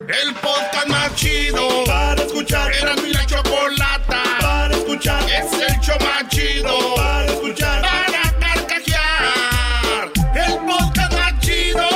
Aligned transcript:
El 0.00 0.34
podcast 0.34 0.88
más 0.88 1.14
chido 1.14 1.84
para 1.86 2.22
escuchar. 2.22 2.70
Era 2.70 2.94
mi 2.96 3.14
la 3.14 3.24
chocolata 3.24 4.22
para 4.40 4.76
escuchar. 4.76 5.22
Es 5.22 5.50
el 5.54 5.80
show 5.80 5.96
más 6.00 6.28
chido 6.28 6.94
para 6.94 7.24
escuchar. 7.24 7.80
Para 7.80 8.38
carcajear. 8.38 10.12
El 10.34 10.58
podcast 10.66 11.12
más 11.14 11.40
chido. 11.40 11.88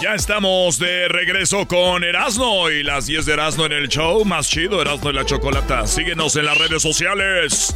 Ya 0.00 0.14
estamos 0.14 0.78
de 0.78 1.08
regreso 1.08 1.66
con 1.66 2.04
Erasmo 2.04 2.70
y 2.70 2.84
las 2.84 3.06
10 3.06 3.26
de 3.26 3.32
Erasmo 3.32 3.66
en 3.66 3.72
el 3.72 3.88
show 3.88 4.24
más 4.24 4.48
chido, 4.48 4.80
Erasmo 4.80 5.10
y 5.10 5.14
la 5.14 5.26
Chocolata. 5.26 5.88
Síguenos 5.88 6.36
en 6.36 6.44
las 6.46 6.56
redes 6.56 6.80
sociales. 6.80 7.74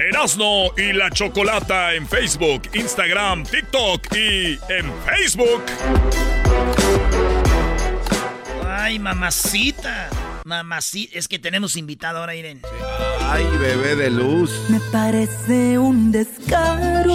Erasno 0.00 0.70
y 0.78 0.94
la 0.94 1.10
Chocolata 1.10 1.94
en 1.94 2.08
Facebook, 2.08 2.62
Instagram, 2.72 3.44
TikTok 3.44 4.16
y 4.16 4.58
en 4.70 4.90
Facebook. 5.04 5.62
Ay, 8.66 8.98
mamacita. 8.98 10.08
Mamacita. 10.46 11.18
Es 11.18 11.28
que 11.28 11.38
tenemos 11.38 11.76
invitado 11.76 12.18
ahora, 12.18 12.34
Irene. 12.34 12.62
Ay, 13.28 13.44
bebé 13.58 13.94
de 13.94 14.10
luz. 14.10 14.50
Me 14.70 14.80
parece 14.90 15.78
un 15.78 16.10
descaro 16.10 17.14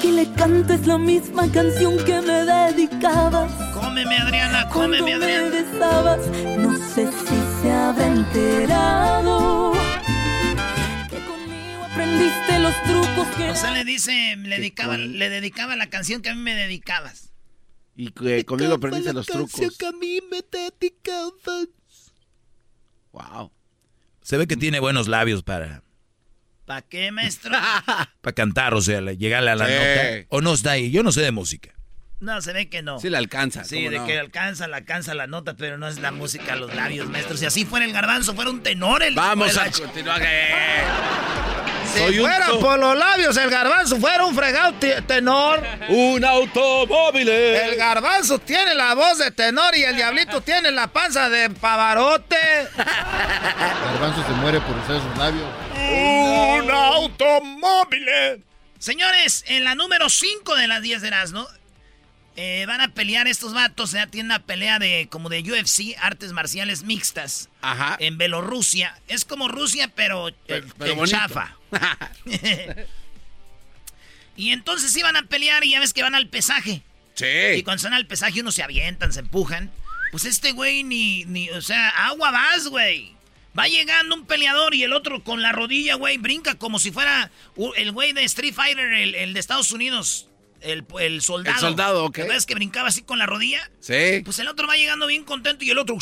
que 0.00 0.12
le 0.12 0.32
cantes 0.32 0.86
la 0.86 0.96
misma 0.96 1.52
canción 1.52 2.02
que 2.06 2.22
me 2.22 2.44
dedicabas. 2.44 3.52
Cómeme, 3.74 4.16
Adriana, 4.16 4.66
cómeme, 4.70 5.12
Adriana. 5.12 5.50
me 5.50 5.62
besabas, 5.62 6.26
no 6.56 6.78
sé 6.78 7.06
si 7.06 7.62
se 7.62 7.70
habrá 7.70 8.06
enterado 8.06 9.71
aprendiste 11.92 12.58
los 12.58 12.74
trucos 12.84 13.28
que... 13.36 13.50
O 13.50 13.54
sea, 13.56 13.70
le 13.72 13.84
dice, 13.84 14.36
le 14.36 14.56
dedicaba, 14.56 14.96
le 14.96 15.28
dedicaba 15.28 15.76
la 15.76 15.88
canción 15.90 16.22
que 16.22 16.30
a 16.30 16.34
mí 16.34 16.40
me 16.40 16.54
dedicabas. 16.54 17.32
Y 17.94 18.10
que 18.10 18.44
conmigo 18.44 18.74
aprendiste 18.74 19.12
los 19.12 19.26
trucos. 19.26 19.76
que 19.78 19.86
a 19.86 19.92
mí 19.92 20.20
me 20.30 20.40
dedicabas. 20.50 21.68
Wow. 23.12 23.52
Se 24.22 24.36
ve 24.38 24.46
que 24.46 24.56
tiene 24.56 24.80
buenos 24.80 25.08
labios 25.08 25.42
para, 25.42 25.82
¿Para 26.64 26.82
qué, 26.82 27.12
maestro? 27.12 27.52
para 28.20 28.34
cantar, 28.34 28.72
o 28.74 28.80
sea, 28.80 29.00
le- 29.02 29.16
llegarle 29.18 29.50
a 29.50 29.56
la 29.56 29.66
Sí. 29.66 29.72
nota. 29.72 30.26
O 30.30 30.40
no 30.40 30.54
está 30.54 30.72
ahí, 30.72 30.90
yo 30.90 31.02
no 31.02 31.12
sé 31.12 31.20
de 31.20 31.32
música. 31.32 31.74
No, 32.22 32.40
se 32.40 32.52
ve 32.52 32.68
que 32.68 32.82
no. 32.82 33.00
Sí 33.00 33.10
le 33.10 33.18
alcanza. 33.18 33.64
Sí, 33.64 33.76
¿cómo 33.78 33.90
de 33.90 33.98
no? 33.98 34.06
que 34.06 34.16
alcanza, 34.18 34.68
la 34.68 34.76
alcanza 34.78 35.12
la 35.12 35.26
nota, 35.26 35.54
pero 35.54 35.76
no 35.76 35.88
es 35.88 35.98
la 35.98 36.12
música, 36.12 36.54
los 36.54 36.72
labios, 36.72 37.08
maestro. 37.08 37.36
Si 37.36 37.44
así 37.46 37.64
fuera 37.64 37.84
el 37.84 37.92
garbanzo, 37.92 38.32
fuera 38.34 38.48
un 38.48 38.62
tenor 38.62 39.02
el 39.02 39.14
Vamos 39.16 39.56
a 39.58 39.64
la 39.66 39.72
continuar. 39.72 40.22
eh. 40.24 40.84
Si 41.92 41.98
Soy 41.98 42.18
fuera 42.20 42.46
por 42.60 42.78
los 42.78 42.96
labios 42.96 43.36
el 43.36 43.50
garbanzo, 43.50 43.96
fuera 43.96 44.24
un 44.24 44.34
fregado 44.36 44.72
te- 44.74 45.02
tenor. 45.02 45.62
Un 45.88 46.24
automóvil. 46.24 47.28
El 47.28 47.74
garbanzo 47.76 48.38
tiene 48.38 48.74
la 48.76 48.94
voz 48.94 49.18
de 49.18 49.32
tenor 49.32 49.76
y 49.76 49.82
el 49.82 49.96
diablito 49.96 50.40
tiene 50.42 50.70
la 50.70 50.86
panza 50.86 51.28
de 51.28 51.50
pavarote. 51.50 52.36
Garbanzo 53.84 54.22
se 54.24 54.32
muere 54.34 54.60
por 54.60 54.76
usar 54.76 55.00
sus 55.02 55.18
labios. 55.18 55.44
Un 56.62 56.70
automóvil. 56.70 58.06
Señores, 58.78 59.44
en 59.48 59.64
la 59.64 59.74
número 59.74 60.08
5 60.08 60.54
de 60.56 60.68
las 60.68 60.82
10 60.82 61.02
de 61.02 61.08
Erasmo, 61.08 61.46
eh, 62.36 62.64
van 62.66 62.80
a 62.80 62.94
pelear 62.94 63.26
estos 63.28 63.52
vatos. 63.54 63.92
Ya 63.92 64.06
tienen 64.06 64.26
una 64.26 64.42
pelea 64.44 64.78
de 64.78 65.08
como 65.10 65.28
de 65.28 65.40
UFC, 65.42 65.96
artes 66.00 66.32
marciales 66.32 66.82
mixtas, 66.82 67.48
Ajá. 67.60 67.96
en 68.00 68.18
Bielorrusia. 68.18 68.98
Es 69.08 69.24
como 69.24 69.48
Rusia, 69.48 69.88
pero, 69.94 70.28
eh, 70.28 70.62
Pero- 70.78 71.06
chafa. 71.06 71.56
y 74.36 74.50
entonces 74.50 74.96
iban 74.96 75.16
a 75.16 75.24
pelear 75.24 75.64
y 75.64 75.72
ya 75.72 75.80
ves 75.80 75.92
que 75.92 76.02
van 76.02 76.14
al 76.14 76.28
pesaje. 76.28 76.82
Y 77.16 77.18
Sí. 77.56 77.62
cuando 77.62 77.76
están 77.76 77.92
al 77.92 78.06
pesaje 78.06 78.40
unos 78.40 78.54
se 78.54 78.62
avientan, 78.62 79.12
se 79.12 79.20
empujan. 79.20 79.70
Pues 80.10 80.24
este 80.24 80.52
güey 80.52 80.82
ni, 80.82 81.24
ni, 81.26 81.50
o 81.50 81.60
sea, 81.62 81.88
agua 82.06 82.30
vas, 82.30 82.68
güey. 82.68 83.12
Va 83.58 83.68
llegando 83.68 84.14
un 84.14 84.24
peleador 84.26 84.74
y 84.74 84.82
el 84.82 84.94
otro 84.94 85.22
con 85.22 85.42
la 85.42 85.52
rodilla, 85.52 85.94
güey, 85.96 86.16
brinca 86.16 86.54
como 86.54 86.78
si 86.78 86.90
fuera 86.90 87.30
el 87.76 87.92
güey 87.92 88.14
de 88.14 88.24
Street 88.24 88.54
Fighter, 88.54 88.92
el, 88.94 89.14
el 89.14 89.34
de 89.34 89.40
Estados 89.40 89.72
Unidos, 89.72 90.28
el, 90.62 90.86
el 91.00 91.22
soldado. 91.22 91.56
El 91.56 91.60
soldado, 91.60 92.04
ok. 92.04 92.18
¿Ves 92.28 92.46
que 92.46 92.54
brincaba 92.54 92.88
así 92.88 93.02
con 93.02 93.18
la 93.18 93.26
rodilla? 93.26 93.70
Sí. 93.80 94.22
Pues 94.24 94.38
el 94.38 94.48
otro 94.48 94.66
va 94.66 94.76
llegando 94.76 95.06
bien 95.06 95.24
contento 95.24 95.64
y 95.64 95.70
el 95.70 95.78
otro... 95.78 95.96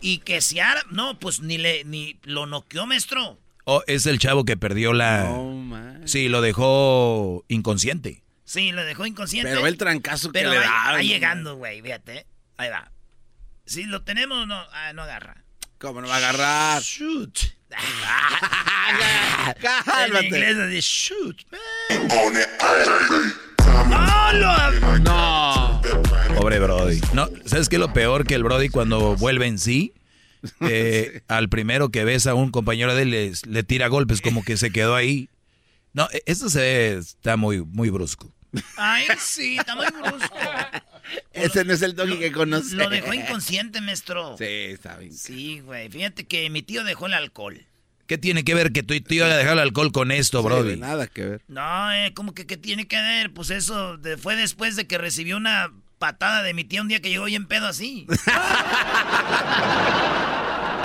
Y 0.00 0.18
que 0.18 0.40
se 0.40 0.60
ara... 0.60 0.82
No, 0.90 1.18
pues 1.18 1.40
ni 1.40 1.58
le 1.58 1.84
ni 1.84 2.18
lo 2.22 2.46
noqueó, 2.46 2.86
maestro. 2.86 3.40
O 3.64 3.82
es 3.86 4.06
el 4.06 4.18
chavo 4.18 4.44
que 4.44 4.56
perdió 4.56 4.92
la... 4.92 5.24
No, 5.24 5.52
man. 5.52 6.02
Sí, 6.06 6.28
lo 6.28 6.40
dejó 6.40 7.44
inconsciente. 7.48 8.22
Sí, 8.44 8.70
lo 8.72 8.84
dejó 8.84 9.06
inconsciente. 9.06 9.50
Pero 9.50 9.66
el 9.66 9.76
trancazo 9.76 10.30
que 10.30 10.38
Pero 10.38 10.50
le 10.50 10.58
va, 10.58 10.64
da. 10.64 10.92
va 10.92 11.02
llegando, 11.02 11.56
güey, 11.56 11.82
fíjate. 11.82 12.26
Ahí 12.58 12.70
va. 12.70 12.92
Si 13.64 13.84
lo 13.84 14.02
tenemos, 14.02 14.46
no, 14.46 14.54
ah, 14.72 14.92
no 14.92 15.02
agarra. 15.02 15.44
¿Cómo 15.78 16.00
no 16.00 16.08
va 16.08 16.14
a 16.14 16.18
agarrar? 16.18 16.82
Shoot. 16.82 17.38
En 19.46 19.54
Cálmate. 19.84 20.26
inglés 20.26 20.56
es 20.56 20.70
de 20.70 20.80
shoot. 20.80 21.42
No. 25.00 25.80
Pobre 26.36 26.58
Brody. 26.58 27.00
No, 27.12 27.28
¿sabes 27.44 27.68
qué 27.68 27.76
es 27.76 27.80
lo 27.80 27.92
peor? 27.92 28.26
Que 28.26 28.34
el 28.34 28.42
Brody 28.44 28.68
cuando 28.68 29.16
vuelve 29.16 29.46
en 29.46 29.58
sí, 29.58 29.94
eh, 30.60 31.22
al 31.28 31.48
primero 31.48 31.90
que 31.90 32.04
besa 32.04 32.32
a 32.32 32.34
un 32.34 32.50
compañero 32.50 32.94
de 32.94 33.02
él 33.02 33.10
le, 33.10 33.32
le 33.46 33.62
tira 33.62 33.88
golpes 33.88 34.20
como 34.20 34.42
que 34.44 34.56
se 34.56 34.70
quedó 34.70 34.94
ahí. 34.94 35.28
No, 35.92 36.08
e- 36.12 36.22
esto 36.26 36.48
se 36.50 36.60
ve- 36.60 36.98
está 36.98 37.36
muy, 37.36 37.62
muy 37.64 37.90
brusco. 37.90 38.32
Ay, 38.76 39.06
sí, 39.18 39.56
está 39.58 39.74
muy 39.76 39.86
brusco. 39.86 40.34
Ese 41.32 41.64
no 41.64 41.72
es 41.72 41.82
el 41.82 41.94
doggy 41.94 42.18
que 42.18 42.32
conoce. 42.32 42.74
Lo 42.76 42.88
dejó 42.88 43.12
inconsciente, 43.14 43.80
maestro. 43.80 44.36
Sí, 44.38 44.44
está 44.44 44.96
bien. 44.96 45.12
Sí, 45.12 45.60
güey. 45.60 45.88
Fíjate 45.88 46.24
que 46.26 46.48
mi 46.50 46.62
tío 46.62 46.82
dejó 46.84 47.06
el 47.06 47.14
alcohol. 47.14 47.64
¿Qué 48.06 48.18
tiene 48.18 48.44
que 48.44 48.54
ver 48.54 48.72
que 48.72 48.82
tu 48.84 48.98
tío 49.00 49.24
haya 49.24 49.36
dejado 49.36 49.54
el 49.54 49.60
alcohol 49.60 49.90
con 49.92 50.12
esto, 50.12 50.42
Brody? 50.42 50.74
Sí, 50.74 50.80
nada 50.80 51.06
que 51.08 51.24
ver. 51.24 51.40
No, 51.48 51.92
eh, 51.92 52.12
¿cómo 52.14 52.34
que 52.34 52.46
qué 52.46 52.56
tiene 52.56 52.86
que 52.86 52.96
ver? 53.00 53.32
Pues 53.32 53.50
eso 53.50 53.96
de- 53.96 54.16
fue 54.16 54.36
después 54.36 54.76
de 54.76 54.86
que 54.86 54.96
recibió 54.98 55.36
una 55.36 55.72
patada 55.98 56.42
de 56.42 56.54
mi 56.54 56.62
tía 56.64 56.82
un 56.82 56.88
día 56.88 57.00
que 57.00 57.08
llegó 57.10 57.24
bien 57.24 57.46
pedo 57.46 57.66
así. 57.66 58.06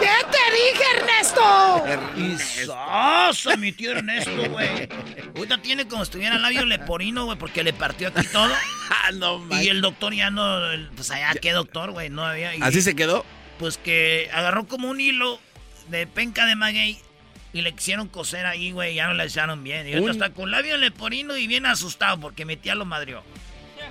¿Qué 0.01 0.25
te 0.31 0.51
dije, 0.51 0.83
Ernesto? 0.97 1.85
Ernesto. 1.87 3.57
mi 3.57 3.71
tío 3.71 3.91
Ernesto, 3.91 4.49
güey. 4.49 4.89
Ahorita 5.35 5.61
tiene 5.61 5.87
como 5.87 6.03
si 6.03 6.09
estuviera 6.09 6.37
labio 6.37 6.65
leporino, 6.65 7.25
güey, 7.25 7.37
porque 7.37 7.63
le 7.63 7.73
partió 7.73 8.07
aquí 8.09 8.25
todo. 8.27 8.51
Ah, 9.03 9.11
no, 9.13 9.39
man. 9.39 9.63
Y 9.63 9.69
el 9.69 9.79
doctor 9.79 10.13
ya 10.13 10.29
no, 10.31 10.43
pues 10.97 11.09
allá, 11.11 11.31
¿qué 11.41 11.53
doctor, 11.53 11.91
güey? 11.91 12.09
No 12.09 12.25
había. 12.25 12.53
y- 12.55 12.61
¿Así 12.61 12.81
se 12.81 12.93
quedó? 12.93 13.25
Pues 13.57 13.77
que 13.77 14.29
agarró 14.33 14.67
como 14.67 14.89
un 14.89 14.99
hilo 14.99 15.39
de 15.87 16.05
penca 16.07 16.45
de 16.45 16.55
maguey 16.57 16.99
y 17.53 17.61
le 17.61 17.71
quisieron 17.73 18.09
coser 18.09 18.45
ahí, 18.45 18.71
güey, 18.73 18.93
ya 18.95 19.07
no 19.07 19.13
le 19.13 19.23
echaron 19.23 19.63
bien. 19.63 19.87
Y 19.87 19.93
ahorita 19.93 20.11
está 20.11 20.29
con 20.31 20.51
labio 20.51 20.75
leporino 20.75 21.37
y 21.37 21.47
bien 21.47 21.65
asustado 21.65 22.19
porque 22.19 22.43
mi 22.43 22.57
tía 22.57 22.75
lo 22.75 22.83
madrió. 22.85 23.23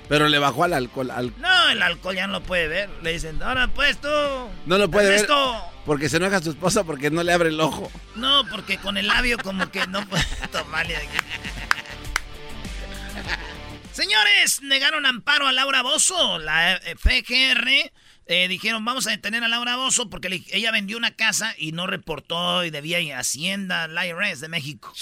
Pero 0.08 0.28
le 0.28 0.38
bajó 0.38 0.64
al 0.64 0.74
alcohol. 0.74 1.10
al- 1.10 1.32
No, 1.38 1.70
el 1.70 1.80
alcohol 1.82 2.14
ya 2.14 2.26
no 2.26 2.34
lo 2.34 2.42
puede 2.42 2.68
ver. 2.68 2.90
Le 3.02 3.12
dicen, 3.14 3.42
ahora 3.42 3.68
pues 3.68 3.98
tú. 4.02 4.08
No 4.66 4.76
lo 4.76 4.90
puede 4.90 5.06
ver 5.08 5.14
Ernesto". 5.20 5.64
Porque 5.90 6.08
se 6.08 6.18
enoja 6.18 6.40
su 6.40 6.50
esposa 6.50 6.84
porque 6.84 7.10
no 7.10 7.24
le 7.24 7.32
abre 7.32 7.48
el 7.48 7.58
ojo. 7.58 7.90
No, 8.14 8.44
porque 8.48 8.78
con 8.78 8.96
el 8.96 9.08
labio 9.08 9.36
como 9.38 9.72
que 9.72 9.88
no 9.88 10.08
puede 10.08 10.24
tomarle. 10.52 10.94
aquí. 10.94 11.18
Señores, 13.90 14.62
negaron 14.62 15.04
amparo 15.04 15.48
a 15.48 15.52
Laura 15.52 15.82
Bozo. 15.82 16.38
La 16.38 16.74
eh, 16.74 16.94
FGR 16.96 17.92
eh, 18.26 18.46
dijeron, 18.46 18.84
vamos 18.84 19.08
a 19.08 19.10
detener 19.10 19.42
a 19.42 19.48
Laura 19.48 19.74
Bozo 19.74 20.08
porque 20.08 20.44
ella 20.52 20.70
vendió 20.70 20.96
una 20.96 21.16
casa 21.16 21.56
y 21.58 21.72
no 21.72 21.88
reportó 21.88 22.64
y 22.64 22.70
debía 22.70 23.00
ir 23.00 23.14
a 23.14 23.18
Hacienda, 23.18 23.88
la 23.88 24.06
IRS 24.06 24.38
de 24.38 24.48
México. 24.48 24.92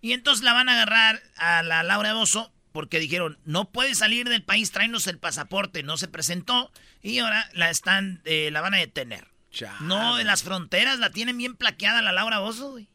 Y 0.00 0.14
entonces 0.14 0.42
la 0.42 0.54
van 0.54 0.70
a 0.70 0.72
agarrar 0.72 1.22
a 1.36 1.62
la 1.62 1.82
Laura 1.82 2.14
Bozo 2.14 2.54
porque 2.72 3.00
dijeron, 3.00 3.38
no 3.44 3.70
puede 3.70 3.94
salir 3.94 4.30
del 4.30 4.42
país, 4.42 4.70
tráenos 4.70 5.06
el 5.08 5.18
pasaporte. 5.18 5.82
No 5.82 5.98
se 5.98 6.08
presentó 6.08 6.72
y 7.02 7.18
ahora 7.18 7.50
la 7.52 7.68
están, 7.68 8.22
eh, 8.24 8.48
la 8.50 8.62
van 8.62 8.72
a 8.72 8.78
detener. 8.78 9.31
No, 9.80 10.18
en 10.18 10.26
las 10.26 10.42
fronteras 10.42 10.98
la 10.98 11.10
tienen 11.10 11.36
bien 11.36 11.56
plaqueada 11.56 12.02
la 12.02 12.12
Laura 12.12 12.38
Bozo, 12.38 12.72
güey. 12.72 12.88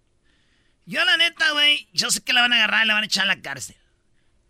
Yo 0.86 1.04
la 1.04 1.18
neta, 1.18 1.52
güey, 1.52 1.88
yo 1.92 2.10
sé 2.12 2.22
que 2.22 2.34
la 2.34 2.42
van 2.42 2.54
a 2.54 2.56
agarrar 2.56 2.86
y 2.86 2.88
la 2.88 2.94
van 2.94 3.04
a 3.04 3.08
echar 3.08 3.26
a 3.26 3.36
la 3.36 3.42
cárcel. 3.42 3.76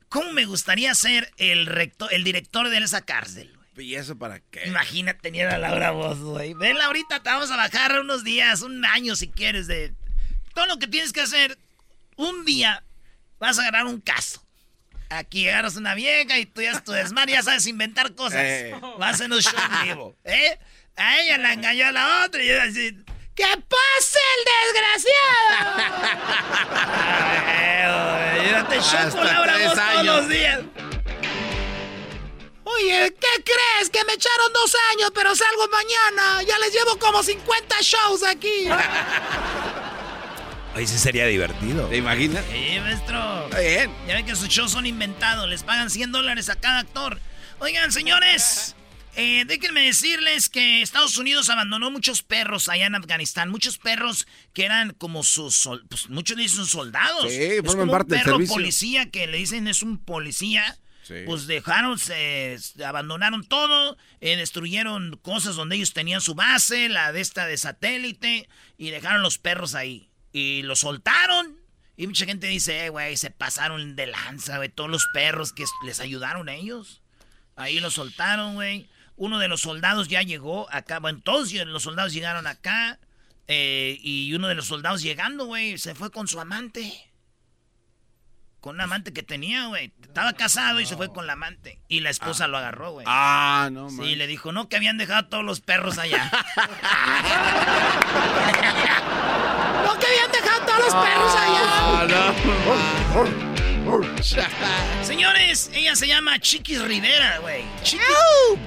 ¿Cómo 0.10 0.32
me 0.32 0.46
gustaría 0.46 0.94
ser 0.96 1.34
el 1.38 1.66
rector, 1.66 2.14
el 2.14 2.24
director 2.24 2.70
de 2.70 2.78
esa 2.78 3.02
cárcel? 3.02 3.52
güey? 3.74 3.88
¿Y 3.88 3.96
eso 3.96 4.18
para 4.18 4.40
qué? 4.40 4.68
Imagínate 4.68 5.20
tener 5.20 5.48
a 5.48 5.58
Laura 5.58 5.92
Voz, 5.92 6.20
güey. 6.20 6.54
Vela 6.54 6.86
ahorita, 6.86 7.22
te 7.22 7.30
vamos 7.30 7.52
a 7.52 7.58
bajar 7.58 8.00
unos 8.00 8.24
días, 8.24 8.62
un 8.62 8.86
año 8.86 9.16
si 9.16 9.28
quieres 9.30 9.68
de... 9.68 9.94
Todo 10.54 10.66
lo 10.68 10.80
que 10.80 10.88
tienes 10.88 11.14
que 11.14 11.22
hacer, 11.22 11.58
un 12.16 12.46
día 12.46 12.84
vas 13.40 13.60
a 13.60 13.64
ganar 13.64 13.86
un 13.86 14.02
caso. 14.02 14.44
Aquí 15.10 15.48
agarras 15.48 15.76
una 15.76 15.96
vieja 15.96 16.38
y 16.38 16.46
tú 16.46 16.62
ya 16.62 16.72
es 16.72 16.84
tu 16.84 16.92
desmadre, 16.92 17.34
ya 17.34 17.44
sabes 17.44 17.68
inventar 17.68 18.14
cosas. 18.16 18.42
Eh. 18.42 18.76
Vas 18.98 19.22
en 19.22 19.32
un 19.32 19.42
show 19.42 19.54
en 19.60 19.88
vivo, 19.88 20.16
¿eh? 20.24 20.60
A 20.98 21.20
ella 21.20 21.38
la 21.38 21.54
engañó 21.54 21.88
a 21.88 21.92
la 21.92 22.26
otra 22.26 22.44
y 22.44 22.48
yo 22.48 22.62
así... 22.62 22.98
¡Que 23.36 23.44
pase 23.44 24.20
el 24.36 24.44
desgraciado! 24.74 25.78
Yo 28.52 28.66
te 28.66 28.78
choco 28.78 28.98
Hasta 28.98 29.24
Laura 29.24 29.58
Voz 29.60 29.76
todos 29.76 30.06
los 30.06 30.28
días. 30.30 30.62
Oye, 32.64 33.14
¿qué 33.20 33.44
crees? 33.44 33.90
Que 33.92 34.04
me 34.06 34.14
echaron 34.14 34.54
dos 34.54 34.76
años, 34.94 35.12
pero 35.14 35.36
salgo 35.36 35.68
mañana. 35.68 36.42
Ya 36.44 36.58
les 36.58 36.74
llevo 36.74 36.98
como 36.98 37.22
50 37.22 37.76
shows 37.82 38.24
aquí. 38.24 38.68
Ahí 40.76 40.88
sí 40.88 40.98
sería 40.98 41.28
divertido. 41.28 41.88
¿Te 41.88 41.98
imaginas? 41.98 42.44
Sí, 42.52 42.80
maestro. 42.80 43.46
Está 43.46 43.60
bien. 43.60 43.96
Ya 44.08 44.16
ven 44.16 44.26
que 44.26 44.36
sus 44.36 44.48
shows 44.48 44.72
son 44.72 44.88
inventados. 44.88 45.48
Les 45.48 45.62
pagan 45.62 45.92
100 45.92 46.12
dólares 46.12 46.50
a 46.50 46.56
cada 46.56 46.80
actor. 46.80 47.20
Oigan, 47.60 47.92
señores. 47.92 48.76
Eh, 49.18 49.44
déjenme 49.46 49.82
decirles 49.82 50.48
que 50.48 50.82
Estados 50.82 51.18
Unidos 51.18 51.50
abandonó 51.50 51.92
muchos 51.92 52.24
perros 52.24 52.70
allá 52.70 52.86
en 52.86 52.96
Afganistán. 52.96 53.50
Muchos 53.50 53.78
perros 53.78 54.28
que 54.54 54.64
eran 54.64 54.92
como 54.94 55.24
sus... 55.24 55.56
sol- 55.56 55.86
Pues 55.90 56.10
muchos 56.10 56.38
dicen 56.38 56.66
soldados. 56.66 57.30
Sí, 57.30 57.38
es 57.42 57.62
como 57.64 57.92
parte 57.92 58.16
un 58.16 58.22
perro 58.24 58.40
policía 58.48 59.10
que 59.12 59.28
le 59.28 59.38
dicen 59.38 59.68
es 59.68 59.82
un 59.84 59.98
policía. 59.98 60.78
Sí. 61.04 61.16
Pues 61.26 61.48
dejaron, 61.48 61.98
se 62.00 62.58
abandonaron 62.86 63.46
todo, 63.48 63.98
eh, 64.20 64.36
destruyeron 64.36 65.18
cosas 65.22 65.56
donde 65.56 65.78
ellos 65.78 65.94
tenían 65.94 66.20
su 66.20 66.36
base, 66.36 66.90
la 66.90 67.14
de 67.14 67.22
esta 67.22 67.46
de 67.48 67.58
satélite, 67.58 68.50
y 68.78 68.90
dejaron 68.90 69.22
los 69.22 69.38
perros 69.38 69.74
ahí. 69.74 70.10
Y 70.34 70.64
los 70.64 70.80
soltaron. 70.80 71.62
Y 71.96 72.08
mucha 72.08 72.26
gente 72.26 72.48
dice, 72.48 72.86
eh, 72.86 72.90
güey, 72.90 73.16
se 73.18 73.32
pasaron 73.32 73.96
de 73.96 74.08
lanza, 74.08 74.58
güey, 74.58 74.70
todos 74.70 74.90
los 74.90 75.08
perros 75.14 75.54
que 75.54 75.64
les 75.86 76.00
ayudaron 76.02 76.50
a 76.50 76.56
ellos. 76.56 77.02
Ahí 77.56 77.80
los 77.80 77.96
soltaron, 77.96 78.54
güey. 78.56 78.88
Uno 79.18 79.40
de 79.40 79.48
los 79.48 79.62
soldados 79.62 80.08
ya 80.08 80.22
llegó 80.22 80.68
acá, 80.72 81.00
bueno, 81.00 81.20
todos 81.24 81.52
los 81.52 81.84
soldados 81.84 82.14
llegaron 82.14 82.48
acá. 82.48 83.00
eh, 83.48 83.98
y 84.02 84.34
uno 84.34 84.48
de 84.48 84.56
los 84.56 84.68
soldados 84.68 85.02
llegando, 85.02 85.46
güey, 85.46 85.78
se 85.78 85.96
fue 85.96 86.12
con 86.12 86.28
su 86.28 86.40
amante. 86.40 86.94
Con 88.60 88.76
una 88.76 88.86
amante 88.86 89.14
que 89.14 89.24
tenía, 89.24 89.68
güey. 89.68 89.94
Estaba 90.02 90.34
casado 90.34 90.80
y 90.82 90.86
se 90.86 90.98
fue 90.98 91.14
con 91.14 91.26
la 91.28 91.34
amante. 91.34 91.80
Y 91.88 92.00
la 92.02 92.10
esposa 92.10 92.48
lo 92.48 92.58
agarró, 92.58 92.92
güey. 92.92 93.06
Ah, 93.08 93.70
no, 93.72 93.90
Sí, 93.90 93.96
man. 93.98 94.18
le 94.18 94.28
dijo, 94.28 94.52
no, 94.52 94.68
que 94.68 94.76
habían 94.76 94.98
dejado 94.98 95.20
a 95.20 95.30
todos 95.30 95.46
los 95.46 95.62
perros 95.62 95.98
allá. 95.98 96.30
no, 99.86 100.00
que 100.00 100.06
habían 100.08 100.32
dejado 100.32 100.62
a 100.62 100.66
todos 100.66 100.80
los 100.80 100.94
perros 101.06 101.36
allá. 101.36 101.62
Ah, 101.64 102.06
Señores, 105.04 105.70
ella 105.74 105.96
se 105.96 106.08
llama 106.08 106.40
Chiquis 106.40 106.82
Rivera, 106.82 107.40
güey. 107.40 107.64
Chiquis, 107.84 108.06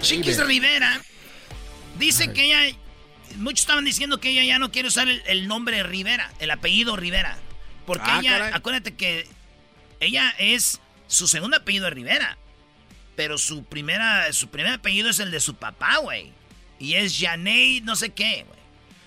Chiquis 0.00 0.44
Rivera. 0.44 1.00
Dice 1.98 2.32
que 2.32 2.44
ella... 2.46 2.76
Muchos 3.36 3.60
estaban 3.60 3.84
diciendo 3.84 4.18
que 4.18 4.30
ella 4.30 4.42
ya 4.44 4.58
no 4.58 4.72
quiere 4.72 4.88
usar 4.88 5.08
el, 5.08 5.22
el 5.26 5.46
nombre 5.46 5.82
Rivera, 5.84 6.32
el 6.40 6.50
apellido 6.50 6.96
Rivera. 6.96 7.38
Porque 7.86 8.10
Ah, 8.10 8.18
ella, 8.20 8.30
caray. 8.38 8.52
acuérdate 8.54 8.94
que 8.94 9.26
ella 10.00 10.34
es... 10.38 10.80
Su 11.06 11.26
segundo 11.28 11.56
apellido 11.56 11.86
es 11.88 11.94
Rivera. 11.94 12.38
Pero 13.16 13.36
su 13.38 13.64
primera, 13.64 14.32
su 14.32 14.48
primer 14.48 14.72
apellido 14.74 15.10
es 15.10 15.18
el 15.18 15.30
de 15.30 15.40
su 15.40 15.54
papá, 15.54 15.98
güey. 15.98 16.32
Y 16.78 16.94
es 16.94 17.18
Janey 17.20 17.80
no 17.82 17.94
sé 17.96 18.10
qué, 18.10 18.44
güey. 18.46 18.58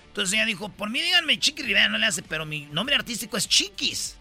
Entonces 0.06 0.34
ella 0.34 0.46
dijo, 0.46 0.68
por 0.68 0.90
mí 0.90 1.00
díganme 1.00 1.38
Chiquis 1.38 1.66
Rivera, 1.66 1.88
no 1.88 1.98
le 1.98 2.06
hace, 2.06 2.22
pero 2.22 2.46
mi 2.46 2.66
nombre 2.66 2.94
artístico 2.94 3.36
es 3.36 3.48
Chiquis. 3.48 4.16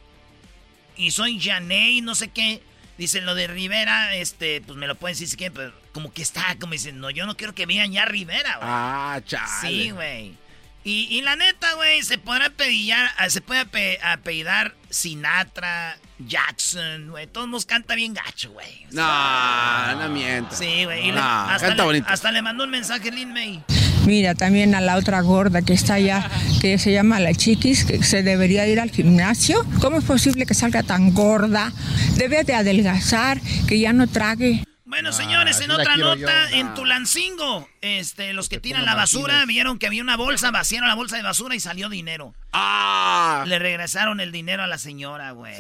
Y 0.98 1.12
soy 1.12 1.40
Janey 1.40 2.01
no 2.01 2.16
sé 2.16 2.30
qué. 2.30 2.62
Dicen 2.98 3.25
lo 3.25 3.34
de 3.34 3.48
Rivera, 3.48 4.13
este, 4.16 4.62
pues 4.62 4.78
me 4.78 4.86
lo 4.86 4.94
pueden 4.95 5.16
decir 5.16 5.28
si 5.28 5.36
quieren, 5.36 5.54
pero 5.56 5.74
como 5.94 6.13
que 6.13 6.22
está, 6.22 6.56
como 6.60 6.74
dicen, 6.74 7.00
no, 7.00 7.10
yo 7.10 7.25
no 7.25 7.36
quiero 7.36 7.56
que 7.56 7.66
vean 7.66 7.92
ya 7.92 8.06
Rivera, 8.06 8.57
güey. 8.57 8.69
Ah, 8.72 9.19
chale. 9.25 9.50
Sí, 9.62 9.90
güey. 9.90 10.36
Y, 10.84 11.07
y 11.10 11.22
la 11.22 11.36
neta, 11.36 11.74
güey, 11.74 12.04
se 12.04 12.18
podrá 12.19 12.48
apellidar, 12.48 13.10
ah, 13.18 13.30
se 13.31 13.42
puede 13.42 13.62
ape- 13.62 13.98
apellidar 14.04 14.75
Sinatra, 14.92 15.98
Jackson, 16.19 17.10
güey. 17.10 17.25
Todos 17.25 17.48
nos 17.50 17.66
canta 17.66 17.96
bien 17.96 18.13
gacho, 18.13 18.51
güey. 18.51 18.86
No, 18.92 19.96
no 19.96 20.10
mientas. 20.10 20.60
Sí, 20.60 20.84
güey. 20.86 21.12
No, 21.12 21.19
hasta, 21.22 21.68
canta 21.69 21.84
le, 21.84 21.88
bonito. 21.88 22.06
hasta 22.10 22.31
le 22.31 22.42
mandó 22.44 22.63
un 22.66 22.69
mensaje 22.69 23.12
Lin 23.12 23.34
May. 23.34 23.63
Mira, 24.06 24.36
también 24.36 24.76
a 24.76 24.82
la 24.82 24.98
otra 24.98 25.22
gorda 25.22 25.62
que 25.62 25.74
está 25.74 25.96
allá, 25.96 26.30
que 26.62 26.78
se 26.78 26.92
llama 26.92 27.20
la 27.20 27.34
chiquis, 27.34 27.86
que 27.86 28.04
se 28.04 28.22
debería 28.22 28.68
ir 28.68 28.80
al 28.80 28.92
gimnasio. 28.92 29.66
¿Cómo 29.80 29.98
es 29.98 30.04
posible 30.04 30.46
que 30.46 30.54
salga 30.54 30.84
tan 30.84 31.14
gorda? 31.14 31.72
Debe 32.18 32.44
de 32.44 32.54
adelgazar, 32.54 33.40
que 33.68 33.80
ya 33.80 33.94
no 33.94 34.08
trague. 34.08 34.64
Bueno, 34.86 35.12
señores, 35.12 35.60
en 35.60 35.72
así 35.72 35.78
la 35.78 35.82
otra 35.82 35.98
nota, 35.98 36.50
yo. 36.52 36.58
en 36.58 36.74
Tulancingo, 36.76 37.68
este, 37.82 38.32
los 38.34 38.48
que 38.48 38.60
tiran 38.60 38.86
la 38.86 38.94
basura 38.94 39.34
Martínez. 39.34 39.48
vieron 39.48 39.80
que 39.80 39.88
había 39.88 40.04
una 40.04 40.18
bolsa, 40.18 40.52
vaciaron 40.52 40.88
la 40.88 40.94
bolsa 40.94 41.16
de 41.16 41.24
basura 41.24 41.56
y 41.56 41.60
salió 41.60 41.90
dinero. 41.90 42.36
Ah. 42.52 43.44
Le 43.48 43.58
regresaron 43.58 44.20
el 44.20 44.32
dinero 44.32 44.62
a 44.62 44.68
la 44.68 44.78
señora, 44.78 45.32
güey. 45.32 45.56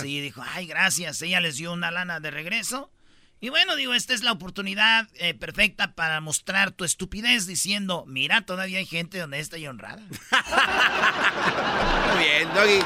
Sí, 0.00 0.20
dijo, 0.20 0.44
ay, 0.54 0.66
gracias. 0.66 1.20
Ella 1.22 1.40
les 1.40 1.56
dio 1.56 1.72
una 1.72 1.90
lana 1.90 2.20
de 2.20 2.30
regreso. 2.30 2.90
Y 3.42 3.48
bueno, 3.48 3.74
digo, 3.74 3.94
esta 3.94 4.12
es 4.12 4.22
la 4.22 4.32
oportunidad 4.32 5.08
eh, 5.14 5.32
perfecta 5.32 5.94
para 5.94 6.20
mostrar 6.20 6.72
tu 6.72 6.84
estupidez 6.84 7.46
diciendo, 7.46 8.04
mira, 8.06 8.42
todavía 8.42 8.80
hay 8.80 8.86
gente 8.86 9.22
honesta 9.22 9.56
y 9.56 9.66
honrada. 9.66 10.02
Muy 12.06 12.24
bien, 12.24 12.48
Doggy. 12.54 12.80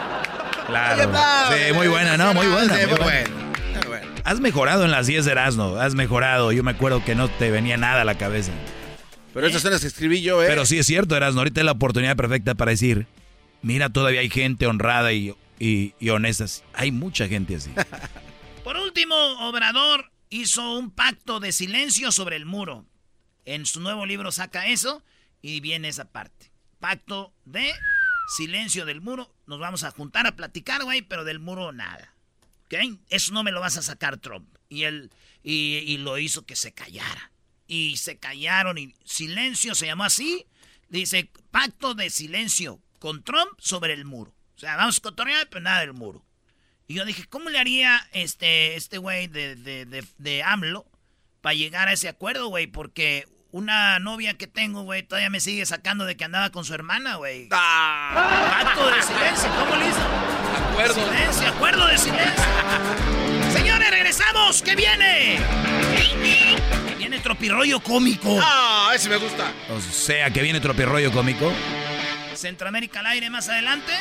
Claro. 0.66 1.12
Sí, 1.52 1.73
muy 1.73 1.88
buena, 1.88 2.16
¿no? 2.16 2.34
Muy 2.34 2.46
buena. 2.46 2.73
Sí, 2.76 2.87
muy 2.87 2.99
muy 2.99 2.99
buena. 3.00 3.30
Muy. 3.88 3.99
Has 4.23 4.38
mejorado 4.38 4.84
en 4.84 4.92
las 4.92 5.08
10 5.08 5.25
de 5.25 5.32
Erasmo, 5.32 5.76
has 5.76 5.96
mejorado. 5.96 6.52
Yo 6.52 6.62
me 6.62 6.70
acuerdo 6.70 7.04
que 7.04 7.16
no 7.16 7.28
te 7.28 7.50
venía 7.50 7.76
nada 7.76 8.02
a 8.02 8.04
la 8.04 8.16
cabeza. 8.16 8.52
Pero 9.34 9.49
estas 9.49 9.62
son 9.62 9.73
las 9.73 9.80
que 9.80 9.88
escribí 9.88 10.23
yo, 10.23 10.40
¿eh? 10.40 10.46
Pero 10.46 10.64
sí 10.66 10.78
es 10.78 10.87
cierto, 10.87 11.16
Erasmo. 11.16 11.40
Ahorita 11.40 11.62
es 11.62 11.64
la 11.64 11.73
oportunidad 11.73 12.14
perfecta 12.16 12.54
para 12.54 12.70
decir, 12.70 13.08
mira, 13.61 13.90
todavía 13.90 14.20
hay 14.20 14.30
gente 14.30 14.68
honrada 14.68 15.12
y, 15.12 15.34
y, 15.58 15.94
y 15.99 16.08
honesta. 16.11 16.46
Hay 16.75 16.92
mucha 16.92 17.26
gente 17.26 17.56
así. 17.56 17.73
Por 18.64 18.76
último, 18.76 19.14
Obrador 19.40 20.13
hizo 20.35 20.73
un 20.73 20.91
pacto 20.91 21.38
de 21.38 21.53
silencio 21.53 22.11
sobre 22.11 22.35
el 22.35 22.45
muro. 22.45 22.87
En 23.45 23.67
su 23.67 23.79
nuevo 23.79 24.05
libro 24.05 24.33
saca 24.33 24.67
eso 24.67 25.05
y 25.41 25.61
viene 25.61 25.88
esa 25.88 26.11
parte. 26.11 26.50
Pacto 26.81 27.33
de 27.45 27.73
silencio 28.37 28.85
del 28.85 29.00
muro. 29.00 29.33
Nos 29.47 29.61
vamos 29.61 29.85
a 29.85 29.93
juntar 29.93 30.26
a 30.26 30.35
platicar, 30.35 30.83
güey, 30.83 31.03
pero 31.03 31.23
del 31.23 31.38
muro 31.38 31.71
nada. 31.71 32.14
¿Ok? 32.64 32.99
Eso 33.11 33.33
no 33.33 33.45
me 33.45 33.53
lo 33.53 33.61
vas 33.61 33.76
a 33.76 33.83
sacar 33.83 34.17
Trump. 34.17 34.49
Y 34.69 34.83
él 34.83 35.12
y, 35.45 35.99
lo 35.99 36.19
hizo 36.19 36.45
que 36.45 36.57
se 36.57 36.73
callara. 36.73 37.31
Y 37.69 37.97
se 37.99 38.19
callaron 38.19 38.76
y 38.76 38.93
silencio 39.05 39.76
se 39.76 39.87
llamó 39.87 40.03
así. 40.03 40.47
Dice, 40.88 41.31
pacto 41.53 41.95
de 41.95 42.11
silencio 42.11 42.81
con 42.99 43.23
Trump 43.23 43.53
sobre 43.59 43.93
el 43.93 44.05
muro. 44.05 44.35
O 44.57 44.59
sea, 44.59 44.75
vamos 44.76 44.99
a 44.99 45.00
cotorrear, 45.00 45.49
pero 45.49 45.62
nada 45.62 45.81
del 45.81 45.93
muro. 45.93 46.24
Y 46.87 46.95
yo 46.95 47.05
dije, 47.05 47.25
¿cómo 47.29 47.49
le 47.50 47.59
haría 47.59 48.07
este 48.12 48.76
este 48.76 48.99
güey 48.99 49.26
de, 49.26 49.57
de, 49.57 49.87
de, 49.87 50.05
de 50.19 50.43
AMLO 50.43 50.85
para 51.41 51.55
llegar 51.55 51.88
a 51.88 51.93
ese 51.93 52.09
acuerdo, 52.09 52.49
güey? 52.49 52.67
Porque 52.67 53.26
una 53.53 53.99
novia 54.00 54.35
que 54.35 54.47
tengo, 54.47 54.83
güey, 54.83 55.03
todavía 55.03 55.31
me 55.31 55.41
sigue 55.41 55.64
sacando 55.64 56.05
de 56.05 56.17
que 56.17 56.25
andaba 56.25 56.50
con 56.50 56.64
su 56.64 56.75
hermana, 56.75 57.14
güey. 57.17 57.49
Ah, 57.53 58.62
Pacto 58.64 58.87
de 58.91 59.03
silencio, 59.03 59.49
¿cómo 59.59 59.76
le 59.76 59.88
hizo? 59.88 60.00
acuerdo. 60.73 60.95
Silencio, 60.95 61.49
acuerdo 61.49 61.87
de 61.87 61.99
silencio. 61.99 62.45
Señores, 63.55 63.91
regresamos, 63.91 64.61
¿qué 64.62 64.75
viene? 64.76 65.38
Viene 66.99 67.19
tropirollo 67.21 67.81
cómico. 67.81 68.38
Ah, 68.43 68.93
ese 68.95 69.09
me 69.09 69.17
gusta. 69.17 69.53
O 69.71 69.81
sea, 69.81 70.31
que 70.31 70.43
viene 70.43 70.61
tropirroyo 70.61 71.12
cómico. 71.12 71.53
Centroamérica 72.35 73.00
al 73.00 73.07
aire 73.07 73.31
más 73.31 73.49
adelante. 73.49 73.93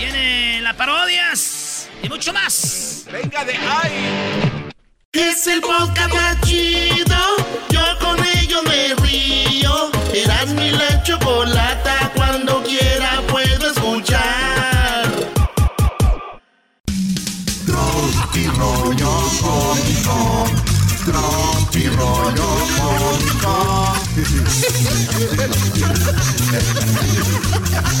Viene 0.00 0.62
la 0.62 0.72
parodias 0.72 1.86
y 2.02 2.08
mucho 2.08 2.32
más. 2.32 3.04
Venga 3.12 3.44
de 3.44 3.52
ahí. 3.52 4.70
Es 5.12 5.46
el 5.46 5.60
podcast 5.60 6.14
más 6.14 6.40
chido. 6.40 7.18
Yo 7.68 7.82
con 7.98 8.16
ello 8.38 8.62
me 8.62 8.94
río. 8.94 9.90
Eras 10.14 10.54
mi 10.54 10.70
la 10.70 11.02
chocolata. 11.02 12.12
Cuando 12.14 12.62
quiera 12.62 13.20
puedo 13.28 13.72
escuchar. 13.72 15.12
Tropi 17.66 18.46
rollo 18.56 19.22
cómico. 19.42 20.46
Tropi 21.04 21.88
rollo 21.88 22.48
cómico. 22.78 23.94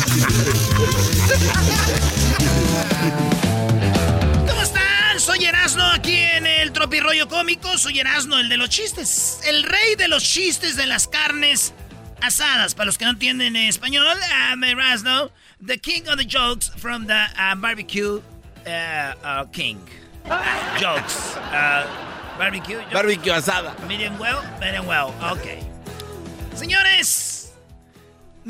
¿Cómo 4.48 4.62
están? 4.62 5.20
Soy 5.20 5.44
Erasno 5.44 5.84
aquí 5.92 6.16
en 6.16 6.46
el 6.46 6.72
Tropirollo 6.72 7.28
Cómico. 7.28 7.76
Soy 7.78 8.00
Erasno, 8.00 8.38
el 8.38 8.48
de 8.48 8.56
los 8.56 8.68
chistes. 8.68 9.40
El 9.46 9.62
rey 9.62 9.94
de 9.96 10.08
los 10.08 10.22
chistes 10.22 10.76
de 10.76 10.86
las 10.86 11.08
carnes 11.08 11.74
asadas. 12.22 12.74
Para 12.74 12.86
los 12.86 12.98
que 12.98 13.04
no 13.04 13.12
entienden 13.12 13.56
español, 13.56 14.06
I'm 14.30 14.62
Erasno, 14.62 15.30
the 15.64 15.78
king 15.78 16.08
of 16.08 16.16
the 16.16 16.24
jokes 16.26 16.70
from 16.76 17.06
the 17.06 17.26
uh, 17.38 17.54
barbecue 17.56 18.20
uh, 18.66 19.14
uh, 19.24 19.44
king. 19.52 19.78
Jokes. 20.78 21.36
Uh, 21.36 21.86
barbecue. 22.38 22.78
jokes. 22.78 22.92
Barbecue 22.92 23.32
asada. 23.32 23.74
Medium 23.88 24.18
well, 24.18 24.42
medium 24.60 24.86
well. 24.86 25.12
Ok. 25.30 25.58
Señores, 26.54 27.29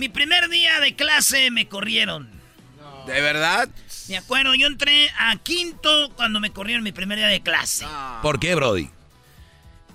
mi 0.01 0.09
primer 0.09 0.49
día 0.49 0.81
de 0.81 0.97
clase 0.97 1.51
me 1.51 1.69
corrieron. 1.69 2.27
¿De 3.07 3.21
verdad? 3.21 3.69
Me 4.09 4.17
acuerdo, 4.17 4.55
yo 4.55 4.67
entré 4.67 5.11
a 5.19 5.37
quinto 5.37 6.11
cuando 6.17 6.41
me 6.41 6.51
corrieron 6.51 6.83
mi 6.83 6.91
primer 6.91 7.19
día 7.19 7.27
de 7.27 7.43
clase. 7.43 7.87
¿Por 8.23 8.41
qué, 8.41 8.55
Brody? 8.55 8.89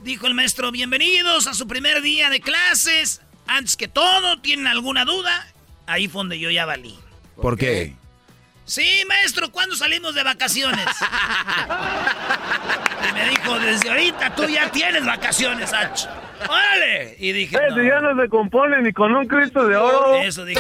Dijo 0.03 0.27
el 0.27 0.35
maestro, 0.35 0.71
bienvenidos 0.71 1.47
a 1.47 1.55
su 1.55 1.67
primer 1.67 2.03
día 2.03 2.29
de 2.29 2.39
clases. 2.39 3.21
Antes 3.47 3.75
que 3.75 3.87
todo, 3.87 4.39
¿tienen 4.41 4.67
alguna 4.67 5.05
duda? 5.05 5.47
Ahí 5.87 6.07
fue 6.07 6.19
donde 6.19 6.37
yo 6.37 6.51
ya 6.51 6.67
valí. 6.67 6.95
¿Por 7.41 7.57
qué? 7.57 7.95
Sí, 8.65 9.03
maestro, 9.07 9.51
¿cuándo 9.51 9.75
salimos 9.75 10.13
de 10.13 10.21
vacaciones? 10.21 10.85
y 13.09 13.11
me 13.11 13.29
dijo, 13.29 13.57
desde 13.57 13.89
ahorita 13.89 14.35
tú 14.35 14.47
ya 14.47 14.69
tienes 14.69 15.03
vacaciones, 15.03 15.73
Ach. 15.73 16.05
¡Órale! 16.49 17.15
Y 17.19 17.31
dije, 17.31 17.57
no. 17.69 17.83
ya 17.83 17.99
no 18.01 18.21
se 18.21 18.29
compone 18.29 18.81
ni 18.81 18.93
con 18.93 19.15
un 19.15 19.27
Cristo 19.27 19.65
de 19.67 19.75
oro. 19.75 20.15
Eso 20.15 20.45
dije. 20.45 20.59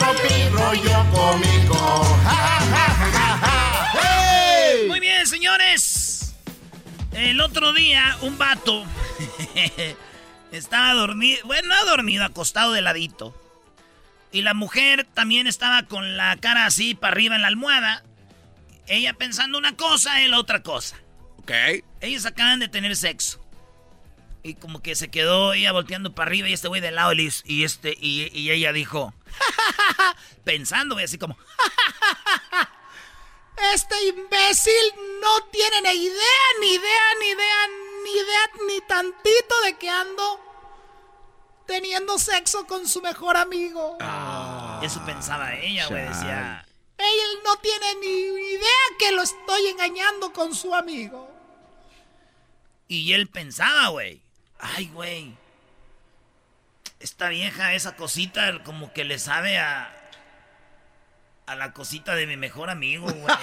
Rollo 0.51 1.05
cómico. 1.11 2.03
Ja, 2.23 2.59
ja, 2.59 2.89
ja, 2.89 3.11
ja, 3.11 3.37
ja. 3.37 3.91
¡Hey! 3.93 4.87
Muy 4.87 4.99
bien, 4.99 5.25
señores. 5.27 6.35
El 7.13 7.39
otro 7.39 7.71
día, 7.73 8.17
un 8.21 8.37
vato 8.37 8.83
estaba 10.51 10.93
dormido, 10.93 11.39
bueno, 11.45 11.69
no 11.69 11.85
dormido, 11.85 12.25
acostado 12.25 12.73
de 12.73 12.81
ladito. 12.81 13.33
Y 14.31 14.41
la 14.41 14.53
mujer 14.53 15.07
también 15.13 15.47
estaba 15.47 15.83
con 15.83 16.17
la 16.17 16.35
cara 16.35 16.65
así 16.65 16.93
para 16.93 17.13
arriba 17.13 17.35
en 17.35 17.41
la 17.41 17.47
almohada. 17.47 18.03
Ella 18.87 19.13
pensando 19.13 19.57
una 19.57 19.77
cosa, 19.77 20.21
él 20.23 20.33
otra 20.33 20.61
cosa. 20.61 20.97
Ok. 21.37 21.51
Ellos 22.01 22.25
acaban 22.25 22.59
de 22.59 22.67
tener 22.67 22.95
sexo. 22.97 23.44
Y 24.45 24.53
como 24.53 24.79
que 24.79 24.93
se 24.93 25.09
quedó 25.09 25.53
ella 25.53 25.71
volteando 25.71 26.13
para 26.13 26.29
arriba 26.29 26.47
y 26.47 26.53
este 26.53 26.67
güey 26.67 26.79
de 26.79 26.91
lado 26.91 27.13
y, 27.13 27.33
y 27.45 27.63
este 27.63 27.97
y, 27.99 28.29
y 28.31 28.51
ella 28.51 28.71
dijo, 28.73 29.11
pensando, 30.43 30.93
güey, 30.93 31.05
así 31.05 31.17
como, 31.17 31.35
este 33.73 33.95
imbécil 34.05 34.93
no 35.19 35.41
tiene 35.45 35.81
ni 35.81 36.03
idea, 36.03 36.19
ni 36.59 36.73
idea, 36.73 37.01
ni 37.19 37.27
idea, 37.29 37.67
ni 38.03 38.11
idea, 38.11 38.51
ni 38.67 38.81
tantito 38.81 39.61
de 39.63 39.77
que 39.79 39.89
ando 39.89 40.39
teniendo 41.65 42.19
sexo 42.19 42.67
con 42.67 42.87
su 42.87 43.01
mejor 43.01 43.37
amigo. 43.37 43.97
Eso 44.83 45.03
pensaba 45.07 45.55
ella, 45.55 45.87
güey, 45.87 46.07
decía. 46.07 46.63
Él 46.99 47.39
no 47.43 47.55
tiene 47.55 47.95
ni 47.95 48.51
idea 48.51 48.69
que 48.99 49.11
lo 49.11 49.23
estoy 49.23 49.69
engañando 49.69 50.31
con 50.33 50.53
su 50.53 50.75
amigo. 50.75 51.31
Y 52.87 53.13
él 53.13 53.27
pensaba, 53.27 53.87
güey. 53.87 54.24
Ay, 54.59 54.87
güey. 54.93 55.33
Esta 56.99 57.29
vieja, 57.29 57.73
esa 57.73 57.95
cosita, 57.95 58.63
como 58.63 58.91
que 58.93 59.03
le 59.03 59.19
sabe 59.19 59.57
a. 59.59 59.91
A 61.47 61.55
la 61.55 61.73
cosita 61.73 62.15
de 62.15 62.25
mi 62.25 62.37
mejor 62.37 62.71
amigo, 62.71 63.05
güey. 63.05 63.35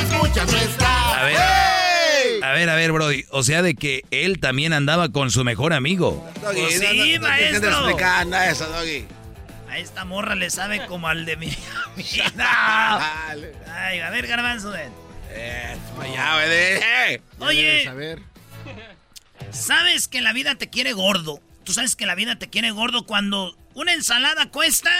Escuchas 0.00 0.50
no 0.50 0.58
está. 0.58 1.20
A 1.20 1.24
ver. 1.24 1.36
¡Hey! 1.38 2.40
A 2.42 2.52
ver, 2.52 2.70
a 2.70 2.74
ver, 2.74 2.92
Brody. 2.92 3.24
O 3.30 3.42
sea, 3.42 3.62
de 3.62 3.74
que 3.74 4.02
él 4.10 4.40
también 4.40 4.72
andaba 4.72 5.10
con 5.10 5.30
su 5.30 5.44
mejor 5.44 5.72
amigo. 5.72 6.26
Doggy, 6.40 6.60
Pues 6.60 6.80
no, 6.82 6.88
sí, 6.88 7.12
no, 7.18 7.20
no, 7.20 7.20
no, 7.22 7.28
maestro. 7.28 7.70
explicar 7.70 8.26
nada 8.26 8.44
de 8.46 8.52
eso, 8.52 8.66
Doggy. 8.68 9.06
A 9.68 9.78
esta 9.78 10.04
morra 10.04 10.34
le 10.34 10.50
sabe 10.50 10.86
como 10.86 11.08
al 11.08 11.24
de 11.26 11.36
mi. 11.36 11.56
Ay, 13.68 14.00
a 14.00 14.10
ver, 14.10 14.26
garbanzo. 14.26 14.74
Eh, 14.74 15.78
güey. 15.96 16.12
Oye, 17.38 17.88
A 17.88 17.94
ver. 17.94 18.20
¿sabes 19.50 20.08
que 20.08 20.20
la 20.20 20.32
vida 20.32 20.54
te 20.54 20.70
quiere 20.70 20.92
gordo? 20.92 21.40
Tú 21.64 21.72
sabes 21.72 21.96
que 21.96 22.06
la 22.06 22.14
vida 22.14 22.36
te 22.36 22.48
quiere 22.48 22.70
gordo 22.70 23.06
cuando 23.06 23.56
una 23.74 23.92
ensalada 23.92 24.50
cuesta 24.50 24.90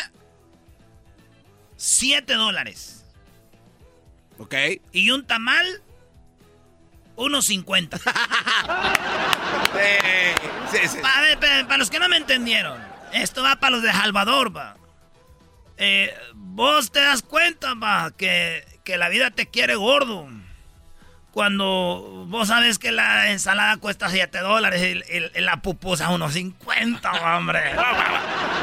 7 1.76 2.34
dólares. 2.34 3.04
Ok. 4.38 4.54
Y 4.92 5.10
un 5.10 5.26
tamal, 5.26 5.82
unos 7.16 7.46
50. 7.46 7.98
Eh, 9.78 10.34
sí, 10.72 10.88
sí. 10.88 10.98
Para, 11.00 11.76
los 11.76 11.90
que 11.90 11.98
no 11.98 12.08
me 12.08 12.16
entendieron, 12.16 12.80
esto 13.12 13.42
va 13.42 13.56
para 13.56 13.72
los 13.72 13.82
de 13.82 13.90
Salvador, 13.90 14.56
va. 14.56 14.76
Eh, 15.84 16.14
vos 16.34 16.92
te 16.92 17.00
das 17.00 17.22
cuenta, 17.22 17.74
va, 17.74 18.12
que, 18.16 18.64
que 18.84 18.96
la 18.98 19.08
vida 19.08 19.32
te 19.32 19.48
quiere 19.48 19.74
gordo. 19.74 20.28
Cuando 21.32 22.26
vos 22.28 22.48
sabes 22.48 22.78
que 22.78 22.92
la 22.92 23.30
ensalada 23.30 23.78
cuesta 23.78 24.10
7 24.10 24.38
dólares 24.40 24.82
y, 24.82 25.16
y- 25.16 25.30
y 25.34 25.40
la 25.40 25.56
pupusa 25.62 26.10
unos 26.10 26.34
50, 26.34 27.10
hombre. 27.36 27.62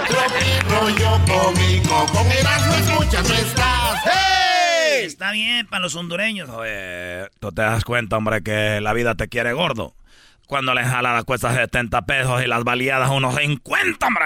Tropi 0.08 0.70
rollo 0.70 1.20
cómico. 1.26 2.06
Con 2.14 2.32
Erasmo 2.32 2.74
escuchas 2.76 3.28
no 3.28 3.36
estás. 3.36 4.02
¡Hey! 4.06 5.04
Está 5.06 5.32
bien 5.32 5.66
para 5.68 5.82
los 5.82 5.96
hondureños. 5.96 6.50
Oye, 6.50 7.28
tú 7.40 7.52
te 7.52 7.64
das 7.64 7.84
cuenta, 7.84 8.18
hombre, 8.18 8.44
que 8.44 8.80
la 8.82 8.94
vida 8.94 9.16
te 9.16 9.28
quiere 9.30 9.52
gordo. 9.54 9.96
Cuando 10.50 10.74
la 10.74 10.82
ensalada 10.82 11.22
cuesta 11.22 11.54
70 11.54 12.08
pesos 12.08 12.44
y 12.44 12.48
las 12.48 12.64
baleadas 12.64 13.12
unos 13.12 13.36
50, 13.36 14.08
hombre. 14.08 14.26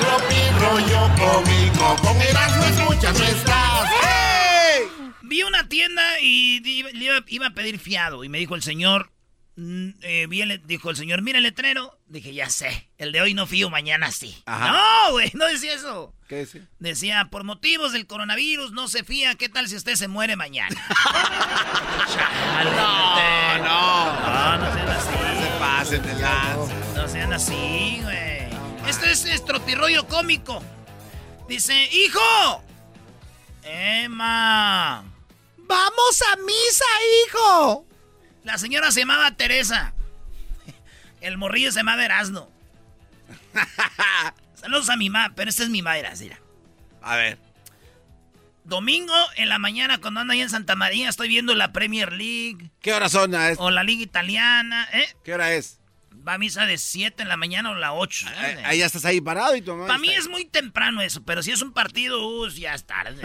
Tropi 0.00 0.34
rollo 0.58 1.08
cómico. 1.14 1.96
Con 2.02 2.20
Erasmo 2.20 2.64
escuchas 2.64 3.16
no 3.16 3.24
estás. 3.24 3.88
¡Hey! 4.02 4.88
Vi 5.22 5.44
una 5.44 5.68
tienda 5.68 6.02
y 6.20 6.60
iba, 6.68 7.20
iba 7.28 7.46
a 7.46 7.50
pedir 7.50 7.78
fiado. 7.78 8.24
Y 8.24 8.28
me 8.28 8.38
dijo 8.38 8.56
el 8.56 8.62
señor, 8.62 9.12
eh, 9.58 10.26
vi 10.28 10.42
el- 10.42 10.66
dijo 10.66 10.90
el 10.90 10.96
señor, 10.96 11.22
mira 11.22 11.38
el 11.38 11.44
letrero. 11.44 11.98
Dije, 12.06 12.32
ya 12.34 12.50
sé, 12.50 12.90
el 12.98 13.10
de 13.12 13.20
hoy 13.22 13.34
no 13.34 13.46
fío, 13.46 13.70
mañana 13.70 14.12
sí. 14.12 14.42
Ajá. 14.46 14.72
No, 15.06 15.12
güey, 15.12 15.30
no 15.34 15.46
decía 15.46 15.72
eso. 15.74 16.12
¿Qué 16.28 16.40
dice? 16.40 16.62
Decía, 16.78 17.28
por 17.30 17.44
motivos 17.44 17.92
del 17.92 18.06
coronavirus 18.06 18.72
no 18.72 18.88
se 18.88 19.02
fía, 19.04 19.34
¿qué 19.36 19.48
tal 19.48 19.68
si 19.68 19.76
usted 19.76 19.94
se 19.94 20.08
muere 20.08 20.36
mañana? 20.36 20.76
Chale, 22.14 22.70
No, 22.70 23.58
no. 23.58 24.06
No, 24.20 24.58
no 24.58 24.74
sean 24.74 24.88
así. 24.88 25.42
Se 25.42 25.58
pasen 25.58 26.02
de 26.02 26.14
lanza. 26.14 26.74
No 26.94 27.08
sean 27.08 27.32
así, 27.32 28.00
güey. 28.02 28.46
Esto 28.88 29.06
es 29.06 29.24
estropirroyo 29.24 30.06
cómico. 30.06 30.62
Dice, 31.48 31.88
hijo. 31.92 32.62
Emma. 33.62 35.04
Vamos 35.58 36.22
a 36.32 36.36
misa, 36.36 36.84
hijo. 37.26 37.86
La 38.46 38.58
señora 38.58 38.92
se 38.92 39.00
llamaba 39.00 39.32
Teresa. 39.32 39.92
El 41.20 41.36
morrillo 41.36 41.72
se 41.72 41.80
llamaba 41.80 42.04
Erasno. 42.04 42.48
Saludos 44.54 44.88
a 44.88 44.96
mi 44.96 45.10
mamá, 45.10 45.32
pero 45.34 45.50
esta 45.50 45.64
es 45.64 45.68
mi 45.68 45.82
madre, 45.82 46.08
mira. 46.20 46.38
A 47.02 47.16
ver. 47.16 47.38
Domingo 48.62 49.12
en 49.34 49.48
la 49.48 49.58
mañana 49.58 49.98
cuando 49.98 50.20
ando 50.20 50.32
ahí 50.32 50.42
en 50.42 50.50
Santa 50.50 50.76
María 50.76 51.08
estoy 51.08 51.28
viendo 51.28 51.54
la 51.54 51.72
Premier 51.72 52.12
League 52.12 52.70
¿Qué 52.80 52.92
hora 52.92 53.08
son? 53.08 53.34
ah, 53.34 53.50
es? 53.50 53.58
o 53.60 53.70
la 53.70 53.82
Liga 53.82 54.02
Italiana, 54.02 54.88
¿eh? 54.92 55.08
¿Qué 55.24 55.34
hora 55.34 55.52
es? 55.52 55.80
Va 56.26 56.34
a 56.34 56.38
misa 56.38 56.66
de 56.66 56.78
7 56.78 57.22
en 57.24 57.28
la 57.28 57.36
mañana 57.36 57.70
o 57.70 57.74
la 57.74 57.94
8. 57.94 58.26
Eh, 58.28 58.62
Ahí 58.64 58.78
ya 58.78 58.86
estás 58.86 59.04
ahí 59.04 59.20
parado 59.20 59.56
y 59.56 59.60
tu 59.62 59.72
mamá. 59.72 59.88
Para 59.88 59.98
mí 59.98 60.10
es 60.10 60.28
muy 60.28 60.44
temprano 60.44 61.02
eso, 61.02 61.24
pero 61.24 61.42
si 61.42 61.50
es 61.50 61.62
un 61.62 61.72
partido, 61.72 62.24
uh, 62.24 62.48
ya 62.48 62.74
es 62.74 62.84
tarde. 62.84 63.20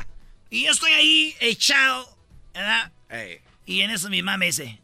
y 0.50 0.64
yo 0.64 0.72
estoy 0.72 0.92
ahí 0.92 1.36
echado, 1.40 2.06
¿verdad? 2.52 2.92
Ey. 3.08 3.40
Y 3.68 3.82
en 3.82 3.90
eso 3.90 4.08
mi 4.08 4.22
mamá 4.22 4.38
me 4.38 4.46
dice, 4.46 4.80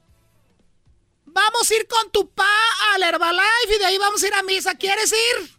vamos 1.24 1.70
a 1.70 1.74
ir 1.74 1.88
con 1.88 2.12
tu 2.12 2.30
pa 2.34 2.44
al 2.92 3.02
Herbalife 3.02 3.74
y 3.74 3.78
de 3.78 3.86
ahí 3.86 3.96
vamos 3.96 4.22
a 4.22 4.26
ir 4.26 4.34
a 4.34 4.42
misa, 4.42 4.74
¿quieres 4.74 5.10
ir? 5.10 5.50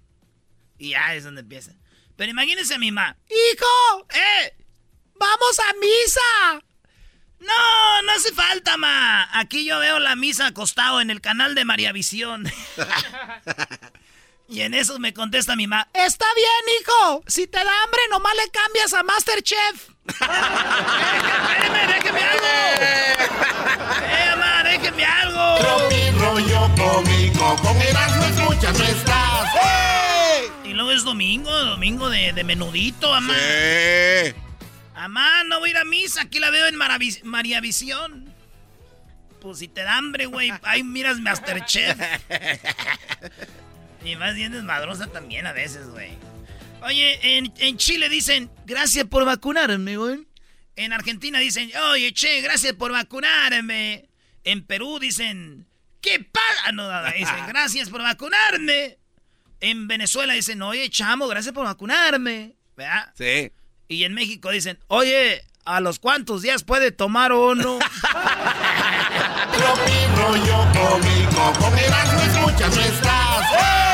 Y 0.78 0.92
ya 0.92 1.16
es 1.16 1.24
donde 1.24 1.42
empieza. 1.42 1.72
Pero 2.16 2.30
imagínense 2.30 2.76
a 2.76 2.78
mi 2.78 2.92
mamá. 2.92 3.18
¡Hijo! 3.28 4.08
¡Eh! 4.14 4.56
¡Vamos 5.16 5.60
a 5.60 5.74
misa! 5.74 6.66
No, 7.40 8.02
no 8.04 8.12
hace 8.12 8.32
falta, 8.32 8.78
ma. 8.78 9.28
Aquí 9.40 9.66
yo 9.66 9.80
veo 9.80 9.98
la 9.98 10.16
misa 10.16 10.46
acostado 10.46 11.02
en 11.02 11.10
el 11.10 11.20
canal 11.20 11.56
de 11.56 11.66
María 11.66 11.92
Visión. 11.94 12.46
y 14.48 14.62
en 14.62 14.76
eso 14.76 15.00
me 15.00 15.16
contesta 15.16 15.56
mi 15.56 15.66
mamá. 15.66 15.90
Está 15.96 16.28
bien, 16.36 16.78
hijo. 16.80 17.24
Si 17.26 17.48
te 17.48 17.58
da 17.58 17.84
hambre, 17.84 18.02
nomás 18.12 18.36
le 18.36 18.52
cambias 18.52 18.94
a 18.94 19.02
Masterchef. 19.02 19.95
Déjeme, 20.06 21.88
déjeme 21.88 22.24
algo. 22.24 22.46
Eh, 24.02 24.30
mamá, 24.32 24.64
déjeme 24.64 25.06
algo. 25.06 25.58
Tropi 25.60 26.12
rollo 26.20 26.70
cómico, 26.76 27.56
con 27.62 27.82
Erasmo 27.82 28.24
escuchas 28.26 28.78
no 28.80 28.86
estás. 28.86 29.50
Y 30.64 30.74
luego 30.74 30.92
es 30.92 31.04
domingo, 31.04 31.52
domingo 31.52 32.10
de, 32.10 32.34
de 32.34 32.44
menudito, 32.44 33.10
mamá. 33.12 33.34
Sí. 33.34 34.34
No 35.48 35.60
voy 35.60 35.70
a 35.70 35.72
ir 35.72 35.78
a 35.78 35.86
misa, 35.86 36.22
aquí 36.24 36.40
la 36.40 36.50
veo 36.50 36.66
en 36.68 36.76
Maravi- 36.76 37.24
María 37.24 37.62
Visión. 37.62 38.34
Pues 39.42 39.60
si 39.60 39.68
te 39.68 39.84
da 39.84 39.98
hambre, 39.98 40.26
güey, 40.26 40.52
ahí 40.64 40.84
miras 40.84 41.20
Masterchef. 41.20 41.96
y 44.04 44.16
más 44.16 44.34
bien 44.34 44.52
desmadrosa 44.52 45.06
también 45.08 45.46
a 45.46 45.54
veces, 45.54 45.88
güey. 45.90 46.18
Oye, 46.86 47.38
en, 47.38 47.52
en 47.58 47.78
Chile 47.78 48.10
dicen, 48.10 48.52
gracias 48.66 49.06
por 49.06 49.26
vacunarme, 49.26 49.98
güey. 49.98 50.28
En 50.76 50.94
Argentina 50.94 51.40
dicen, 51.40 51.72
oye, 51.92 52.14
che, 52.14 52.42
gracias 52.42 52.74
por 52.74 52.92
vacunarme. 52.92 54.08
En 54.44 54.64
Perú 54.64 55.00
dicen, 55.00 55.66
¿qué 56.00 56.20
pasa? 56.20 56.72
No, 56.74 56.92
no, 56.92 57.02
no, 57.02 57.12
dicen, 57.12 57.36
gracias 57.48 57.90
por 57.90 58.04
vacunarme. 58.04 59.00
En 59.62 59.88
Venezuela 59.88 60.34
dicen, 60.34 60.62
oye, 60.62 60.88
chamo, 60.92 61.28
gracias 61.28 61.56
por 61.56 61.66
vacunarme. 61.66 62.54
¿Verdad? 62.78 63.12
Sí. 63.18 63.52
Y 63.88 64.04
en 64.04 64.14
México 64.14 64.52
dicen, 64.52 64.78
oye, 64.88 65.44
¿a 65.64 65.80
los 65.80 65.98
cuántos 65.98 66.44
días 66.44 66.64
puede 66.64 66.92
tomar 66.92 67.34
uno? 67.34 67.80
Rollo 70.18 70.68
cómico, 70.74 71.54
con 71.60 71.74
escuchas 71.80 72.76
no 72.76 72.82
estás. 72.82 73.85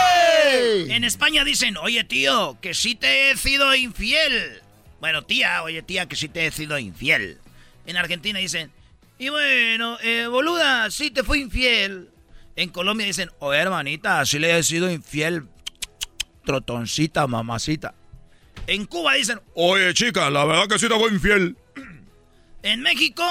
En 0.90 1.04
España 1.04 1.44
dicen, 1.44 1.78
oye 1.78 2.04
tío, 2.04 2.58
que 2.62 2.74
sí 2.74 2.96
te 2.96 3.32
he 3.32 3.38
sido 3.38 3.74
infiel. 3.76 4.62
Bueno, 5.00 5.24
tía, 5.24 5.64
oye 5.64 5.82
tía, 5.82 6.08
que 6.08 6.16
sí 6.16 6.28
te 6.28 6.46
he 6.46 6.52
sido 6.52 6.78
infiel. 6.78 7.40
En 7.86 7.98
Argentina 7.98 8.40
dicen, 8.40 8.72
y 9.18 9.30
bueno, 9.30 9.98
eh, 10.02 10.28
boluda, 10.28 10.90
sí 10.92 11.12
te 11.12 11.24
fui 11.24 11.42
infiel. 11.42 12.10
En 12.56 12.70
Colombia 12.70 13.06
dicen, 13.08 13.30
oye 13.40 13.60
hermanita, 13.60 14.26
sí 14.26 14.40
le 14.40 14.58
he 14.58 14.64
sido 14.64 14.90
infiel. 14.92 15.48
Trotoncita, 16.46 17.28
mamacita. 17.28 17.94
En 18.68 18.86
Cuba 18.86 19.14
dicen, 19.14 19.40
Oye, 19.56 19.94
chica, 19.94 20.30
la 20.30 20.46
verdad 20.46 20.68
que 20.68 20.80
sí 20.80 20.88
te 20.88 20.96
fue 20.98 21.10
infiel. 21.10 21.58
En 22.64 22.82
México, 22.82 23.24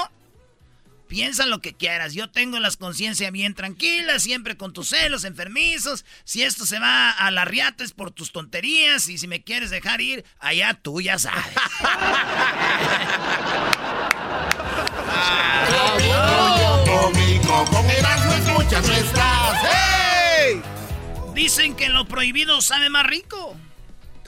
piensa 1.11 1.45
lo 1.45 1.59
que 1.59 1.73
quieras. 1.73 2.13
Yo 2.13 2.31
tengo 2.31 2.57
las 2.61 2.77
conciencias 2.77 3.29
bien 3.33 3.53
tranquilas, 3.53 4.23
siempre 4.23 4.55
con 4.55 4.71
tus 4.71 4.87
celos 4.87 5.25
enfermizos. 5.25 6.05
Si 6.23 6.41
esto 6.41 6.65
se 6.65 6.79
va 6.79 7.11
a 7.11 7.29
la 7.31 7.43
riata 7.43 7.83
es 7.83 7.91
por 7.91 8.11
tus 8.11 8.31
tonterías. 8.31 9.09
Y 9.09 9.17
si 9.17 9.27
me 9.27 9.43
quieres 9.43 9.71
dejar 9.71 9.99
ir, 9.99 10.23
allá 10.39 10.73
tú 10.73 11.01
ya 11.01 11.19
sabes. 11.19 11.43
Cómico, 16.85 17.65
con 17.65 17.85
escuchas. 17.89 18.85
Dicen 21.33 21.75
que 21.75 21.89
lo 21.89 22.07
prohibido 22.07 22.61
sabe 22.61 22.89
más 22.89 23.05
rico. 23.05 23.57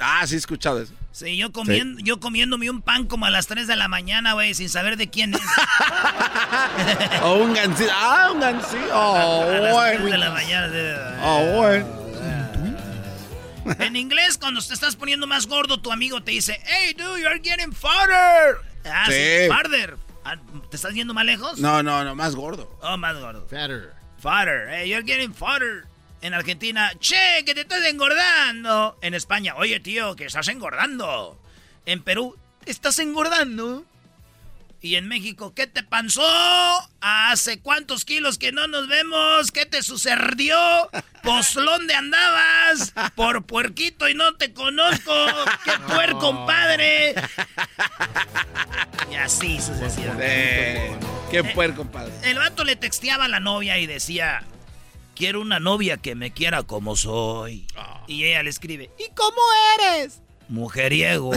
Ah, 0.01 0.27
sí 0.27 0.35
he 0.35 0.37
escuchado 0.37 0.81
eso. 0.81 0.93
Sí, 1.13 1.37
yo, 1.37 1.51
comiendo, 1.51 2.01
yo 2.03 2.19
comiéndome 2.19 2.71
un 2.71 2.81
pan 2.81 3.05
como 3.05 3.27
a 3.27 3.29
las 3.29 3.45
3 3.45 3.67
de 3.67 3.75
la 3.75 3.87
mañana, 3.87 4.33
güey, 4.33 4.55
sin 4.55 4.67
saber 4.67 4.97
de 4.97 5.09
quién 5.11 5.35
es. 5.35 5.41
O 7.21 7.35
un 7.35 7.53
gancito. 7.53 7.91
Ah, 7.93 8.31
un 8.33 8.39
gancito. 8.39 8.83
Oh, 8.91 9.43
a 9.43 9.45
las 9.45 9.85
3 9.91 9.97
de 9.99 10.01
bueno. 10.01 10.17
la 10.17 10.29
mañana. 10.31 11.17
Oh, 11.23 11.45
bueno. 11.57 12.03
En 13.79 13.95
inglés, 13.95 14.37
cuando 14.39 14.59
te 14.61 14.73
estás 14.73 14.95
poniendo 14.95 15.27
más 15.27 15.45
gordo, 15.47 15.79
tu 15.79 15.91
amigo 15.91 16.21
te 16.23 16.31
dice, 16.31 16.59
hey, 16.65 16.93
dude, 16.97 17.21
you're 17.21 17.39
getting 17.41 17.71
fatter. 17.71 18.57
Ah, 18.83 19.05
sí, 19.07 19.13
Sí. 19.13 19.47
farther. 19.47 19.97
Ah, 20.25 20.37
¿Te 20.69 20.75
estás 20.75 20.93
yendo 20.93 21.13
más 21.13 21.25
lejos? 21.25 21.59
No, 21.59 21.83
no, 21.83 22.03
no, 22.03 22.15
más 22.15 22.35
gordo. 22.35 22.75
Oh, 22.81 22.97
más 22.97 23.17
gordo. 23.19 23.45
Fatter. 23.47 23.93
Fatter. 24.17 24.67
Hey, 24.69 24.89
you're 24.89 25.05
getting 25.05 25.33
fatter. 25.33 25.85
En 26.23 26.33
Argentina, 26.33 26.93
che, 27.01 27.43
que 27.45 27.53
te 27.53 27.61
estás 27.61 27.83
engordando. 27.83 28.97
En 29.01 29.13
España, 29.13 29.55
oye, 29.57 29.81
tío, 29.81 30.15
que 30.15 30.23
estás 30.23 30.47
engordando. 30.47 31.37
En 31.85 32.01
Perú, 32.01 32.37
estás 32.65 32.97
engordando. 32.99 33.83
Y 34.79 34.95
en 34.95 35.09
México, 35.09 35.53
¿qué 35.53 35.67
te 35.67 35.83
pasó? 35.83 36.23
¿Hace 37.01 37.59
cuántos 37.59 38.05
kilos 38.05 38.37
que 38.37 38.53
no 38.53 38.67
nos 38.67 38.87
vemos? 38.87 39.51
¿Qué 39.51 39.65
te 39.65 39.83
sucedió? 39.83 40.57
¿Pues 41.23 41.55
dónde 41.55 41.93
andabas? 41.93 42.93
Por 43.15 43.45
puerquito 43.45 44.07
y 44.07 44.13
no 44.13 44.33
te 44.35 44.53
conozco. 44.53 45.13
¡Qué 45.65 45.71
puerco, 45.93 46.45
padre! 46.45 47.15
Y 49.11 49.15
así 49.15 49.59
sucesivamente. 49.59 50.85
Eh, 50.87 50.97
qué 51.29 51.43
puerco, 51.43 51.83
padre. 51.83 52.13
El 52.23 52.37
vato 52.37 52.63
le 52.63 52.77
texteaba 52.77 53.25
a 53.25 53.27
la 53.27 53.41
novia 53.41 53.77
y 53.77 53.87
decía, 53.87 54.45
quiero 55.15 55.41
una 55.41 55.59
novia 55.59 55.97
que 55.97 56.15
me 56.15 56.31
quiera 56.31 56.63
como 56.63 56.95
soy. 56.95 57.67
Y 58.07 58.25
ella 58.25 58.43
le 58.43 58.49
escribe, 58.49 58.89
¿y 58.97 59.09
cómo 59.15 59.41
eres? 59.79 60.21
Mujeriego. 60.49 61.31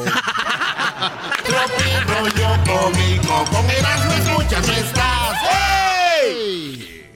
Rollo 2.06 2.48
cómico, 2.64 3.44
con 3.50 3.70
Erasmo 3.70 4.12
escuchas 4.12 4.68
estás. 4.68 5.36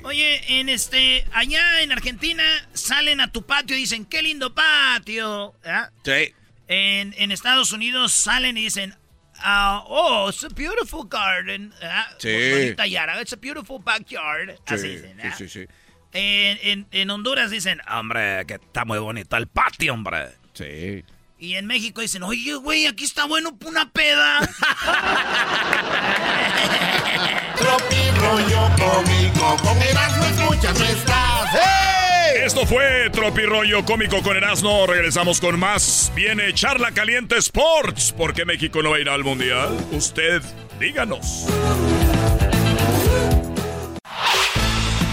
Oye, 0.03 0.61
en 0.61 0.68
este, 0.68 1.25
allá 1.33 1.83
en 1.83 1.92
Argentina 1.92 2.42
salen 2.73 3.20
a 3.20 3.31
tu 3.31 3.44
patio 3.46 3.77
y 3.77 3.81
dicen, 3.81 4.05
qué 4.07 4.23
lindo 4.23 4.55
patio. 4.55 5.55
¿Ah? 5.64 5.90
Sí. 6.05 6.35
En, 6.68 7.14
en 7.16 7.33
Estados 7.33 7.73
Unidos 7.73 8.12
salen 8.12 8.57
y 8.57 8.62
dicen, 8.64 8.96
ah, 9.38 9.85
oh, 9.87 10.29
it's 10.31 10.42
a 10.42 10.49
beautiful 10.49 11.07
garden. 11.09 11.73
¿Ah? 11.83 12.09
Sí. 12.18 12.51
Bonita 12.51 12.87
yara, 12.87 13.20
it's 13.20 13.33
a 13.33 13.37
beautiful 13.37 13.79
backyard. 13.79 14.59
Así 14.66 14.88
dicen, 14.88 15.20
¿ah? 15.20 15.35
sí, 15.37 15.49
sí, 15.49 15.61
sí. 15.61 15.66
En, 16.12 16.59
en- 16.62 16.87
en 16.90 17.11
Honduras 17.11 17.51
dicen, 17.51 17.81
hombre, 17.90 18.44
que 18.46 18.55
está 18.55 18.85
muy 18.85 18.99
bonito 18.99 19.37
el 19.37 19.46
patio, 19.46 19.94
hombre. 19.94 20.29
Sí. 20.55 21.05
Y 21.38 21.55
en 21.55 21.66
México 21.66 22.01
dicen, 22.03 22.23
oye, 22.23 22.55
güey, 22.55 22.87
aquí 22.87 23.05
está 23.05 23.25
bueno 23.25 23.57
una 23.64 23.90
peda. 23.90 24.40
Tropi 27.57 28.11
rollo 28.18 28.68
cómico, 28.77 29.57
con 29.62 29.79
Erasmo 29.83 30.25
escuchas 30.25 30.79
no 30.79 30.85
estás. 30.85 31.51
Esto 32.44 32.64
fue 32.66 33.11
Tropirollo 33.11 33.85
Cómico 33.85 34.23
con 34.23 34.37
Erasmo. 34.37 34.87
Regresamos 34.87 35.40
con 35.40 35.59
más. 35.59 36.11
Viene 36.14 36.53
Charla 36.55 36.92
Caliente 36.92 37.37
Sports. 37.37 38.12
¿Por 38.12 38.33
qué 38.35 38.44
México 38.44 38.83
no 38.83 38.90
va 38.90 38.96
a 38.96 39.01
ir 39.01 39.09
al 39.09 39.25
Mundial? 39.25 39.77
Usted, 39.92 40.42
díganos. 40.79 41.46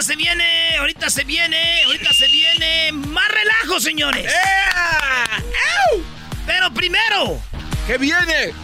Ahorita 0.00 0.14
se 0.14 0.16
viene, 0.16 0.76
ahorita 0.78 1.10
se 1.10 1.24
viene, 1.24 1.82
ahorita 1.84 2.12
se 2.14 2.28
viene 2.28 2.92
más 2.92 3.28
relajo, 3.28 3.80
señores. 3.80 4.32
Pero 6.46 6.72
primero, 6.72 7.42
¿Qué 7.86 7.98
viene? 7.98 8.54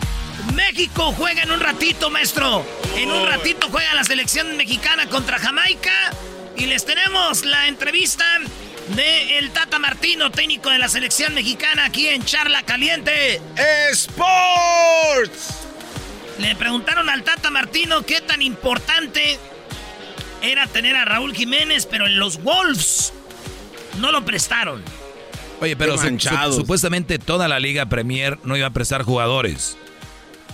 México 0.54 1.12
juega 1.12 1.42
en 1.42 1.50
un 1.50 1.60
ratito, 1.60 2.08
maestro. 2.08 2.64
En 2.96 3.10
un 3.10 3.26
ratito 3.26 3.68
juega 3.70 3.92
la 3.92 4.04
selección 4.04 4.56
mexicana 4.56 5.06
contra 5.10 5.38
Jamaica. 5.38 6.10
Y 6.56 6.66
les 6.66 6.86
tenemos 6.86 7.44
la 7.44 7.68
entrevista 7.68 8.24
de 8.88 9.38
el 9.38 9.50
Tata 9.50 9.78
Martino, 9.78 10.30
técnico 10.30 10.70
de 10.70 10.78
la 10.78 10.88
selección 10.88 11.34
mexicana, 11.34 11.84
aquí 11.84 12.08
en 12.08 12.24
Charla 12.24 12.62
Caliente. 12.62 13.42
¡Sports! 13.90 15.66
Le 16.38 16.54
preguntaron 16.56 17.10
al 17.10 17.24
Tata 17.24 17.50
Martino 17.50 18.06
qué 18.06 18.22
tan 18.22 18.40
importante 18.40 19.38
era 20.46 20.66
tener 20.66 20.96
a 20.96 21.04
Raúl 21.04 21.34
Jiménez, 21.34 21.86
pero 21.86 22.06
los 22.08 22.42
Wolves 22.42 23.12
no 24.00 24.12
lo 24.12 24.24
prestaron. 24.24 24.82
Oye, 25.60 25.76
pero 25.76 25.96
su- 25.96 26.18
su- 26.18 26.52
supuestamente 26.52 27.18
toda 27.18 27.48
la 27.48 27.58
Liga 27.60 27.86
Premier 27.86 28.38
no 28.44 28.56
iba 28.56 28.66
a 28.66 28.70
prestar 28.72 29.02
jugadores. 29.02 29.76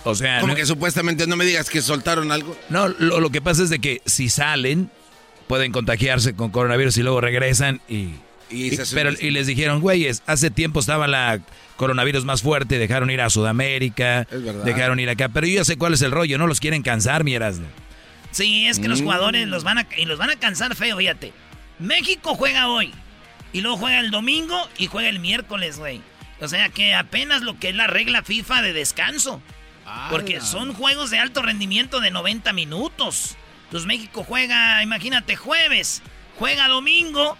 O 0.05 0.15
sea, 0.15 0.39
Como 0.41 0.51
no, 0.53 0.55
que 0.57 0.65
supuestamente 0.65 1.27
no 1.27 1.35
me 1.35 1.45
digas 1.45 1.69
que 1.69 1.81
soltaron 1.81 2.31
algo. 2.31 2.57
no, 2.69 2.89
lo, 2.89 3.19
lo 3.19 3.29
que 3.29 3.41
pasa 3.41 3.63
es 3.63 3.69
de 3.69 3.79
que 3.79 4.01
si 4.05 4.29
salen, 4.29 4.89
pueden 5.47 5.71
contagiarse 5.71 6.35
con 6.35 6.49
coronavirus 6.51 6.97
y 6.97 7.03
luego 7.03 7.21
regresan 7.21 7.81
y... 7.87 8.09
Pero, 8.93 9.09
y 9.19 9.31
les 9.31 9.47
dijeron, 9.47 9.81
güeyes, 9.81 10.21
hace 10.27 10.51
tiempo 10.51 10.79
estaba 10.79 11.07
la 11.07 11.39
coronavirus 11.75 12.23
más 12.23 12.43
fuerte, 12.43 12.77
dejaron 12.77 13.09
ir 13.09 13.19
a 13.21 13.29
Sudamérica, 13.31 14.27
dejaron 14.63 14.99
ir 14.99 15.09
acá, 15.09 15.29
pero 15.29 15.47
yo 15.47 15.55
ya 15.55 15.65
sé 15.65 15.75
cuál 15.77 15.93
es 15.95 16.01
el 16.03 16.11
rollo, 16.11 16.37
no 16.37 16.45
los 16.45 16.59
quieren 16.59 16.83
cansar, 16.83 17.23
mi 17.23 17.33
Erasmo. 17.33 17.65
Sí, 18.33 18.67
es 18.67 18.79
que 18.79 18.89
los 18.89 18.99
Mm. 18.99 19.03
jugadores 19.05 19.47
los 19.47 19.63
van 19.63 19.77
a, 19.77 19.87
y 19.97 20.03
los 20.05 20.17
van 20.19 20.29
a 20.31 20.35
cansar 20.35 20.75
feo, 20.75 20.97
fíjate. 20.97 21.31
México 21.79 22.35
juega 22.35 22.67
hoy. 22.67 22.93
Y 23.53 23.61
luego 23.61 23.77
juega 23.77 23.99
el 23.99 24.11
domingo 24.11 24.67
y 24.77 24.87
juega 24.87 25.07
el 25.09 25.19
miércoles, 25.19 25.77
güey. 25.77 26.01
O 26.41 26.47
sea 26.47 26.67
que 26.69 26.93
apenas 26.95 27.41
lo 27.43 27.57
que 27.59 27.69
es 27.69 27.75
la 27.75 27.87
regla 27.87 28.23
FIFA 28.23 28.61
de 28.63 28.73
descanso. 28.73 29.41
Porque 30.09 30.41
son 30.41 30.73
juegos 30.73 31.09
de 31.11 31.19
alto 31.19 31.41
rendimiento 31.41 31.99
de 31.99 32.09
90 32.09 32.51
minutos. 32.53 33.35
Entonces 33.65 33.85
México 33.87 34.23
juega, 34.27 34.81
imagínate, 34.81 35.35
jueves. 35.35 36.01
Juega 36.39 36.67
domingo. 36.67 37.37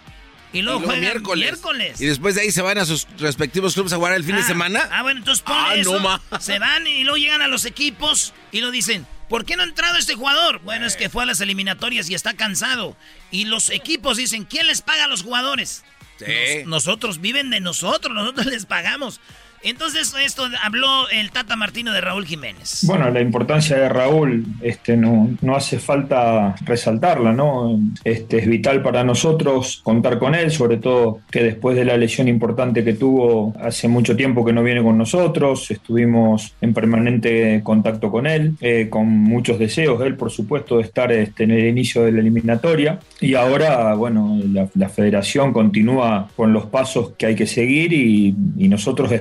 Y 0.52 0.62
luego, 0.62 0.78
Y 0.78 0.82
luego 0.82 0.84
juega 0.86 1.00
miércoles. 1.00 1.44
miércoles. 1.50 2.00
Y 2.00 2.06
después 2.06 2.36
de 2.36 2.42
ahí 2.42 2.52
se 2.52 2.62
van 2.62 2.78
a 2.78 2.84
sus 2.84 3.08
respectivos 3.18 3.74
clubes 3.74 3.92
a 3.92 3.96
jugar 3.96 4.12
el 4.14 4.22
fin 4.22 4.36
de 4.36 4.42
Ah, 4.42 4.46
semana. 4.46 4.88
Ah, 4.92 5.02
bueno, 5.02 5.18
entonces 5.18 5.42
ponle 5.42 5.60
Ah, 5.68 5.74
eso. 5.74 5.98
no. 5.98 6.40
Se 6.40 6.60
van 6.60 6.86
y 6.86 7.02
luego 7.02 7.16
llegan 7.16 7.42
a 7.42 7.48
los 7.48 7.64
equipos 7.64 8.32
y 8.52 8.60
lo 8.60 8.70
dicen. 8.70 9.04
¿Por 9.34 9.44
qué 9.44 9.56
no 9.56 9.64
ha 9.64 9.66
entrado 9.66 9.98
este 9.98 10.14
jugador? 10.14 10.60
Bueno, 10.60 10.86
es 10.86 10.94
que 10.94 11.08
fue 11.08 11.24
a 11.24 11.26
las 11.26 11.40
eliminatorias 11.40 12.08
y 12.08 12.14
está 12.14 12.34
cansado. 12.34 12.96
Y 13.32 13.46
los 13.46 13.68
equipos 13.70 14.16
dicen, 14.16 14.44
¿quién 14.44 14.68
les 14.68 14.80
paga 14.80 15.06
a 15.06 15.08
los 15.08 15.24
jugadores? 15.24 15.82
Sí. 16.20 16.24
Nos- 16.58 16.84
nosotros, 16.86 17.20
viven 17.20 17.50
de 17.50 17.58
nosotros, 17.58 18.14
nosotros 18.14 18.46
les 18.46 18.64
pagamos. 18.64 19.20
Entonces, 19.64 20.14
esto 20.22 20.44
habló 20.62 21.08
el 21.08 21.30
Tata 21.30 21.56
Martino 21.56 21.92
de 21.92 22.00
Raúl 22.00 22.26
Jiménez. 22.26 22.80
Bueno, 22.82 23.10
la 23.10 23.20
importancia 23.20 23.76
de 23.76 23.88
Raúl 23.88 24.44
este, 24.60 24.96
no, 24.96 25.30
no 25.40 25.56
hace 25.56 25.78
falta 25.78 26.54
resaltarla, 26.64 27.32
¿no? 27.32 27.80
Este, 28.04 28.38
es 28.38 28.46
vital 28.46 28.82
para 28.82 29.04
nosotros 29.04 29.80
contar 29.82 30.18
con 30.18 30.34
él, 30.34 30.50
sobre 30.50 30.76
todo 30.76 31.20
que 31.30 31.42
después 31.42 31.76
de 31.76 31.84
la 31.84 31.96
lesión 31.96 32.28
importante 32.28 32.84
que 32.84 32.92
tuvo 32.92 33.54
hace 33.60 33.88
mucho 33.88 34.14
tiempo 34.16 34.44
que 34.44 34.52
no 34.52 34.62
viene 34.62 34.82
con 34.82 34.98
nosotros, 34.98 35.70
estuvimos 35.70 36.54
en 36.60 36.74
permanente 36.74 37.62
contacto 37.64 38.10
con 38.10 38.26
él, 38.26 38.54
eh, 38.60 38.88
con 38.90 39.06
muchos 39.06 39.58
deseos, 39.58 40.00
él 40.02 40.16
por 40.16 40.30
supuesto 40.30 40.76
de 40.76 40.82
estar 40.82 41.10
este, 41.12 41.44
en 41.44 41.52
el 41.52 41.66
inicio 41.66 42.02
de 42.02 42.12
la 42.12 42.20
eliminatoria 42.20 42.98
y 43.20 43.34
ahora, 43.34 43.94
bueno, 43.94 44.38
la, 44.52 44.88
federación 44.88 45.52
continúa 45.52 46.28
con 46.36 46.52
los 46.52 46.66
pasos 46.66 47.12
que 47.16 47.26
hay 47.26 47.34
que 47.34 47.46
seguir 47.46 47.92
y, 47.92 48.34
nosotros 48.74 49.12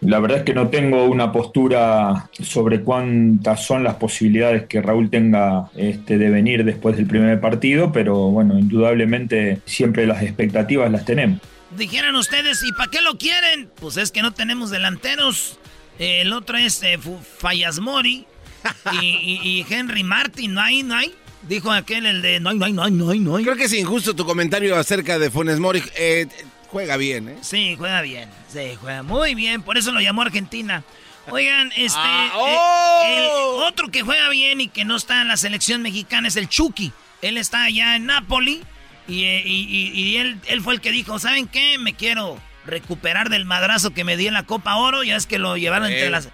La 0.00 0.18
verdad 0.20 0.38
es 0.38 0.44
que 0.44 0.54
no 0.54 0.68
tengo 0.68 1.04
una 1.04 1.32
postura 1.32 2.28
sobre 2.32 2.82
cuántas 2.82 3.64
son 3.64 3.84
las 3.84 3.94
posibilidades 3.94 4.64
que 4.66 4.80
Raúl 4.82 5.10
tenga 5.10 5.70
este, 5.76 6.18
de 6.18 6.30
venir 6.30 6.64
después 6.64 6.96
del 6.96 7.06
primer 7.06 7.40
partido, 7.40 7.92
pero 7.92 8.14
bueno, 8.30 8.58
indudablemente 8.58 9.60
siempre 9.64 10.06
las 10.06 10.22
expectativas 10.22 10.90
las 10.90 11.04
tenemos. 11.04 11.40
Dijeran 11.76 12.16
ustedes, 12.16 12.62
¿y 12.66 12.72
para 12.72 12.90
qué 12.90 13.00
lo 13.02 13.18
quieren? 13.18 13.68
Pues 13.80 13.96
es 13.98 14.10
que 14.10 14.22
no 14.22 14.32
tenemos 14.32 14.70
delanteros. 14.70 15.58
Eh, 15.98 16.22
el 16.22 16.32
otro 16.32 16.56
es 16.56 16.82
eh, 16.82 16.98
Fallasmori 17.38 18.24
y, 18.92 19.06
y- 19.06 19.40
y 19.60 19.66
Henry 19.68 20.02
Martin. 20.02 20.54
No 20.54 20.60
hay, 20.60 20.82
no 20.82 20.94
hay. 20.96 21.12
Dijo 21.48 21.70
aquel 21.70 22.04
el 22.06 22.20
de 22.22 22.40
no 22.40 22.50
hay, 22.50 22.58
no 22.58 22.64
hay, 22.66 22.72
no 22.72 22.82
hay, 22.84 22.90
no 22.90 23.10
hay, 23.10 23.20
no 23.20 23.36
hay. 23.36 23.44
Creo 23.44 23.56
que 23.56 23.64
es 23.64 23.72
injusto 23.72 24.14
tu 24.14 24.24
comentario 24.24 24.76
acerca 24.76 25.18
de 25.18 25.30
Funes 25.30 25.60
Mori. 25.60 25.82
Eh, 25.98 26.26
juega 26.68 26.96
bien, 26.96 27.28
¿eh? 27.28 27.36
Sí, 27.42 27.74
juega 27.76 28.00
bien. 28.02 28.28
Sí, 28.52 28.76
juega 28.80 29.02
muy 29.02 29.34
bien. 29.34 29.62
Por 29.62 29.76
eso 29.78 29.92
lo 29.92 30.00
llamó 30.00 30.22
Argentina. 30.22 30.84
Oigan, 31.30 31.70
este. 31.76 31.98
Ah, 32.00 32.30
eh, 32.32 32.36
¡oh! 32.36 33.62
el 33.62 33.68
otro 33.68 33.88
que 33.90 34.02
juega 34.02 34.28
bien 34.30 34.60
y 34.60 34.68
que 34.68 34.84
no 34.84 34.96
está 34.96 35.20
en 35.22 35.28
la 35.28 35.36
selección 35.36 35.82
mexicana 35.82 36.28
es 36.28 36.36
el 36.36 36.48
Chucky. 36.48 36.92
Él 37.22 37.36
está 37.38 37.64
allá 37.64 37.96
en 37.96 38.06
Napoli. 38.06 38.62
Y, 39.06 39.24
eh, 39.24 39.42
y- 39.44 39.66
y- 39.94 40.00
y 40.00 40.16
él, 40.18 40.38
él 40.46 40.60
fue 40.60 40.74
el 40.74 40.80
que 40.80 40.90
dijo: 40.90 41.18
¿Saben 41.18 41.46
qué? 41.48 41.78
Me 41.78 41.94
quiero 41.94 42.38
recuperar 42.66 43.30
del 43.30 43.44
madrazo 43.46 43.92
que 43.94 44.04
me 44.04 44.16
di 44.16 44.26
en 44.28 44.34
la 44.34 44.42
Copa 44.44 44.76
Oro. 44.76 45.02
Ya 45.02 45.16
es 45.16 45.26
que 45.26 45.38
lo 45.38 45.56
llevaron 45.56 45.90
entre 45.90 46.10
las. 46.10 46.28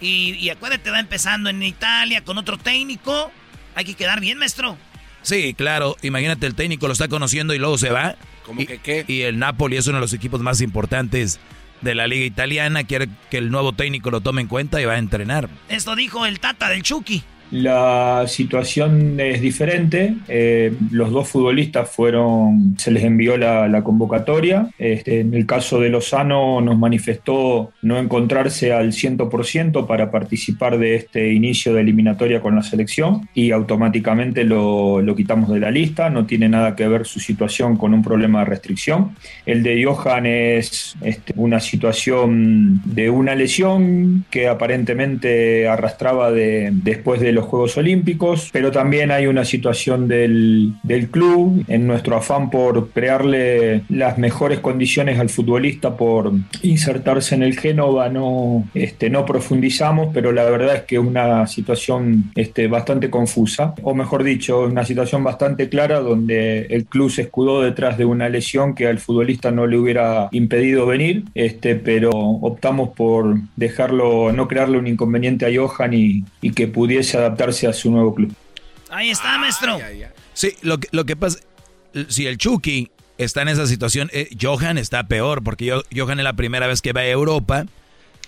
Y, 0.00 0.34
y 0.34 0.50
acuérdate, 0.50 0.90
va 0.90 1.00
empezando 1.00 1.50
en 1.50 1.62
Italia 1.62 2.22
con 2.22 2.38
otro 2.38 2.56
técnico. 2.58 3.32
Hay 3.74 3.84
que 3.84 3.94
quedar 3.94 4.20
bien, 4.20 4.38
maestro. 4.38 4.76
Sí, 5.22 5.54
claro, 5.54 5.96
imagínate 6.02 6.46
el 6.46 6.54
técnico 6.54 6.86
lo 6.86 6.92
está 6.92 7.08
conociendo 7.08 7.52
y 7.54 7.58
luego 7.58 7.76
se 7.78 7.90
va. 7.90 8.14
¿Cómo 8.48 8.62
y, 8.62 8.66
que 8.66 8.78
qué? 8.78 9.04
Y 9.06 9.22
el 9.22 9.38
Napoli 9.38 9.76
es 9.76 9.86
uno 9.86 9.98
de 9.98 10.00
los 10.00 10.14
equipos 10.14 10.40
más 10.40 10.62
importantes 10.62 11.38
de 11.82 11.94
la 11.94 12.06
liga 12.06 12.24
italiana, 12.24 12.82
quiere 12.82 13.08
que 13.30 13.36
el 13.36 13.50
nuevo 13.50 13.74
técnico 13.74 14.10
lo 14.10 14.22
tome 14.22 14.40
en 14.40 14.48
cuenta 14.48 14.80
y 14.80 14.86
va 14.86 14.94
a 14.94 14.98
entrenar. 14.98 15.50
Esto 15.68 15.94
dijo 15.94 16.24
el 16.26 16.40
Tata 16.40 16.70
del 16.70 16.82
Chucky. 16.82 17.22
La 17.50 18.24
situación 18.26 19.18
es 19.20 19.40
diferente. 19.40 20.14
eh, 20.28 20.72
los 20.90 21.10
dos 21.10 21.28
futbolistas 21.28 21.90
fueron, 21.90 22.74
se 22.78 22.90
les 22.90 23.04
envió 23.04 23.36
la, 23.36 23.82
convocatoria. 23.82 24.68
Este, 24.78 25.20
en 25.20 25.34
el 25.34 25.46
caso 25.46 25.80
de 25.80 25.88
Lozano 25.88 26.60
nos 26.60 26.78
manifestó 26.78 27.72
no 27.82 27.98
encontrarse 27.98 28.72
al 28.72 28.92
100% 28.92 29.86
para 29.86 30.10
participar 30.10 30.78
de 30.78 30.96
este 30.96 31.32
inicio 31.32 31.74
de 31.74 31.82
eliminatoria 31.82 32.40
con 32.40 32.56
la 32.56 32.62
selección 32.62 33.28
y 33.34 33.52
automáticamente 33.52 34.44
lo, 34.44 35.00
lo 35.00 35.14
quitamos 35.14 35.50
de 35.50 35.60
la 35.60 35.70
lista. 35.70 36.10
No 36.10 36.26
tiene 36.26 36.48
nada 36.48 36.74
que 36.76 36.88
ver 36.88 37.06
su 37.06 37.20
situación 37.20 37.76
con 37.76 37.94
un 37.94 38.02
problema 38.02 38.40
de 38.40 38.46
restricción. 38.46 39.14
El 39.46 39.62
de 39.62 39.82
Johan 39.84 40.26
es 40.26 40.96
este, 41.00 41.32
una 41.36 41.60
situación 41.60 42.82
de 42.84 43.10
una 43.10 43.34
lesión 43.34 44.24
que 44.30 44.48
aparentemente 44.48 45.68
arrastraba 45.68 46.30
de, 46.30 46.70
después 46.72 47.20
de 47.20 47.32
los 47.38 47.46
Juegos 47.46 47.76
Olímpicos, 47.76 48.50
pero 48.52 48.70
también 48.70 49.10
hay 49.10 49.26
una 49.26 49.44
situación 49.44 50.08
del, 50.08 50.72
del 50.82 51.08
club 51.08 51.64
en 51.68 51.86
nuestro 51.86 52.16
afán 52.16 52.50
por 52.50 52.90
crearle 52.90 53.82
las 53.88 54.18
mejores 54.18 54.58
condiciones 54.60 55.18
al 55.18 55.28
futbolista 55.28 55.96
por 55.96 56.32
insertarse 56.62 57.34
en 57.34 57.42
el 57.42 57.58
Génova, 57.58 58.08
no, 58.08 58.68
este, 58.74 59.08
no 59.10 59.24
profundizamos, 59.24 60.10
pero 60.12 60.32
la 60.32 60.44
verdad 60.44 60.76
es 60.76 60.82
que 60.82 60.96
es 60.96 61.00
una 61.00 61.46
situación 61.46 62.30
este, 62.34 62.66
bastante 62.66 63.10
confusa, 63.10 63.74
o 63.82 63.94
mejor 63.94 64.24
dicho, 64.24 64.62
una 64.62 64.84
situación 64.84 65.22
bastante 65.22 65.68
clara 65.68 66.00
donde 66.00 66.62
el 66.70 66.86
club 66.86 67.10
se 67.10 67.22
escudó 67.22 67.62
detrás 67.62 67.98
de 67.98 68.04
una 68.04 68.28
lesión 68.28 68.74
que 68.74 68.86
al 68.86 68.98
futbolista 68.98 69.50
no 69.50 69.66
le 69.66 69.78
hubiera 69.78 70.28
impedido 70.32 70.86
venir, 70.86 71.24
este, 71.34 71.76
pero 71.76 72.10
optamos 72.10 72.90
por 72.90 73.36
dejarlo, 73.56 74.32
no 74.32 74.48
crearle 74.48 74.78
un 74.78 74.86
inconveniente 74.86 75.46
a 75.46 75.50
Johan 75.54 75.94
y, 75.94 76.24
y 76.40 76.50
que 76.50 76.66
pudiese 76.66 77.18
adaptarse 77.28 77.66
a 77.66 77.72
su 77.72 77.90
nuevo 77.90 78.14
club. 78.14 78.32
Ahí 78.90 79.10
está, 79.10 79.38
maestro. 79.38 79.78
Sí, 80.34 80.54
lo 80.62 80.78
que, 80.78 80.88
lo 80.92 81.04
que 81.04 81.16
pasa, 81.16 81.38
si 82.08 82.26
el 82.26 82.38
Chucky 82.38 82.90
está 83.18 83.42
en 83.42 83.48
esa 83.48 83.66
situación, 83.66 84.08
eh, 84.12 84.28
Johan 84.40 84.78
está 84.78 85.06
peor, 85.08 85.42
porque 85.42 85.64
yo, 85.66 85.82
Johan 85.94 86.18
es 86.20 86.24
la 86.24 86.32
primera 86.34 86.66
vez 86.66 86.80
que 86.82 86.92
va 86.92 87.00
a 87.02 87.06
Europa, 87.08 87.66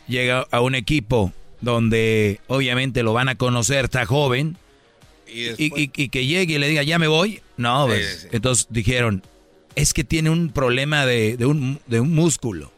llega 0.09 0.47
a 0.51 0.61
un 0.61 0.75
equipo 0.75 1.33
donde 1.61 2.41
obviamente 2.49 3.03
lo 3.03 3.13
van 3.13 3.29
a 3.29 3.35
conocer, 3.37 3.85
está 3.85 4.05
joven, 4.07 4.57
Y 5.29 5.41
y, 5.41 5.45
después- 5.45 5.73
y- 5.77 5.91
y 5.95 6.09
que 6.09 6.27
llegue 6.27 6.55
y 6.55 6.59
le 6.59 6.69
diga, 6.69 6.83
ya 6.83 6.99
me 6.99 7.07
voy. 7.07 7.41
No, 7.57 7.85
Sí, 7.87 7.93
pues, 7.93 8.19
sí. 8.23 8.29
entonces 8.33 8.67
dijeron, 8.71 9.23
es 9.77 9.93
que 9.95 10.03
tiene 10.03 10.31
un 10.31 10.51
problema 10.51 11.07
de, 11.07 11.37
de 11.37 11.47
un, 11.47 11.79
de 11.87 12.01
un 12.01 12.13
músculo. 12.15 12.73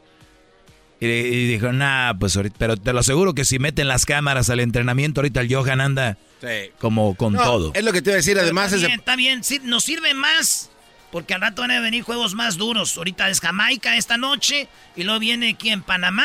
Y, 1.05 1.07
y 1.07 1.47
dijo, 1.49 1.73
nah, 1.73 2.15
pues 2.15 2.37
ahorita, 2.37 2.55
pero 2.59 2.77
te 2.77 2.93
lo 2.93 3.01
aseguro 3.01 3.35
que 3.35 3.45
si 3.45 3.59
meten 3.59 3.88
las 3.88 4.07
cámaras 4.07 4.51
al 4.51 4.61
entrenamiento, 4.61 5.21
ahorita 5.21 5.41
el 5.41 5.53
Johan 5.53 5.81
anda 5.81 6.17
Sí. 6.41 6.71
como 6.79 7.15
con 7.17 7.33
No, 7.33 7.43
todo. 7.43 7.73
Es 7.75 7.83
lo 7.85 7.93
que 7.93 8.03
te 8.03 8.11
iba 8.11 8.15
a 8.15 8.17
decir, 8.19 8.35
Pero 8.35 8.45
además 8.45 8.73
está 8.73 8.87
bien, 8.87 8.99
está 9.01 9.17
bien, 9.17 9.45
sí, 9.45 9.61
nos 9.65 9.83
sirve 9.85 10.15
más. 10.15 10.71
Porque 11.11 11.35
al 11.35 11.41
rato 11.41 11.62
van 11.62 11.73
a 11.73 11.81
venir 11.81 12.03
juegos 12.05 12.35
más 12.35 12.57
duros. 12.57 12.97
Ahorita 12.97 13.29
es 13.29 13.41
Jamaica 13.41 13.97
esta 13.99 14.17
noche. 14.17 14.67
Y 14.97 15.03
luego 15.03 15.19
viene 15.21 15.51
aquí 15.51 15.69
en 15.71 15.83
Panamá. 15.83 16.25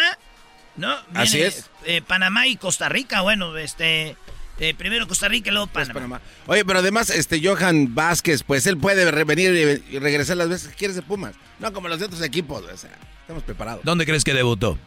¿No? 0.78 0.96
Viene, 1.10 1.20
Así 1.24 1.42
es. 1.42 1.70
eh, 1.86 2.02
Panamá 2.06 2.48
y 2.48 2.56
Costa 2.56 2.88
Rica. 2.88 3.20
Bueno, 3.22 3.58
este. 3.58 4.16
eh, 4.60 4.74
primero 4.78 5.06
Costa 5.08 5.28
Rica 5.28 5.50
y 5.50 5.54
luego 5.54 5.68
Pues, 5.68 5.90
Panamá. 5.90 6.22
Oye, 6.46 6.64
pero 6.64 6.80
además, 6.80 7.10
este 7.10 7.46
Johan 7.46 7.96
Vázquez, 7.96 8.44
pues 8.44 8.66
él 8.68 8.78
puede 8.78 9.12
venir 9.26 9.84
y, 9.92 9.96
y 9.96 10.00
regresar 10.00 10.38
las 10.38 10.48
veces 10.50 10.70
que 10.70 10.76
quiere 10.76 10.94
de 10.94 11.02
Pumas. 11.02 11.36
No 11.60 11.74
como 11.74 11.90
los 11.90 12.00
de 12.00 12.06
otros 12.06 12.22
equipos, 12.22 12.64
o 12.64 12.78
sea, 12.78 12.92
estamos 13.28 13.44
preparados. 13.44 13.84
¿Dónde 13.84 14.06
crees 14.06 14.24
que 14.24 14.34
debutó? 14.34 14.78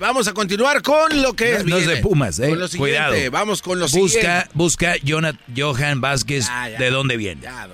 Vamos 0.00 0.26
a 0.26 0.32
continuar 0.32 0.80
con 0.82 1.20
lo 1.22 1.34
que 1.34 1.52
No, 1.52 1.58
es 1.58 1.64
no 1.66 1.76
es 1.76 1.86
de. 1.86 1.96
Pumas, 1.98 2.38
eh. 2.40 2.48
Con 2.48 2.58
lo 2.58 2.66
siguiente, 2.66 2.98
Cuidado. 2.98 3.30
Vamos 3.30 3.60
con 3.62 3.78
lo 3.78 3.86
busca, 3.86 4.08
siguiente. 4.08 4.48
busca 4.54 4.96
Jonat- 4.96 5.38
Johan 5.56 6.00
Vázquez 6.00 6.46
Ya, 6.48 6.70
ya. 6.70 6.78
de 6.78 6.90
dónde 6.90 7.16
viene. 7.16 7.42
Ya. 7.42 7.68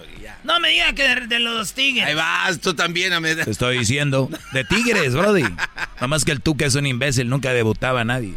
No 0.44 0.58
me 0.60 0.70
diga 0.70 0.92
que 0.94 1.02
de, 1.08 1.26
de 1.28 1.38
los 1.38 1.72
Tigres. 1.74 2.04
Ahí 2.06 2.14
vas, 2.14 2.60
tú 2.60 2.74
también. 2.74 3.12
a 3.12 3.20
Te 3.20 3.50
estoy 3.50 3.78
diciendo. 3.78 4.28
De 4.52 4.64
Tigres, 4.64 5.14
Brody. 5.14 5.42
Nada 5.94 6.06
más 6.08 6.24
que 6.24 6.32
el 6.32 6.40
Tuca 6.42 6.66
es 6.66 6.74
un 6.74 6.86
imbécil, 6.86 7.28
nunca 7.28 7.52
debutaba 7.52 8.00
a 8.00 8.04
nadie. 8.04 8.34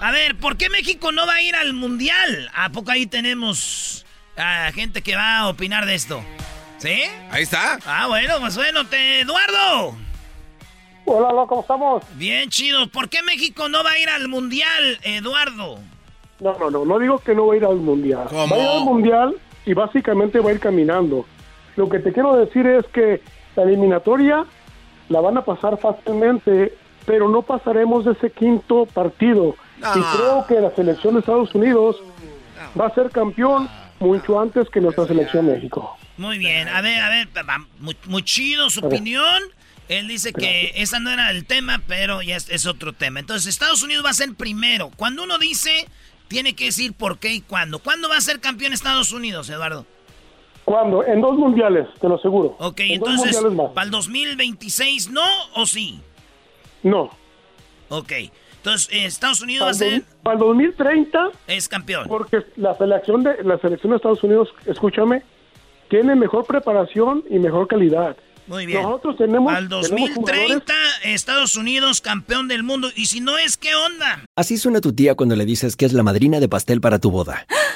A 0.00 0.10
ver, 0.12 0.36
¿por 0.36 0.56
qué 0.56 0.70
México 0.70 1.10
no 1.12 1.26
va 1.26 1.34
a 1.34 1.42
ir 1.42 1.56
al 1.56 1.72
Mundial? 1.72 2.50
¿A 2.54 2.70
poco 2.70 2.90
ahí 2.92 3.06
tenemos 3.06 4.06
a 4.36 4.70
gente 4.74 5.02
que 5.02 5.16
va 5.16 5.38
a 5.38 5.48
opinar 5.48 5.84
de 5.86 5.94
esto. 5.94 6.22
¿Sí? 6.78 7.02
Ahí 7.30 7.42
está. 7.42 7.78
Ah, 7.86 8.06
bueno, 8.06 8.38
pues 8.40 8.54
bueno, 8.56 8.86
te, 8.86 9.20
Eduardo. 9.20 9.96
Hola, 11.08 11.28
hola, 11.28 11.46
¿cómo 11.46 11.60
estamos? 11.60 12.02
Bien, 12.16 12.50
chido. 12.50 12.88
¿Por 12.88 13.08
qué 13.08 13.22
México 13.22 13.68
no 13.68 13.84
va 13.84 13.92
a 13.92 13.98
ir 13.98 14.08
al 14.08 14.26
Mundial, 14.26 14.98
Eduardo? 15.04 15.78
No, 16.40 16.58
no, 16.58 16.68
no, 16.68 16.84
no 16.84 16.98
digo 16.98 17.20
que 17.20 17.32
no 17.32 17.46
va 17.46 17.54
a 17.54 17.56
ir 17.56 17.64
al 17.64 17.76
Mundial. 17.76 18.26
Va 18.32 18.42
a 18.42 18.46
ir 18.46 18.68
al 18.68 18.84
Mundial 18.84 19.36
y 19.64 19.72
básicamente 19.72 20.40
va 20.40 20.50
a 20.50 20.54
ir 20.54 20.58
caminando. 20.58 21.24
Lo 21.76 21.88
que 21.88 22.00
te 22.00 22.12
quiero 22.12 22.36
decir 22.36 22.66
es 22.66 22.84
que 22.86 23.22
la 23.54 23.62
eliminatoria 23.62 24.46
la 25.08 25.20
van 25.20 25.38
a 25.38 25.44
pasar 25.44 25.78
fácilmente, 25.78 26.76
pero 27.04 27.28
no 27.28 27.42
pasaremos 27.42 28.04
de 28.04 28.12
ese 28.12 28.32
quinto 28.32 28.86
partido. 28.86 29.54
Y 29.78 30.16
creo 30.16 30.44
que 30.48 30.60
la 30.60 30.74
selección 30.74 31.14
de 31.14 31.20
Estados 31.20 31.54
Unidos 31.54 32.02
va 32.78 32.88
a 32.88 32.94
ser 32.94 33.10
campeón 33.10 33.68
mucho 34.00 34.40
antes 34.40 34.68
que 34.70 34.80
nuestra 34.80 35.06
selección 35.06 35.46
México. 35.46 35.96
Muy 36.16 36.38
bien, 36.38 36.66
a 36.66 36.80
ver, 36.80 37.00
a 37.00 37.08
ver, 37.08 37.28
muy, 37.78 37.96
muy 38.06 38.24
chido 38.24 38.68
su 38.70 38.84
opinión. 38.84 39.40
Él 39.88 40.08
dice 40.08 40.32
que 40.32 40.72
esa 40.76 40.98
no 40.98 41.10
era 41.10 41.30
el 41.30 41.46
tema, 41.46 41.80
pero 41.86 42.22
ya 42.22 42.36
es, 42.36 42.48
es, 42.50 42.66
otro 42.66 42.92
tema. 42.92 43.20
Entonces, 43.20 43.46
Estados 43.46 43.82
Unidos 43.82 44.04
va 44.04 44.10
a 44.10 44.14
ser 44.14 44.34
primero. 44.34 44.90
Cuando 44.96 45.22
uno 45.22 45.38
dice, 45.38 45.86
tiene 46.28 46.54
que 46.54 46.66
decir 46.66 46.92
por 46.92 47.18
qué 47.18 47.32
y 47.34 47.40
cuándo. 47.40 47.78
¿Cuándo 47.78 48.08
va 48.08 48.16
a 48.16 48.20
ser 48.20 48.40
campeón 48.40 48.72
Estados 48.72 49.12
Unidos, 49.12 49.48
Eduardo? 49.48 49.86
¿Cuándo? 50.64 51.04
En 51.04 51.20
dos 51.20 51.36
mundiales, 51.38 51.86
te 52.00 52.08
lo 52.08 52.16
aseguro. 52.16 52.56
Ok, 52.58 52.80
entonces, 52.80 53.40
¿para 53.72 53.84
el 53.84 53.90
2026 53.92 55.10
no 55.10 55.22
o 55.54 55.64
sí? 55.64 56.00
No. 56.82 57.10
Ok. 57.88 58.12
Entonces, 58.56 58.88
eh, 58.92 59.04
Estados 59.06 59.40
Unidos 59.42 59.64
va 59.64 59.70
a 59.70 59.74
ser... 59.74 60.02
Para 60.24 60.34
el 60.34 60.40
2030... 60.40 61.30
Es 61.46 61.68
campeón. 61.68 62.08
Porque 62.08 62.42
la 62.56 62.76
selección 62.76 63.22
de, 63.22 63.44
la 63.44 63.58
selección 63.58 63.90
de 63.90 63.96
Estados 63.96 64.24
Unidos, 64.24 64.52
escúchame, 64.66 65.22
tiene 65.88 66.16
mejor 66.16 66.44
preparación 66.46 67.22
y 67.30 67.38
mejor 67.38 67.68
calidad. 67.68 68.16
Muy 68.46 68.66
bien. 68.66 68.82
Nosotros 68.82 69.16
tenemos. 69.16 69.52
Al 69.52 69.68
2030, 69.68 70.72
Estados 71.04 71.56
Unidos 71.56 72.00
campeón 72.00 72.48
del 72.48 72.62
mundo. 72.62 72.88
Y 72.94 73.06
si 73.06 73.20
no 73.20 73.38
es, 73.38 73.56
¿qué 73.56 73.74
onda? 73.74 74.24
Así 74.36 74.56
suena 74.56 74.80
tu 74.80 74.92
tía 74.92 75.14
cuando 75.14 75.36
le 75.36 75.44
dices 75.44 75.76
que 75.76 75.84
es 75.84 75.92
la 75.92 76.02
madrina 76.02 76.40
de 76.40 76.48
pastel 76.48 76.80
para 76.80 76.98
tu 76.98 77.10
boda. 77.10 77.46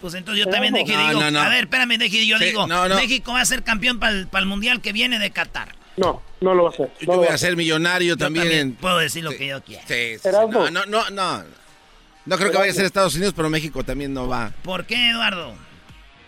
Pues 0.00 0.14
entonces 0.14 0.44
yo 0.44 0.50
también 0.50 0.72
dejé, 0.72 0.96
digo, 0.96 1.20
a 1.20 1.48
ver, 1.48 1.64
espérame, 1.64 1.98
dejé, 1.98 2.26
yo 2.26 2.38
digo, 2.38 2.66
México 2.66 3.32
va 3.32 3.42
a 3.42 3.44
ser 3.44 3.62
campeón 3.62 3.98
para 3.98 4.12
el, 4.12 4.46
Mundial 4.46 4.80
que 4.80 4.92
viene 4.92 5.18
de 5.18 5.30
Qatar. 5.30 5.74
No, 5.96 6.22
no 6.40 6.54
lo 6.54 6.64
va 6.64 6.70
a 6.70 6.72
hacer. 6.72 6.90
yo 7.00 7.16
voy 7.16 7.26
a 7.26 7.36
ser 7.36 7.56
millonario 7.56 8.16
también. 8.16 8.74
Puedo 8.80 8.98
decir 8.98 9.22
lo 9.22 9.30
que 9.30 9.46
yo 9.48 9.62
quiera. 9.62 9.82
Sí, 9.86 10.16
no, 10.50 10.70
no, 10.70 10.86
no, 10.86 11.10
no. 11.10 11.42
No 12.26 12.36
creo 12.36 12.50
que 12.50 12.58
vaya 12.58 12.70
a 12.70 12.74
ser 12.74 12.84
Estados 12.84 13.14
Unidos, 13.14 13.34
pero 13.36 13.50
México 13.50 13.82
también 13.82 14.14
no 14.14 14.28
va. 14.28 14.52
¿Por 14.62 14.86
qué, 14.86 15.10
Eduardo? 15.10 15.54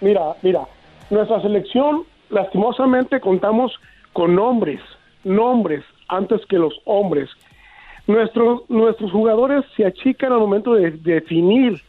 Mira, 0.01 0.21
mira, 0.43 0.67
nuestra 1.11 1.41
selección, 1.41 2.05
lastimosamente, 2.31 3.21
contamos 3.21 3.73
con 4.13 4.35
nombres, 4.35 4.81
nombres 5.25 5.85
antes 6.09 6.41
que 6.49 6.57
los 6.57 6.75
hombres. 6.85 7.31
Nuestros, 8.07 8.69
nuestros 8.69 9.13
jugadores 9.13 9.65
se 9.77 9.87
achican 9.87 10.33
al 10.33 10.41
momento 10.41 10.75
de 10.75 10.91
definir 10.91 11.83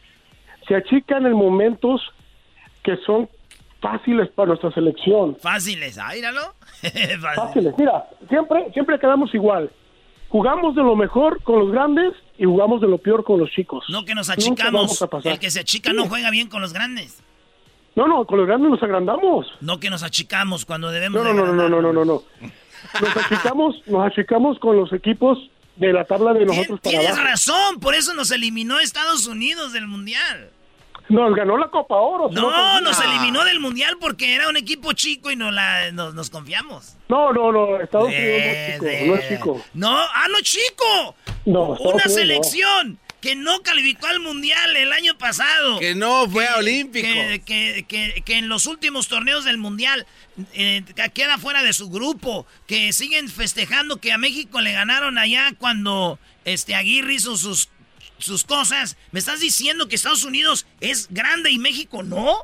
se 0.66 0.74
achican 0.74 1.26
en 1.26 1.32
momentos 1.32 2.00
que 2.82 2.96
son 3.06 3.28
fáciles 3.80 4.28
para 4.30 4.48
nuestra 4.48 4.72
selección. 4.72 5.36
Fáciles, 5.40 5.98
áíralo. 5.98 6.54
fáciles, 7.36 7.74
mira, 7.76 8.06
siempre, 8.28 8.70
siempre 8.72 8.98
quedamos 8.98 9.34
igual. 9.34 9.70
Jugamos 10.28 10.74
de 10.74 10.82
lo 10.82 10.96
mejor 10.96 11.42
con 11.42 11.60
los 11.60 11.70
grandes 11.70 12.12
y 12.38 12.44
jugamos 12.44 12.80
de 12.80 12.88
lo 12.88 12.98
peor 12.98 13.24
con 13.24 13.38
los 13.38 13.50
chicos. 13.50 13.84
No 13.88 14.04
que 14.04 14.14
nos 14.14 14.30
achicamos. 14.30 15.00
El 15.22 15.38
que 15.38 15.50
se 15.50 15.60
achica 15.60 15.92
no 15.92 16.08
juega 16.08 16.30
bien 16.30 16.48
con 16.48 16.60
los 16.60 16.72
grandes. 16.72 17.22
No, 17.94 18.08
no, 18.08 18.24
con 18.24 18.38
los 18.38 18.46
grandes 18.46 18.70
nos 18.70 18.82
agrandamos. 18.82 19.46
No 19.60 19.78
que 19.78 19.90
nos 19.90 20.02
achicamos 20.02 20.64
cuando 20.64 20.90
debemos. 20.90 21.22
No, 21.22 21.32
no, 21.32 21.46
no, 21.46 21.52
no, 21.52 21.68
no, 21.68 21.80
no, 21.80 21.92
no, 21.92 22.04
no. 22.04 22.22
Nos 23.00 23.16
achicamos, 23.16 23.76
nos 23.86 24.06
achicamos 24.06 24.58
con 24.58 24.76
los 24.76 24.92
equipos 24.92 25.38
de 25.76 25.92
la 25.92 26.04
tabla 26.04 26.32
de 26.32 26.44
nosotros 26.44 26.80
para 26.80 26.98
Tienes 26.98 27.22
razón, 27.22 27.80
por 27.80 27.94
eso 27.94 28.14
nos 28.14 28.30
eliminó 28.30 28.78
Estados 28.80 29.26
Unidos 29.26 29.72
del 29.72 29.86
Mundial. 29.86 30.50
Nos 31.08 31.34
ganó 31.34 31.58
la 31.58 31.68
Copa 31.68 31.96
Oro. 31.96 32.30
No, 32.30 32.80
nos 32.80 33.00
eliminó 33.00 33.44
del 33.44 33.60
Mundial 33.60 33.96
porque 34.00 34.34
era 34.34 34.48
un 34.48 34.56
equipo 34.56 34.92
chico 34.92 35.30
y 35.30 35.36
no 35.36 35.50
la, 35.50 35.92
nos, 35.92 36.30
confiamos. 36.30 36.96
No, 37.08 37.32
no, 37.32 37.52
no, 37.52 37.80
Estados 37.80 38.08
Unidos 38.08 38.24
no 38.26 38.34
es 38.34 38.72
chico, 38.72 39.06
no 39.06 39.14
es 39.14 39.28
chico. 39.28 39.64
No, 39.74 39.90
ah, 39.90 40.26
no 40.30 40.40
chico. 40.40 41.14
No, 41.44 41.70
Una 41.72 42.04
selección 42.04 42.98
que 43.24 43.36
no 43.36 43.62
calificó 43.62 44.06
al 44.06 44.20
Mundial 44.20 44.76
el 44.76 44.92
año 44.92 45.16
pasado. 45.16 45.78
Que 45.78 45.94
no 45.94 46.28
fue 46.28 46.46
a 46.46 46.56
Olímpico. 46.56 47.08
Que, 47.46 47.86
que, 47.88 48.22
que, 48.22 48.36
en 48.36 48.50
los 48.50 48.66
últimos 48.66 49.08
torneos 49.08 49.46
del 49.46 49.56
Mundial 49.56 50.06
eh, 50.52 50.82
queda 51.14 51.38
fuera 51.38 51.62
de 51.62 51.72
su 51.72 51.88
grupo. 51.88 52.46
Que 52.66 52.92
siguen 52.92 53.30
festejando 53.30 53.96
que 53.98 54.12
a 54.12 54.18
México 54.18 54.60
le 54.60 54.72
ganaron 54.72 55.16
allá 55.16 55.54
cuando 55.56 56.18
este 56.44 56.74
Aguirre 56.74 57.14
hizo 57.14 57.38
sus 57.38 57.70
sus 58.18 58.44
cosas. 58.44 58.96
¿Me 59.12 59.18
estás 59.18 59.40
diciendo 59.40 59.88
que 59.88 59.96
Estados 59.96 60.24
Unidos 60.24 60.66
es 60.80 61.08
grande 61.10 61.50
y 61.50 61.58
México 61.58 62.02
no? 62.02 62.38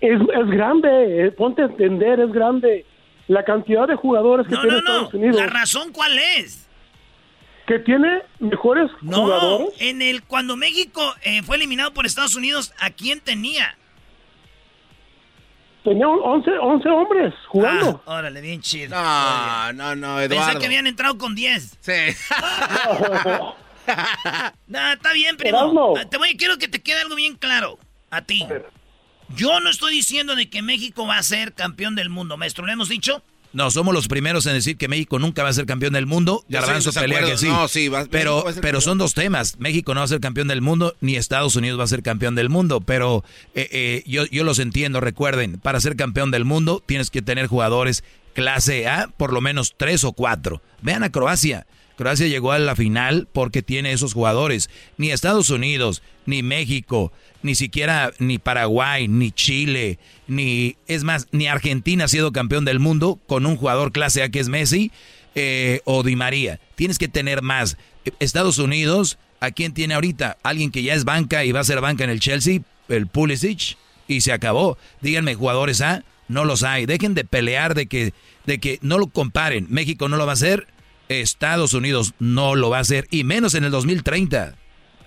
Es, 0.00 0.20
es 0.20 0.50
grande, 0.50 1.26
eh, 1.26 1.30
ponte 1.30 1.62
a 1.62 1.66
entender, 1.66 2.20
es 2.20 2.32
grande. 2.32 2.84
La 3.28 3.44
cantidad 3.44 3.86
de 3.86 3.94
jugadores 3.94 4.46
que 4.46 4.56
tiene 4.56 4.78
Estados 4.78 5.14
Unidos. 5.14 5.36
¿La 5.36 5.46
razón 5.46 5.92
cuál 5.92 6.18
es? 6.18 6.68
Que 7.66 7.78
tiene 7.78 8.22
mejores 8.40 8.90
no, 9.00 9.22
jugadores. 9.22 9.68
en 9.78 10.02
el 10.02 10.24
cuando 10.24 10.56
México 10.56 11.00
eh, 11.22 11.42
fue 11.42 11.56
eliminado 11.56 11.94
por 11.94 12.04
Estados 12.04 12.34
Unidos, 12.34 12.74
¿a 12.80 12.90
quién 12.90 13.20
tenía? 13.20 13.76
Tenía 15.84 16.08
11, 16.08 16.50
11 16.50 16.88
hombres 16.88 17.34
jugando. 17.48 18.02
Ah, 18.06 18.18
órale, 18.18 18.40
bien 18.40 18.60
chido. 18.60 18.90
No, 18.90 19.72
no, 19.72 19.96
no, 19.96 20.20
Eduardo. 20.20 20.46
Pensé 20.46 20.58
que 20.58 20.66
habían 20.66 20.86
entrado 20.86 21.16
con 21.16 21.34
10. 21.34 21.78
Sí. 21.80 21.92
no, 24.66 24.92
está 24.92 25.12
bien, 25.12 25.36
primo. 25.36 25.94
Ah, 25.96 26.04
te 26.08 26.18
voy, 26.18 26.36
quiero 26.36 26.58
que 26.58 26.68
te 26.68 26.80
quede 26.80 27.00
algo 27.00 27.14
bien 27.14 27.36
claro. 27.36 27.78
A 28.10 28.22
ti. 28.22 28.46
Yo 29.34 29.60
no 29.60 29.70
estoy 29.70 29.94
diciendo 29.94 30.36
de 30.36 30.50
que 30.50 30.60
México 30.60 31.06
va 31.06 31.18
a 31.18 31.22
ser 31.22 31.54
campeón 31.54 31.94
del 31.94 32.10
mundo, 32.10 32.36
maestro. 32.36 32.66
¿Lo 32.66 32.72
hemos 32.72 32.88
dicho? 32.88 33.22
No, 33.52 33.70
somos 33.70 33.92
los 33.92 34.08
primeros 34.08 34.46
en 34.46 34.54
decir 34.54 34.78
que 34.78 34.88
México 34.88 35.18
nunca 35.18 35.42
va 35.42 35.50
a 35.50 35.52
ser 35.52 35.66
campeón 35.66 35.92
del 35.92 36.06
mundo. 36.06 36.44
Garbanzo 36.48 36.92
pelea 36.92 37.24
que 37.24 37.36
sí. 37.36 37.48
No, 37.48 37.68
sí 37.68 37.90
pero 38.10 38.44
pero 38.62 38.80
son 38.80 38.96
dos 38.96 39.12
temas. 39.12 39.58
México 39.58 39.92
no 39.94 40.00
va 40.00 40.04
a 40.04 40.08
ser 40.08 40.20
campeón 40.20 40.48
del 40.48 40.62
mundo, 40.62 40.96
ni 41.00 41.16
Estados 41.16 41.54
Unidos 41.56 41.78
va 41.78 41.84
a 41.84 41.88
ser 41.88 42.02
campeón 42.02 42.34
del 42.34 42.48
mundo. 42.48 42.80
Pero 42.80 43.24
eh, 43.54 43.68
eh, 43.70 44.02
yo, 44.06 44.24
yo 44.26 44.44
los 44.44 44.58
entiendo. 44.58 45.00
Recuerden, 45.00 45.58
para 45.58 45.80
ser 45.80 45.96
campeón 45.96 46.30
del 46.30 46.46
mundo 46.46 46.82
tienes 46.84 47.10
que 47.10 47.20
tener 47.20 47.46
jugadores 47.46 48.04
clase 48.32 48.88
A, 48.88 49.08
por 49.08 49.32
lo 49.32 49.42
menos 49.42 49.74
tres 49.76 50.04
o 50.04 50.12
cuatro. 50.12 50.62
Vean 50.80 51.02
a 51.02 51.12
Croacia. 51.12 51.66
Croacia 51.96 52.26
llegó 52.26 52.52
a 52.52 52.58
la 52.58 52.76
final 52.76 53.28
porque 53.32 53.62
tiene 53.62 53.92
esos 53.92 54.14
jugadores. 54.14 54.70
Ni 54.96 55.10
Estados 55.10 55.50
Unidos, 55.50 56.02
ni 56.26 56.42
México, 56.42 57.12
ni 57.42 57.54
siquiera 57.54 58.12
ni 58.18 58.38
Paraguay, 58.38 59.08
ni 59.08 59.30
Chile, 59.30 59.98
ni 60.26 60.76
es 60.86 61.04
más, 61.04 61.28
ni 61.32 61.46
Argentina 61.46 62.04
ha 62.04 62.08
sido 62.08 62.32
campeón 62.32 62.64
del 62.64 62.80
mundo 62.80 63.18
con 63.26 63.46
un 63.46 63.56
jugador 63.56 63.92
clase 63.92 64.22
A 64.22 64.28
que 64.30 64.40
es 64.40 64.48
Messi 64.48 64.90
eh, 65.34 65.80
o 65.84 66.02
Di 66.02 66.16
María. 66.16 66.60
Tienes 66.74 66.98
que 66.98 67.08
tener 67.08 67.42
más. 67.42 67.76
Estados 68.18 68.58
Unidos, 68.58 69.18
¿a 69.40 69.50
quién 69.50 69.74
tiene 69.74 69.94
ahorita? 69.94 70.38
Alguien 70.42 70.70
que 70.70 70.82
ya 70.82 70.94
es 70.94 71.04
banca 71.04 71.44
y 71.44 71.52
va 71.52 71.60
a 71.60 71.64
ser 71.64 71.80
banca 71.80 72.04
en 72.04 72.10
el 72.10 72.20
Chelsea, 72.20 72.60
el 72.88 73.06
Pulisic, 73.06 73.76
y 74.08 74.20
se 74.20 74.32
acabó. 74.32 74.78
Díganme, 75.00 75.34
jugadores 75.34 75.80
A, 75.80 76.04
no 76.28 76.44
los 76.44 76.62
hay. 76.62 76.86
Dejen 76.86 77.14
de 77.14 77.24
pelear 77.24 77.74
de 77.74 77.86
que, 77.86 78.12
de 78.46 78.58
que 78.58 78.78
no 78.82 78.98
lo 78.98 79.06
comparen. 79.06 79.66
México 79.70 80.08
no 80.08 80.16
lo 80.16 80.26
va 80.26 80.32
a 80.32 80.34
hacer, 80.34 80.66
Estados 81.20 81.74
Unidos 81.74 82.14
no 82.18 82.54
lo 82.54 82.70
va 82.70 82.78
a 82.78 82.80
hacer, 82.80 83.06
y 83.10 83.24
menos 83.24 83.54
en 83.54 83.64
el 83.64 83.70
2030. 83.70 84.54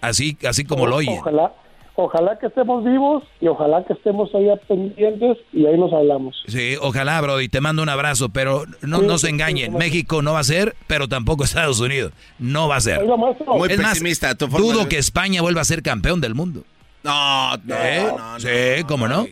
Así, 0.01 0.37
así 0.47 0.63
como 0.65 0.85
lo 0.85 0.97
oye. 0.97 1.17
Ojalá, 1.19 1.53
ojalá 1.95 2.37
que 2.37 2.47
estemos 2.47 2.83
vivos 2.83 3.23
y 3.41 3.47
ojalá 3.47 3.83
que 3.85 3.93
estemos 3.93 4.29
ahí 4.35 4.47
pendientes 4.67 5.37
y 5.51 5.65
ahí 5.65 5.77
nos 5.77 5.91
hablamos. 5.93 6.35
Sí, 6.47 6.75
ojalá, 6.79 7.19
Brody, 7.21 7.49
te 7.49 7.59
mando 7.61 7.81
un 7.81 7.89
abrazo, 7.89 8.29
pero 8.29 8.65
no, 8.81 9.01
no 9.01 9.17
se 9.17 9.29
engañen. 9.29 9.73
México 9.73 10.21
no 10.21 10.33
va 10.33 10.39
a 10.39 10.43
ser, 10.43 10.75
pero 10.87 11.07
tampoco 11.07 11.43
Estados 11.45 11.79
Unidos. 11.79 12.11
No 12.37 12.67
va 12.67 12.75
a 12.75 12.81
ser. 12.81 13.03
Muy 13.03 13.69
es 13.71 13.77
pesimista 13.81 14.27
más, 14.27 14.37
tu 14.37 14.47
forma 14.47 14.65
Dudo 14.65 14.83
de- 14.83 14.89
que 14.89 14.97
España 14.97 15.41
vuelva 15.41 15.61
a 15.61 15.65
ser 15.65 15.81
campeón 15.81 16.21
del 16.21 16.35
mundo. 16.35 16.63
No, 17.03 17.55
no, 17.57 17.75
¿Eh? 17.75 18.03
no, 18.07 18.17
no, 18.33 18.39
sí, 18.39 18.83
¿cómo 18.87 19.07
no? 19.07 19.25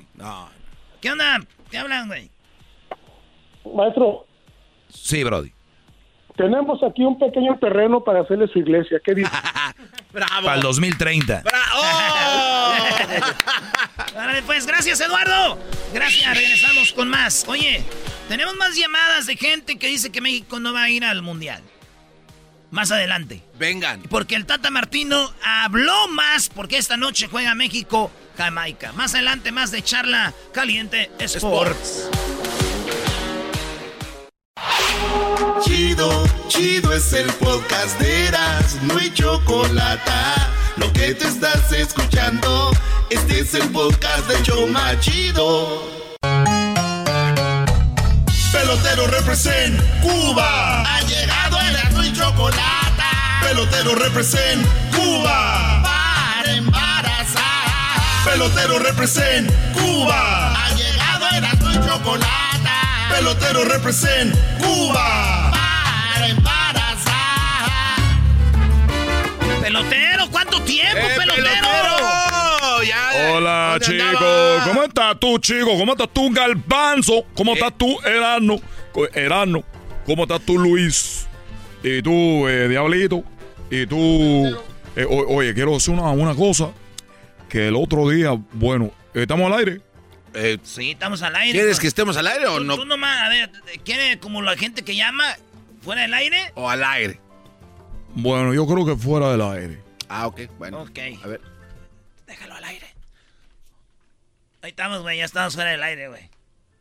¿Qué 1.01 1.11
onda? 1.11 1.39
¿Qué 1.69 1.77
hablan, 1.77 2.07
güey? 2.07 2.29
Maestro, 3.75 4.25
Sí, 4.89 5.23
Brody. 5.23 5.51
Tenemos 6.35 6.81
aquí 6.83 7.03
un 7.03 7.17
pequeño 7.17 7.57
terreno 7.59 8.03
para 8.03 8.21
hacerle 8.21 8.47
su 8.47 8.59
iglesia. 8.59 8.99
¿Qué 9.03 9.13
dice? 9.15 9.29
Para 10.11 10.55
el 10.55 10.61
2030. 10.61 11.43
Órale, 14.15 14.43
pues, 14.43 14.65
gracias, 14.65 14.99
Eduardo. 15.01 15.57
Gracias, 15.93 16.35
regresamos 16.35 16.93
con 16.93 17.09
más. 17.09 17.45
Oye, 17.47 17.83
tenemos 18.27 18.55
más 18.55 18.75
llamadas 18.75 19.25
de 19.25 19.35
gente 19.35 19.77
que 19.77 19.87
dice 19.87 20.11
que 20.11 20.21
México 20.21 20.59
no 20.59 20.73
va 20.73 20.83
a 20.83 20.89
ir 20.89 21.03
al 21.05 21.21
Mundial. 21.21 21.61
Más 22.71 22.91
adelante. 22.91 23.43
Vengan. 23.59 24.01
Porque 24.09 24.35
el 24.35 24.47
Tata 24.47 24.71
Martino 24.71 25.31
habló 25.43 26.07
más 26.07 26.49
porque 26.49 26.77
esta 26.77 26.97
noche 26.97 27.27
juega 27.29 27.53
México 27.53 28.09
Jamaica. 28.35 28.91
Más 28.93 29.13
adelante, 29.13 29.51
más 29.51 29.69
de 29.69 29.83
charla 29.83 30.33
caliente 30.51 31.11
Sports. 31.19 32.09
Chido, 35.61 36.25
chido 36.47 36.93
es 36.93 37.13
el 37.13 37.27
podcast 37.33 37.99
de 37.99 38.27
Eras, 38.27 38.77
no 38.83 38.97
hay 38.97 39.13
chocolate. 39.13 40.11
Lo 40.77 40.91
que 40.93 41.13
te 41.13 41.27
estás 41.27 41.71
escuchando, 41.71 42.71
este 43.09 43.39
es 43.39 43.53
el 43.53 43.69
podcast 43.69 44.27
de 44.27 44.41
Choma 44.43 44.99
Chido. 44.99 45.83
Pelotero 48.51 49.07
represent 49.07 49.81
Cuba. 50.01 50.81
Ha 50.81 51.01
llegado 51.01 51.57
el 51.59 52.05
y 52.05 52.13
chocolate. 52.13 53.03
Pelotero 53.41 53.95
represent 53.95 54.65
Cuba. 54.95 55.81
Para 55.83 56.53
embarazar. 56.53 58.23
Pelotero 58.25 58.79
represent 58.79 59.51
Cuba. 59.73 60.53
Ha 60.55 60.69
llegado 60.75 61.25
el 61.31 61.75
y 61.75 61.87
chocolate. 61.87 62.42
Pelotero 63.13 63.63
represent 63.65 64.33
Cuba. 64.59 65.51
Para 65.51 66.27
embarazar. 66.29 67.69
Pelotero, 69.61 70.27
¿cuánto 70.31 70.59
tiempo, 70.63 70.97
¡Eh, 70.97 71.11
pelotero? 71.15 71.45
pelotero! 71.45 72.83
Ya, 72.87 73.31
Hola, 73.35 73.77
¿dónde 73.79 73.85
chico. 73.85 74.03
andaba? 74.17 74.63
¿Cómo 74.65 74.83
estás 74.83 75.19
tú, 75.19 75.37
chico? 75.39 75.77
¿Cómo 75.77 75.91
estás 75.93 76.09
tú, 76.11 76.31
Galbanzo? 76.31 77.25
¿Cómo 77.35 77.53
estás 77.53 77.73
tú, 77.77 77.97
Erano? 78.03 78.59
Erano. 79.13 79.63
¿Cómo 80.05 80.23
estás 80.23 80.41
tú, 80.41 80.57
Luis? 80.57 81.27
Y 81.83 82.01
tú, 82.01 82.47
eh, 82.47 82.67
Diablito. 82.67 83.23
Y 83.69 83.85
tú... 83.85 84.57
eh, 84.95 85.05
o- 85.05 85.35
oye, 85.35 85.53
quiero 85.53 85.73
decir 85.73 85.93
una, 85.93 86.09
una 86.11 86.33
cosa. 86.35 86.71
Que 87.47 87.67
el 87.67 87.75
otro 87.75 88.09
día, 88.09 88.31
bueno, 88.53 88.91
¿estamos 89.13 89.51
al 89.51 89.59
aire? 89.59 89.81
Eh, 90.33 90.57
Sí, 90.63 90.91
estamos 90.91 91.21
al 91.21 91.35
aire. 91.35 91.51
¿Quieres 91.53 91.71
pues. 91.75 91.79
que 91.81 91.87
estemos 91.87 92.17
al 92.17 92.27
aire 92.27 92.47
o 92.47 92.57
Tú- 92.57 92.63
no? 92.63 92.75
Tú 92.77 92.85
nomás, 92.85 93.21
a 93.25 93.29
ver, 93.29 93.51
¿quiere 93.85 94.19
como 94.19 94.41
la 94.41 94.55
gente 94.57 94.83
que 94.83 94.95
llama 94.95 95.23
fuera 95.81 96.01
del 96.03 96.13
aire? 96.13 96.51
O 96.55 96.69
al 96.69 96.83
aire. 96.83 97.19
Bueno, 98.15 98.53
yo 98.53 98.65
creo 98.67 98.85
que 98.85 98.95
fuera 98.95 99.31
del 99.31 99.41
aire. 99.41 99.81
Ah, 100.09 100.27
ok, 100.27 100.41
bueno. 100.57 100.81
Ok. 100.81 100.99
A 101.23 101.27
ver. 101.27 101.41
Déjalo 102.27 102.55
al 102.55 102.63
aire. 102.63 102.87
Ahí 104.61 104.69
estamos, 104.69 105.01
güey, 105.01 105.17
ya 105.17 105.25
estamos 105.25 105.55
fuera 105.55 105.71
del 105.71 105.83
aire, 105.83 106.07
güey. 106.07 106.29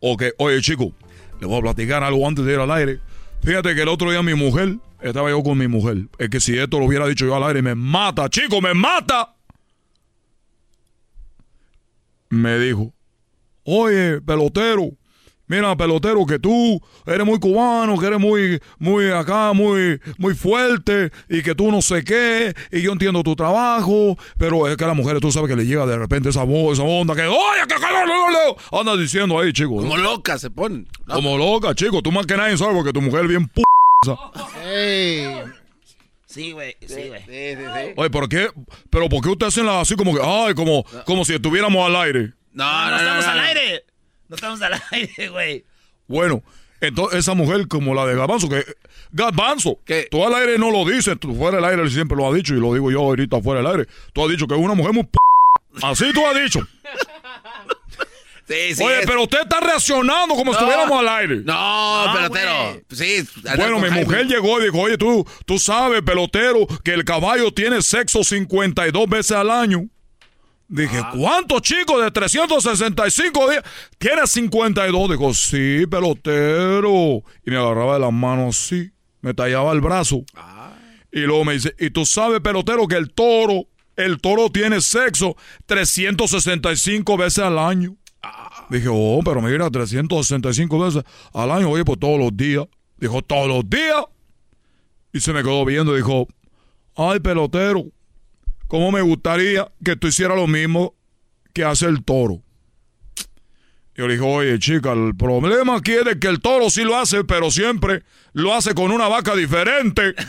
Ok, 0.00 0.22
oye, 0.38 0.60
chico, 0.60 0.92
le 1.40 1.46
voy 1.46 1.58
a 1.58 1.62
platicar 1.62 2.02
algo 2.04 2.26
antes 2.28 2.44
de 2.44 2.52
ir 2.52 2.58
al 2.58 2.70
aire. 2.70 3.00
Fíjate 3.42 3.74
que 3.74 3.82
el 3.82 3.88
otro 3.88 4.10
día 4.10 4.22
mi 4.22 4.34
mujer, 4.34 4.76
estaba 5.00 5.30
yo 5.30 5.42
con 5.42 5.58
mi 5.58 5.66
mujer. 5.68 6.06
Es 6.18 6.28
que 6.28 6.38
si 6.40 6.56
esto 6.58 6.78
lo 6.78 6.84
hubiera 6.86 7.06
dicho 7.06 7.24
yo 7.26 7.34
al 7.34 7.42
aire, 7.44 7.60
me 7.62 7.74
mata, 7.74 8.28
chico, 8.28 8.60
me 8.60 8.72
mata. 8.74 9.34
Me 12.28 12.58
dijo, 12.58 12.92
oye, 13.64 14.20
pelotero, 14.20 14.90
mira, 15.46 15.76
pelotero, 15.76 16.24
que 16.26 16.38
tú 16.38 16.80
eres 17.06 17.26
muy 17.26 17.38
cubano, 17.38 17.98
que 17.98 18.06
eres 18.06 18.18
muy, 18.18 18.60
muy 18.78 19.10
acá, 19.10 19.52
muy, 19.52 20.00
muy 20.18 20.34
fuerte, 20.34 21.10
y 21.28 21.42
que 21.42 21.54
tú 21.54 21.70
no 21.70 21.82
sé 21.82 22.02
qué, 22.04 22.54
y 22.70 22.80
yo 22.82 22.92
entiendo 22.92 23.22
tu 23.22 23.36
trabajo, 23.36 24.16
pero 24.38 24.66
es 24.68 24.76
que 24.76 24.84
a 24.84 24.88
las 24.88 24.96
mujeres 24.96 25.20
tú 25.20 25.30
sabes 25.30 25.48
que 25.50 25.56
le 25.56 25.66
llega 25.66 25.84
de 25.86 25.98
repente 25.98 26.30
esa 26.30 26.44
voz, 26.44 26.74
esa 26.78 26.82
onda, 26.84 27.14
que, 27.14 27.22
oye, 27.22 27.60
que, 27.68 27.74
que, 27.74 27.80
no, 27.80 28.06
no, 28.06 28.30
no", 28.30 28.78
anda 28.80 28.96
diciendo 28.96 29.38
ahí, 29.38 29.52
chico. 29.52 29.76
Como 29.76 29.96
loca 29.96 30.38
se 30.38 30.48
ponen. 30.50 30.86
¿no? 31.06 31.14
Como 31.14 31.36
loca, 31.36 31.74
chico. 31.74 32.00
Tú 32.02 32.10
más 32.12 32.24
que 32.26 32.36
nadie 32.36 32.56
sabes 32.56 32.74
porque 32.74 32.92
tu 32.92 33.02
mujer 33.02 33.22
es 33.24 33.28
bien 33.28 33.46
p. 33.48 33.62
Sí, 36.26 36.52
güey, 36.52 36.74
sí, 36.86 37.08
güey. 37.08 37.20
Sí, 37.20 37.26
sí, 37.26 37.56
sí. 37.74 37.92
Oye, 37.96 38.08
¿por 38.10 38.26
qué? 38.28 38.48
¿Pero 38.88 39.08
por 39.10 39.22
qué 39.22 39.28
usted 39.28 39.46
hacen 39.48 39.66
la- 39.66 39.82
así 39.82 39.96
como 39.96 40.14
que, 40.14 40.20
ay, 40.24 40.54
como, 40.54 40.82
como 41.04 41.24
si 41.26 41.34
estuviéramos 41.34 41.86
al 41.86 41.94
aire? 41.96 42.32
No, 42.54 42.64
No, 42.64 42.90
no, 42.90 42.90
no, 42.90 42.96
estamos 42.98 43.24
no, 43.26 43.30
al 43.32 43.40
aire. 43.40 43.84
No 44.28 44.36
estamos 44.36 44.62
al 44.62 44.82
aire, 44.92 45.28
güey. 45.28 45.64
Bueno, 46.08 46.42
entonces 46.80 47.20
esa 47.20 47.34
mujer 47.34 47.68
como 47.68 47.94
la 47.94 48.06
de 48.06 48.14
Garbanzo, 48.16 48.48
que 48.48 48.64
Garbanzo, 49.12 49.78
¿Qué? 49.84 50.08
tú 50.10 50.26
al 50.26 50.34
aire 50.34 50.58
no 50.58 50.70
lo 50.70 50.84
dices, 50.88 51.16
tú 51.20 51.34
fuera 51.34 51.56
del 51.56 51.64
aire 51.66 51.82
él 51.82 51.90
siempre 51.90 52.16
lo 52.16 52.30
ha 52.30 52.34
dicho 52.34 52.54
y 52.54 52.60
lo 52.60 52.72
digo 52.74 52.90
yo 52.90 53.00
ahorita 53.00 53.40
fuera 53.40 53.60
del 53.62 53.70
aire. 53.70 53.86
Tú 54.12 54.24
has 54.24 54.30
dicho 54.30 54.46
que 54.46 54.54
es 54.54 54.60
una 54.60 54.74
mujer 54.74 54.92
muy 54.92 55.04
p. 55.04 55.18
Así 55.82 56.12
tú 56.12 56.26
has 56.26 56.34
dicho. 56.42 56.60
Sí, 58.48 58.74
sí. 58.74 58.82
Oye, 58.82 59.00
es- 59.00 59.06
pero 59.06 59.22
usted 59.22 59.40
está 59.42 59.60
reaccionando 59.60 60.34
como 60.34 60.52
No. 60.52 60.58
si 60.58 60.64
estuviéramos 60.64 60.98
al 60.98 61.08
aire. 61.08 61.36
No, 61.44 62.06
No, 62.06 62.12
pelotero. 62.12 62.52
güey. 62.72 62.82
Sí. 62.90 63.28
Bueno, 63.56 63.78
mi 63.78 63.88
Jaime. 63.88 64.04
mujer 64.04 64.26
llegó 64.26 64.60
y 64.60 64.64
dijo, 64.64 64.78
oye, 64.80 64.98
tú, 64.98 65.24
tú 65.46 65.58
sabes, 65.60 66.02
pelotero, 66.02 66.66
que 66.84 66.92
el 66.92 67.04
caballo 67.04 67.52
tiene 67.52 67.80
sexo 67.82 68.24
52 68.24 69.08
veces 69.08 69.32
al 69.36 69.48
año. 69.50 69.88
Dije, 70.74 70.96
Ah. 71.04 71.12
¿cuántos 71.14 71.60
chicos 71.60 72.02
de 72.02 72.10
365 72.10 73.50
días? 73.50 73.62
Tiene 73.98 74.26
52. 74.26 75.10
Dijo, 75.10 75.34
sí, 75.34 75.86
pelotero. 75.86 77.22
Y 77.44 77.50
me 77.50 77.58
agarraba 77.58 77.94
de 77.94 78.00
las 78.00 78.12
manos 78.12 78.58
así, 78.58 78.90
me 79.20 79.34
tallaba 79.34 79.70
el 79.72 79.82
brazo. 79.82 80.24
Ah. 80.34 80.72
Y 81.12 81.20
luego 81.20 81.44
me 81.44 81.52
dice, 81.52 81.74
¿y 81.78 81.90
tú 81.90 82.06
sabes, 82.06 82.40
pelotero, 82.40 82.88
que 82.88 82.96
el 82.96 83.12
toro, 83.12 83.66
el 83.96 84.18
toro 84.18 84.48
tiene 84.50 84.80
sexo 84.80 85.36
365 85.66 87.16
veces 87.18 87.44
al 87.44 87.58
año? 87.58 87.94
Dije, 88.70 88.88
oh, 88.90 89.20
pero 89.22 89.42
mira, 89.42 89.68
365 89.70 90.78
veces 90.78 91.02
al 91.34 91.50
año, 91.50 91.68
oye, 91.68 91.84
pues 91.84 91.98
todos 91.98 92.18
los 92.18 92.34
días. 92.34 92.64
Dijo, 92.96 93.20
todos 93.20 93.46
los 93.46 93.68
días. 93.68 94.04
Y 95.12 95.20
se 95.20 95.34
me 95.34 95.42
quedó 95.42 95.66
viendo 95.66 95.92
y 95.92 95.96
dijo, 95.98 96.26
ay, 96.96 97.20
pelotero, 97.20 97.84
¿cómo 98.72 98.90
me 98.90 99.02
gustaría 99.02 99.70
que 99.84 99.96
tú 99.96 100.06
hicieras 100.06 100.34
lo 100.34 100.46
mismo 100.46 100.94
que 101.52 101.62
hace 101.62 101.84
el 101.84 102.02
toro? 102.02 102.40
Yo 103.94 104.06
le 104.08 104.14
dije, 104.14 104.24
oye, 104.24 104.58
chica, 104.58 104.92
el 104.92 105.14
problema 105.14 105.76
aquí 105.76 105.92
es 105.92 106.06
de 106.06 106.18
que 106.18 106.28
el 106.28 106.40
toro 106.40 106.70
sí 106.70 106.82
lo 106.82 106.96
hace, 106.96 107.22
pero 107.22 107.50
siempre 107.50 108.02
lo 108.32 108.54
hace 108.54 108.74
con 108.74 108.90
una 108.90 109.08
vaca 109.08 109.36
diferente. 109.36 110.14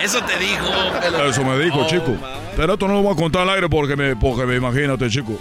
Eso 0.00 0.20
te 0.24 0.38
dijo. 0.38 0.68
Eso 1.28 1.44
me 1.44 1.58
dijo, 1.58 1.80
Oh, 1.80 1.86
chico. 1.88 2.12
man. 2.12 2.30
Pero 2.54 2.74
esto 2.74 2.86
no 2.86 2.94
lo 2.94 3.02
voy 3.02 3.14
a 3.14 3.16
contar 3.16 3.42
al 3.42 3.50
aire 3.50 3.68
porque 3.68 3.96
me, 3.96 4.14
porque 4.14 4.46
me 4.46 4.54
imagínate, 4.54 5.10
chico. 5.10 5.36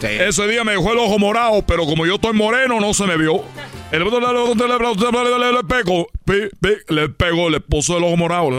Sí. 0.00 0.06
Ese 0.06 0.48
día 0.48 0.64
me 0.64 0.72
dejó 0.72 0.92
el 0.92 0.98
ojo 0.98 1.18
morado, 1.18 1.64
pero 1.66 1.84
como 1.84 2.06
yo 2.06 2.14
estoy 2.14 2.32
moreno, 2.32 2.80
no 2.80 2.94
se 2.94 3.06
me 3.06 3.16
vio. 3.16 3.44
El 3.92 4.04
le 4.04 4.10
pegó, 5.64 6.06
le 6.88 7.08
pegó, 7.08 7.50
le 7.50 7.60
puso 7.60 7.98
el 7.98 8.04
ojo 8.04 8.16
morado. 8.16 8.50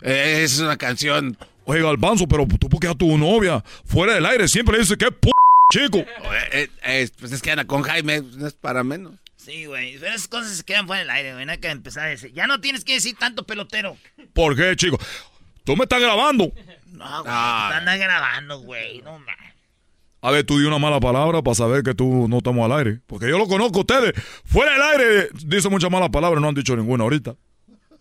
Es 0.00 0.58
una 0.58 0.76
canción. 0.76 1.36
Oye, 1.64 1.82
Galbanzo, 1.82 2.26
pero 2.26 2.46
tú 2.58 2.68
porque 2.68 2.88
a 2.88 2.94
tu 2.94 3.18
novia 3.18 3.62
fuera 3.84 4.14
del 4.14 4.24
aire 4.26 4.48
siempre 4.48 4.74
le 4.74 4.80
dices 4.80 4.96
que 4.96 5.10
p 5.10 5.30
chico. 5.72 5.98
Eh, 6.52 6.68
eh, 6.84 7.08
pues 7.18 7.32
es 7.32 7.42
que 7.42 7.50
anda 7.50 7.64
con 7.64 7.82
Jaime, 7.82 8.22
no 8.36 8.46
es 8.46 8.54
para 8.54 8.84
menos. 8.84 9.14
Sí, 9.36 9.66
güey. 9.66 9.94
Esas 9.94 10.28
cosas 10.28 10.56
se 10.56 10.64
quedan 10.64 10.86
fuera 10.86 11.00
del 11.00 11.10
aire, 11.10 11.34
güey. 11.34 11.44
No 11.44 11.52
hay 11.52 11.58
que 11.58 11.68
empezar 11.68 12.06
a 12.06 12.08
decir. 12.08 12.32
Ya 12.32 12.46
no 12.46 12.60
tienes 12.60 12.84
que 12.84 12.94
decir 12.94 13.16
tanto 13.16 13.44
pelotero. 13.44 13.96
¿Por 14.32 14.56
qué, 14.56 14.74
chico? 14.76 14.98
Tú 15.64 15.76
me 15.76 15.84
estás 15.84 16.00
grabando. 16.00 16.52
No, 16.96 17.22
güey. 17.22 17.24
Te 17.24 17.74
andas 17.74 17.98
grabando, 17.98 18.58
güey. 18.60 19.02
No 19.02 19.12
mames. 19.18 19.36
A 20.22 20.30
ver, 20.30 20.44
tú 20.44 20.58
di 20.58 20.64
una 20.66 20.78
mala 20.78 20.98
palabra 20.98 21.42
para 21.42 21.54
saber 21.54 21.82
que 21.82 21.94
tú 21.94 22.26
no 22.28 22.38
estamos 22.38 22.64
al 22.70 22.76
aire. 22.78 23.00
Porque 23.06 23.28
yo 23.28 23.38
lo 23.38 23.46
conozco 23.46 23.78
a 23.78 23.80
ustedes. 23.82 24.12
Fuera 24.44 24.72
del 24.72 24.82
aire 24.82 25.28
dice 25.44 25.68
muchas 25.68 25.90
malas 25.90 26.08
palabras, 26.10 26.40
no 26.40 26.48
han 26.48 26.54
dicho 26.54 26.74
ninguna 26.74 27.04
ahorita. 27.04 27.36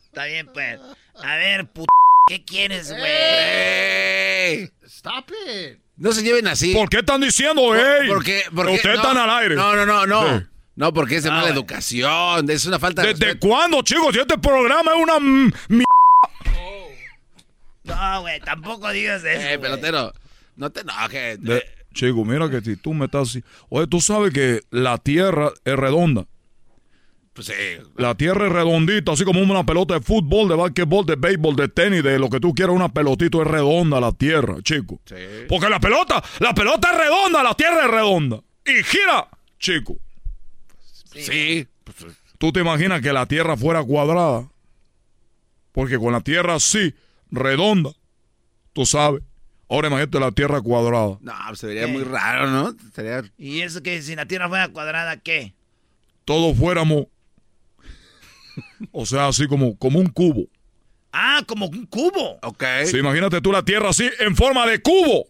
Está 0.05 0.25
bien, 0.25 0.47
pues. 0.53 0.79
A 1.23 1.35
ver, 1.35 1.67
puto. 1.67 1.91
¿Qué 2.27 2.43
quieres, 2.43 2.89
güey? 2.89 3.03
¡Ey! 3.05 4.69
Stop 4.85 5.29
it. 5.29 5.77
No 5.97 6.11
se 6.11 6.23
lleven 6.23 6.47
así. 6.47 6.73
¿Por 6.73 6.89
qué 6.89 6.97
están 6.99 7.21
diciendo, 7.21 7.75
ey? 7.75 8.07
Porque, 8.07 8.43
porque 8.53 8.73
Ustedes 8.73 8.95
no, 8.97 9.01
están 9.03 9.17
al 9.17 9.29
aire. 9.41 9.55
No, 9.55 9.75
no, 9.75 9.85
no, 9.85 10.05
no. 10.07 10.39
Sí. 10.39 10.45
No, 10.75 10.91
porque 10.93 11.17
es 11.17 11.23
de 11.23 11.29
Ah, 11.29 11.33
mala 11.33 11.49
educación, 11.49 12.49
es 12.49 12.65
una 12.65 12.79
falta 12.79 13.01
de 13.03 13.09
¿Desde 13.09 13.25
respeto. 13.27 13.47
cuándo, 13.47 13.81
chicos? 13.81 14.13
Si 14.13 14.19
este 14.19 14.37
programa 14.37 14.91
es 14.95 15.03
una 15.03 15.15
m- 15.17 15.51
mi- 15.69 15.83
No, 17.86 18.21
güey. 18.21 18.39
Tampoco 18.41 18.89
digas 18.91 19.23
eso. 19.23 19.47
Eh, 19.47 19.59
pelotero, 19.59 20.13
no 20.55 20.69
te 20.71 20.81
enojes. 20.81 21.41
de- 21.41 21.63
Chico, 21.93 22.25
mira 22.25 22.49
que 22.49 22.59
si 22.61 22.75
tú 22.75 22.93
me 22.93 23.05
estás... 23.05 23.29
así- 23.29 23.43
Oye, 23.69 23.88
tú 23.88 24.01
sabes 24.01 24.33
que 24.33 24.61
la 24.69 24.97
tierra 24.97 25.51
es 25.63 25.75
redonda. 25.77 26.25
Pues 27.33 27.47
sí. 27.47 27.53
La 27.97 28.15
tierra 28.15 28.47
es 28.47 28.51
redondita, 28.53 29.11
así 29.11 29.23
como 29.25 29.41
una 29.41 29.65
pelota 29.65 29.93
de 29.95 30.01
fútbol, 30.01 30.47
de 30.49 30.55
básquetbol, 30.55 31.05
de 31.05 31.15
béisbol, 31.15 31.55
de 31.55 31.67
tenis, 31.67 32.01
de 32.03 32.17
lo 32.19 32.29
que 32.29 32.39
tú 32.39 32.53
quieras, 32.53 32.75
una 32.75 32.89
pelotita 32.89 33.38
es 33.39 33.47
redonda 33.47 33.99
la 33.99 34.11
tierra, 34.13 34.55
chico. 34.63 34.99
Sí. 35.05 35.15
Porque 35.49 35.69
la 35.69 35.79
pelota, 35.79 36.23
la 36.39 36.53
pelota 36.53 36.91
es 36.91 36.97
redonda, 36.97 37.43
la 37.43 37.53
tierra 37.55 37.86
es 37.86 37.91
redonda. 37.91 38.41
Y 38.65 38.83
gira, 38.83 39.29
chico. 39.59 39.97
Sí. 41.13 41.67
pues, 41.83 42.13
¿Tú 42.38 42.51
te 42.51 42.59
imaginas 42.61 43.01
que 43.01 43.13
la 43.13 43.25
tierra 43.25 43.55
fuera 43.55 43.83
cuadrada? 43.83 44.49
Porque 45.71 45.97
con 45.97 46.13
la 46.13 46.21
tierra 46.21 46.55
así, 46.55 46.93
redonda, 47.36 47.91
tú 48.73 48.86
sabes. 48.86 49.21
Ahora 49.67 49.88
imagínate 49.88 50.19
la 50.19 50.31
tierra 50.31 50.61
cuadrada. 50.61 51.17
no, 51.21 51.33
pues 51.47 51.59
se 51.59 51.67
vería 51.67 51.88
muy 51.88 52.03
raro, 52.03 52.49
¿no? 52.51 52.75
Sería... 52.93 53.23
¿Y 53.38 53.61
eso 53.61 53.81
que 53.81 54.01
si 54.01 54.15
la 54.15 54.25
tierra 54.25 54.47
fuera 54.47 54.67
cuadrada, 54.67 55.17
qué? 55.17 55.53
Todos 56.23 56.55
fuéramos, 56.57 57.07
o 58.91 59.05
sea, 59.05 59.27
así 59.27 59.47
como, 59.47 59.77
como 59.77 59.99
un 59.99 60.07
cubo. 60.07 60.47
Ah, 61.11 61.43
como 61.47 61.67
un 61.67 61.86
cubo. 61.86 62.39
Ok. 62.43 62.63
Sí, 62.86 62.97
imagínate 62.97 63.41
tú 63.41 63.51
la 63.51 63.63
tierra 63.63 63.89
así, 63.89 64.09
en 64.19 64.36
forma 64.36 64.67
de 64.67 64.81
cubo. 64.81 65.27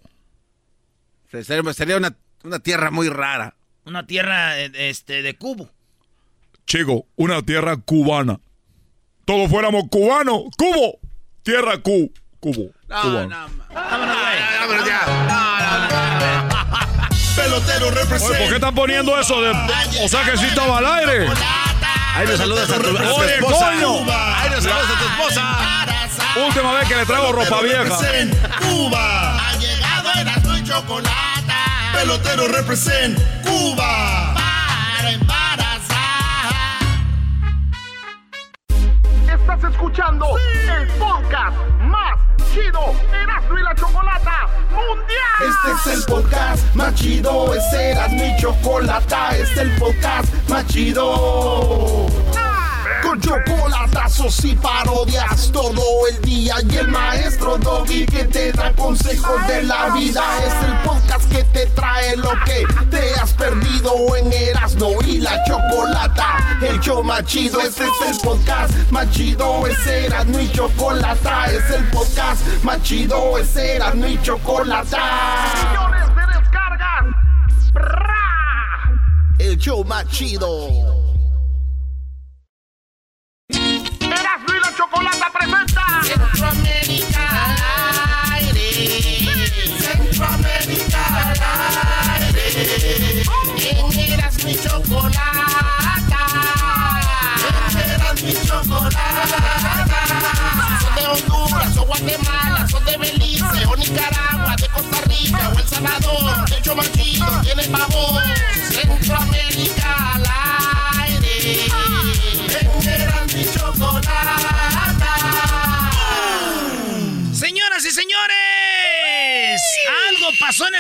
Sería, 1.30 1.74
sería 1.74 1.98
una, 1.98 2.16
una 2.44 2.60
tierra 2.60 2.92
muy 2.92 3.08
rara. 3.10 3.56
Una 3.86 4.06
tierra 4.08 4.60
este, 4.60 5.22
de 5.22 5.36
cubo. 5.36 5.70
Chico, 6.66 7.06
una 7.16 7.42
tierra 7.44 7.78
cubana. 7.78 8.40
Todos 9.26 9.50
fuéramos 9.50 9.84
cubanos, 9.90 10.44
cubo. 10.58 11.00
Tierra 11.46 11.78
cu, 11.78 12.12
cubo. 12.40 12.72
No, 12.90 13.02
cubano. 13.04 13.30
no, 13.30 13.48
ma- 13.50 13.66
Vámonos, 13.72 14.18
güey. 14.18 14.80
no, 14.80 14.86
ya. 14.88 15.02
No, 15.06 15.60
no, 15.60 16.50
no, 16.50 16.66
Pelotero 17.36 17.86
Oye, 17.88 17.96
representa. 18.02 18.38
¿por 18.40 18.48
qué 18.50 18.56
están 18.56 18.74
poniendo 18.74 19.20
eso 19.20 19.40
de... 19.44 19.52
O 19.52 20.08
sea 20.10 20.24
que 20.24 20.36
sí 20.38 20.46
estaba 20.48 20.80
al 20.80 20.86
aire. 20.88 21.28
Ahí 22.16 22.26
nos 22.26 22.38
saludas 22.40 22.68
a 22.72 22.80
tu, 22.80 22.98
a 22.98 23.02
tu 23.02 23.16
Oye, 23.22 23.36
esposa. 23.36 23.66
coño. 23.74 24.12
Ahí 24.12 24.50
nos 24.50 24.64
saludas 24.64 24.86
a 24.90 24.98
tu 25.00 25.06
esposa. 25.06 25.86
Última 26.48 26.74
vez 26.74 26.88
que 26.88 26.96
le 26.96 27.06
traigo 27.06 27.32
ropa 27.32 27.62
vieja. 27.62 27.84
Represent 27.84 28.34
Cuba. 28.62 29.38
Ha 29.50 29.56
llegado 29.58 30.10
Erasmo 30.20 30.58
y 30.58 30.64
Chocolata 30.64 31.92
Pelotero 31.94 32.48
represent 32.48 33.20
Cuba. 33.44 34.15
Estás 39.48 39.72
escuchando 39.72 40.26
el 40.36 40.88
podcast 40.98 41.56
más 41.82 42.20
chido 42.52 42.80
Erasmo 43.14 43.60
y 43.60 43.62
la 43.62 43.76
Chocolata 43.76 44.48
Mundial. 44.72 45.40
Este 45.40 45.92
es 45.92 45.98
el 45.98 46.06
podcast 46.06 46.74
más 46.74 46.96
chido. 46.96 47.54
Es 47.54 47.74
Erasmo 47.74 48.24
y 48.26 48.42
Chocolata. 48.42 49.38
Este 49.38 49.44
es 49.44 49.58
el 49.60 49.76
podcast 49.78 50.34
más 50.50 50.66
chido. 50.66 52.08
Con 53.04 53.22
chocolatazos 53.22 54.44
y 54.46 54.56
parodias 54.56 55.52
todo 55.52 56.08
el 56.10 56.20
día 56.24 56.56
y 56.68 56.78
el 56.78 56.88
maestro 56.88 57.60
Doggy 57.60 58.08
que 58.08 58.24
te 58.24 58.52
da 58.52 58.74
consejos 58.74 59.48
de 59.48 59.62
la 59.62 59.92
vida 59.92 60.24
es 60.44 60.54
el 60.68 60.76
podcast 60.80 61.15
trae 61.96 62.16
lo 62.18 62.32
que 62.46 62.66
te 62.90 63.14
has 63.16 63.34
perdido 63.34 64.16
en 64.18 64.32
Erasmo 64.32 64.92
y 65.06 65.20
la 65.20 65.42
Chocolata 65.46 66.58
el 66.62 66.80
show 66.80 67.04
más 67.04 67.24
chido 67.26 67.60
este 67.62 67.84
es 67.86 68.10
el 68.10 68.18
podcast 68.22 68.92
más 68.92 69.10
chido 69.12 69.66
es 69.68 69.88
Erasmo 69.88 70.40
y 70.40 70.52
Chocolata 70.52 71.46
es 71.46 71.70
el 71.70 71.84
podcast 71.86 72.46
más 72.64 72.82
chido 72.84 73.38
es 73.38 73.56
Erasmo 73.56 74.08
y 74.08 74.22
Chocolata 74.22 75.48
Millones 75.70 76.16
de 76.16 76.40
descargas. 76.40 77.74
¡Bra! 77.74 78.92
el 79.40 79.58
show 79.58 79.84
más 79.86 80.08
chido 80.08 80.95
Guatemala, 102.06 102.68
son 102.70 102.86
de 102.86 102.98
Belice 102.98 103.66
o 103.68 103.76
Nicaragua, 103.76 104.56
de 104.58 104.68
Costa 104.70 105.02
Rica 105.08 105.50
o 105.50 105.60
El 105.60 105.68
Salvador. 105.68 106.46
Más 106.76 106.92
chido 106.92 107.26
tiene 107.42 107.64
pavor. 107.64 108.22
Centroamérica 108.70 109.55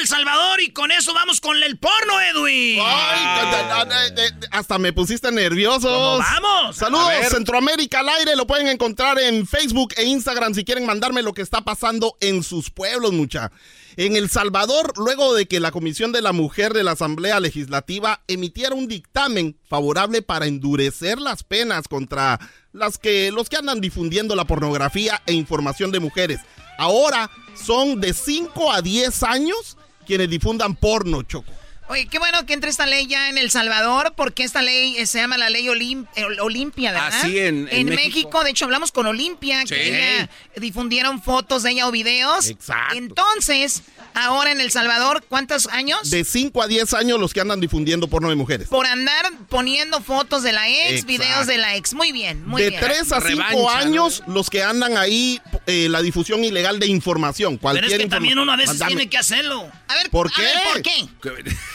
El 0.06 0.10
Salvador 0.10 0.62
y 0.62 0.70
con 0.70 0.91
eso 0.91 1.16
vamos 1.16 1.41
con 1.41 1.58
el 1.64 1.80
porno, 1.80 2.22
Edwin. 2.22 2.80
Ay, 2.80 4.30
hasta 4.51 4.78
me 4.78 4.93
pusiste 4.93 5.32
nervioso. 5.32 5.88
¿Cómo 5.88 6.20
vamos? 6.20 6.76
Saludos. 6.76 7.12
Centroamérica 7.32 8.01
al 8.01 8.10
aire. 8.10 8.36
Lo 8.36 8.45
pueden 8.45 8.68
encontrar 8.68 9.18
en 9.18 9.47
Facebook 9.47 9.95
e 9.97 10.03
Instagram 10.03 10.53
si 10.53 10.64
quieren 10.64 10.86
mandarme 10.86 11.24
lo 11.24 11.34
que 11.34 11.41
está 11.41 11.62
pasando 11.62 12.18
en 12.20 12.43
sus 12.43 12.70
pueblos, 12.70 13.14
mucha. 13.14 13.51
En 13.97 14.16
El 14.16 14.30
Salvador, 14.30 14.93
luego 14.95 15.34
de 15.34 15.47
que 15.47 15.60
la 15.60 15.72
Comisión 15.72 16.12
de 16.12 16.22
la 16.22 16.34
Mujer 16.34 16.74
de 16.74 16.84
la 16.84 16.91
Asamblea 16.91 17.39
Legislativa 17.39 18.22
emitiera 18.28 18.76
un 18.76 18.88
dictamen 18.88 19.58
favorable 19.68 20.22
para 20.22 20.45
endurecer 20.45 21.18
las 21.18 21.41
penas 21.41 21.88
contra 21.88 22.39
las 22.74 22.99
que 22.99 23.32
los 23.32 23.49
que 23.49 23.58
andan 23.58 23.82
difundiendo 23.82 24.36
la 24.36 24.45
pornografía 24.45 25.24
e 25.26 25.34
información 25.34 25.89
de 25.89 25.99
mujeres. 25.99 26.41
Ahora 26.78 27.32
son 27.56 27.99
de 28.01 28.14
5 28.14 28.72
a 28.72 28.84
10 28.84 29.24
años 29.24 29.78
quienes 30.06 30.30
difundan 30.30 30.76
porno, 30.76 31.24
Choco. 31.24 31.64
Oye, 31.88 32.07
qué 32.07 32.17
bueno 32.17 32.45
que 32.47 32.53
entre 32.53 32.71
esta 32.71 32.88
ley 32.88 33.05
ya 33.05 33.29
en 33.29 33.38
El 33.38 33.51
Salvador, 33.51 34.13
porque 34.17 34.43
esta 34.43 34.63
ley 34.63 34.97
eh, 34.97 35.05
se 35.05 35.19
llama 35.19 35.38
la 35.38 35.49
ley 35.51 35.67
Olim- 35.67 36.07
eh, 36.15 36.25
Olimpia, 36.41 36.91
¿verdad? 36.91 37.11
Ah, 37.13 37.21
sí, 37.21 37.38
en- 37.38 37.67
en 37.71 37.86
México. 37.86 37.95
México. 37.95 38.43
de 38.43 38.49
hecho, 38.49 38.65
hablamos 38.65 38.91
con 38.91 39.05
Olimpia, 39.05 39.61
Sí. 39.61 39.67
que 39.75 39.88
ella 40.15 40.29
difundieron 40.57 41.21
fotos 41.21 41.61
de 41.61 41.71
ella 41.71 41.88
o 41.88 41.91
videos. 41.91 42.47
Exacto. 42.49 42.95
Entonces, 42.95 43.83
ahora 44.15 44.51
en 44.51 44.61
El 44.61 44.71
Salvador, 44.71 45.23
¿cuántos 45.29 45.67
años? 45.67 46.09
De 46.09 46.23
5 46.23 46.63
a 46.63 46.67
10 46.67 46.93
años 46.95 47.19
los 47.19 47.33
que 47.33 47.41
andan 47.41 47.59
difundiendo 47.61 48.07
porno 48.07 48.29
de 48.29 48.36
mujeres. 48.36 48.67
Por 48.67 48.88
andar 48.88 49.31
poniendo 49.49 50.01
fotos 50.01 50.41
de 50.41 50.53
la 50.53 50.67
ex, 50.67 50.89
Exacto. 51.03 51.07
videos 51.07 51.45
de 51.47 51.57
la 51.59 51.75
ex. 51.75 51.93
Muy 51.93 52.11
bien, 52.11 52.47
muy 52.47 52.63
de 52.63 52.69
bien. 52.71 52.81
3 52.81 53.11
a 53.11 53.21
5 53.21 53.43
Revancha, 53.51 53.77
años 53.77 54.23
los 54.25 54.49
que 54.49 54.63
andan 54.63 54.97
ahí 54.97 55.39
eh, 55.67 55.88
la 55.89 56.01
difusión 56.01 56.43
ilegal 56.43 56.79
de 56.79 56.88
información. 56.88 57.53
Pero 57.59 57.61
Cualquier 57.61 57.91
es 57.91 57.97
que 57.99 58.07
también 58.09 58.39
uno 58.39 58.51
a 58.51 58.55
veces 58.55 58.69
Mándame. 58.79 58.89
tiene 58.95 59.09
que 59.09 59.17
hacerlo. 59.19 59.69
A 59.88 59.93
ver, 59.93 60.09
¿Por 60.09 60.27
a 60.27 60.31
qué? 60.36 60.41
ver, 60.41 60.53
¿por 60.73 60.81
qué? 60.81 61.07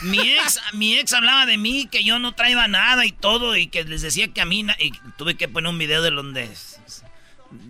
Mi 0.02 0.18
ex, 0.18 0.60
mi 0.72 0.98
ex 0.98 1.12
hablaba 1.12 1.46
de 1.46 1.58
mí, 1.58 1.86
que 1.90 2.04
yo 2.04 2.18
no 2.18 2.32
traía 2.32 2.66
nada 2.68 3.04
y 3.04 3.12
todo, 3.12 3.56
y 3.56 3.66
que 3.66 3.84
les 3.84 4.02
decía 4.02 4.28
que 4.28 4.40
a 4.40 4.46
mí, 4.46 4.66
y 4.78 4.92
tuve 5.16 5.36
que 5.36 5.48
poner 5.48 5.70
un 5.70 5.78
video 5.78 6.02
de 6.02 6.10
donde 6.10 6.48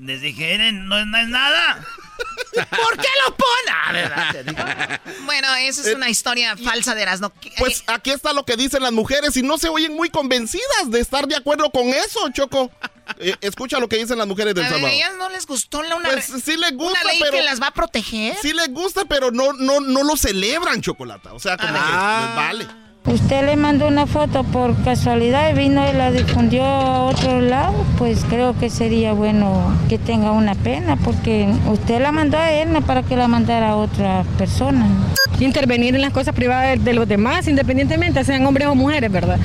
les 0.01 0.21
dije, 0.21 0.55
"Eren, 0.55 0.87
no, 0.89 0.99
es- 0.99 1.07
no 1.07 1.19
es 1.19 1.29
nada. 1.29 1.85
¿Por 2.71 2.97
qué 2.99 3.09
lo 3.27 3.37
pone? 3.37 3.71
Ah, 3.73 3.93
¿verdad? 3.93 5.01
bueno, 5.25 5.55
esa 5.57 5.89
es 5.89 5.95
una 5.97 6.09
historia 6.11 6.57
falsa 6.57 6.95
de 6.95 7.03
Erasmo. 7.03 7.33
Eh, 7.43 7.53
Pues 7.59 7.83
aquí 7.87 8.11
está 8.11 8.33
lo 8.33 8.45
que 8.45 8.57
dicen 8.57 8.83
las 8.83 8.93
mujeres 8.93 9.37
y 9.37 9.43
no 9.43 9.57
se 9.59 9.69
oyen 9.69 9.95
muy 9.95 10.11
convencidas 10.11 10.91
de 10.91 11.01
estar 11.01 11.27
de 11.27 11.37
acuerdo 11.37 11.71
con 11.71 11.89
eso, 11.89 12.29
Choco. 12.33 12.71
Eh, 13.19 13.35
escucha 13.41 13.79
lo 13.79 13.89
que 13.89 13.97
dicen 13.97 14.19
las 14.19 14.27
mujeres 14.27 14.55
del 14.55 14.65
Salvador. 14.65 14.89
¿a 14.91 14.93
ellas 14.93 15.13
no 15.19 15.29
les 15.31 15.47
gustó 15.47 15.83
la 15.83 15.97
una, 15.97 16.11
Pues 16.11 16.27
sí 16.27 16.57
les 16.57 16.77
gusta, 16.77 17.01
una 17.01 17.11
ley 17.13 17.21
pero- 17.21 17.33
que 17.33 17.43
las 17.43 17.61
va 17.61 17.69
a 17.69 17.75
proteger? 17.75 18.37
Sí 18.43 18.53
les 18.53 18.69
gusta, 18.73 19.05
pero 19.07 19.31
no, 19.31 19.53
no, 19.55 19.81
no 19.81 20.03
lo 20.05 20.17
celebran, 20.17 20.81
Chocolata. 20.81 21.33
O 21.33 21.41
sea, 21.41 21.57
como 21.57 21.73
que 21.73 21.79
les 21.79 22.37
vale. 22.37 22.67
Usted 23.07 23.47
le 23.47 23.57
mandó 23.57 23.89
una 23.89 24.07
foto 24.07 24.45
por 24.45 24.77
casualidad 24.85 25.51
y 25.51 25.55
vino 25.55 25.83
y 25.89 25.93
la 25.95 26.11
difundió 26.11 26.63
a 26.65 27.05
otro 27.05 27.41
lado, 27.41 27.73
pues 27.97 28.25
creo 28.29 28.57
que 28.59 28.69
sería 28.69 29.15
bueno 29.15 29.75
que 29.89 29.99
tenga 29.99 30.33
una 30.33 30.55
pena, 30.55 30.97
porque 30.97 31.49
usted 31.67 32.01
la 32.03 32.13
mandó 32.13 32.37
a 32.37 32.53
él, 32.53 32.73
no 32.73 32.83
para 32.83 33.03
que 33.03 33.17
la 33.17 33.27
mandara 33.27 33.71
a 33.71 33.77
otra 33.77 34.25
persona. 34.37 34.87
Intervenir 35.41 35.95
en 35.95 36.03
las 36.03 36.13
cosas 36.13 36.35
privadas 36.35 36.85
de 36.85 36.93
los 36.93 37.09
demás, 37.09 37.49
independientemente 37.49 38.23
sean 38.23 38.47
hombres 38.47 38.69
o 38.69 38.75
mujeres, 38.75 39.11
¿verdad? 39.11 39.39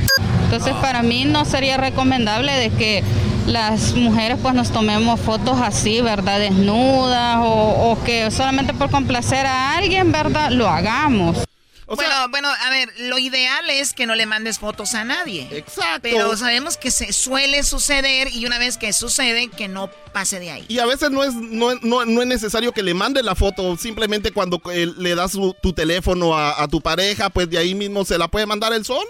Entonces 0.43 0.74
para 0.82 1.01
mí 1.01 1.24
no 1.26 1.45
sería 1.45 1.78
recomendable 1.78 2.51
de 2.51 2.70
que 2.72 3.03
las 3.47 3.95
mujeres 3.95 4.38
pues 4.41 4.53
nos 4.53 4.72
tomemos 4.72 5.20
fotos 5.20 5.60
así, 5.62 6.01
¿verdad? 6.01 6.39
Desnudas 6.39 7.38
o, 7.38 7.91
o 7.91 8.03
que 8.03 8.30
solamente 8.32 8.74
por 8.74 8.91
complacer 8.91 9.45
a 9.45 9.78
alguien, 9.78 10.12
¿verdad? 10.12 10.51
Lo 10.51 10.68
hagamos. 10.68 11.45
Bueno, 11.88 12.29
bueno, 12.29 12.49
a 12.49 12.69
ver, 12.69 12.91
lo 12.97 13.17
ideal 13.19 13.69
es 13.69 13.93
que 13.93 14.05
no 14.07 14.15
le 14.15 14.25
mandes 14.25 14.57
fotos 14.59 14.95
a 14.95 15.03
nadie. 15.03 15.47
Exacto. 15.51 15.99
Pero 16.01 16.36
sabemos 16.36 16.77
que 16.77 16.89
se 16.91 17.13
suele 17.13 17.61
suceder 17.63 18.29
y 18.33 18.45
una 18.45 18.57
vez 18.57 18.77
que 18.77 18.91
sucede, 18.93 19.49
que 19.49 19.67
no 19.67 19.89
pase 20.11 20.39
de 20.39 20.49
ahí. 20.51 20.65
Y 20.67 20.79
a 20.79 20.86
veces 20.86 21.11
no 21.11 21.23
es, 21.23 21.33
no, 21.36 21.75
no- 21.81 22.05
no 22.05 22.21
es 22.21 22.27
necesario 22.27 22.71
que 22.71 22.81
le 22.83 22.93
mande 22.93 23.21
la 23.21 23.36
foto, 23.36 23.77
simplemente 23.77 24.31
cuando 24.31 24.61
eh, 24.71 24.91
le 24.97 25.13
das 25.15 25.33
su- 25.33 25.55
tu 25.61 25.73
teléfono 25.73 26.36
a, 26.36 26.63
a 26.63 26.67
tu 26.67 26.81
pareja, 26.81 27.29
pues 27.29 27.49
de 27.49 27.57
ahí 27.57 27.75
mismo 27.75 28.03
se 28.03 28.17
la 28.17 28.27
puede 28.27 28.45
mandar 28.45 28.73
él 28.73 28.83
solo. 28.83 29.05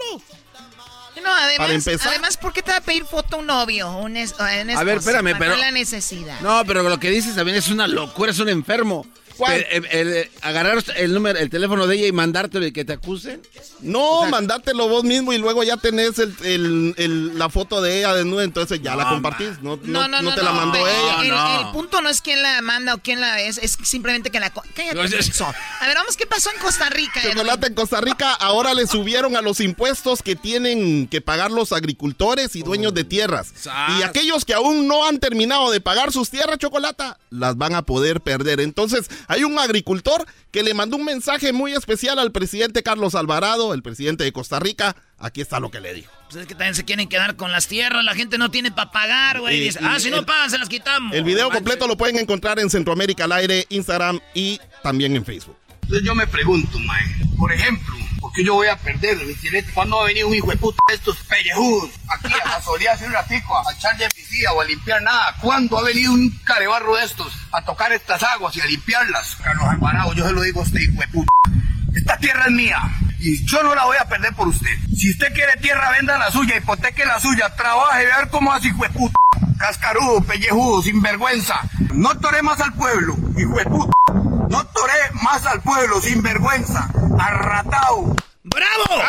No, 1.23 1.33
además, 1.33 1.57
Para 1.57 1.73
empezar. 1.73 2.07
además, 2.09 2.37
¿por 2.37 2.53
qué 2.53 2.61
te 2.61 2.69
va 2.71 2.77
a 2.77 2.81
pedir 2.81 3.03
foto 3.05 3.37
un 3.37 3.47
novio? 3.47 3.89
Un 3.97 4.15
es- 4.15 4.33
un 4.33 4.41
A 4.41 4.83
ver, 4.83 4.97
espérame, 4.99 5.31
¿Para 5.31 5.39
pero- 5.39 5.55
la 5.57 5.71
necesidad. 5.71 6.39
No, 6.41 6.63
pero 6.67 6.83
lo 6.83 6.99
que 6.99 7.09
dices 7.09 7.35
también 7.35 7.57
es 7.57 7.67
una 7.69 7.87
locura, 7.87 8.31
es 8.31 8.37
un 8.39 8.49
enfermo. 8.49 9.07
¿Cuál? 9.37 9.65
El, 9.69 9.85
el- 9.91 10.07
el- 10.13 10.31
agarrar 10.41 10.83
el 10.95 11.13
número, 11.13 11.37
el 11.39 11.49
teléfono 11.49 11.87
de 11.87 11.95
ella 11.95 12.07
y 12.07 12.11
mandártelo 12.11 12.65
y 12.65 12.71
que 12.71 12.85
te 12.85 12.93
acusen. 12.93 13.41
No, 13.81 14.25
mandártelo 14.27 14.87
vos 14.87 15.03
mismo 15.03 15.33
y 15.33 15.37
luego 15.37 15.63
ya 15.63 15.77
tenés 15.77 16.17
el, 16.19 16.35
el- 16.43 16.93
el- 16.97 17.37
la 17.37 17.49
foto 17.49 17.81
de 17.81 17.99
ella 17.99 18.13
desnuda, 18.13 18.43
entonces 18.43 18.81
ya 18.81 18.95
la 18.95 19.09
compartís. 19.09 19.61
No, 19.61 19.77
no, 19.77 19.81
No, 19.83 20.07
no, 20.07 20.21
no, 20.21 20.35
te 20.35 20.43
la 20.43 20.51
mandó 20.51 20.77
el- 20.87 20.93
ella. 20.93 21.21
El, 21.59 21.65
el 21.67 21.71
punto 21.73 22.01
no 22.01 22.09
es 22.09 22.21
quién 22.21 22.41
la 22.41 22.61
manda 22.61 22.93
o 22.93 22.97
quién 22.99 23.19
la 23.21 23.41
es, 23.41 23.57
es 23.57 23.77
simplemente 23.83 24.29
que 24.31 24.39
la... 24.39 24.49
Cállate. 24.49 24.99
A 24.99 25.87
ver, 25.87 25.95
vamos, 25.95 26.15
¿qué 26.17 26.25
pasó 26.25 26.49
en 26.51 26.59
Costa 26.59 26.89
Rica? 26.89 27.21
Chocolate 27.21 27.67
en 27.67 27.73
Costa 27.75 28.01
Rica 28.01 28.33
ahora 28.33 28.73
le 28.73 28.87
subieron 28.87 29.35
a 29.35 29.41
los 29.41 29.59
impuestos 29.59 30.21
que 30.21 30.35
tienen 30.35 31.07
que 31.07 31.21
pagar 31.21 31.51
los 31.51 31.71
agricultores 31.71 32.55
y 32.55 32.61
dueños 32.63 32.93
de 32.93 33.03
tierras. 33.03 33.53
Y 33.99 34.03
aquellos 34.03 34.45
que 34.45 34.53
aún 34.53 34.87
no 34.87 35.05
han 35.05 35.19
terminado 35.19 35.71
de 35.71 35.81
pagar 35.81 36.11
sus 36.11 36.29
tierras, 36.29 36.57
Chocolata, 36.57 37.17
las 37.35 37.57
van 37.57 37.75
a 37.75 37.83
poder 37.83 38.21
perder. 38.21 38.59
Entonces, 38.59 39.09
hay 39.27 39.43
un 39.43 39.57
agricultor 39.59 40.25
que 40.51 40.63
le 40.63 40.73
mandó 40.73 40.97
un 40.97 41.05
mensaje 41.05 41.53
muy 41.53 41.73
especial 41.73 42.19
al 42.19 42.31
presidente 42.31 42.83
Carlos 42.83 43.15
Alvarado, 43.15 43.73
el 43.73 43.81
presidente 43.83 44.23
de 44.23 44.31
Costa 44.31 44.59
Rica. 44.59 44.95
Aquí 45.17 45.41
está 45.41 45.59
lo 45.59 45.71
que 45.71 45.79
le 45.79 45.93
dijo. 45.93 46.11
Pues 46.29 46.41
es 46.41 46.47
que 46.47 46.55
también 46.55 46.75
se 46.75 46.83
quieren 46.85 47.07
quedar 47.07 47.35
con 47.35 47.51
las 47.51 47.67
tierras, 47.67 48.03
la 48.03 48.15
gente 48.15 48.37
no 48.37 48.49
tiene 48.51 48.71
para 48.71 48.91
pagar, 48.91 49.39
güey. 49.39 49.57
Y- 49.57 49.63
Dice, 49.65 49.79
y 49.81 49.85
ah, 49.85 49.99
si 49.99 50.09
no 50.09 50.25
pagan, 50.25 50.49
se 50.49 50.57
las 50.57 50.69
quitamos. 50.69 51.13
El 51.15 51.23
video 51.23 51.49
completo 51.49 51.87
lo 51.87 51.95
pueden 51.97 52.17
encontrar 52.17 52.59
en 52.59 52.69
Centroamérica 52.69 53.25
al 53.25 53.31
aire, 53.33 53.65
Instagram 53.69 54.19
y 54.33 54.59
también 54.83 55.15
en 55.15 55.23
Facebook. 55.25 55.55
Entonces 55.83 56.03
yo 56.05 56.15
me 56.15 56.25
pregunto, 56.27 56.79
mae, 56.79 57.03
por 57.37 57.53
ejemplo, 57.53 57.95
¿por 58.25 58.33
qué 58.33 58.43
yo 58.43 58.55
voy 58.55 58.67
a 58.67 58.75
perder 58.75 59.19
tirete? 59.39 59.71
¿Cuándo 59.71 59.97
va 59.97 60.03
a 60.03 60.07
venir 60.07 60.25
un 60.25 60.33
hijo 60.33 60.49
de 60.49 60.57
puta 60.57 60.81
de 60.87 60.95
estos 60.95 61.15
pellejudos 61.29 61.91
aquí 62.09 62.33
a 62.33 62.55
gasolía 62.55 62.93
hace 62.93 63.05
un 63.05 63.13
ratico 63.13 63.55
a 63.55 63.71
echar 63.71 63.95
de 63.97 64.09
piscina 64.09 64.51
o 64.53 64.61
a 64.61 64.65
limpiar 64.65 64.99
nada? 65.03 65.35
¿Cuándo 65.39 65.77
ha 65.77 65.83
venido 65.83 66.11
un 66.11 66.31
carebarro 66.43 66.95
de 66.95 67.05
estos 67.05 67.31
a 67.51 67.63
tocar 67.63 67.93
estas 67.93 68.23
aguas 68.23 68.55
y 68.55 68.61
a 68.61 68.65
limpiarlas? 68.65 69.35
Carlos 69.43 69.69
Alvarado, 69.69 70.13
yo 70.13 70.25
se 70.25 70.33
lo 70.33 70.41
digo 70.41 70.61
a 70.61 70.63
usted, 70.63 70.79
hijo 70.79 70.99
de 70.99 71.07
puta. 71.09 71.31
Esta 71.93 72.17
tierra 72.17 72.45
es 72.45 72.51
mía 72.51 72.81
y 73.19 73.45
yo 73.45 73.61
no 73.61 73.75
la 73.75 73.85
voy 73.85 73.97
a 73.97 74.09
perder 74.09 74.33
por 74.33 74.47
usted. 74.47 74.75
Si 74.97 75.11
usted 75.11 75.31
quiere 75.31 75.55
tierra, 75.57 75.91
venda 75.91 76.17
la 76.17 76.31
suya, 76.31 76.57
hipoteque 76.57 77.05
la 77.05 77.19
suya, 77.19 77.55
trabaje, 77.55 78.05
vea 78.05 78.27
cómo 78.31 78.51
hace, 78.51 78.69
hijo 78.69 78.81
de 78.81 78.89
puta. 78.89 79.19
Cascarudo, 79.59 80.21
pellejudo, 80.21 80.81
sinvergüenza. 80.81 81.61
No 81.93 82.17
toré 82.17 82.41
más 82.41 82.59
al 82.59 82.73
pueblo, 82.73 83.15
hijo 83.37 83.55
de 83.55 83.65
puta. 83.65 83.93
No 84.55 84.65
toré 84.67 84.93
más 85.21 85.45
al 85.45 85.61
pueblo, 85.61 85.99
sinvergüenza. 85.99 86.87
Arratao. 87.19 88.15
¡Bravo! 88.43 89.03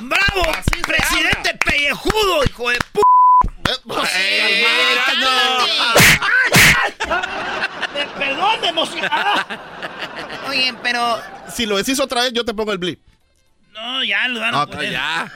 ¡Bravo! 0.00 0.52
¡Presidente 0.86 1.58
pellejudo, 1.64 2.44
hijo 2.44 2.70
de 2.70 2.78
p... 2.92 3.00
Perdón, 8.18 8.60
me 8.60 8.68
emocioné. 8.68 9.08
Oye, 10.48 10.74
pero... 10.82 11.20
Si 11.52 11.66
lo 11.66 11.76
decís 11.76 11.98
otra 12.00 12.22
vez, 12.22 12.32
yo 12.32 12.44
te 12.44 12.54
pongo 12.54 12.72
el 12.72 12.78
blip. 12.78 13.00
No, 13.72 14.04
ya 14.04 14.28
lo 14.28 14.40
van 14.40 14.54
a 14.54 14.62
Ah, 14.62 14.66
poner. 14.66 14.92
ya. 14.92 15.32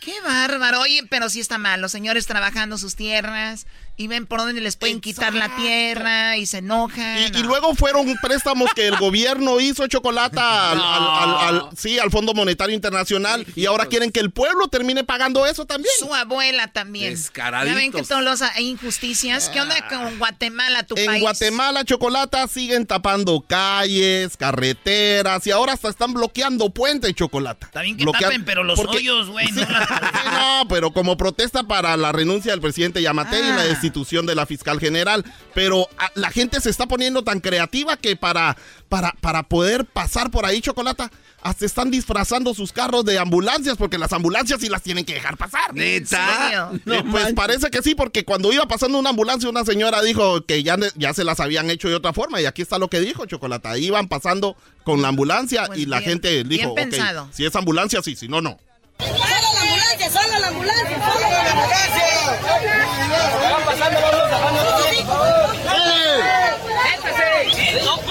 Qué 0.00 0.20
bárbaro. 0.22 0.80
Oye, 0.80 1.02
pero 1.08 1.28
sí 1.28 1.38
está 1.40 1.58
mal. 1.58 1.80
Los 1.80 1.92
señores 1.92 2.26
trabajando 2.26 2.78
sus 2.78 2.96
tierras 2.96 3.66
y 3.98 4.06
ven 4.06 4.26
por 4.26 4.38
dónde 4.38 4.60
les 4.62 4.76
pueden 4.76 5.00
quitar 5.00 5.34
la 5.34 5.54
tierra 5.56 6.36
y 6.38 6.46
se 6.46 6.58
enojan. 6.58 7.18
Y, 7.18 7.38
y 7.38 7.42
luego 7.42 7.74
fueron 7.74 8.14
préstamos 8.22 8.70
que 8.74 8.86
el 8.86 8.96
gobierno 8.96 9.60
hizo 9.60 9.86
chocolata 9.88 10.70
al, 10.70 10.78
al- 10.80 10.84
al- 10.84 11.48
al- 11.66 11.76
sí, 11.76 11.98
al 11.98 12.10
Fondo 12.10 12.32
Monetario 12.32 12.74
Internacional 12.74 13.44
y 13.56 13.66
ahora 13.66 13.86
quieren 13.86 14.10
que 14.12 14.20
el 14.20 14.30
pueblo 14.30 14.68
termine 14.68 15.04
pagando 15.04 15.44
eso 15.46 15.66
también. 15.66 15.92
Su 15.98 16.14
abuela 16.14 16.68
también. 16.68 17.10
Descaraditos. 17.14 17.74
Ya 17.74 17.80
ven 17.80 17.92
que 17.92 18.02
todos 18.04 18.22
los 18.22 18.40
hay 18.40 18.68
injusticias. 18.68 19.48
¿Qué 19.50 19.60
onda 19.60 19.74
con 19.88 20.16
Guatemala, 20.18 20.84
tu 20.84 20.94
En 20.96 21.06
país? 21.06 21.20
Guatemala, 21.20 21.84
Chocolata, 21.84 22.46
siguen 22.46 22.86
tapando 22.86 23.40
calles, 23.46 24.36
carreteras 24.36 25.46
y 25.46 25.50
ahora 25.50 25.72
hasta 25.72 25.88
están 25.88 26.14
bloqueando 26.14 26.70
puentes, 26.70 27.12
Chocolata. 27.14 27.66
Está 27.66 27.82
bien 27.82 27.96
que 27.96 28.04
Bloquean- 28.04 28.20
tapen, 28.20 28.44
pero 28.44 28.62
los 28.64 28.78
porque- 28.78 28.98
hoyos, 28.98 29.28
güey, 29.28 29.50
no 29.52 29.62
Sí, 29.66 29.72
no, 30.30 30.68
pero 30.68 30.92
como 30.92 31.16
protesta 31.16 31.64
para 31.64 31.96
la 31.96 32.12
renuncia 32.12 32.52
del 32.52 32.60
presidente 32.60 33.02
Yamate 33.02 33.38
y 33.40 33.42
la 33.42 33.62
Ah. 33.62 33.64
Destitución 33.88 34.26
de 34.26 34.34
la 34.34 34.46
fiscal 34.46 34.78
general. 34.80 35.24
Pero 35.54 35.88
ah, 35.98 36.10
la 36.14 36.30
gente 36.30 36.60
se 36.60 36.70
está 36.70 36.86
poniendo 36.86 37.22
tan 37.24 37.40
creativa 37.40 37.96
que 37.96 38.16
para, 38.16 38.56
para, 38.88 39.12
para 39.20 39.42
poder 39.42 39.84
pasar 39.84 40.30
por 40.30 40.44
ahí, 40.46 40.60
Chocolata, 40.60 41.10
hasta 41.40 41.64
están 41.64 41.90
disfrazando 41.90 42.52
sus 42.54 42.72
carros 42.72 43.04
de 43.04 43.18
ambulancias 43.18 43.76
porque 43.76 43.96
las 43.96 44.12
ambulancias 44.12 44.60
sí 44.60 44.68
las 44.68 44.82
tienen 44.82 45.04
que 45.04 45.14
dejar 45.14 45.36
pasar. 45.36 45.74
¿Neta? 45.74 46.70
Eh, 46.74 46.80
No 46.84 47.04
pues 47.10 47.32
parece 47.34 47.70
que 47.70 47.82
sí, 47.82 47.94
porque 47.94 48.24
cuando 48.24 48.52
iba 48.52 48.66
pasando 48.66 48.98
una 48.98 49.10
ambulancia, 49.10 49.48
una 49.48 49.64
señora 49.64 50.02
dijo 50.02 50.44
que 50.44 50.62
ya, 50.62 50.76
ya 50.96 51.14
se 51.14 51.24
las 51.24 51.40
habían 51.40 51.70
hecho 51.70 51.88
de 51.88 51.94
otra 51.94 52.12
forma. 52.12 52.40
Y 52.40 52.46
aquí 52.46 52.62
está 52.62 52.78
lo 52.78 52.88
que 52.88 53.00
dijo, 53.00 53.26
Chocolata. 53.26 53.78
Iban 53.78 54.08
pasando 54.08 54.56
con 54.84 55.02
la 55.02 55.08
ambulancia 55.08 55.68
y 55.76 55.86
la 55.86 56.00
gente 56.00 56.44
dijo, 56.44 56.48
bien 56.48 56.68
ok, 56.70 56.76
pensado. 56.76 57.28
si 57.32 57.44
es 57.44 57.54
ambulancia, 57.54 58.02
sí, 58.02 58.16
si 58.16 58.28
no, 58.28 58.40
no. 58.40 58.58
¡Solo 60.06 60.38
la 60.38 60.46
ambulancia! 60.46 60.96
¡Solo 60.96 61.28
la 61.28 61.50
ambulancia! 61.50 62.06
¡Solo 62.40 62.62
la 62.62 62.84
ambulancia! 62.84 63.50
¡Van 63.50 63.64
pasando, 63.64 63.98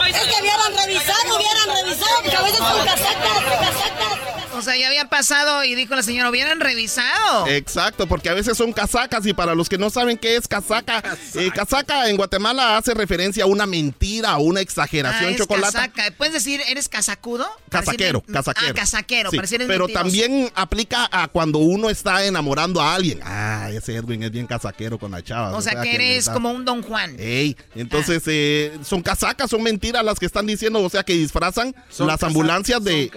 Es 0.07 0.23
que 0.23 0.41
hubieran 0.41 0.75
revisado, 0.75 1.35
hubieran 1.35 1.69
revisado, 1.83 2.15
porque 2.23 2.35
a 2.35 2.41
veces 2.41 2.57
son 2.57 2.85
casacas, 2.85 3.43
casacas. 3.59 4.26
O 4.57 4.61
sea, 4.61 4.75
ya 4.77 4.87
había 4.87 5.05
pasado 5.09 5.63
y 5.63 5.75
dijo 5.75 5.95
la 5.95 6.03
señora, 6.03 6.29
hubieran 6.29 6.59
revisado. 6.59 7.47
Exacto, 7.47 8.07
porque 8.07 8.29
a 8.29 8.33
veces 8.33 8.57
son 8.57 8.73
casacas 8.73 9.25
y 9.25 9.33
para 9.33 9.55
los 9.55 9.69
que 9.69 9.77
no 9.77 9.89
saben 9.89 10.17
qué 10.17 10.35
es 10.35 10.47
casaca, 10.47 11.03
eh, 11.35 11.51
casaca 11.53 12.09
en 12.09 12.17
Guatemala 12.17 12.77
hace 12.77 12.93
referencia 12.93 13.43
a 13.43 13.47
una 13.47 13.65
mentira 13.65 14.37
o 14.37 14.41
una 14.41 14.61
exageración, 14.61 15.29
Ah, 15.29 15.31
es 15.31 15.37
Chocolata. 15.37 15.71
casaca. 15.91 16.11
¿Puedes 16.17 16.33
decir, 16.33 16.61
eres 16.67 16.89
casacudo? 16.89 17.45
Casaquero, 17.69 18.19
decir- 18.21 18.33
casaquero. 18.33 18.71
Ah, 18.71 18.73
casaquero, 18.75 19.31
Sí, 19.31 19.37
pero 19.37 19.67
mentiroso. 19.87 19.93
también 19.93 20.51
aplica 20.55 21.07
a 21.11 21.27
cuando 21.27 21.59
uno 21.59 21.89
está 21.89 22.25
enamorando 22.25 22.81
a 22.81 22.95
alguien. 22.95 23.19
Ah, 23.23 23.69
ese 23.71 23.95
Edwin 23.95 24.23
es 24.23 24.31
bien 24.31 24.47
casaquero 24.47 24.97
con 24.97 25.11
la 25.11 25.23
chava. 25.23 25.55
O 25.55 25.61
sea, 25.61 25.81
que 25.81 25.95
eres 25.95 26.29
como 26.29 26.51
un 26.51 26.65
Don 26.65 26.81
Juan. 26.83 27.15
Ey, 27.19 27.55
entonces 27.75 28.23
eh, 28.27 28.77
son 28.83 29.01
casacas, 29.01 29.49
son 29.49 29.63
mentiras 29.63 30.03
las 30.03 30.19
que 30.19 30.25
están 30.25 30.45
diciendo, 30.45 30.81
o 30.81 30.89
sea 30.89 31.03
que 31.03 31.13
disfrazan 31.13 31.75
Son 31.89 32.07
las 32.07 32.15
casacas, 32.15 32.27
ambulancias 32.35 32.77
son 32.77 32.85
de 32.85 33.11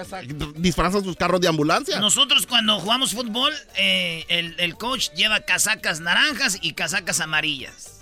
disfrazan 0.56 1.04
sus 1.04 1.16
carros 1.30 1.40
de 1.40 1.48
ambulancia. 1.48 2.00
Nosotros 2.00 2.46
cuando 2.46 2.78
jugamos 2.80 3.12
fútbol, 3.12 3.52
eh, 3.76 4.24
el, 4.28 4.54
el 4.58 4.76
coach 4.76 5.10
lleva 5.14 5.40
casacas 5.40 6.00
naranjas 6.00 6.58
y 6.60 6.72
casacas 6.72 7.20
amarillas. 7.20 8.00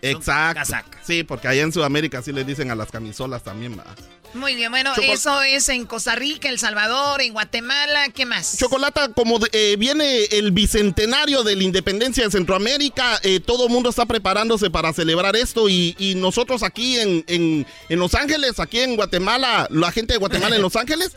Exacto. 0.00 0.60
casacas. 0.60 1.06
Sí, 1.06 1.24
porque 1.24 1.48
allá 1.48 1.62
en 1.62 1.72
Sudamérica 1.72 2.22
sí 2.22 2.32
les 2.32 2.46
dicen 2.46 2.70
a 2.70 2.74
las 2.74 2.90
camisolas 2.90 3.42
también, 3.42 3.76
¿verdad? 3.76 3.96
Muy 4.34 4.54
bien, 4.54 4.70
bueno, 4.70 4.92
eso 5.02 5.40
es 5.42 5.70
en 5.70 5.86
Costa 5.86 6.14
Rica, 6.14 6.50
El 6.50 6.58
Salvador, 6.58 7.22
en 7.22 7.32
Guatemala, 7.32 8.10
¿qué 8.10 8.26
más? 8.26 8.58
Chocolata, 8.58 9.08
como 9.14 9.38
eh, 9.52 9.76
viene 9.78 10.24
el 10.32 10.52
bicentenario 10.52 11.42
de 11.44 11.56
la 11.56 11.62
independencia 11.62 12.24
de 12.24 12.30
Centroamérica, 12.30 13.18
eh, 13.22 13.40
todo 13.40 13.66
el 13.66 13.72
mundo 13.72 13.88
está 13.88 14.04
preparándose 14.04 14.68
para 14.70 14.92
celebrar 14.92 15.34
esto 15.34 15.68
y, 15.70 15.96
y 15.98 16.14
nosotros 16.14 16.62
aquí 16.62 16.98
en, 16.98 17.24
en- 17.26 17.66
en 17.88 17.98
Los 17.98 18.14
Ángeles, 18.14 18.60
aquí 18.60 18.80
en 18.80 18.96
Guatemala, 18.96 19.66
la 19.70 19.90
gente 19.92 20.12
de 20.12 20.18
Guatemala 20.18 20.56
en 20.56 20.62
Los 20.62 20.76
Ángeles, 20.76 21.16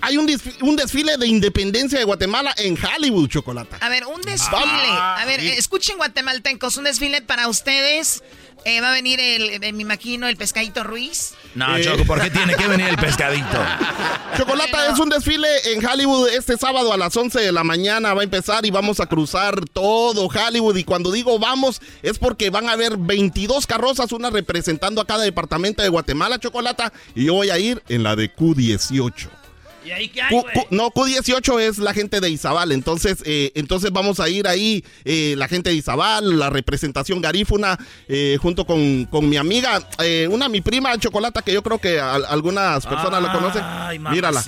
hay 0.00 0.18
un, 0.18 0.26
desfile, 0.26 0.56
un 0.62 0.76
desfile 0.76 1.16
de 1.16 1.26
independencia 1.26 1.98
de 1.98 2.04
Guatemala 2.04 2.54
en 2.58 2.76
Hollywood, 2.76 3.28
Chocolata. 3.28 3.78
A 3.80 3.88
ver, 3.88 4.04
un 4.06 4.20
desfile. 4.22 4.88
a 4.88 5.24
ver, 5.26 5.40
escuchen 5.40 5.96
guatemaltecos, 5.96 6.76
un 6.76 6.84
desfile 6.84 7.22
para 7.22 7.48
ustedes. 7.48 8.22
Eh, 8.64 8.80
va 8.80 8.90
a 8.90 8.92
venir 8.94 9.20
el, 9.20 9.62
eh, 9.62 9.72
me 9.72 9.82
imagino, 9.82 10.26
el 10.26 10.36
pescadito 10.36 10.82
Ruiz. 10.82 11.34
No, 11.54 11.80
Choco, 11.80 12.04
¿por 12.04 12.20
qué 12.20 12.30
tiene 12.30 12.56
que 12.56 12.66
venir 12.66 12.88
el 12.88 12.96
pescadito? 12.96 13.46
Chocolata 14.36 14.90
es 14.92 14.98
un 14.98 15.08
desfile 15.08 15.46
en 15.72 15.86
Hollywood 15.86 16.30
este 16.30 16.56
sábado 16.56 16.92
a 16.92 16.96
las 16.96 17.16
11 17.16 17.40
de 17.40 17.52
la 17.52 17.62
mañana. 17.62 18.12
Va 18.12 18.22
a 18.22 18.24
empezar 18.24 18.66
y 18.66 18.72
vamos 18.72 18.98
a 18.98 19.06
cruzar 19.06 19.68
todo 19.68 20.26
Hollywood. 20.26 20.76
Y 20.76 20.82
cuando 20.82 21.12
digo 21.12 21.38
vamos, 21.38 21.80
es 22.02 22.18
porque 22.18 22.50
van 22.50 22.68
a 22.68 22.72
haber 22.72 22.96
22 22.96 23.68
carrozas, 23.68 24.10
una 24.10 24.30
representando 24.30 25.00
a 25.00 25.06
cada 25.06 25.22
departamento 25.22 25.82
de 25.82 25.88
Guatemala, 25.88 26.40
Chocolata. 26.40 26.92
Y 27.14 27.26
yo 27.26 27.34
voy 27.34 27.50
a 27.50 27.58
ir 27.58 27.84
en 27.88 28.02
la 28.02 28.16
de 28.16 28.34
Q18. 28.34 29.45
¿Y 29.86 29.92
ahí 29.92 30.08
qué 30.08 30.20
hay, 30.20 30.36
no, 30.70 30.90
Q18 30.90 31.60
es 31.60 31.78
la 31.78 31.94
gente 31.94 32.20
de 32.20 32.28
Izabal. 32.28 32.72
Entonces, 32.72 33.22
eh, 33.24 33.52
entonces 33.54 33.92
vamos 33.92 34.18
a 34.18 34.28
ir 34.28 34.48
ahí, 34.48 34.84
eh, 35.04 35.34
la 35.36 35.46
gente 35.46 35.70
de 35.70 35.76
Izabal, 35.76 36.38
la 36.38 36.50
representación 36.50 37.20
garífuna, 37.20 37.78
eh, 38.08 38.36
junto 38.42 38.66
con, 38.66 39.04
con, 39.04 39.28
mi 39.28 39.36
amiga, 39.36 39.88
una 40.28 40.48
mi 40.48 40.60
prima 40.60 40.98
Chocolata, 40.98 41.42
que 41.42 41.52
yo 41.52 41.62
creo 41.62 41.78
que 41.78 42.00
algunas 42.00 42.84
personas 42.84 43.22
la 43.22 43.32
conocen. 43.32 43.62
Ay, 43.64 43.98
Mírala. 43.98 44.42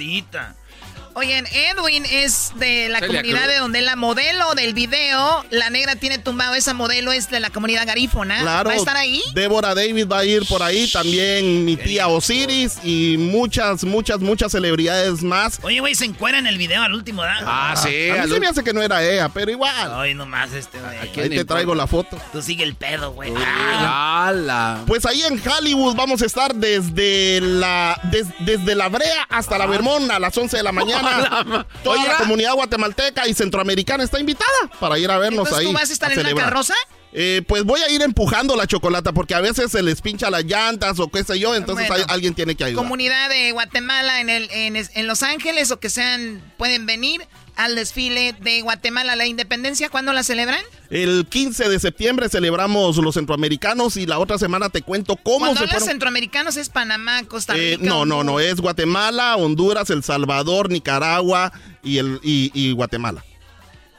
Oigan, 1.18 1.46
Edwin 1.48 2.04
es 2.08 2.52
de 2.60 2.88
la 2.88 3.00
comunidad 3.00 3.48
de 3.48 3.56
donde 3.56 3.80
la 3.80 3.96
modelo 3.96 4.54
del 4.54 4.72
video, 4.72 5.44
la 5.50 5.68
negra 5.68 5.96
tiene 5.96 6.18
tumbado 6.18 6.54
esa 6.54 6.74
modelo, 6.74 7.10
es 7.10 7.28
de 7.28 7.40
la 7.40 7.50
comunidad 7.50 7.88
garífona. 7.88 8.40
Claro. 8.40 8.68
¿Va 8.68 8.76
a 8.76 8.78
estar 8.78 8.96
ahí? 8.96 9.20
Débora 9.34 9.74
David 9.74 10.06
va 10.06 10.20
a 10.20 10.24
ir 10.24 10.46
por 10.46 10.62
ahí, 10.62 10.88
también 10.92 11.64
mi 11.64 11.76
tía 11.76 12.06
Osiris 12.06 12.78
y 12.84 13.16
muchas, 13.18 13.82
muchas, 13.82 14.20
muchas 14.20 14.52
celebridades 14.52 15.24
más. 15.24 15.58
Oye, 15.62 15.80
güey, 15.80 15.96
se 15.96 16.04
encuera 16.04 16.38
en 16.38 16.46
el 16.46 16.56
video 16.56 16.84
al 16.84 16.94
último, 16.94 17.24
¿da? 17.24 17.40
Ah, 17.44 17.74
sí. 17.74 18.10
A 18.10 18.22
mí 18.22 18.30
se 18.30 18.38
me 18.38 18.46
hace 18.46 18.62
que 18.62 18.72
no 18.72 18.80
era 18.80 19.02
ella, 19.02 19.28
pero 19.28 19.50
igual. 19.50 19.90
Ay, 19.92 20.14
nomás 20.14 20.52
este, 20.52 20.78
güey. 20.78 20.98
Ahí 20.98 21.30
te 21.30 21.44
traigo 21.44 21.74
la 21.74 21.88
foto. 21.88 22.16
Tú 22.30 22.40
sigue 22.42 22.62
el 22.62 22.76
pedo, 22.76 23.10
güey. 23.10 23.32
Ah. 23.36 24.84
Pues 24.86 25.04
ahí 25.04 25.22
en 25.22 25.42
Hollywood 25.44 25.96
vamos 25.96 26.22
a 26.22 26.26
estar 26.26 26.54
desde 26.54 27.40
la, 27.40 28.00
desde 28.38 28.76
la 28.76 28.88
Brea 28.88 29.26
hasta 29.28 29.58
la 29.58 29.66
Vermont 29.66 30.08
a 30.12 30.20
las 30.20 30.38
11 30.38 30.58
de 30.58 30.62
la 30.62 30.70
mañana. 30.70 31.07
Toda 31.84 32.04
la 32.04 32.16
comunidad 32.18 32.54
guatemalteca 32.54 33.26
y 33.28 33.34
centroamericana 33.34 34.04
está 34.04 34.18
invitada 34.18 34.70
para 34.80 34.98
ir 34.98 35.10
a 35.10 35.18
vernos 35.18 35.52
ahí. 35.52 35.66
¿Tú 35.66 35.72
vas 35.72 35.90
a 35.90 35.92
estar 35.92 36.12
en 36.12 36.22
la 36.22 36.34
carroza? 36.34 36.74
Eh, 37.12 37.42
pues 37.48 37.64
voy 37.64 37.80
a 37.80 37.90
ir 37.90 38.02
empujando 38.02 38.54
la 38.54 38.66
chocolata 38.66 39.12
porque 39.12 39.34
a 39.34 39.40
veces 39.40 39.72
se 39.72 39.82
les 39.82 40.02
pincha 40.02 40.28
las 40.28 40.44
llantas 40.44 41.00
o 41.00 41.08
qué 41.08 41.24
sé 41.24 41.38
yo, 41.38 41.54
entonces 41.54 41.88
alguien 42.08 42.34
tiene 42.34 42.54
que 42.54 42.64
ayudar. 42.64 42.84
Comunidad 42.84 43.30
de 43.30 43.52
Guatemala 43.52 44.20
en, 44.20 44.28
el, 44.28 44.48
en, 44.52 45.06
Los 45.06 45.22
Ángeles 45.22 45.70
o 45.70 45.80
que 45.80 45.88
sean, 45.88 46.42
pueden 46.58 46.84
venir 46.84 47.22
al 47.58 47.74
desfile 47.74 48.34
de 48.40 48.62
Guatemala, 48.62 49.16
la 49.16 49.26
independencia, 49.26 49.90
¿cuándo 49.90 50.12
la 50.12 50.22
celebran? 50.22 50.60
El 50.88 51.26
15 51.28 51.68
de 51.68 51.78
septiembre 51.78 52.28
celebramos 52.28 52.96
los 52.96 53.14
centroamericanos 53.14 53.96
y 53.98 54.06
la 54.06 54.18
otra 54.18 54.38
semana 54.38 54.70
te 54.70 54.80
cuento 54.80 55.16
cómo 55.16 55.40
Cuando 55.40 55.66
se 55.66 55.80
centroamericanos 55.80 56.56
es 56.56 56.70
Panamá, 56.70 57.24
Costa 57.24 57.56
eh, 57.56 57.76
Rica. 57.76 57.84
no, 57.84 58.06
no, 58.06 58.24
no, 58.24 58.40
es 58.40 58.60
Guatemala, 58.60 59.36
Honduras, 59.36 59.90
El 59.90 60.02
Salvador, 60.02 60.70
Nicaragua 60.70 61.52
y, 61.82 61.98
el, 61.98 62.20
y 62.22 62.72
Guatemala. 62.72 63.22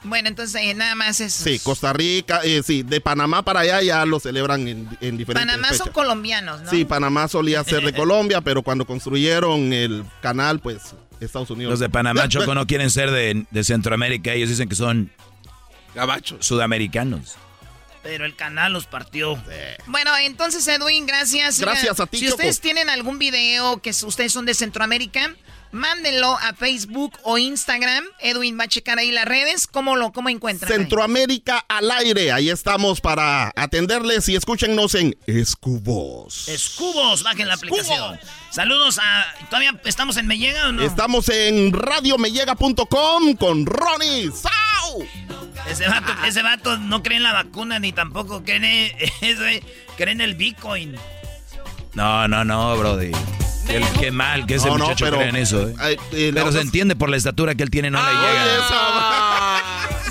Bueno, 0.04 0.30
entonces 0.30 0.62
eh, 0.62 0.74
nada 0.74 0.96
más 0.96 1.20
es. 1.20 1.34
Sí, 1.34 1.60
Costa 1.60 1.92
Rica, 1.94 2.42
eh, 2.44 2.62
sí, 2.64 2.84
de 2.84 3.02
Panamá 3.02 3.44
para 3.44 3.62
allá 3.62 3.82
ya 3.82 4.06
lo 4.06 4.20
celebran 4.20 4.68
en, 4.68 4.88
en 5.02 5.18
diferentes 5.18 5.56
Panamá 5.56 5.74
son 5.74 5.92
colombianos, 5.92 6.62
¿no? 6.62 6.70
Sí, 6.70 6.86
Panamá 6.86 7.28
solía 7.28 7.64
ser 7.64 7.84
de 7.84 7.94
Colombia, 7.96 8.42
pero 8.42 8.64
cuando 8.64 8.86
construyeron 8.86 9.74
el 9.74 10.06
canal, 10.22 10.60
pues 10.60 10.96
Estados 11.26 11.50
Unidos. 11.50 11.72
Los 11.72 11.80
de 11.80 11.90
Panamá, 11.90 12.28
Choco, 12.28 12.54
no 12.56 12.68
quieren 12.68 12.90
ser 12.90 13.12
de, 13.12 13.64
Centroamérica, 13.64 14.34
ellos 14.34 14.50
dicen 14.50 14.70
que 14.70 14.76
son. 14.76 15.12
Gabachos. 15.96 16.46
Sudamericanos. 16.46 17.38
Pero 18.02 18.26
el 18.26 18.36
canal 18.36 18.74
los 18.74 18.86
partió. 18.86 19.42
Bueno, 19.88 20.16
entonces 20.18 20.68
Edwin, 20.68 21.06
gracias. 21.06 21.60
Gracias 21.60 22.00
a 22.00 22.06
ti. 22.06 22.20
Si 22.20 22.30
ustedes 22.30 22.62
tienen 22.62 22.90
algún 22.90 23.20
video 23.20 23.82
que 23.82 23.90
ustedes 23.90 24.32
son 24.32 24.46
de 24.46 24.54
Centroamérica, 24.54 25.36
Mándenlo 25.72 26.36
a 26.36 26.54
Facebook 26.54 27.14
o 27.24 27.38
Instagram. 27.38 28.04
Edwin 28.20 28.58
va 28.60 28.64
a 28.64 28.68
checar 28.68 28.98
ahí 28.98 29.12
las 29.12 29.26
redes. 29.26 29.68
¿Cómo 29.68 29.96
lo 29.96 30.12
cómo 30.12 30.30
encuentran? 30.30 30.72
Centroamérica 30.72 31.64
al 31.68 31.92
aire. 31.92 32.32
Ahí 32.32 32.50
estamos 32.50 33.02
para 33.02 33.52
atenderles 33.56 34.28
y 34.30 34.36
escúchennos 34.36 34.96
en 34.96 35.16
Escubos. 35.28 36.48
Escubos, 36.48 37.22
bajen 37.22 37.48
la 37.48 37.54
aplicación. 37.54 38.20
Saludos 38.50 39.00
a. 39.00 39.26
¿Todavía 39.50 39.80
estamos 39.86 40.18
en 40.18 40.26
Mellega 40.26 40.70
o 40.70 40.72
no? 40.72 40.82
Estamos 40.82 41.30
en 41.30 41.72
radiomellega.com 41.72 43.36
con 43.36 43.66
Ronnie. 43.68 44.32
Ese 45.70 45.88
vato, 45.88 46.14
ese 46.26 46.42
vato 46.42 46.78
no 46.78 47.04
cree 47.04 47.18
en 47.18 47.24
la 47.24 47.34
vacuna 47.34 47.80
ni 47.80 47.92
tampoco 47.92 48.44
cree, 48.44 48.96
cree 49.98 50.12
en 50.12 50.22
el 50.22 50.36
Bitcoin. 50.36 50.96
No, 51.94 52.28
no, 52.28 52.44
no, 52.44 52.78
Brody. 52.78 53.12
El, 53.68 53.84
qué 54.00 54.10
mal 54.10 54.48
que 54.48 54.56
ese 54.56 54.70
muchacho 54.72 55.06
pero, 55.06 55.18
cree 55.18 55.30
en 55.30 55.36
eso. 55.36 55.70
¿eh? 55.70 55.98
eh 56.12 56.32
pero 56.34 56.52
se 56.52 56.62
entiende 56.62 56.96
por 56.96 57.10
la 57.10 57.18
estatura 57.18 57.54
que 57.54 57.64
él 57.64 57.70
tiene, 57.70 57.92
no 57.92 58.00
le 58.02 58.12
llega. 58.12 59.62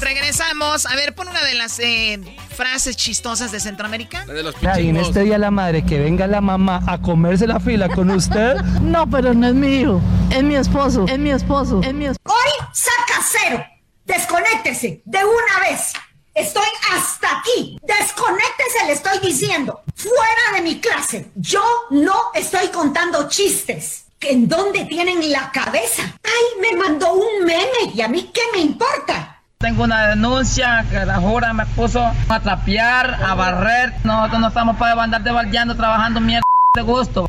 Regresamos. 0.01 0.87
A 0.87 0.95
ver, 0.95 1.15
pon 1.15 1.27
una 1.29 1.43
de 1.43 1.55
las 1.55 1.81
eh, 1.81 2.21
frases 2.57 2.97
chistosas 2.97 3.51
de 3.51 3.59
Centroamérica. 3.59 4.25
De 4.27 4.45
los 4.45 4.55
en 4.63 4.97
este 4.97 5.25
día 5.25 5.39
la 5.39 5.51
madre 5.51 5.85
que 5.85 5.99
venga 5.99 6.29
la 6.29 6.41
mamá 6.41 6.83
a 6.87 6.99
comerse 6.99 7.47
la 7.49 7.59
fila 7.59 7.89
con 7.89 8.11
usted. 8.11 8.57
no, 8.83 9.11
pero 9.11 9.35
no 9.35 9.49
es 9.49 9.55
mi 9.55 9.81
hijo. 9.81 10.01
Es 10.31 10.45
mi 10.45 10.55
esposo. 10.55 11.07
Es 11.09 11.19
mi 11.19 11.31
esposo. 11.31 11.81
Es 11.83 11.95
mi 11.95 12.07
esposo. 12.07 12.37
Hoy 12.37 12.67
saca 12.73 13.23
cero. 13.29 13.65
Desconéctese 14.09 15.03
de 15.05 15.19
una 15.19 15.69
vez. 15.69 15.93
Estoy 16.35 16.67
hasta 16.95 17.29
aquí. 17.39 17.79
Desconéctese, 17.83 18.87
le 18.87 18.93
estoy 18.93 19.19
diciendo. 19.19 19.83
Fuera 19.95 20.57
de 20.57 20.63
mi 20.63 20.81
clase. 20.81 21.31
Yo 21.35 21.63
no 21.91 22.15
estoy 22.35 22.69
contando 22.69 23.29
chistes. 23.29 24.07
¿En 24.23 24.49
dónde 24.49 24.87
tienen 24.87 25.31
la 25.31 25.53
cabeza? 25.53 26.03
Ay, 26.25 26.61
me 26.61 26.77
mandó 26.77 27.13
un 27.13 27.45
meme 27.45 27.93
y 27.95 28.01
a 28.01 28.09
mí 28.09 28.31
qué 28.33 28.41
me 28.55 28.61
importa. 28.61 29.43
Tengo 29.59 29.85
una 29.85 30.09
denuncia 30.09 30.87
que 30.91 31.05
la 31.05 31.17
jura 31.17 31.53
me 31.53 31.67
puso 31.67 32.01
a 32.01 32.41
trapear, 32.41 33.23
a 33.23 33.35
barrer. 33.35 33.93
Nosotros 34.05 34.41
no 34.41 34.49
estamos 34.49 34.77
para 34.79 35.03
andar 35.03 35.23
de 35.23 35.75
trabajando 35.75 36.21
mierda 36.21 36.47
de 36.75 36.83
gusto. 36.83 37.29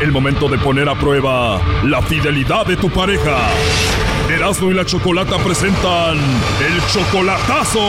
El 0.00 0.12
momento 0.12 0.48
de 0.48 0.58
poner 0.58 0.88
a 0.88 0.94
prueba 0.94 1.60
la 1.82 2.00
fidelidad 2.02 2.64
de 2.64 2.76
tu 2.76 2.88
pareja. 2.88 3.36
Erasmo 4.30 4.70
y 4.70 4.74
la 4.74 4.84
Chocolata 4.84 5.38
presentan 5.38 6.16
el 6.16 6.86
chocolatazo. 6.86 7.80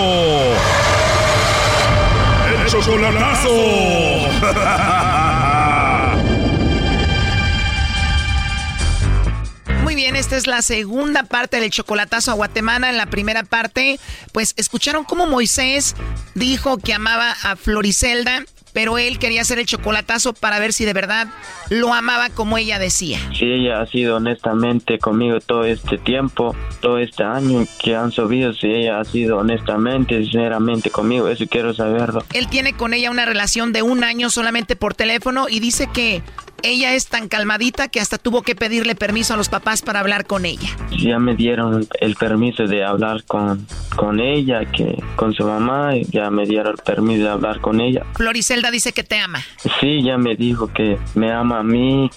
El 2.49 2.65
chocolatazo. 2.65 3.49
Muy 9.83 9.93
bien, 9.93 10.15
esta 10.15 10.35
es 10.35 10.47
la 10.47 10.63
segunda 10.63 11.21
parte 11.23 11.59
del 11.59 11.69
chocolatazo 11.69 12.31
a 12.31 12.33
Guatemala. 12.33 12.89
En 12.89 12.97
la 12.97 13.05
primera 13.05 13.43
parte, 13.43 13.99
pues 14.31 14.55
escucharon 14.57 15.03
cómo 15.03 15.27
Moisés 15.27 15.95
dijo 16.33 16.79
que 16.79 16.95
amaba 16.95 17.35
a 17.43 17.55
Floricelda 17.55 18.45
pero 18.73 18.97
él 18.97 19.19
quería 19.19 19.41
hacer 19.41 19.59
el 19.59 19.65
chocolatazo 19.65 20.33
para 20.33 20.59
ver 20.59 20.73
si 20.73 20.85
de 20.85 20.93
verdad 20.93 21.27
lo 21.69 21.93
amaba 21.93 22.29
como 22.29 22.57
ella 22.57 22.79
decía. 22.79 23.19
Si 23.37 23.45
ella 23.45 23.81
ha 23.81 23.85
sido 23.85 24.17
honestamente 24.17 24.99
conmigo 24.99 25.39
todo 25.39 25.63
este 25.63 25.97
tiempo, 25.97 26.55
todo 26.81 26.97
este 26.97 27.23
año 27.23 27.65
que 27.81 27.95
han 27.95 28.11
subido, 28.11 28.53
si 28.53 28.67
ella 28.67 28.99
ha 28.99 29.05
sido 29.05 29.37
honestamente, 29.37 30.21
sinceramente 30.23 30.89
conmigo, 30.89 31.27
eso 31.27 31.45
quiero 31.49 31.73
saberlo. 31.73 32.23
Él 32.33 32.47
tiene 32.47 32.73
con 32.73 32.93
ella 32.93 33.11
una 33.11 33.25
relación 33.25 33.73
de 33.73 33.81
un 33.81 34.03
año 34.03 34.29
solamente 34.29 34.75
por 34.75 34.93
teléfono 34.93 35.47
y 35.49 35.59
dice 35.59 35.87
que 35.91 36.21
ella 36.63 36.93
es 36.93 37.07
tan 37.07 37.27
calmadita 37.27 37.87
que 37.87 37.99
hasta 37.99 38.17
tuvo 38.17 38.41
que 38.41 38.55
pedirle 38.55 38.95
permiso 38.95 39.33
a 39.33 39.37
los 39.37 39.49
papás 39.49 39.81
para 39.81 39.99
hablar 39.99 40.25
con 40.25 40.45
ella. 40.45 40.69
Ya 40.97 41.19
me 41.19 41.35
dieron 41.35 41.87
el 41.99 42.15
permiso 42.15 42.63
de 42.67 42.83
hablar 42.83 43.23
con, 43.25 43.65
con 43.95 44.19
ella, 44.19 44.65
que 44.65 45.01
con 45.15 45.33
su 45.33 45.43
mamá, 45.43 45.91
ya 46.11 46.29
me 46.29 46.45
dieron 46.45 46.75
el 46.77 46.83
permiso 46.83 47.23
de 47.23 47.29
hablar 47.29 47.61
con 47.61 47.81
ella. 47.81 48.05
Floricelda 48.15 48.71
dice 48.71 48.93
que 48.93 49.03
te 49.03 49.19
ama. 49.19 49.43
Sí, 49.79 50.01
ya 50.03 50.17
me 50.17 50.35
dijo 50.35 50.71
que 50.73 50.97
me 51.15 51.31
ama 51.31 51.59
a 51.59 51.63
mí, 51.63 52.09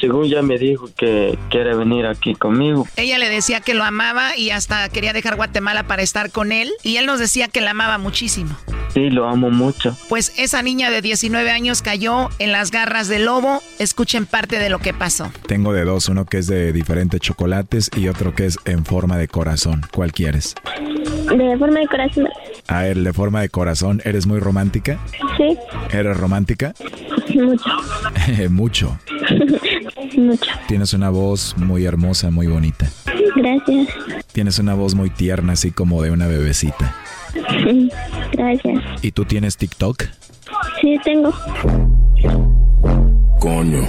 según 0.00 0.28
ya 0.28 0.42
me 0.42 0.58
dijo 0.58 0.88
que 0.96 1.38
quiere 1.50 1.74
venir 1.74 2.06
aquí 2.06 2.34
conmigo. 2.34 2.86
Ella 2.96 3.18
le 3.18 3.28
decía 3.28 3.60
que 3.60 3.74
lo 3.74 3.84
amaba 3.84 4.36
y 4.36 4.50
hasta 4.50 4.88
quería 4.88 5.12
dejar 5.12 5.36
Guatemala 5.36 5.84
para 5.86 6.02
estar 6.02 6.30
con 6.30 6.52
él 6.52 6.70
y 6.82 6.96
él 6.96 7.06
nos 7.06 7.18
decía 7.18 7.48
que 7.48 7.60
la 7.60 7.70
amaba 7.70 7.98
muchísimo. 7.98 8.56
Sí, 8.94 9.10
lo 9.10 9.28
amo 9.28 9.50
mucho. 9.50 9.96
Pues 10.08 10.32
esa 10.38 10.62
niña 10.62 10.90
de 10.90 11.02
19 11.02 11.50
años 11.50 11.82
cayó 11.82 12.30
en 12.38 12.52
las 12.52 12.70
garras 12.70 13.08
del 13.08 13.26
lobo. 13.26 13.62
Escuchen 13.78 14.26
parte 14.26 14.58
de 14.58 14.70
lo 14.70 14.78
que 14.80 14.92
pasó. 14.92 15.30
Tengo 15.46 15.72
de 15.72 15.84
dos, 15.84 16.08
uno 16.08 16.24
que 16.24 16.38
es 16.38 16.46
de 16.46 16.72
diferentes 16.72 17.20
chocolates 17.20 17.90
y 17.96 18.08
otro 18.08 18.34
que 18.34 18.46
es 18.46 18.58
en 18.64 18.84
forma 18.84 19.16
de 19.16 19.28
corazón. 19.28 19.82
¿Cuál 19.92 20.12
quieres? 20.12 20.54
De 21.36 21.56
forma 21.58 21.80
de 21.80 21.86
corazón. 21.86 22.28
A 22.66 22.82
ver, 22.82 22.98
de 22.98 23.12
forma 23.12 23.40
de 23.40 23.48
corazón, 23.48 24.02
¿eres 24.04 24.26
muy 24.26 24.40
romántica? 24.40 24.98
Sí. 25.36 25.56
¿Eres 25.92 26.16
romántica? 26.16 26.74
Mucho. 27.34 27.70
Mucho. 28.50 28.98
Mucho. 30.16 30.50
Tienes 30.66 30.92
una 30.92 31.10
voz 31.10 31.54
muy 31.56 31.84
hermosa, 31.84 32.30
muy 32.30 32.46
bonita. 32.46 32.90
Gracias. 33.36 33.88
Tienes 34.32 34.58
una 34.58 34.74
voz 34.74 34.94
muy 34.94 35.10
tierna, 35.10 35.52
así 35.52 35.70
como 35.70 36.02
de 36.02 36.10
una 36.10 36.26
bebecita. 36.26 36.94
Gracias. 38.32 38.82
¿Y 39.02 39.12
tú 39.12 39.24
tienes 39.24 39.56
TikTok? 39.56 40.04
Sí, 40.80 40.98
tengo. 41.04 41.32
Coño. 43.38 43.86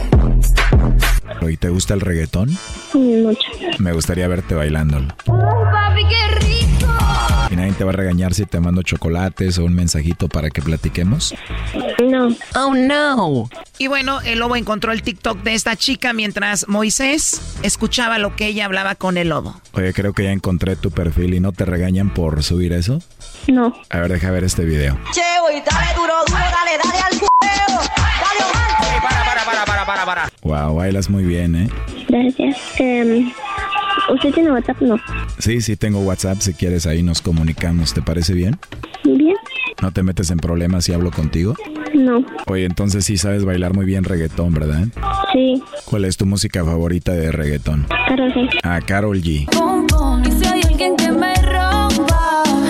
¿Y 1.49 1.57
te 1.57 1.69
gusta 1.69 1.93
el 1.93 2.01
reggaetón? 2.01 2.55
Mucho. 2.93 3.39
Me 3.79 3.91
gustaría 3.93 4.27
verte 4.27 4.53
bailándolo. 4.53 5.07
papi, 5.25 6.05
qué 6.07 6.35
rico! 6.35 6.87
¿Y 7.49 7.55
nadie 7.55 7.71
te 7.71 7.83
va 7.83 7.89
a 7.89 7.95
regañar 7.95 8.35
si 8.35 8.45
te 8.45 8.59
mando 8.59 8.83
chocolates 8.83 9.57
o 9.57 9.65
un 9.65 9.73
mensajito 9.73 10.27
para 10.27 10.51
que 10.51 10.61
platiquemos? 10.61 11.33
No. 12.03 12.35
Oh, 12.55 12.75
no. 12.75 13.49
Y 13.79 13.87
bueno, 13.87 14.21
el 14.21 14.37
lobo 14.39 14.55
encontró 14.55 14.91
el 14.91 15.01
TikTok 15.01 15.41
de 15.41 15.55
esta 15.55 15.75
chica 15.75 16.13
mientras 16.13 16.67
Moisés 16.67 17.57
escuchaba 17.63 18.19
lo 18.19 18.35
que 18.35 18.45
ella 18.47 18.65
hablaba 18.65 18.93
con 18.93 19.17
el 19.17 19.29
lobo. 19.29 19.59
Oye, 19.73 19.93
creo 19.93 20.13
que 20.13 20.25
ya 20.25 20.31
encontré 20.31 20.75
tu 20.75 20.91
perfil 20.91 21.33
y 21.33 21.39
no 21.39 21.51
te 21.51 21.65
regañan 21.65 22.13
por 22.13 22.43
subir 22.43 22.73
eso. 22.73 23.01
No. 23.47 23.73
A 23.89 23.97
ver, 23.97 24.11
deja 24.11 24.29
ver 24.29 24.43
este 24.43 24.65
video. 24.65 24.97
Che, 25.11 25.21
güey, 25.41 25.63
dale 25.65 25.95
duro, 25.95 26.13
duro, 26.27 26.37
dale, 26.37 26.77
dale 26.83 26.99
al 26.99 27.19
para, 27.19 27.58
Wow, 30.43 30.75
bailas 30.75 31.09
muy 31.09 31.23
bien, 31.23 31.55
¿eh? 31.55 31.69
Gracias. 32.07 32.57
Eh, 32.79 33.31
¿Usted 34.13 34.33
tiene 34.33 34.51
WhatsApp? 34.51 34.81
No. 34.81 34.97
Sí, 35.37 35.61
sí 35.61 35.75
tengo 35.75 35.99
WhatsApp. 35.99 36.39
Si 36.39 36.53
quieres, 36.53 36.87
ahí 36.87 37.03
nos 37.03 37.21
comunicamos. 37.21 37.93
¿Te 37.93 38.01
parece 38.01 38.33
bien? 38.33 38.57
Bien. 39.03 39.35
¿No 39.81 39.91
te 39.91 40.03
metes 40.03 40.31
en 40.31 40.37
problemas 40.37 40.85
si 40.85 40.93
hablo 40.93 41.11
contigo? 41.11 41.55
No. 41.93 42.23
Oye, 42.47 42.65
entonces 42.65 43.05
sí 43.05 43.17
sabes 43.17 43.45
bailar 43.45 43.73
muy 43.73 43.85
bien 43.85 44.03
reggaetón, 44.03 44.53
¿verdad? 44.53 44.87
Sí. 45.33 45.61
¿Cuál 45.85 46.05
es 46.05 46.17
tu 46.17 46.25
música 46.25 46.63
favorita 46.65 47.13
de 47.13 47.31
reggaetón? 47.31 47.87
Carol 48.07 48.33
G. 48.33 48.49
Ah, 48.63 48.79
Carol 48.85 49.21
G. 49.21 49.47
y 50.25 50.31
si 50.31 50.45
hay 50.47 50.61
alguien 50.63 50.95
que 50.95 51.11
me 51.11 51.33
rompa. 51.35 51.78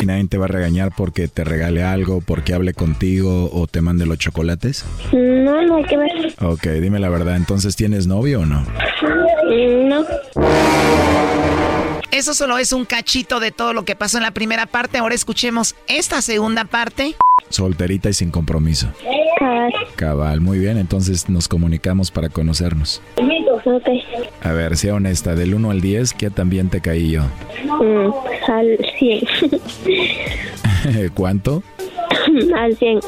¿Y 0.09 0.11
nadie 0.11 0.27
te 0.27 0.39
va 0.39 0.45
a 0.45 0.47
regañar 0.47 0.91
porque 0.97 1.27
te 1.27 1.43
regale 1.43 1.83
algo, 1.83 2.19
porque 2.19 2.55
hable 2.55 2.73
contigo 2.73 3.51
o 3.53 3.67
te 3.67 3.79
mande 3.81 4.07
los 4.07 4.17
chocolates? 4.17 4.83
No, 5.13 5.61
no 5.61 5.75
hay 5.75 5.83
que 5.83 5.97
ver. 5.97 6.33
Ok, 6.41 6.65
dime 6.81 6.97
la 6.97 7.09
verdad. 7.09 7.35
¿Entonces 7.35 7.75
tienes 7.75 8.07
novio 8.07 8.39
o 8.39 8.45
no? 8.47 8.65
No. 9.87 10.03
Eso 12.09 12.33
solo 12.33 12.57
es 12.57 12.73
un 12.73 12.85
cachito 12.85 13.39
de 13.39 13.51
todo 13.51 13.73
lo 13.73 13.85
que 13.85 13.95
pasó 13.95 14.17
en 14.17 14.23
la 14.23 14.31
primera 14.31 14.65
parte. 14.65 14.97
Ahora 14.97 15.13
escuchemos 15.13 15.75
esta 15.85 16.23
segunda 16.23 16.65
parte. 16.65 17.13
Solterita 17.49 18.09
y 18.09 18.13
sin 18.13 18.31
compromiso. 18.31 18.87
Cabal. 19.37 19.73
Cabal, 19.95 20.41
muy 20.41 20.57
bien. 20.57 20.79
Entonces 20.79 21.29
nos 21.29 21.47
comunicamos 21.47 22.09
para 22.09 22.29
conocernos. 22.29 22.99
Ok. 23.65 23.87
A 24.41 24.51
ver, 24.51 24.77
sea 24.77 24.95
honesta, 24.95 25.35
del 25.35 25.53
1 25.53 25.71
al 25.71 25.81
10, 25.81 26.13
¿qué 26.13 26.29
también 26.29 26.69
te 26.69 26.81
caí 26.81 27.11
yo? 27.11 27.23
Mm, 27.65 28.11
al 28.51 28.77
100. 28.97 29.21
¿Cuánto? 31.13 31.63
al 32.55 32.75
100. 32.75 32.99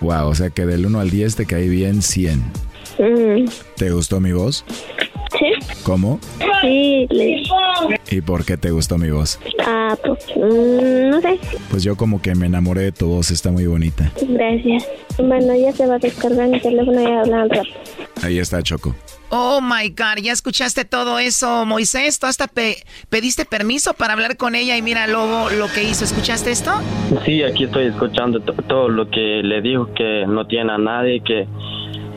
Wow, 0.00 0.28
o 0.28 0.34
sea 0.34 0.50
que 0.50 0.66
del 0.66 0.86
1 0.86 1.00
al 1.00 1.10
10 1.10 1.36
te 1.36 1.46
caí 1.46 1.68
bien 1.68 2.02
100. 2.02 2.38
Mm, 2.98 3.48
¿Te 3.76 3.90
gustó 3.90 4.20
mi 4.20 4.32
voz? 4.32 4.64
¿Sí? 5.38 5.52
¿Cómo? 5.82 6.18
Sí, 6.62 7.06
le... 7.10 7.42
¿Y 8.10 8.20
por 8.22 8.44
qué 8.44 8.56
te 8.56 8.70
gustó 8.70 8.96
mi 8.96 9.10
voz? 9.10 9.38
Ah, 9.66 9.96
pues, 10.02 10.18
mm, 10.34 11.10
no 11.10 11.20
sé. 11.20 11.38
Pues 11.70 11.82
yo 11.82 11.96
como 11.96 12.22
que 12.22 12.34
me 12.34 12.46
enamoré 12.46 12.82
de 12.82 12.92
tu 12.92 13.08
voz, 13.08 13.30
está 13.30 13.50
muy 13.50 13.66
bonita. 13.66 14.10
Gracias. 14.26 14.86
Bueno, 15.18 15.54
ya 15.54 15.72
se 15.72 15.86
va 15.86 15.96
a 15.96 15.98
descargar 15.98 16.48
mi 16.48 16.60
teléfono 16.60 17.02
y 17.02 17.06
hablan. 17.06 17.48
Ahí 18.22 18.38
está 18.38 18.62
Choco. 18.62 18.94
Oh 19.28 19.60
my 19.60 19.88
God, 19.90 20.22
¿ya 20.22 20.32
escuchaste 20.32 20.84
todo 20.84 21.18
eso, 21.18 21.66
Moisés? 21.66 22.18
¿Tú 22.20 22.26
hasta 22.26 22.46
pe- 22.46 22.84
pediste 23.08 23.44
permiso 23.44 23.92
para 23.94 24.12
hablar 24.12 24.36
con 24.36 24.54
ella 24.54 24.76
y 24.76 24.82
mira 24.82 25.06
Lobo 25.08 25.50
lo 25.50 25.66
que 25.72 25.82
hizo? 25.82 26.04
¿Escuchaste 26.04 26.52
esto? 26.52 26.72
Sí, 27.24 27.42
aquí 27.42 27.64
estoy 27.64 27.86
escuchando 27.86 28.38
to- 28.40 28.52
todo 28.68 28.88
lo 28.88 29.10
que 29.10 29.40
le 29.42 29.60
dijo, 29.62 29.92
que 29.94 30.24
no 30.28 30.46
tiene 30.46 30.72
a 30.72 30.78
nadie, 30.78 31.20
que, 31.24 31.48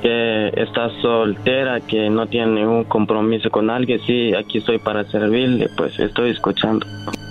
que 0.04 0.50
está 0.56 0.90
soltera, 1.02 1.80
que 1.82 2.12
no 2.12 2.28
tiene 2.28 2.62
ningún 2.62 2.84
compromiso 2.84 3.50
con 3.50 3.72
alguien. 3.72 4.00
Sí, 4.06 4.32
aquí 4.36 4.60
estoy 4.60 4.78
para 4.78 5.04
servirle, 5.10 5.68
pues 5.78 5.98
estoy 6.00 6.30
escuchando. 6.30 6.86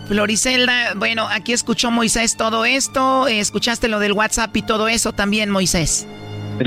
Floricelda, 0.08 0.94
bueno, 0.96 1.28
aquí 1.30 1.52
escuchó 1.52 1.90
Moisés 1.92 2.36
todo 2.36 2.64
esto, 2.64 3.28
escuchaste 3.28 3.88
lo 3.88 4.00
del 4.00 4.12
WhatsApp 4.12 4.56
y 4.56 4.62
todo 4.62 4.88
eso 4.88 5.12
también, 5.12 5.50
Moisés. 5.50 6.08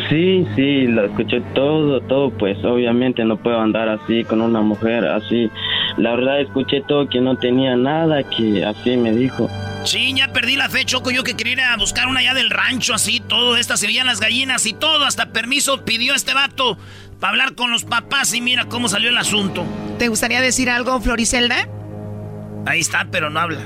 Sí, 0.10 0.48
sí, 0.56 0.88
lo 0.88 1.06
escuché 1.06 1.42
todo, 1.54 2.00
todo, 2.02 2.30
pues 2.32 2.58
obviamente 2.64 3.26
no 3.26 3.36
puedo 3.36 3.60
andar 3.60 3.90
así 3.90 4.24
con 4.24 4.42
una 4.42 4.62
mujer 4.62 5.06
así. 5.06 5.50
La 5.98 6.12
verdad 6.16 6.40
escuché 6.40 6.82
todo 6.88 7.10
que 7.10 7.20
no 7.20 7.36
tenía 7.36 7.76
nada, 7.76 8.24
que 8.24 8.64
así 8.64 8.96
me 8.96 9.12
dijo. 9.12 9.50
Sí, 9.84 10.14
ya 10.16 10.32
perdí 10.32 10.56
la 10.56 10.70
fe, 10.70 10.86
Choco. 10.86 11.12
Yo 11.12 11.24
que 11.24 11.36
quería 11.36 11.54
ir 11.54 11.62
a 11.62 11.76
buscar 11.76 12.08
una 12.08 12.22
allá 12.22 12.34
del 12.34 12.50
rancho, 12.50 12.94
así, 12.94 13.20
todo. 13.20 13.58
Estas 13.58 13.80
se 13.80 13.88
veían 13.88 14.08
las 14.08 14.22
gallinas 14.22 14.66
y 14.66 14.74
todo. 14.74 15.06
Hasta 15.06 15.34
permiso 15.34 15.84
pidió 15.84 16.14
este 16.14 16.34
vato 16.34 16.78
para 17.20 17.32
hablar 17.32 17.56
con 17.56 17.72
los 17.72 17.84
papás 17.84 18.34
y 18.34 18.42
mira 18.42 18.66
cómo 18.66 18.88
salió 18.88 19.10
el 19.10 19.18
asunto. 19.18 19.66
¿Te 20.00 20.08
gustaría 20.08 20.40
decir 20.40 20.70
algo, 20.70 21.02
Floricelda? 21.02 21.68
Ahí 22.66 22.80
está, 22.80 23.08
pero 23.12 23.30
no 23.30 23.40
habla. 23.40 23.60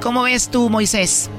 ¿Cómo 0.00 0.22
ves 0.22 0.50
tú, 0.50 0.68
Moisés? 0.68 1.30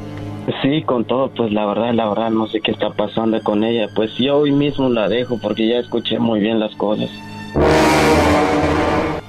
Sí, 0.61 0.83
con 0.83 1.05
todo, 1.05 1.29
pues 1.29 1.51
la 1.51 1.65
verdad, 1.65 1.93
la 1.93 2.09
verdad, 2.09 2.31
no 2.31 2.47
sé 2.47 2.61
qué 2.61 2.71
está 2.71 2.89
pasando 2.89 3.41
con 3.41 3.63
ella. 3.63 3.87
Pues 3.95 4.11
yo 4.17 4.37
hoy 4.39 4.51
mismo 4.51 4.89
la 4.89 5.07
dejo 5.07 5.37
porque 5.39 5.67
ya 5.67 5.77
escuché 5.77 6.19
muy 6.19 6.39
bien 6.39 6.59
las 6.59 6.75
cosas. 6.75 7.09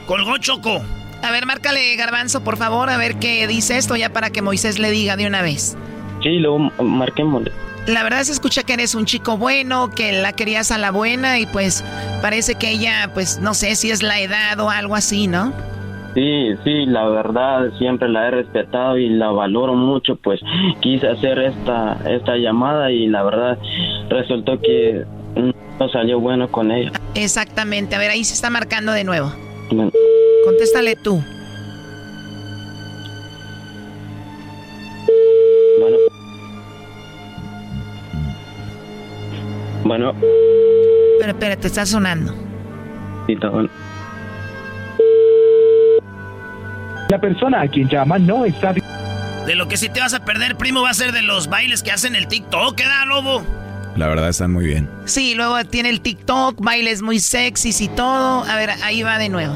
Colgó 0.07 0.39
Choco. 0.39 0.81
A 1.23 1.31
ver, 1.31 1.47
márcale 1.47 1.95
Garbanzo, 1.97 2.43
por 2.43 2.57
favor, 2.57 2.91
a 2.91 2.97
ver 2.97 3.17
qué 3.17 3.47
dice 3.47 3.77
esto 3.77 3.95
ya 3.95 4.13
para 4.13 4.31
que 4.31 4.43
Moisés 4.43 4.79
le 4.79 4.91
diga 4.91 5.17
de 5.17 5.27
una 5.27 5.43
vez. 5.43 5.77
Sí, 6.23 6.39
luego 6.39 6.59
marquémosle. 6.83 7.53
La 7.87 8.03
verdad 8.03 8.23
se 8.23 8.33
escucha 8.33 8.63
que 8.63 8.75
eres 8.75 8.95
un 8.95 9.07
chico 9.07 9.37
bueno, 9.37 9.91
que 9.91 10.13
la 10.13 10.33
querías 10.33 10.71
a 10.71 10.79
la 10.79 10.91
buena 10.91 11.39
y 11.39 11.47
pues 11.47 11.85
parece 12.21 12.55
que 12.55 12.71
ella, 12.71 13.11
pues 13.13 13.39
no 13.41 13.55
sé 13.55 13.75
si 13.77 13.91
es 13.91 14.03
la 14.03 14.21
edad 14.21 14.59
o 14.61 14.71
algo 14.71 14.95
así, 14.95 15.27
¿no? 15.27 15.53
Sí, 16.15 16.51
sí, 16.63 16.85
la 16.87 17.09
verdad 17.09 17.71
siempre 17.79 18.09
la 18.09 18.29
he 18.29 18.31
respetado 18.33 18.99
y 18.99 19.09
la 19.09 19.31
valoro 19.31 19.75
mucho, 19.75 20.17
pues 20.17 20.41
quise 20.81 21.09
hacer 21.09 21.39
esta 21.39 21.99
esta 22.07 22.37
llamada 22.37 22.91
y 22.91 23.07
la 23.07 23.23
verdad 23.23 23.59
resultó 24.11 24.61
que 24.61 25.05
no 25.37 25.89
salió 25.89 26.21
bueno 26.21 26.49
con 26.51 26.71
ella. 26.71 26.93
Exactamente. 27.15 27.97
A 27.97 27.99
ver, 27.99 28.11
ahí 28.11 28.25
se 28.25 28.35
está 28.35 28.51
marcando 28.51 28.93
de 28.93 29.05
nuevo. 29.05 29.33
Bueno, 29.71 29.91
Contéstale 30.45 30.97
tú. 30.97 31.23
Bueno. 35.81 35.97
Bueno, 39.85 40.15
Pero 41.19 41.33
espérate, 41.33 41.67
está 41.67 41.87
sonando. 41.87 42.33
sí, 43.27 43.33
está 43.33 43.49
bueno. 43.49 43.69
La 47.13 47.21
persona 47.21 47.61
a 47.61 47.69
quien 47.69 47.91
llama 47.91 48.19
no 48.19 48.47
está... 48.47 48.73
De 48.73 49.55
lo 49.55 49.69
que 49.69 49.77
sí 49.77 49.91
te 49.91 50.01
vas 50.01 50.15
a 50.15 50.25
perder, 50.25 50.57
primo, 50.57 50.81
va 50.81 50.89
a 50.89 50.95
ser 50.95 51.13
de 51.13 51.21
los 51.21 51.51
bailes 51.51 51.83
que 51.83 51.91
hacen 51.91 52.17
el 52.17 52.27
TikTok, 52.27 52.75
¿queda, 52.75 53.05
lobo? 53.05 53.45
La 53.97 54.07
verdad 54.07 54.31
están 54.31 54.51
muy 54.51 54.65
bien. 54.65 54.89
Sí, 55.05 55.35
luego 55.35 55.63
tiene 55.67 55.91
el 55.91 56.01
TikTok, 56.01 56.59
bailes 56.63 57.03
muy 57.03 57.19
sexys 57.19 57.83
y 57.83 57.89
todo. 57.89 58.45
A 58.45 58.57
ver, 58.57 58.71
ahí 58.83 59.03
va 59.03 59.19
de 59.19 59.29
nuevo. 59.29 59.55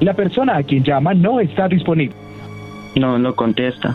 La 0.00 0.14
persona 0.14 0.56
a 0.56 0.62
quien 0.62 0.82
llama 0.82 1.12
no 1.12 1.38
está 1.38 1.68
disponible. 1.68 2.16
No, 2.96 3.18
no 3.18 3.36
contesta. 3.36 3.94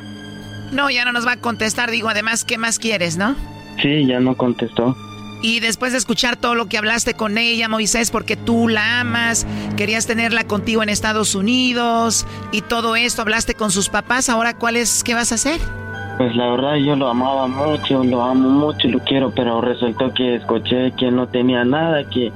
No, 0.72 0.92
ya 0.92 1.06
no 1.06 1.12
nos 1.12 1.26
va 1.26 1.32
a 1.32 1.38
contestar. 1.38 1.90
Digo, 1.90 2.08
además, 2.08 2.46
¿qué 2.46 2.60
más 2.60 2.78
quieres, 2.78 3.18
no? 3.18 3.36
Sí, 3.82 4.06
ya 4.06 4.20
no 4.20 4.36
contestó. 4.36 4.96
Y 5.44 5.60
después 5.60 5.92
de 5.92 5.98
escuchar 5.98 6.38
todo 6.38 6.56
lo 6.56 6.68
que 6.68 6.78
hablaste 6.78 7.16
con 7.16 7.38
ella, 7.38 7.68
Moisés, 7.68 8.12
porque 8.12 8.38
tú 8.38 8.70
la 8.70 9.02
amas, 9.02 9.46
querías 9.76 10.08
tenerla 10.08 10.46
contigo 10.46 10.82
en 10.82 10.88
Estados 10.88 11.36
Unidos 11.36 12.26
y 12.54 12.62
todo 12.62 12.96
esto, 12.96 13.24
hablaste 13.24 13.54
con 13.54 13.70
sus 13.70 13.90
papás, 13.90 14.30
ahora 14.30 14.58
¿cuál 14.58 14.78
es, 14.78 15.04
qué 15.04 15.14
vas 15.14 15.34
a 15.34 15.36
hacer? 15.36 15.60
Pues 16.18 16.34
la 16.38 16.50
verdad 16.50 16.76
yo 16.76 16.96
lo 16.96 17.10
amaba 17.10 17.48
mucho, 17.48 18.06
lo 18.06 18.24
amo 18.24 18.48
mucho, 18.48 18.88
lo 18.88 19.00
quiero, 19.00 19.34
pero 19.36 19.60
resultó 19.60 20.14
que 20.14 20.36
escuché 20.36 20.94
que 20.98 21.12
no 21.12 21.28
tenía 21.28 21.66
nada, 21.66 22.10
que, 22.10 22.32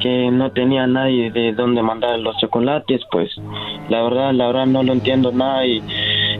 que 0.00 0.30
no 0.30 0.50
tenía 0.50 0.86
nadie 0.86 1.30
de 1.30 1.54
dónde 1.54 1.82
mandar 1.82 2.18
los 2.18 2.36
chocolates, 2.36 3.00
pues 3.10 3.30
la 3.88 4.02
verdad, 4.02 4.34
la 4.34 4.48
verdad 4.48 4.66
no 4.66 4.82
lo 4.82 4.92
entiendo 4.92 5.32
nada 5.32 5.64
y, 5.64 5.82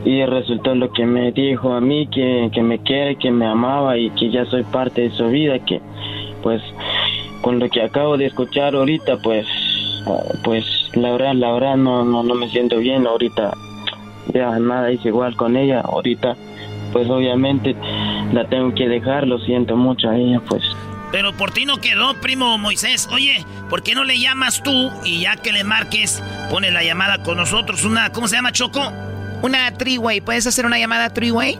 y 0.04 0.24
resultó 0.26 0.74
lo 0.74 0.92
que 0.92 1.06
me 1.06 1.32
dijo 1.32 1.72
a 1.72 1.80
mí, 1.80 2.06
que, 2.08 2.50
que 2.52 2.62
me 2.62 2.78
quiere, 2.78 3.16
que 3.16 3.30
me 3.30 3.46
amaba 3.46 3.96
y 3.96 4.10
que 4.10 4.30
ya 4.30 4.44
soy 4.46 4.62
parte 4.64 5.02
de 5.02 5.10
su 5.10 5.28
vida, 5.28 5.58
que 5.60 5.80
pues 6.42 6.62
con 7.40 7.58
lo 7.58 7.68
que 7.68 7.82
acabo 7.82 8.16
de 8.16 8.26
escuchar 8.26 8.74
ahorita, 8.74 9.18
pues, 9.18 9.46
pues 10.42 10.64
la 10.94 11.12
verdad, 11.12 11.34
la 11.34 11.52
verdad 11.52 11.76
no, 11.76 12.04
no, 12.04 12.22
no 12.22 12.34
me 12.34 12.48
siento 12.50 12.78
bien 12.78 13.06
ahorita. 13.06 13.52
Ya 14.32 14.58
nada 14.58 14.90
es 14.90 15.04
igual 15.04 15.36
con 15.36 15.56
ella 15.56 15.80
ahorita, 15.80 16.36
pues 16.92 17.08
obviamente 17.08 17.74
la 18.32 18.46
tengo 18.48 18.74
que 18.74 18.88
dejar, 18.88 19.26
lo 19.26 19.38
siento 19.38 19.76
mucho 19.76 20.08
a 20.08 20.16
ella, 20.16 20.40
pues. 20.48 20.62
Pero 21.12 21.32
por 21.34 21.52
ti 21.52 21.64
no 21.64 21.78
quedó, 21.78 22.14
primo 22.20 22.58
Moisés. 22.58 23.08
Oye, 23.12 23.44
¿por 23.70 23.82
qué 23.82 23.94
no 23.94 24.04
le 24.04 24.18
llamas 24.18 24.62
tú 24.62 24.90
y 25.04 25.20
ya 25.20 25.36
que 25.36 25.52
le 25.52 25.64
marques, 25.64 26.22
pone 26.50 26.70
la 26.70 26.82
llamada 26.82 27.22
con 27.22 27.36
nosotros? 27.36 27.84
Una, 27.84 28.10
¿cómo 28.10 28.26
se 28.26 28.36
llama, 28.36 28.52
Choco? 28.52 28.92
Una 29.44 29.70
three-way. 29.76 30.22
¿Puedes 30.22 30.46
hacer 30.46 30.64
una 30.64 30.78
llamada 30.78 31.12
three-way? 31.12 31.58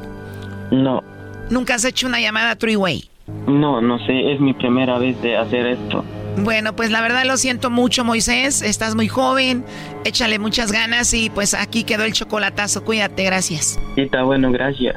No. 0.70 1.05
¿Nunca 1.51 1.74
has 1.74 1.85
hecho 1.85 2.07
una 2.07 2.18
llamada 2.18 2.57
three-way? 2.57 3.11
No, 3.47 3.82
no 3.82 3.99
sé, 4.07 4.32
es 4.32 4.41
mi 4.41 4.55
primera 4.55 4.99
vez 4.99 5.20
de 5.20 5.37
hacer 5.37 5.66
esto. 5.66 6.03
Bueno, 6.39 6.74
pues 6.74 6.91
la 6.91 7.03
verdad 7.03 7.26
lo 7.26 7.37
siento 7.37 7.68
mucho, 7.68 8.03
Moisés. 8.03 8.62
Estás 8.62 8.95
muy 8.95 9.09
joven, 9.09 9.66
échale 10.07 10.39
muchas 10.39 10.72
ganas 10.72 11.12
y 11.12 11.28
pues 11.28 11.53
aquí 11.53 11.85
quedó 11.85 12.05
el 12.05 12.14
chocolatazo. 12.14 12.85
Cuídate, 12.85 13.22
gracias. 13.22 13.78
Sí, 13.97 14.01
está 14.01 14.22
bueno, 14.22 14.51
gracias. 14.51 14.97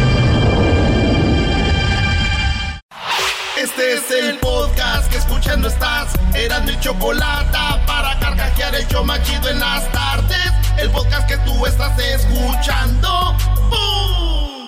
Este 3.81 3.93
es 3.95 4.11
el 4.11 4.37
podcast 4.37 5.09
que 5.11 5.17
escuchando 5.17 5.67
estás. 5.67 6.13
Eran 6.35 6.65
mi 6.65 6.79
chocolate 6.79 7.57
para 7.87 8.19
carcajear 8.19 8.75
el 8.75 8.87
yo 8.87 9.03
machido 9.03 9.49
en 9.49 9.59
las 9.59 9.91
tardes. 9.91 10.51
El 10.77 10.91
podcast 10.91 11.27
que 11.27 11.35
tú 11.37 11.65
estás 11.65 11.97
escuchando. 11.97 13.35
¡Bum! 13.71 14.67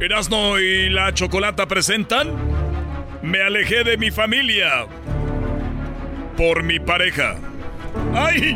Erasno 0.00 0.58
y 0.58 0.88
la 0.88 1.12
chocolata 1.12 1.68
presentan. 1.68 2.34
Me 3.20 3.42
alejé 3.42 3.84
de 3.84 3.98
mi 3.98 4.10
familia. 4.10 4.86
Por 6.34 6.62
mi 6.62 6.80
pareja. 6.80 7.36
¡Ay! 8.14 8.54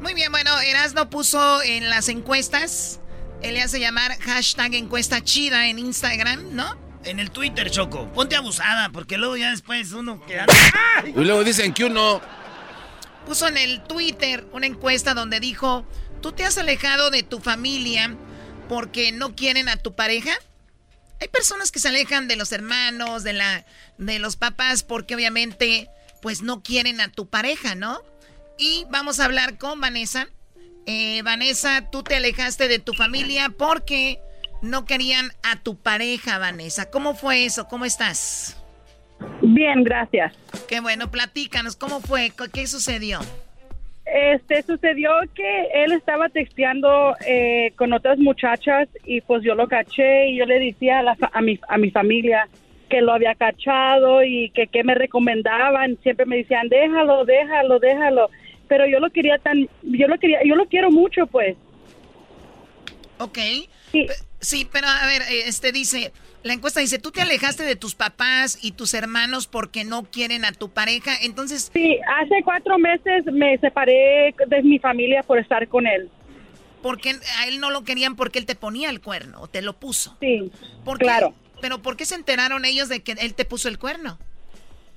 Muy 0.00 0.14
bien, 0.14 0.30
bueno, 0.30 0.60
Erasno 0.60 1.10
puso 1.10 1.60
en 1.64 1.90
las 1.90 2.08
encuestas. 2.08 3.00
Él 3.42 3.54
le 3.54 3.62
hace 3.62 3.78
llamar 3.78 4.18
hashtag 4.20 4.74
encuesta 4.74 5.22
chida 5.22 5.68
en 5.68 5.78
Instagram, 5.78 6.54
¿no? 6.54 6.76
En 7.04 7.20
el 7.20 7.30
Twitter, 7.30 7.70
Choco. 7.70 8.12
Ponte 8.12 8.36
abusada, 8.36 8.90
porque 8.90 9.16
luego 9.16 9.36
ya 9.36 9.50
después 9.50 9.92
uno 9.92 10.24
queda... 10.26 10.46
Y 11.06 11.12
luego 11.24 11.44
dicen 11.44 11.72
que 11.72 11.84
uno... 11.84 12.20
Puso 13.26 13.46
en 13.46 13.56
el 13.56 13.82
Twitter 13.84 14.46
una 14.52 14.66
encuesta 14.66 15.14
donde 15.14 15.38
dijo, 15.38 15.86
¿tú 16.20 16.32
te 16.32 16.44
has 16.44 16.58
alejado 16.58 17.10
de 17.10 17.22
tu 17.22 17.40
familia 17.40 18.16
porque 18.68 19.12
no 19.12 19.36
quieren 19.36 19.68
a 19.68 19.76
tu 19.76 19.94
pareja? 19.94 20.32
Hay 21.20 21.28
personas 21.28 21.70
que 21.70 21.78
se 21.78 21.88
alejan 21.88 22.26
de 22.26 22.36
los 22.36 22.52
hermanos, 22.52 23.22
de, 23.22 23.34
la, 23.34 23.66
de 23.98 24.18
los 24.18 24.36
papás, 24.36 24.82
porque 24.82 25.14
obviamente 25.14 25.88
pues 26.22 26.42
no 26.42 26.62
quieren 26.62 27.00
a 27.00 27.12
tu 27.12 27.28
pareja, 27.28 27.74
¿no? 27.74 28.02
Y 28.58 28.86
vamos 28.90 29.20
a 29.20 29.24
hablar 29.24 29.58
con 29.58 29.80
Vanessa. 29.80 30.28
Eh, 30.90 31.20
Vanessa, 31.22 31.90
tú 31.92 32.02
te 32.02 32.16
alejaste 32.16 32.66
de 32.66 32.78
tu 32.78 32.94
familia 32.94 33.50
porque 33.58 34.16
no 34.62 34.86
querían 34.86 35.26
a 35.42 35.62
tu 35.62 35.76
pareja, 35.76 36.38
Vanessa. 36.38 36.90
¿Cómo 36.90 37.14
fue 37.14 37.44
eso? 37.44 37.68
¿Cómo 37.68 37.84
estás? 37.84 38.56
Bien, 39.42 39.84
gracias. 39.84 40.32
Qué 40.66 40.80
bueno, 40.80 41.10
platícanos, 41.10 41.76
¿cómo 41.76 42.00
fue? 42.00 42.32
¿Qué 42.54 42.66
sucedió? 42.66 43.20
Este, 44.06 44.62
sucedió 44.62 45.10
que 45.34 45.66
él 45.74 45.92
estaba 45.92 46.30
texteando 46.30 47.14
eh, 47.26 47.74
con 47.76 47.92
otras 47.92 48.18
muchachas 48.18 48.88
y 49.04 49.20
pues 49.20 49.42
yo 49.44 49.54
lo 49.54 49.68
caché 49.68 50.28
y 50.30 50.38
yo 50.38 50.46
le 50.46 50.58
decía 50.58 51.00
a, 51.00 51.02
la 51.02 51.16
fa- 51.16 51.30
a, 51.34 51.42
mi, 51.42 51.60
a 51.68 51.76
mi 51.76 51.90
familia 51.90 52.48
que 52.88 53.02
lo 53.02 53.12
había 53.12 53.34
cachado 53.34 54.24
y 54.24 54.48
que 54.54 54.68
qué 54.68 54.82
me 54.84 54.94
recomendaban. 54.94 55.98
Siempre 56.02 56.24
me 56.24 56.38
decían, 56.38 56.70
déjalo, 56.70 57.26
déjalo, 57.26 57.78
déjalo. 57.78 58.30
Pero 58.68 58.86
yo 58.86 59.00
lo 59.00 59.10
quería 59.10 59.38
tan, 59.38 59.68
yo 59.82 60.06
lo 60.08 60.18
quería, 60.18 60.40
yo 60.44 60.54
lo 60.54 60.66
quiero 60.66 60.90
mucho, 60.90 61.26
pues. 61.26 61.56
Ok. 63.18 63.38
Pe- 63.92 64.06
Sí, 64.40 64.68
pero 64.70 64.86
a 64.86 65.04
ver, 65.06 65.22
eh, 65.22 65.48
este 65.48 65.72
dice, 65.72 66.12
la 66.44 66.52
encuesta 66.52 66.78
dice, 66.78 67.00
tú 67.00 67.10
te 67.10 67.22
alejaste 67.22 67.64
de 67.64 67.74
tus 67.74 67.96
papás 67.96 68.56
y 68.62 68.70
tus 68.70 68.94
hermanos 68.94 69.48
porque 69.48 69.82
no 69.84 70.04
quieren 70.04 70.44
a 70.44 70.52
tu 70.52 70.70
pareja, 70.70 71.10
entonces... 71.22 71.70
Sí, 71.74 71.98
hace 72.20 72.36
cuatro 72.44 72.78
meses 72.78 73.24
me 73.32 73.58
separé 73.58 74.32
de 74.46 74.62
mi 74.62 74.78
familia 74.78 75.24
por 75.24 75.40
estar 75.40 75.66
con 75.66 75.88
él. 75.88 76.08
Porque 76.82 77.16
a 77.38 77.48
él 77.48 77.58
no 77.58 77.70
lo 77.70 77.82
querían 77.82 78.14
porque 78.14 78.38
él 78.38 78.46
te 78.46 78.54
ponía 78.54 78.90
el 78.90 79.00
cuerno 79.00 79.40
o 79.40 79.48
te 79.48 79.60
lo 79.60 79.72
puso. 79.72 80.16
Sí, 80.20 80.52
¿Por 80.84 80.98
qué? 80.98 81.06
claro. 81.06 81.34
Pero 81.60 81.82
¿por 81.82 81.96
qué 81.96 82.04
se 82.04 82.14
enteraron 82.14 82.64
ellos 82.64 82.88
de 82.88 83.00
que 83.00 83.16
él 83.18 83.34
te 83.34 83.44
puso 83.44 83.68
el 83.68 83.80
cuerno? 83.80 84.20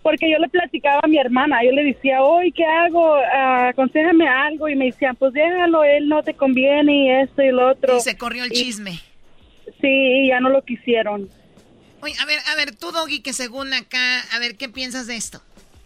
Porque 0.02 0.32
yo 0.32 0.40
le 0.40 0.50
platicaba 0.50 1.00
a 1.04 1.08
mi 1.08 1.18
hermana, 1.18 1.60
yo 1.64 1.72
le 1.72 1.84
decía, 1.84 2.24
hoy, 2.24 2.52
¿qué 2.52 2.66
hago? 2.66 3.16
Ah, 3.16 3.70
aconsejame 3.70 4.28
algo. 4.28 4.68
Y 4.68 4.76
me 4.76 4.86
decían, 4.86 5.16
pues 5.16 5.34
déjalo, 5.34 5.84
él 5.84 6.08
no 6.08 6.24
te 6.24 6.34
conviene 6.34 7.06
y 7.06 7.10
esto 7.24 7.44
y 7.44 7.52
lo 7.52 7.72
otro. 7.72 7.98
Y 7.98 8.02
se 8.02 8.18
corrió 8.18 8.44
el 8.44 8.52
chisme. 8.52 9.00
Sí, 9.80 9.88
y 9.88 10.30
ya 10.30 10.40
no 10.40 10.50
lo 10.50 10.64
quisieron. 10.64 11.30
Oye, 12.02 12.16
a 12.20 12.26
ver, 12.26 12.40
a 12.52 12.56
ver, 12.56 12.76
tú, 12.76 12.92
Doggy, 12.92 13.22
que 13.22 13.34
según 13.34 13.74
acá, 13.74 14.22
a 14.34 14.40
ver, 14.40 14.58
¿qué 14.58 14.70
piensas 14.70 15.06
de 15.06 15.16
esto? 15.16 15.42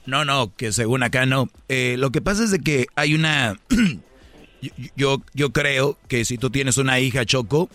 No, 0.06 0.24
no, 0.24 0.54
que 0.56 0.72
según 0.72 1.04
acá 1.04 1.26
no. 1.26 1.50
Eh, 1.68 1.96
lo 1.98 2.12
que 2.12 2.22
pasa 2.22 2.44
es 2.44 2.52
de 2.52 2.60
que 2.60 2.88
hay 2.96 3.16
una... 3.16 3.60
yo, 4.62 4.72
yo, 4.96 5.22
yo 5.34 5.52
creo 5.52 5.98
que 6.08 6.24
si 6.24 6.38
tú 6.38 6.50
tienes 6.50 6.78
una 6.78 7.02
hija 7.02 7.26
choco, 7.26 7.70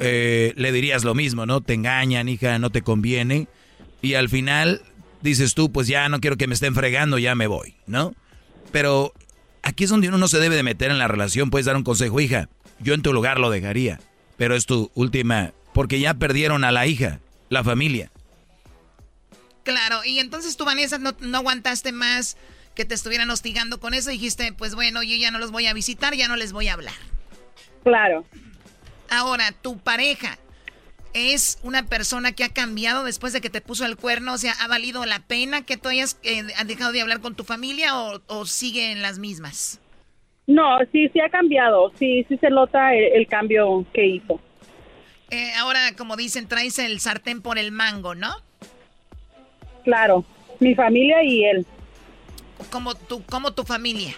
eh, 0.00 0.54
le 0.56 0.72
dirías 0.72 1.04
lo 1.04 1.14
mismo, 1.14 1.44
¿no? 1.44 1.60
Te 1.60 1.74
engañan, 1.74 2.28
hija, 2.28 2.58
no 2.58 2.70
te 2.70 2.82
conviene. 2.82 3.46
Y 4.00 4.14
al 4.14 4.28
final 4.28 4.80
dices 5.22 5.54
tú, 5.54 5.72
pues 5.72 5.88
ya 5.88 6.08
no 6.08 6.20
quiero 6.20 6.36
que 6.36 6.46
me 6.46 6.54
estén 6.54 6.74
fregando, 6.74 7.18
ya 7.18 7.34
me 7.34 7.46
voy, 7.46 7.76
¿no? 7.86 8.14
Pero 8.72 9.12
aquí 9.62 9.84
es 9.84 9.90
donde 9.90 10.08
uno 10.08 10.18
no 10.18 10.28
se 10.28 10.38
debe 10.38 10.56
de 10.56 10.62
meter 10.62 10.90
en 10.90 10.98
la 10.98 11.08
relación. 11.08 11.50
Puedes 11.50 11.66
dar 11.66 11.76
un 11.76 11.84
consejo, 11.84 12.20
hija, 12.20 12.48
yo 12.80 12.94
en 12.94 13.02
tu 13.02 13.12
lugar 13.12 13.38
lo 13.38 13.50
dejaría. 13.50 14.00
Pero 14.36 14.54
es 14.54 14.66
tu 14.66 14.90
última... 14.94 15.52
Porque 15.72 16.00
ya 16.00 16.14
perdieron 16.14 16.64
a 16.64 16.72
la 16.72 16.86
hija, 16.86 17.20
la 17.50 17.62
familia. 17.62 18.10
Claro, 19.62 20.04
y 20.04 20.20
entonces 20.20 20.56
tú, 20.56 20.64
Vanessa, 20.64 20.96
no, 20.96 21.14
no 21.20 21.38
aguantaste 21.38 21.92
más 21.92 22.38
que 22.74 22.84
te 22.84 22.94
estuvieran 22.94 23.28
hostigando 23.30 23.78
con 23.78 23.92
eso. 23.92 24.10
Dijiste, 24.10 24.52
pues 24.52 24.74
bueno, 24.74 25.02
yo 25.02 25.16
ya 25.16 25.30
no 25.30 25.38
los 25.38 25.50
voy 25.50 25.66
a 25.66 25.74
visitar, 25.74 26.14
ya 26.14 26.28
no 26.28 26.36
les 26.36 26.52
voy 26.52 26.68
a 26.68 26.74
hablar. 26.74 26.94
Claro. 27.82 28.24
Ahora, 29.10 29.52
tu 29.52 29.78
pareja 29.78 30.38
es 31.16 31.58
una 31.62 31.86
persona 31.86 32.32
que 32.32 32.44
ha 32.44 32.50
cambiado 32.50 33.02
después 33.02 33.32
de 33.32 33.40
que 33.40 33.48
te 33.48 33.62
puso 33.62 33.86
el 33.86 33.96
cuerno. 33.96 34.34
O 34.34 34.38
sea, 34.38 34.52
¿ha 34.60 34.68
valido 34.68 35.06
la 35.06 35.20
pena 35.20 35.64
que 35.64 35.78
tú 35.78 35.88
hayas 35.88 36.18
eh, 36.22 36.42
has 36.58 36.66
dejado 36.66 36.92
de 36.92 37.00
hablar 37.00 37.20
con 37.20 37.34
tu 37.34 37.42
familia 37.42 37.98
o, 37.98 38.20
o 38.26 38.44
sigue 38.44 38.92
en 38.92 39.00
las 39.00 39.18
mismas? 39.18 39.80
No, 40.46 40.78
sí, 40.92 41.08
sí 41.08 41.20
ha 41.20 41.30
cambiado. 41.30 41.90
Sí, 41.98 42.24
sí 42.28 42.36
se 42.36 42.50
nota 42.50 42.94
el, 42.94 43.14
el 43.14 43.26
cambio 43.26 43.84
que 43.94 44.06
hizo. 44.06 44.40
Eh, 45.30 45.52
ahora, 45.58 45.96
como 45.96 46.16
dicen, 46.16 46.48
traes 46.48 46.78
el 46.78 47.00
sartén 47.00 47.40
por 47.40 47.58
el 47.58 47.72
mango, 47.72 48.14
¿no? 48.14 48.34
Claro, 49.84 50.24
mi 50.60 50.74
familia 50.74 51.24
y 51.24 51.44
él. 51.44 51.66
Como 52.70 52.94
tu, 52.94 53.24
como 53.24 53.54
tu 53.54 53.64
familia. 53.64 54.14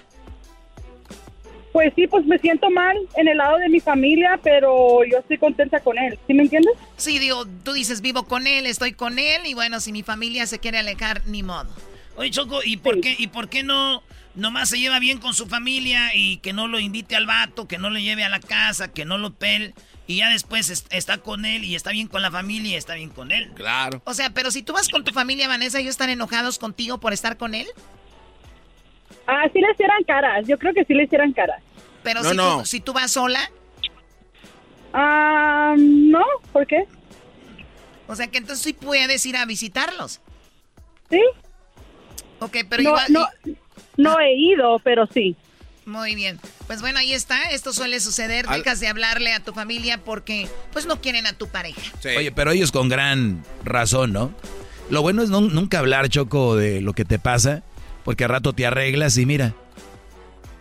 Pues 1.78 1.92
sí, 1.94 2.08
pues 2.08 2.26
me 2.26 2.40
siento 2.40 2.70
mal 2.70 2.96
en 3.14 3.28
el 3.28 3.36
lado 3.36 3.56
de 3.58 3.68
mi 3.68 3.78
familia, 3.78 4.40
pero 4.42 5.04
yo 5.04 5.18
estoy 5.18 5.38
contenta 5.38 5.78
con 5.78 5.96
él. 5.96 6.18
¿Sí 6.26 6.34
me 6.34 6.42
entiendes? 6.42 6.72
Sí, 6.96 7.20
digo, 7.20 7.46
tú 7.62 7.72
dices, 7.72 8.00
vivo 8.00 8.24
con 8.24 8.48
él, 8.48 8.66
estoy 8.66 8.94
con 8.94 9.20
él, 9.20 9.42
y 9.46 9.54
bueno, 9.54 9.78
si 9.78 9.92
mi 9.92 10.02
familia 10.02 10.48
se 10.48 10.58
quiere 10.58 10.78
alejar, 10.78 11.22
ni 11.26 11.44
modo. 11.44 11.68
Oye, 12.16 12.32
Choco, 12.32 12.64
¿y 12.64 12.78
por 12.78 13.00
qué, 13.00 13.14
y 13.16 13.28
por 13.28 13.48
qué 13.48 13.62
no, 13.62 14.02
nomás 14.34 14.70
se 14.70 14.80
lleva 14.80 14.98
bien 14.98 15.18
con 15.18 15.34
su 15.34 15.46
familia 15.46 16.16
y 16.16 16.38
que 16.38 16.52
no 16.52 16.66
lo 16.66 16.80
invite 16.80 17.14
al 17.14 17.26
vato, 17.26 17.68
que 17.68 17.78
no 17.78 17.90
lo 17.90 18.00
lleve 18.00 18.24
a 18.24 18.28
la 18.28 18.40
casa, 18.40 18.92
que 18.92 19.04
no 19.04 19.16
lo 19.16 19.32
pel. 19.32 19.72
Y 20.08 20.16
ya 20.16 20.30
después 20.30 20.84
está 20.90 21.18
con 21.18 21.44
él 21.44 21.62
y 21.62 21.76
está 21.76 21.92
bien 21.92 22.08
con 22.08 22.22
la 22.22 22.32
familia 22.32 22.72
y 22.72 22.74
está 22.74 22.94
bien 22.94 23.10
con 23.10 23.30
él. 23.30 23.52
Claro. 23.54 24.02
O 24.04 24.14
sea, 24.14 24.30
pero 24.30 24.50
si 24.50 24.62
tú 24.62 24.72
vas 24.72 24.88
con 24.88 25.04
tu 25.04 25.12
familia, 25.12 25.46
Vanessa, 25.46 25.78
¿ellos 25.78 25.90
están 25.90 26.10
enojados 26.10 26.58
contigo 26.58 26.98
por 26.98 27.12
estar 27.12 27.36
con 27.36 27.54
él? 27.54 27.68
Ah, 29.28 29.44
sí 29.52 29.60
le 29.60 29.70
hicieran 29.70 30.02
caras. 30.04 30.48
Yo 30.48 30.58
creo 30.58 30.72
que 30.72 30.84
sí 30.84 30.94
le 30.94 31.04
hicieran 31.04 31.32
caras. 31.32 31.62
Pero 32.08 32.24
si, 32.24 32.36
Tú, 32.36 32.64
si 32.64 32.80
tú 32.80 32.92
vas 32.94 33.12
sola. 33.12 33.50
Ah, 34.94 35.74
no, 35.76 36.24
¿por 36.52 36.66
qué? 36.66 36.86
O 38.06 38.16
sea 38.16 38.28
que 38.28 38.38
entonces 38.38 38.64
sí 38.64 38.72
puedes 38.72 39.26
ir 39.26 39.36
a 39.36 39.44
visitarlos. 39.44 40.22
Sí. 41.10 41.20
Ok, 42.38 42.56
pero 42.70 42.82
no, 42.82 42.88
igual... 42.88 43.06
No, 43.10 43.26
no 43.98 44.20
he 44.20 44.34
ido, 44.34 44.78
pero 44.78 45.06
sí. 45.06 45.36
Muy 45.84 46.14
bien. 46.14 46.40
Pues 46.66 46.80
bueno, 46.80 46.98
ahí 46.98 47.12
está. 47.12 47.50
Esto 47.50 47.74
suele 47.74 48.00
suceder. 48.00 48.46
Dejas 48.46 48.80
de 48.80 48.88
hablarle 48.88 49.34
a 49.34 49.40
tu 49.40 49.52
familia 49.52 49.98
porque 50.02 50.48
pues 50.72 50.86
no 50.86 51.02
quieren 51.02 51.26
a 51.26 51.34
tu 51.34 51.48
pareja. 51.48 51.92
Oye, 52.16 52.32
pero 52.32 52.52
ellos 52.52 52.72
con 52.72 52.88
gran 52.88 53.44
razón, 53.64 54.14
¿no? 54.14 54.32
Lo 54.88 55.02
bueno 55.02 55.22
es 55.22 55.28
nunca 55.28 55.78
hablar, 55.78 56.08
Choco, 56.08 56.56
de 56.56 56.80
lo 56.80 56.94
que 56.94 57.04
te 57.04 57.18
pasa, 57.18 57.62
porque 58.02 58.24
a 58.24 58.28
rato 58.28 58.54
te 58.54 58.64
arreglas 58.64 59.18
y 59.18 59.26
mira. 59.26 59.54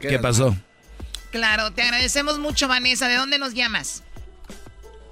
¿Qué, 0.02 0.20
pasó? 0.20 0.56
Claro, 1.38 1.70
te 1.70 1.84
agradecemos 1.84 2.40
mucho, 2.40 2.68
Vanessa. 2.68 3.08
¿De 3.08 3.16
dónde 3.16 3.38
nos 3.38 3.54
llamas? 3.54 4.04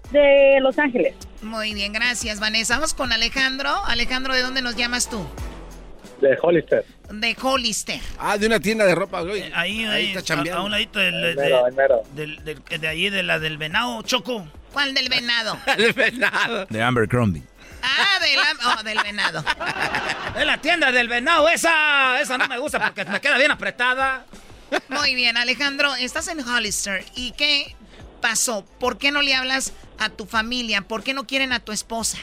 De 0.10 0.58
Los 0.60 0.80
Ángeles. 0.80 1.14
Muy 1.44 1.76
bien, 1.76 1.94
gracias, 1.94 2.40
Vanessa. 2.40 2.74
Vamos 2.74 2.96
con 2.96 3.14
Alejandro. 3.14 3.70
Alejandro, 3.86 4.34
¿de 4.34 4.42
dónde 4.42 4.64
nos 4.64 4.76
llamas 4.76 5.08
tú? 5.08 5.24
De 6.22 6.36
Hollister. 6.42 6.84
De 7.12 7.38
Hollister. 7.40 8.00
Ah, 8.18 8.40
de 8.40 8.48
una 8.48 8.60
tienda 8.60 8.86
de 8.86 8.96
ropa, 8.96 9.22
güey. 9.22 9.52
ahí, 9.54 9.86
ahí, 9.86 10.08
está 10.08 10.24
chambeando. 10.24 10.62
A, 10.62 10.66
un 10.66 10.72
ladito 10.72 10.98
del, 10.98 11.22
de, 11.22 11.36
del, 12.16 12.44
del, 12.44 12.82
de 12.82 12.88
ahí, 12.88 13.12
de 13.12 13.22
la 13.22 13.38
del 13.38 13.60
venado, 13.60 14.02
Choco. 14.02 14.48
¿Cuál 14.74 14.96
del 14.96 15.10
venado? 15.10 15.60
el 15.78 15.94
venado. 15.94 16.66
De 16.72 16.82
Amber 16.82 17.08
Crombie. 17.08 17.44
Ah, 17.84 18.20
del, 18.20 18.40
oh, 18.66 18.84
del 18.84 18.98
venado. 19.04 19.46
Es 20.40 20.46
la 20.46 20.58
tienda 20.58 20.92
del 20.92 21.08
venado, 21.08 21.48
esa, 21.50 22.20
esa 22.20 22.36
no 22.40 22.48
me 22.48 22.58
gusta 22.58 22.80
porque 22.84 23.06
me 23.06 23.22
queda 23.22 23.38
bien 23.38 23.52
apretada. 23.52 24.26
Muy 24.90 25.16
bien, 25.16 25.38
Alejandro, 25.38 25.94
estás 25.96 26.28
en 26.28 26.40
Hollister. 26.40 27.04
¿Y 27.16 27.32
qué 27.34 27.76
pasó? 28.22 28.66
¿Por 28.80 28.98
qué 28.98 29.12
no 29.12 29.22
le 29.22 29.34
hablas 29.34 29.74
a 30.00 30.10
tu 30.10 30.26
familia? 30.26 30.82
¿Por 30.82 31.04
qué 31.04 31.14
no 31.14 31.26
quieren 31.26 31.54
a 31.54 31.60
tu 31.60 31.72
esposa? 31.72 32.18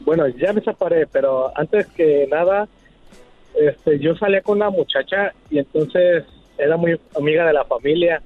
Bueno, 0.00 0.28
ya 0.28 0.52
me 0.52 0.60
separé, 0.60 1.06
pero 1.06 1.52
antes 1.56 1.86
que 1.88 2.26
nada, 2.30 2.68
este, 3.54 3.98
yo 3.98 4.16
salía 4.16 4.42
con 4.42 4.58
una 4.58 4.70
muchacha 4.70 5.32
y 5.50 5.58
entonces 5.58 6.24
era 6.58 6.76
muy 6.76 6.98
amiga 7.16 7.46
de 7.46 7.52
la 7.52 7.64
familia 7.64 8.22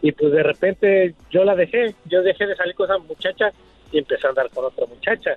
y 0.00 0.12
pues 0.12 0.32
de 0.32 0.42
repente 0.42 1.14
yo 1.30 1.44
la 1.44 1.56
dejé, 1.56 1.94
yo 2.04 2.22
dejé 2.22 2.46
de 2.46 2.56
salir 2.56 2.74
con 2.74 2.86
esa 2.90 2.98
muchacha 2.98 3.52
y 3.90 3.98
empecé 3.98 4.26
a 4.26 4.30
andar 4.30 4.50
con 4.50 4.64
otra 4.64 4.86
muchacha 4.86 5.36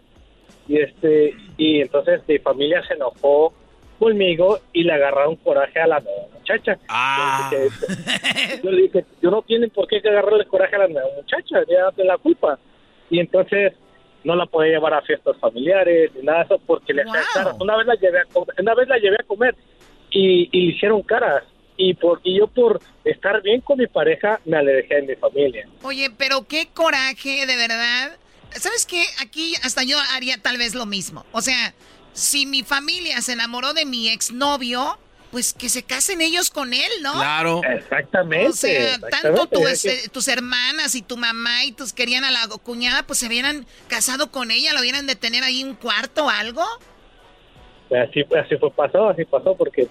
y 0.68 0.78
este 0.78 1.34
y 1.58 1.82
entonces 1.82 2.22
mi 2.28 2.38
familia 2.40 2.84
se 2.88 2.94
enojó 2.94 3.54
conmigo 4.02 4.60
y 4.74 4.84
le 4.84 4.94
agarraron 4.94 5.36
coraje 5.36 5.80
a 5.80 5.86
la 5.86 6.00
nueva 6.00 6.24
muchacha. 6.34 6.80
Ah. 6.90 7.52
Yo, 8.64 8.72
le 8.72 8.82
dije, 8.82 9.06
yo 9.22 9.30
no 9.30 9.44
tienen 9.44 9.70
por 9.70 9.88
qué 9.88 9.98
agarrarle 9.98 10.46
coraje 10.48 10.76
a 10.76 10.80
la 10.80 10.88
nueva 10.88 11.08
muchacha, 11.16 11.58
ya 11.70 11.92
de 11.96 12.04
la 12.04 12.18
culpa. 12.18 12.58
Y 13.12 13.20
entonces 13.20 13.74
no 14.24 14.36
la 14.36 14.48
podía 14.48 14.72
llevar 14.72 14.96
a 14.96 15.04
fiestas 15.04 15.38
familiares 15.38 16.10
ni 16.16 16.24
nada 16.24 16.40
de 16.40 16.46
eso 16.46 16.62
porque 16.66 16.96
le 16.96 17.04
hacían 17.04 17.56
Una 17.60 17.78
vez 17.78 17.86
la 17.86 17.94
llevé 17.94 18.22
a 18.22 18.26
comer, 18.26 18.56
una 18.58 18.74
vez 18.74 18.88
la 18.88 18.98
llevé 18.98 19.18
a 19.20 19.28
comer 19.28 19.56
y, 20.10 20.50
y 20.52 20.66
le 20.66 20.74
hicieron 20.74 21.04
caras. 21.04 21.44
Y, 21.78 21.94
por, 21.94 22.22
y 22.24 22.40
yo 22.40 22.48
por 22.48 22.80
estar 23.04 23.40
bien 23.44 23.62
con 23.62 23.78
mi 23.78 23.88
pareja 23.88 24.40
me 24.46 24.58
alejé 24.58 24.96
de 24.96 25.02
mi 25.04 25.16
familia. 25.16 25.68
Oye, 25.84 26.10
pero 26.18 26.48
qué 26.48 26.68
coraje, 26.74 27.46
de 27.46 27.56
verdad. 27.56 28.18
¿Sabes 28.50 28.88
qué? 28.88 29.04
Aquí 29.22 29.54
hasta 29.64 29.84
yo 29.84 29.98
haría 30.16 30.38
tal 30.42 30.58
vez 30.58 30.74
lo 30.74 30.88
mismo. 30.88 31.24
O 31.32 31.42
sea, 31.42 31.74
si 32.14 32.46
mi 32.46 32.64
familia 32.64 33.22
se 33.22 33.34
enamoró 33.34 33.74
de 33.74 33.86
mi 33.86 34.10
exnovio, 34.10 34.98
pues 35.32 35.54
que 35.54 35.70
se 35.70 35.84
casen 35.84 36.22
ellos 36.22 36.50
con 36.50 36.74
él, 36.74 36.92
¿no? 37.02 37.14
Claro. 37.14 37.62
Exactamente. 37.64 38.48
O 38.50 38.54
sea, 38.54 39.00
tanto 39.00 39.48
tus 40.12 40.28
hermanas 40.28 40.94
y 40.96 41.02
tu 41.02 41.16
mamá 41.18 41.64
y 41.64 41.72
tus 41.72 41.94
querían 41.94 42.26
a 42.26 42.32
la 42.32 42.48
cuñada, 42.62 43.04
pues 43.04 43.20
se 43.20 43.28
hubieran 43.28 43.66
casado 43.88 44.30
con 44.30 44.52
ella, 44.52 44.74
lo 44.74 44.82
hubieran 44.82 45.08
de 45.08 45.16
tener 45.16 45.44
ahí 45.44 45.64
un 45.64 45.76
cuarto 45.76 46.26
o 46.26 46.30
algo. 46.30 46.64
Así, 47.90 48.24
así 48.38 48.58
fue, 48.58 48.72
pasó, 48.72 49.10
así 49.10 49.26
pasó, 49.26 49.56
porque 49.56 49.88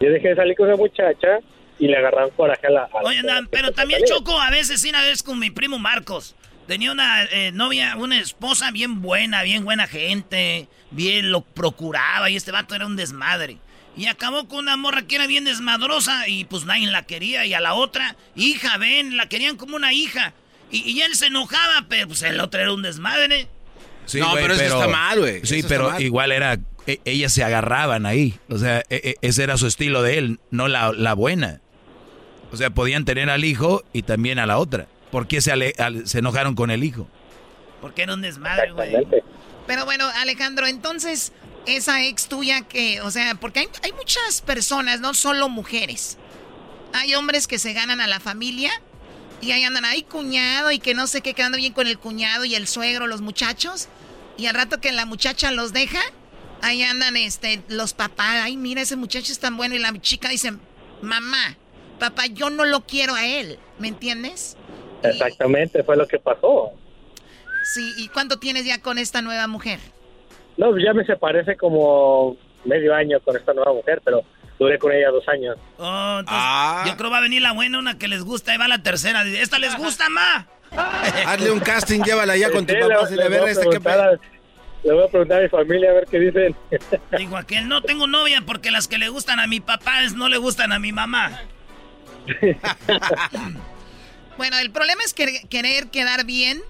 yo 0.00 0.10
dejé 0.10 0.28
de 0.28 0.36
salir 0.36 0.56
con 0.56 0.68
esa 0.68 0.76
muchacha 0.76 1.38
y 1.78 1.88
le 1.88 1.96
agarraron 1.96 2.30
coraje 2.30 2.66
a 2.66 2.70
la... 2.70 2.88
Oye, 3.02 3.22
pero 3.50 3.72
también 3.72 4.02
Choco, 4.04 4.40
a 4.40 4.50
veces 4.50 4.80
sí, 4.80 4.90
una 4.90 5.02
vez 5.02 5.22
con 5.22 5.38
mi 5.38 5.50
primo 5.50 5.78
Marcos. 5.78 6.34
Tenía 6.66 6.92
una 6.92 7.24
eh, 7.24 7.52
novia, 7.52 7.94
una 7.96 8.18
esposa 8.18 8.70
bien 8.70 9.02
buena, 9.02 9.42
bien 9.42 9.64
buena 9.64 9.86
gente, 9.86 10.68
bien 10.94 11.30
lo 11.30 11.42
procuraba 11.42 12.30
y 12.30 12.36
este 12.36 12.52
vato 12.52 12.74
era 12.74 12.86
un 12.86 12.96
desmadre. 12.96 13.58
Y 13.96 14.06
acabó 14.06 14.48
con 14.48 14.60
una 14.60 14.76
morra 14.76 15.02
que 15.02 15.14
era 15.14 15.26
bien 15.26 15.44
desmadrosa 15.44 16.26
y 16.28 16.44
pues 16.44 16.64
nadie 16.64 16.86
la 16.88 17.04
quería. 17.04 17.46
Y 17.46 17.54
a 17.54 17.60
la 17.60 17.74
otra, 17.74 18.16
hija, 18.34 18.76
ven, 18.78 19.16
la 19.16 19.28
querían 19.28 19.56
como 19.56 19.76
una 19.76 19.92
hija. 19.92 20.34
Y, 20.70 21.00
él 21.02 21.14
se 21.14 21.26
enojaba, 21.26 21.86
pero 21.88 22.08
pues 22.08 22.22
el 22.22 22.40
otro 22.40 22.60
era 22.60 22.72
un 22.72 22.82
desmadre. 22.82 23.46
Sí, 24.06 24.18
no, 24.18 24.32
pero 24.34 24.54
eso 24.54 24.64
está 24.64 24.88
mal, 24.88 25.20
güey. 25.20 25.46
Sí, 25.46 25.62
pero 25.68 26.00
igual 26.00 26.32
era, 26.32 26.58
e, 26.86 27.00
ellas 27.04 27.32
se 27.32 27.44
agarraban 27.44 28.06
ahí. 28.06 28.34
O 28.48 28.58
sea, 28.58 28.80
e, 28.80 28.84
e, 28.90 29.14
ese 29.20 29.44
era 29.44 29.56
su 29.56 29.68
estilo 29.68 30.02
de 30.02 30.18
él, 30.18 30.40
no 30.50 30.66
la, 30.66 30.92
la 30.92 31.14
buena. 31.14 31.60
O 32.50 32.56
sea, 32.56 32.70
podían 32.70 33.04
tener 33.04 33.30
al 33.30 33.44
hijo 33.44 33.84
y 33.92 34.02
también 34.02 34.40
a 34.40 34.46
la 34.46 34.58
otra. 34.58 34.88
¿Por 35.12 35.28
qué 35.28 35.40
se, 35.40 35.52
se 36.04 36.18
enojaron 36.18 36.56
con 36.56 36.72
el 36.72 36.82
hijo? 36.82 37.08
Porque 37.80 38.02
era 38.02 38.14
un 38.14 38.22
desmadre, 38.22 38.72
güey. 38.72 38.96
Pero 39.66 39.84
bueno, 39.84 40.06
Alejandro, 40.16 40.66
entonces, 40.66 41.32
esa 41.66 42.04
ex 42.04 42.28
tuya 42.28 42.62
que, 42.62 43.00
o 43.00 43.10
sea, 43.10 43.34
porque 43.34 43.60
hay, 43.60 43.68
hay 43.82 43.92
muchas 43.92 44.42
personas, 44.42 45.00
no 45.00 45.14
solo 45.14 45.48
mujeres. 45.48 46.18
Hay 46.92 47.14
hombres 47.14 47.46
que 47.46 47.58
se 47.58 47.72
ganan 47.72 48.00
a 48.00 48.06
la 48.06 48.20
familia 48.20 48.70
y 49.40 49.52
ahí 49.52 49.64
andan, 49.64 49.84
ahí 49.84 50.02
cuñado 50.02 50.70
y 50.70 50.78
que 50.78 50.94
no 50.94 51.06
sé 51.06 51.20
qué, 51.20 51.34
quedando 51.34 51.58
bien 51.58 51.72
con 51.72 51.86
el 51.86 51.98
cuñado 51.98 52.44
y 52.44 52.54
el 52.54 52.66
suegro, 52.66 53.06
los 53.06 53.20
muchachos. 53.20 53.88
Y 54.36 54.46
al 54.46 54.54
rato 54.54 54.80
que 54.80 54.92
la 54.92 55.06
muchacha 55.06 55.50
los 55.50 55.72
deja, 55.72 56.00
ahí 56.62 56.82
andan 56.82 57.16
este, 57.16 57.62
los 57.68 57.94
papás, 57.94 58.42
ay, 58.42 58.56
mira, 58.56 58.82
ese 58.82 58.96
muchacho 58.96 59.32
es 59.32 59.38
tan 59.38 59.56
bueno. 59.56 59.74
Y 59.74 59.78
la 59.78 59.92
chica 60.00 60.28
dice, 60.28 60.52
mamá, 61.02 61.56
papá, 61.98 62.26
yo 62.26 62.50
no 62.50 62.64
lo 62.64 62.86
quiero 62.86 63.14
a 63.14 63.26
él, 63.26 63.58
¿me 63.78 63.88
entiendes? 63.88 64.56
Exactamente, 65.02 65.82
fue 65.82 65.96
lo 65.96 66.06
que 66.06 66.18
pasó. 66.18 66.72
Sí, 67.64 67.94
¿y 67.96 68.08
cuánto 68.08 68.38
tienes 68.38 68.64
ya 68.64 68.80
con 68.80 68.98
esta 68.98 69.22
nueva 69.22 69.46
mujer? 69.46 69.80
No, 70.56 70.76
ya 70.78 70.92
me 70.92 71.04
separé 71.04 71.40
hace 71.40 71.56
como 71.56 72.36
medio 72.64 72.94
año 72.94 73.18
con 73.20 73.36
esta 73.36 73.52
nueva 73.52 73.72
mujer, 73.72 74.00
pero 74.04 74.22
duré 74.58 74.78
con 74.78 74.92
ella 74.92 75.10
dos 75.10 75.26
años. 75.28 75.56
Oh, 75.78 76.20
ah. 76.26 76.84
Yo 76.86 76.96
creo 76.96 77.10
va 77.10 77.18
a 77.18 77.22
venir 77.22 77.42
la 77.42 77.52
buena, 77.52 77.78
una 77.78 77.98
que 77.98 78.08
les 78.08 78.22
gusta, 78.22 78.54
y 78.54 78.58
va 78.58 78.68
la 78.68 78.82
tercera. 78.82 79.24
¿Esta 79.24 79.58
les 79.58 79.76
gusta, 79.76 80.08
ma? 80.08 80.46
Hazle 81.26 81.50
un 81.50 81.60
casting, 81.60 82.02
llévala 82.02 82.36
ya 82.36 82.50
con 82.50 82.66
tu 82.66 82.74
papá. 82.74 83.08
le, 83.10 83.28
le, 83.28 83.50
este 83.50 83.68
que... 83.68 83.78
le 84.84 84.92
voy 84.92 85.04
a 85.04 85.08
preguntar 85.08 85.38
a 85.38 85.42
mi 85.42 85.48
familia 85.48 85.90
a 85.90 85.94
ver 85.94 86.06
qué 86.06 86.18
dicen. 86.18 86.54
Digo, 87.18 87.36
aquel 87.36 87.68
no 87.68 87.82
tengo 87.82 88.06
novia 88.06 88.42
porque 88.44 88.70
las 88.70 88.88
que 88.88 88.98
le 88.98 89.08
gustan 89.08 89.40
a 89.40 89.46
mi 89.46 89.60
papá 89.60 90.02
no 90.14 90.28
le 90.28 90.36
gustan 90.36 90.72
a 90.72 90.78
mi 90.78 90.92
mamá. 90.92 91.40
bueno, 94.38 94.58
el 94.58 94.70
problema 94.70 95.02
es 95.04 95.14
que 95.14 95.42
querer 95.48 95.88
quedar 95.88 96.24
bien 96.24 96.62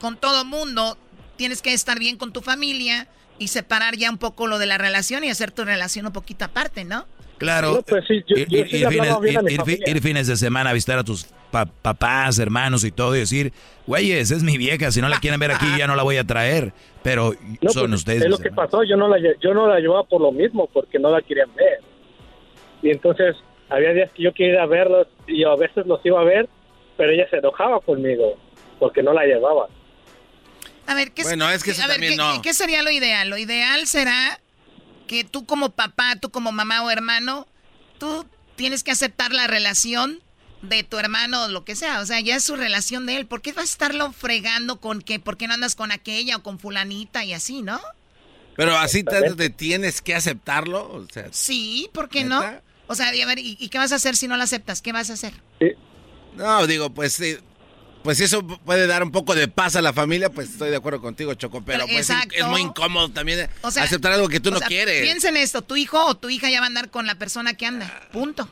con 0.00 0.16
todo 0.16 0.44
mundo. 0.44 0.96
Tienes 1.36 1.62
que 1.62 1.72
estar 1.72 1.98
bien 1.98 2.16
con 2.16 2.32
tu 2.32 2.40
familia 2.40 3.06
y 3.38 3.48
separar 3.48 3.96
ya 3.96 4.10
un 4.10 4.18
poco 4.18 4.46
lo 4.46 4.58
de 4.58 4.66
la 4.66 4.78
relación 4.78 5.24
y 5.24 5.30
hacer 5.30 5.50
tu 5.50 5.64
relación 5.64 6.06
un 6.06 6.12
poquito 6.12 6.44
aparte, 6.44 6.84
¿no? 6.84 7.06
Claro, 7.38 7.82
ir, 8.26 10.02
fines, 10.02 10.26
de 10.26 10.36
semana 10.36 10.70
a 10.70 10.72
visitar 10.74 10.98
a 10.98 11.04
tus 11.04 11.24
papás, 11.50 12.38
hermanos 12.38 12.84
y 12.84 12.92
todo 12.92 13.16
y 13.16 13.20
decir, 13.20 13.54
güeyes, 13.86 14.30
es 14.30 14.42
mi 14.42 14.58
vieja, 14.58 14.90
si 14.90 15.00
no 15.00 15.08
la 15.08 15.20
quieren 15.20 15.40
ver 15.40 15.52
aquí 15.52 15.64
ya 15.78 15.86
no 15.86 15.96
la 15.96 16.02
voy 16.02 16.18
a 16.18 16.24
traer, 16.24 16.74
pero 17.02 17.32
son 17.68 17.88
pues, 17.88 17.92
ustedes. 17.92 18.24
Es 18.24 18.28
lo 18.28 18.36
que 18.36 18.50
pasó, 18.50 18.84
yo 18.84 18.98
no, 18.98 19.08
la, 19.08 19.16
yo 19.40 19.54
no 19.54 19.66
la 19.66 19.80
llevaba 19.80 20.04
por 20.04 20.20
lo 20.20 20.32
mismo, 20.32 20.68
porque 20.70 20.98
no 20.98 21.10
la 21.10 21.22
querían 21.22 21.48
ver. 21.54 21.80
Y 22.82 22.90
entonces 22.90 23.36
había 23.70 23.94
días 23.94 24.10
que 24.12 24.22
yo 24.22 24.34
quería 24.34 24.66
verlos 24.66 25.06
y 25.26 25.44
a 25.44 25.54
veces 25.54 25.86
los 25.86 26.04
iba 26.04 26.20
a 26.20 26.24
ver, 26.24 26.46
pero 26.98 27.10
ella 27.10 27.26
se 27.30 27.38
enojaba 27.38 27.80
conmigo 27.80 28.36
porque 28.78 29.02
no 29.02 29.14
la 29.14 29.24
llevaba. 29.24 29.68
A 30.90 30.94
ver, 30.94 31.12
¿qué, 31.12 31.22
¿qué, 32.42 32.52
sería 32.52 32.82
lo 32.82 32.90
ideal? 32.90 33.30
Lo 33.30 33.38
ideal 33.38 33.86
será 33.86 34.40
que 35.06 35.22
tú 35.22 35.46
como 35.46 35.70
papá, 35.70 36.16
tú 36.16 36.32
como 36.32 36.50
mamá 36.50 36.82
o 36.82 36.90
hermano, 36.90 37.46
tú 37.98 38.26
tienes 38.56 38.82
que 38.82 38.90
aceptar 38.90 39.32
la 39.32 39.46
relación 39.46 40.20
de 40.62 40.82
tu 40.82 40.98
hermano 40.98 41.44
o 41.44 41.48
lo 41.48 41.64
que 41.64 41.76
sea. 41.76 42.00
O 42.00 42.06
sea, 42.06 42.18
ya 42.18 42.34
es 42.34 42.42
su 42.42 42.56
relación 42.56 43.06
de 43.06 43.18
él. 43.18 43.26
¿Por 43.26 43.40
qué 43.40 43.52
vas 43.52 43.66
a 43.66 43.72
estarlo 43.72 44.10
fregando 44.10 44.80
con 44.80 45.00
que, 45.00 45.20
por 45.20 45.36
qué 45.36 45.46
no 45.46 45.54
andas 45.54 45.76
con 45.76 45.92
aquella 45.92 46.38
o 46.38 46.42
con 46.42 46.58
fulanita 46.58 47.24
y 47.24 47.34
así, 47.34 47.62
no? 47.62 47.80
Pero 48.56 48.76
así 48.76 49.04
te, 49.04 49.50
tienes 49.50 50.02
que 50.02 50.16
aceptarlo. 50.16 50.92
O 50.92 51.06
sea, 51.08 51.28
sí, 51.30 51.88
¿por 51.92 52.08
qué 52.08 52.24
no? 52.24 52.42
O 52.88 52.96
sea, 52.96 53.14
y 53.14 53.20
a 53.20 53.26
ver, 53.26 53.38
¿y, 53.38 53.56
y 53.60 53.68
qué 53.68 53.78
vas 53.78 53.92
a 53.92 53.94
hacer 53.94 54.16
si 54.16 54.26
no 54.26 54.36
la 54.36 54.42
aceptas? 54.42 54.82
¿Qué 54.82 54.90
vas 54.90 55.08
a 55.10 55.12
hacer? 55.12 55.34
No, 56.34 56.66
digo, 56.66 56.90
pues 56.90 57.12
sí. 57.12 57.36
Pues 58.02 58.16
si 58.16 58.24
eso 58.24 58.46
puede 58.46 58.86
dar 58.86 59.02
un 59.02 59.12
poco 59.12 59.34
de 59.34 59.46
paz 59.46 59.76
a 59.76 59.82
la 59.82 59.92
familia, 59.92 60.30
pues 60.30 60.50
estoy 60.52 60.70
de 60.70 60.76
acuerdo 60.76 61.02
contigo, 61.02 61.34
Choco. 61.34 61.62
Pero 61.62 61.84
pues 61.86 62.08
Exacto. 62.10 62.34
es 62.34 62.46
muy 62.46 62.62
incómodo 62.62 63.10
también 63.10 63.48
O 63.62 63.70
sea, 63.70 63.82
aceptar 63.82 64.12
algo 64.12 64.28
que 64.28 64.40
tú 64.40 64.48
o 64.48 64.52
no 64.52 64.58
sea, 64.58 64.68
quieres. 64.68 65.02
Piensa 65.02 65.28
en 65.28 65.36
esto, 65.36 65.60
tu 65.60 65.76
hijo 65.76 66.02
o 66.06 66.14
tu 66.14 66.30
hija 66.30 66.48
ya 66.50 66.60
va 66.60 66.64
a 66.64 66.68
andar 66.68 66.90
con 66.90 67.06
la 67.06 67.16
persona 67.16 67.54
que 67.54 67.66
anda. 67.66 67.90
Punto. 68.12 68.48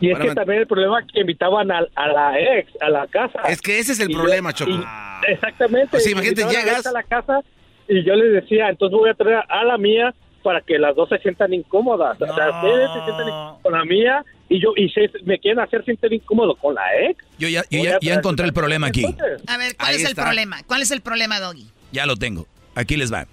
Y 0.00 0.10
es 0.12 0.18
que 0.18 0.28
me- 0.28 0.34
también 0.34 0.60
el 0.60 0.66
problema 0.68 1.00
es 1.00 1.06
que 1.12 1.20
invitaban 1.20 1.70
a, 1.72 1.80
a 1.96 2.06
la 2.08 2.38
ex, 2.38 2.70
a 2.80 2.88
la 2.88 3.06
casa. 3.08 3.40
Es 3.48 3.60
que 3.60 3.78
ese 3.78 3.92
es 3.92 4.00
el 4.00 4.10
Y 4.10 4.12
yo- 4.12 4.18
problema, 4.20 4.52
Choco. 4.52 4.70
y- 4.70 4.84
exactamente. 5.32 5.96
O 5.96 6.00
sea, 6.00 6.12
imagínate, 6.12 6.44
llegas- 6.44 6.86
a 6.86 6.92
la 6.92 7.02
casa 7.02 7.40
y 7.88 8.04
yo 8.04 8.14
les 8.14 8.32
decía, 8.42 8.68
entonces 8.68 8.96
voy 8.96 9.10
a 9.10 9.14
traer 9.14 9.42
a 9.48 9.64
la 9.64 9.76
mía 9.78 10.14
para 10.48 10.62
que 10.62 10.78
las 10.78 10.96
dos 10.96 11.10
se 11.10 11.18
sientan 11.18 11.52
incómodas. 11.52 12.18
O 12.22 12.34
sea, 12.34 12.62
ustedes 12.62 12.88
se 12.94 13.04
sientan 13.04 13.28
incómodos 13.28 13.60
con 13.60 13.72
la 13.74 13.84
mía 13.84 14.24
y 14.48 14.58
yo 14.62 14.72
y 14.76 14.88
se, 14.88 15.10
me 15.24 15.38
quieren 15.38 15.60
hacer 15.60 15.84
sentir 15.84 16.10
incómodo 16.10 16.56
con 16.56 16.74
la 16.74 16.82
ex. 17.02 17.22
Yo 17.38 17.48
ya, 17.48 17.64
yo 17.68 17.82
ya, 18.00 18.14
encontré 18.14 18.46
el 18.46 18.54
problema 18.54 18.86
aquí. 18.86 19.04
A 19.46 19.58
ver, 19.58 19.76
¿cuál 19.76 19.90
Ahí 19.90 19.96
es 19.96 20.04
el 20.04 20.08
está. 20.12 20.24
problema? 20.24 20.62
¿Cuál 20.66 20.80
es 20.80 20.90
el 20.90 21.02
problema, 21.02 21.38
Doggy? 21.38 21.66
Ya 21.92 22.06
lo 22.06 22.16
tengo. 22.16 22.46
Aquí 22.74 22.96
les 22.96 23.12
va. 23.12 23.26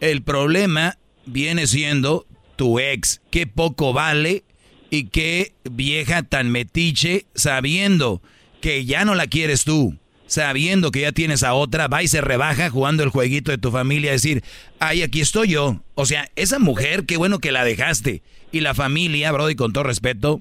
El 0.00 0.22
problema 0.22 0.96
viene 1.24 1.68
siendo 1.68 2.26
tu 2.56 2.80
ex. 2.80 3.22
Qué 3.30 3.46
poco 3.46 3.92
vale 3.92 4.42
y 4.90 5.06
qué 5.06 5.52
vieja 5.70 6.24
tan 6.24 6.50
metiche 6.50 7.26
sabiendo 7.32 8.22
que 8.60 8.84
ya 8.84 9.04
no 9.04 9.14
la 9.14 9.28
quieres 9.28 9.62
tú. 9.62 9.94
Sabiendo 10.30 10.92
que 10.92 11.00
ya 11.00 11.10
tienes 11.10 11.42
a 11.42 11.54
otra, 11.54 11.88
va 11.88 12.04
y 12.04 12.06
se 12.06 12.20
rebaja 12.20 12.70
jugando 12.70 13.02
el 13.02 13.08
jueguito 13.08 13.50
de 13.50 13.58
tu 13.58 13.72
familia, 13.72 14.12
decir, 14.12 14.44
ay, 14.78 15.02
aquí 15.02 15.20
estoy 15.20 15.48
yo. 15.48 15.82
O 15.96 16.06
sea, 16.06 16.30
esa 16.36 16.60
mujer, 16.60 17.04
qué 17.04 17.16
bueno 17.16 17.40
que 17.40 17.50
la 17.50 17.64
dejaste. 17.64 18.22
Y 18.52 18.60
la 18.60 18.72
familia, 18.72 19.32
Brody, 19.32 19.56
con 19.56 19.72
todo 19.72 19.82
respeto, 19.82 20.40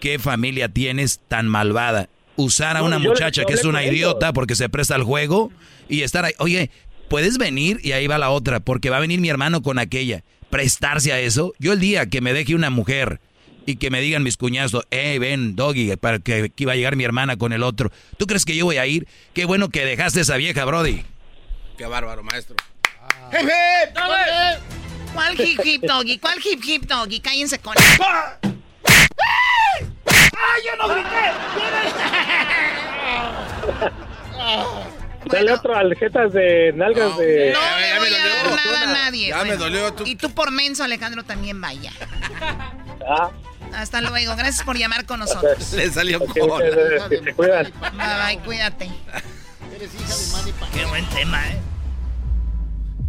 ¿qué 0.00 0.18
familia 0.18 0.68
tienes 0.68 1.20
tan 1.28 1.48
malvada? 1.48 2.10
Usar 2.36 2.76
a 2.76 2.82
una 2.82 2.98
muchacha 2.98 3.46
que 3.46 3.54
es 3.54 3.64
una 3.64 3.86
idiota 3.86 4.34
porque 4.34 4.54
se 4.54 4.68
presta 4.68 4.96
al 4.96 5.02
juego 5.02 5.50
y 5.88 6.02
estar 6.02 6.26
ahí. 6.26 6.34
Oye, 6.36 6.70
puedes 7.08 7.38
venir 7.38 7.80
y 7.82 7.92
ahí 7.92 8.06
va 8.06 8.18
la 8.18 8.28
otra, 8.28 8.60
porque 8.60 8.90
va 8.90 8.98
a 8.98 9.00
venir 9.00 9.22
mi 9.22 9.30
hermano 9.30 9.62
con 9.62 9.78
aquella. 9.78 10.24
Prestarse 10.50 11.14
a 11.14 11.20
eso. 11.20 11.54
Yo 11.58 11.72
el 11.72 11.80
día 11.80 12.04
que 12.10 12.20
me 12.20 12.34
deje 12.34 12.54
una 12.54 12.68
mujer 12.68 13.18
y 13.66 13.76
que 13.76 13.90
me 13.90 14.00
digan 14.00 14.22
mis 14.22 14.36
cuñados, 14.36 14.86
hey, 14.90 15.18
ven, 15.18 15.56
doggy, 15.56 15.94
para 15.96 16.18
que 16.20 16.50
va 16.66 16.72
a 16.72 16.76
llegar 16.76 16.96
mi 16.96 17.04
hermana 17.04 17.36
con 17.36 17.52
el 17.52 17.62
otro. 17.62 17.90
¿Tú 18.16 18.26
crees 18.26 18.44
que 18.44 18.56
yo 18.56 18.64
voy 18.64 18.78
a 18.78 18.86
ir? 18.86 19.06
Qué 19.34 19.44
bueno 19.44 19.68
que 19.68 19.84
dejaste 19.84 20.20
esa 20.20 20.36
vieja, 20.36 20.64
Brody. 20.64 21.04
Qué 21.76 21.84
bárbaro, 21.86 22.22
maestro. 22.22 22.56
¡Hip, 23.32 23.40
hip! 23.40 23.96
¿Cuál 25.12 25.40
hip 25.40 25.60
hip 25.64 25.82
doggy? 25.82 26.18
¿Cuál 26.18 26.38
hip 26.44 26.62
hip 26.64 26.82
doggy? 26.84 27.20
Cállense 27.20 27.58
con 27.58 27.74
él. 27.76 27.84
¡Ah, 28.00 28.38
yo 30.64 30.76
no 30.76 30.88
Dale 35.26 35.52
otro 35.52 35.74
aljetas 35.74 36.32
de 36.32 36.72
nalgas 36.74 37.16
de... 37.18 37.52
No 37.52 37.60
le 37.78 37.98
voy 37.98 38.14
a 38.14 38.26
dar 38.28 38.54
nada 38.54 38.82
a 38.82 38.86
nadie. 39.04 39.28
Ya 39.28 39.38
me 39.38 39.44
Bueno, 39.56 39.64
dolió 39.64 39.92
tu- 39.92 40.06
Y 40.06 40.14
tú 40.14 40.30
por 40.30 40.52
menso, 40.52 40.84
Alejandro, 40.84 41.24
también 41.24 41.60
vaya. 41.60 41.92
Ah, 43.08 43.30
Hasta 43.76 44.00
luego. 44.00 44.34
Gracias 44.36 44.64
por 44.64 44.76
llamar 44.76 45.04
con 45.04 45.20
nosotros. 45.20 45.72
Le 45.72 45.90
salió 45.90 46.18
ok, 46.18 46.36
muchas 46.42 46.74
gracias, 46.74 47.08
que 47.08 47.18
se 47.22 47.34
cuidan. 47.34 47.72
Bye, 47.80 48.36
bye, 48.36 48.44
cuídate. 48.44 48.90
Qué 50.72 50.84
buen 50.86 51.04
tema, 51.10 51.46
¿eh? 51.48 51.60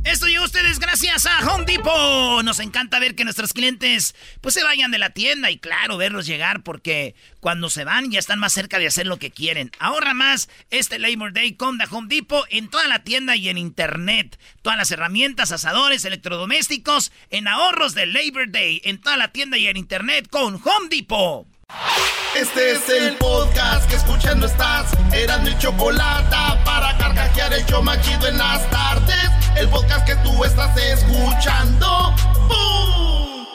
Esto 0.08 0.28
llegó 0.28 0.45
ustedes 0.45 0.80
gracias 0.80 1.26
a 1.26 1.45
Home 1.51 1.66
Depot. 1.66 2.41
Nos 2.41 2.60
encanta 2.60 2.97
ver 2.97 3.14
que 3.14 3.26
nuestros 3.26 3.51
clientes 3.51 4.16
pues 4.39 4.53
se 4.55 4.64
vayan 4.64 4.89
de 4.89 4.99
la 4.99 5.10
tienda 5.10 5.51
y 5.51 5.58
claro, 5.60 5.97
verlos 5.97 6.26
llegar 6.26 6.64
porque 6.64 7.14
cuando 7.41 7.70
se 7.70 7.84
van 7.84 8.10
ya 8.10 8.18
están 8.18 8.39
más 8.39 8.53
cerca 8.53 8.80
de 8.80 8.88
hacer 8.88 9.05
lo 9.05 9.20
que 9.20 9.32
quieren. 9.32 9.70
Ahorra 9.80 10.14
más 10.14 10.47
este 10.70 10.97
Labor 10.97 11.34
Day 11.34 11.55
con 11.55 11.78
Home 11.91 12.08
Depot 12.08 12.45
en 12.49 12.70
toda 12.70 12.88
la 12.88 13.03
tienda 13.03 13.36
y 13.36 13.49
en 13.49 13.58
internet. 13.58 14.39
Todas 14.62 14.78
las 14.78 14.91
herramientas, 14.91 15.51
asadores, 15.51 16.05
electrodomésticos 16.05 17.12
en 17.30 17.49
ahorros 17.49 17.93
de 17.93 18.05
Labor 18.05 18.49
Day 18.49 18.82
en 18.86 19.01
toda 19.01 19.18
la 19.18 19.34
tienda 19.34 19.58
y 19.58 19.68
en 19.68 19.76
internet 19.76 20.30
con 20.30 20.55
Home 20.55 20.88
Depot. 20.89 21.57
Este 22.39 22.72
es 22.74 22.89
el 22.89 23.15
podcast 23.15 23.89
que 23.89 23.95
escuchando 23.95 24.45
estás. 24.45 24.91
Eran 25.11 25.43
mi 25.43 25.57
chocolate 25.57 26.36
para 26.63 26.95
carcajear 26.97 27.51
el 27.53 27.65
show 27.65 27.82
más 27.82 27.99
chido 28.01 28.28
en 28.28 28.38
las 28.38 28.70
tardes. 28.70 29.32
El 29.55 29.68
podcast 29.70 30.05
que 30.05 30.15
tú 30.18 30.43
estás 30.43 30.78
escuchando. 30.78 32.13
¡Bum! 32.47 33.47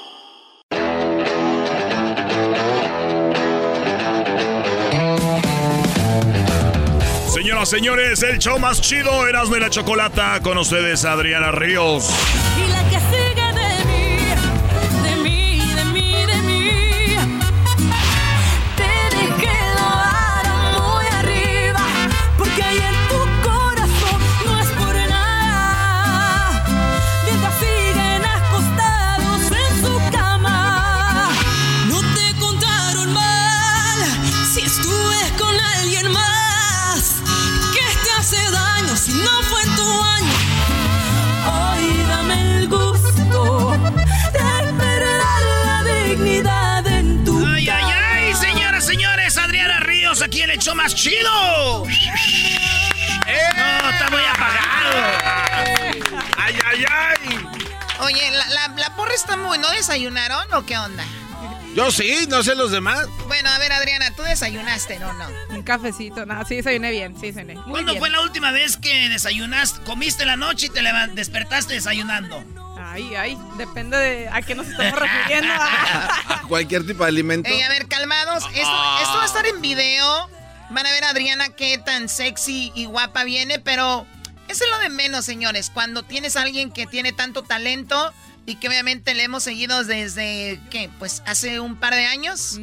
Señoras, 7.28 7.68
señores, 7.68 8.22
el 8.24 8.38
show 8.38 8.58
más 8.58 8.80
chido, 8.80 9.28
Erasmo 9.28 9.56
y 9.56 9.60
la 9.60 9.70
Chocolata, 9.70 10.40
con 10.42 10.58
ustedes 10.58 11.04
Adriana 11.04 11.52
Ríos. 11.52 12.10
Más 50.82 50.94
chido. 50.96 51.84
No, 51.84 51.90
está 53.90 54.10
muy 54.10 54.22
apagado. 54.24 54.90
¡Ay, 56.36 56.58
ay, 56.66 56.84
ay! 56.90 57.16
Oye, 58.00 58.30
la, 58.32 58.48
la, 58.48 58.68
la 58.76 58.96
porra 58.96 59.14
está 59.14 59.36
muy... 59.36 59.58
¿No 59.58 59.70
desayunaron 59.70 60.52
o 60.52 60.66
qué 60.66 60.76
onda? 60.76 61.04
Yo 61.76 61.92
sí, 61.92 62.26
no 62.28 62.42
sé 62.42 62.56
los 62.56 62.72
demás. 62.72 63.06
Bueno, 63.28 63.48
a 63.48 63.58
ver, 63.58 63.72
Adriana, 63.72 64.10
tú 64.16 64.22
desayunaste, 64.22 64.98
¿no? 64.98 65.12
No. 65.12 65.26
Un 65.50 65.62
cafecito, 65.62 66.26
nada, 66.26 66.44
sí 66.44 66.56
desayuné 66.56 66.90
bien, 66.90 67.14
sí 67.18 67.28
desayuné. 67.28 67.54
Muy 67.54 67.70
¿Cuándo 67.70 67.92
bien. 67.92 68.00
fue 68.00 68.10
la 68.10 68.20
última 68.20 68.50
vez 68.50 68.76
que 68.76 69.08
desayunaste, 69.08 69.84
comiste 69.84 70.26
la 70.26 70.36
noche 70.36 70.66
y 70.66 70.70
te 70.70 70.82
despertaste 71.14 71.74
desayunando? 71.74 72.44
Ay, 72.76 73.14
ay, 73.14 73.38
depende 73.56 73.96
de 73.96 74.28
a 74.28 74.42
qué 74.42 74.56
nos 74.56 74.66
estamos 74.66 74.98
refiriendo. 74.98 75.54
Cualquier 76.48 76.84
tipo 76.86 77.04
de 77.04 77.08
alimento. 77.08 77.48
Ey, 77.48 77.62
a 77.62 77.68
ver, 77.68 77.86
calmados. 77.86 78.44
Esto, 78.52 78.98
esto 79.00 79.16
va 79.16 79.22
a 79.22 79.26
estar 79.26 79.46
en 79.46 79.60
video. 79.62 80.28
Van 80.72 80.86
a 80.86 80.90
ver 80.90 81.04
a 81.04 81.10
Adriana 81.10 81.50
qué 81.50 81.78
tan 81.78 82.08
sexy 82.08 82.72
y 82.74 82.86
guapa 82.86 83.24
viene, 83.24 83.58
pero 83.58 84.06
eso 84.48 84.64
es 84.64 84.70
lo 84.70 84.78
de 84.78 84.88
menos, 84.88 85.24
señores. 85.24 85.70
Cuando 85.70 86.02
tienes 86.02 86.36
a 86.36 86.42
alguien 86.42 86.70
que 86.72 86.86
tiene 86.86 87.12
tanto 87.12 87.42
talento 87.42 88.12
y 88.46 88.56
que 88.56 88.68
obviamente 88.68 89.14
le 89.14 89.24
hemos 89.24 89.42
seguido 89.42 89.84
desde, 89.84 90.60
¿qué? 90.70 90.90
Pues 90.98 91.22
hace 91.26 91.60
un 91.60 91.76
par 91.76 91.94
de 91.94 92.06
años 92.06 92.58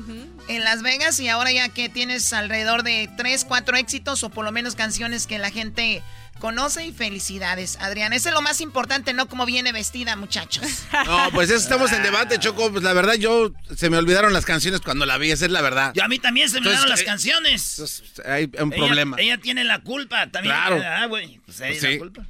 en 0.48 0.64
Las 0.64 0.82
Vegas 0.82 1.20
y 1.20 1.30
ahora 1.30 1.52
ya 1.52 1.70
que 1.70 1.88
tienes 1.88 2.34
alrededor 2.34 2.84
de 2.84 3.10
3, 3.16 3.46
4 3.46 3.78
éxitos 3.78 4.24
o 4.24 4.30
por 4.30 4.44
lo 4.44 4.52
menos 4.52 4.76
canciones 4.76 5.28
que 5.28 5.38
la 5.38 5.52
gente 5.52 6.02
conoce 6.40 6.86
y 6.86 6.92
felicidades, 6.92 7.78
Adriana. 7.80 8.16
Eso 8.16 8.30
es 8.30 8.34
lo 8.36 8.42
más 8.42 8.62
importante, 8.62 9.14
no 9.14 9.28
como 9.30 9.46
viene 9.46 9.72
vestida, 9.72 10.16
muchachos. 10.16 10.66
No, 11.06 11.30
pues 11.32 11.50
eso 11.50 11.60
estamos 11.62 11.92
en 11.92 12.02
debate, 12.04 12.40
Choco. 12.40 12.72
Pues 12.72 12.84
la 12.84 12.94
verdad, 12.94 13.14
yo 13.16 13.52
se 13.76 13.90
me 13.90 13.98
olvidaron 13.98 14.34
las 14.34 14.46
canciones 14.46 14.82
cuando 14.82 15.06
la 15.06 15.18
vi, 15.18 15.32
esa 15.32 15.46
es 15.46 15.52
la 15.52 15.62
verdad. 15.62 15.94
Yo 15.94 16.04
a 16.04 16.08
mí 16.08 16.20
también 16.20 16.48
se 16.50 16.54
me 16.56 16.58
Entonces, 16.60 16.80
dieron 16.80 16.90
las 16.90 17.02
eh, 17.02 17.06
canciones. 17.06 18.14
Hay 18.26 18.46
un 18.60 18.74
Ella- 18.74 18.86
problema. 18.86 19.18
Ella, 19.20 19.38
tiene 19.38 19.64
la 19.64 19.82
culpa 19.82 20.30
también. 20.32 20.56
Claro. 20.56 20.82
Ah, 20.86 21.06
güey. 21.06 21.40
Pues 21.46 21.60
ella 21.62 21.68
Pues 21.70 21.84
es 21.84 21.90
sí. 21.90 21.94
la 21.94 22.00
culpa. 22.00 22.26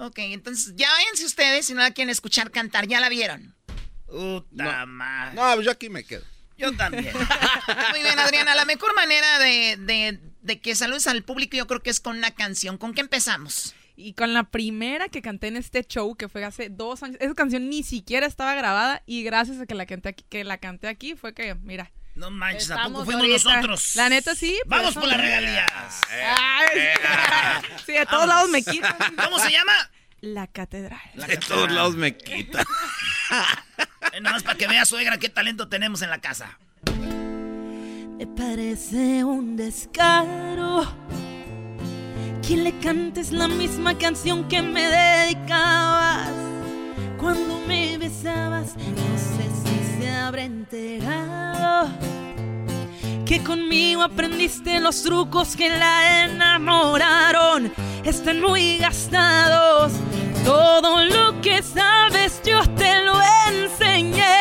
Ok, 0.00 0.18
entonces 0.18 0.74
ya 0.76 0.88
váyanse 0.92 1.24
ustedes 1.24 1.66
si 1.66 1.74
no 1.74 1.80
la 1.80 1.90
quieren 1.90 2.10
escuchar 2.10 2.50
cantar, 2.50 2.86
ya 2.86 3.00
la 3.00 3.08
vieron. 3.08 3.54
Puta 4.06 4.86
madre. 4.86 5.34
No, 5.34 5.60
yo 5.60 5.70
aquí 5.70 5.88
me 5.90 6.04
quedo. 6.04 6.24
Yo 6.56 6.72
también. 6.76 7.12
Muy 7.90 8.00
bien, 8.02 8.18
Adriana. 8.18 8.54
La 8.54 8.64
mejor 8.64 8.94
manera 8.94 9.38
de, 9.38 9.76
de- 9.78 10.20
de 10.42 10.60
que 10.60 10.74
saludes 10.74 11.06
al 11.06 11.22
público 11.22 11.56
yo 11.56 11.66
creo 11.66 11.82
que 11.82 11.90
es 11.90 12.00
con 12.00 12.18
una 12.18 12.30
canción. 12.30 12.78
¿Con 12.78 12.94
qué 12.94 13.00
empezamos? 13.00 13.74
Y 13.96 14.12
con 14.12 14.32
la 14.32 14.44
primera 14.44 15.08
que 15.08 15.22
canté 15.22 15.48
en 15.48 15.56
este 15.56 15.82
show, 15.84 16.14
que 16.14 16.28
fue 16.28 16.44
hace 16.44 16.68
dos 16.68 17.02
años, 17.02 17.16
esa 17.20 17.34
canción 17.34 17.68
ni 17.68 17.82
siquiera 17.82 18.26
estaba 18.26 18.54
grabada 18.54 19.02
y 19.06 19.24
gracias 19.24 19.60
a 19.60 19.66
que 19.66 19.74
la 19.74 19.86
canté 19.86 20.10
aquí, 20.10 20.24
que 20.28 20.44
la 20.44 20.58
canté 20.58 20.86
aquí 20.86 21.16
fue 21.16 21.34
que, 21.34 21.56
mira. 21.56 21.90
No 22.14 22.30
manches, 22.30 22.70
¿a 22.70 22.74
estamos 22.74 23.00
poco 23.00 23.04
fuimos 23.06 23.22
ahorita. 23.22 23.54
nosotros? 23.54 23.96
La 23.96 24.08
neta 24.08 24.34
sí. 24.34 24.56
Vamos 24.66 24.94
por 24.94 25.08
las 25.08 25.20
regalías. 25.20 26.00
Ay, 26.10 26.68
sí, 27.86 27.92
de 27.92 28.06
todos 28.06 28.26
lados 28.28 28.48
me 28.50 28.62
quitan. 28.62 28.96
¿Cómo 29.16 29.38
se 29.40 29.50
llama? 29.50 29.72
La 30.20 30.46
catedral. 30.46 31.00
De 31.14 31.36
todos 31.36 31.70
lados 31.70 31.96
me 31.96 32.16
quita. 32.16 32.64
Nada 34.20 34.32
más 34.32 34.42
para 34.42 34.58
que 34.58 34.66
vea, 34.66 34.84
suegra, 34.84 35.18
qué 35.18 35.28
talento 35.28 35.68
tenemos 35.68 36.02
en 36.02 36.10
la 36.10 36.20
casa. 36.20 36.58
Me 38.18 38.26
parece 38.26 39.22
un 39.22 39.56
descaro 39.56 40.84
que 42.44 42.56
le 42.56 42.76
cantes 42.80 43.30
la 43.30 43.46
misma 43.46 43.96
canción 43.96 44.48
que 44.48 44.60
me 44.60 44.88
dedicabas 44.88 46.30
cuando 47.16 47.60
me 47.68 47.96
besabas. 47.96 48.74
No 48.76 49.16
sé 49.16 49.44
si 49.62 50.00
se 50.00 50.10
habrá 50.10 50.42
enterado 50.42 51.90
que 53.24 53.40
conmigo 53.44 54.02
aprendiste 54.02 54.80
los 54.80 55.04
trucos 55.04 55.54
que 55.54 55.68
la 55.70 56.24
enamoraron. 56.24 57.72
Están 58.02 58.40
muy 58.40 58.78
gastados. 58.78 59.92
Todo 60.44 61.04
lo 61.04 61.40
que 61.40 61.62
sabes 61.62 62.40
yo 62.44 62.62
te 62.74 63.04
lo 63.04 63.14
enseñé. 63.48 64.37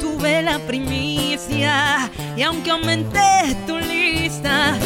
Tuve 0.00 0.42
la 0.42 0.58
primicia 0.58 2.10
y 2.36 2.42
aunque 2.42 2.70
aumenté 2.70 3.56
tu 3.66 3.78
lista, 3.78 4.76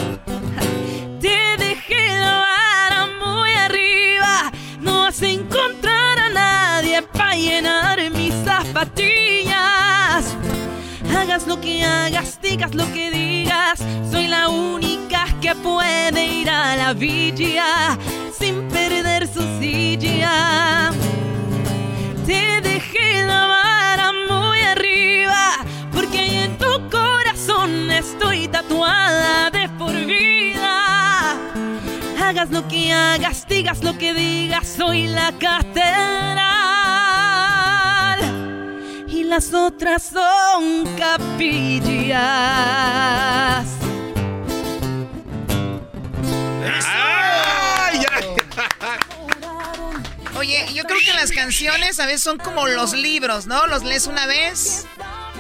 te 1.21 1.57
dejé 1.59 2.09
la 2.19 2.47
vara 2.47 3.09
muy 3.23 3.51
arriba. 3.51 4.53
No 4.81 5.01
vas 5.03 5.21
a 5.21 5.29
encontrar 5.29 6.19
a 6.19 6.29
nadie 6.31 7.03
para 7.03 7.35
llenar 7.35 7.99
mis 8.11 8.33
zapatillas. 8.45 10.25
Hagas 11.17 11.47
lo 11.47 11.61
que 11.61 11.85
hagas, 11.85 12.41
digas 12.41 12.75
lo 12.75 12.91
que 12.93 13.11
digas. 13.11 13.81
Soy 14.11 14.29
la 14.29 14.49
única 14.49 15.27
que 15.41 15.55
puede 15.57 16.27
ir 16.27 16.49
a 16.49 16.77
la 16.77 16.95
villa 16.95 17.99
sin 18.39 18.69
perder 18.69 19.27
su 19.27 19.43
silla. 19.61 20.91
Te 22.27 22.61
dejé 22.61 23.27
la 23.27 23.47
vara 23.47 24.13
muy 24.29 24.52
porque 25.93 26.19
ahí 26.19 26.37
en 26.37 26.59
tu 26.59 26.89
corazón 26.91 27.91
estoy 27.91 28.49
tatuada 28.49 29.51
de 29.51 29.69
por 29.79 29.93
vida. 29.93 31.37
Hagas 32.23 32.51
lo 32.51 32.67
que 32.69 32.93
hagas, 32.93 33.47
digas 33.49 33.83
lo 33.83 33.97
que 33.99 34.15
digas, 34.15 34.67
soy 34.67 35.07
la 35.07 35.33
catedral 35.39 36.43
y 39.09 39.25
las 39.25 39.53
otras 39.53 40.03
son 40.03 40.85
capillas. 40.97 42.23
Canciones 51.43 51.99
a 51.99 52.07
veces 52.07 52.23
son 52.23 52.39
como 52.39 52.69
los 52.69 52.93
libros, 52.93 53.49
¿no? 53.49 53.67
Los 53.67 53.83
lees 53.83 54.07
una 54.07 54.27
vez 54.27 54.87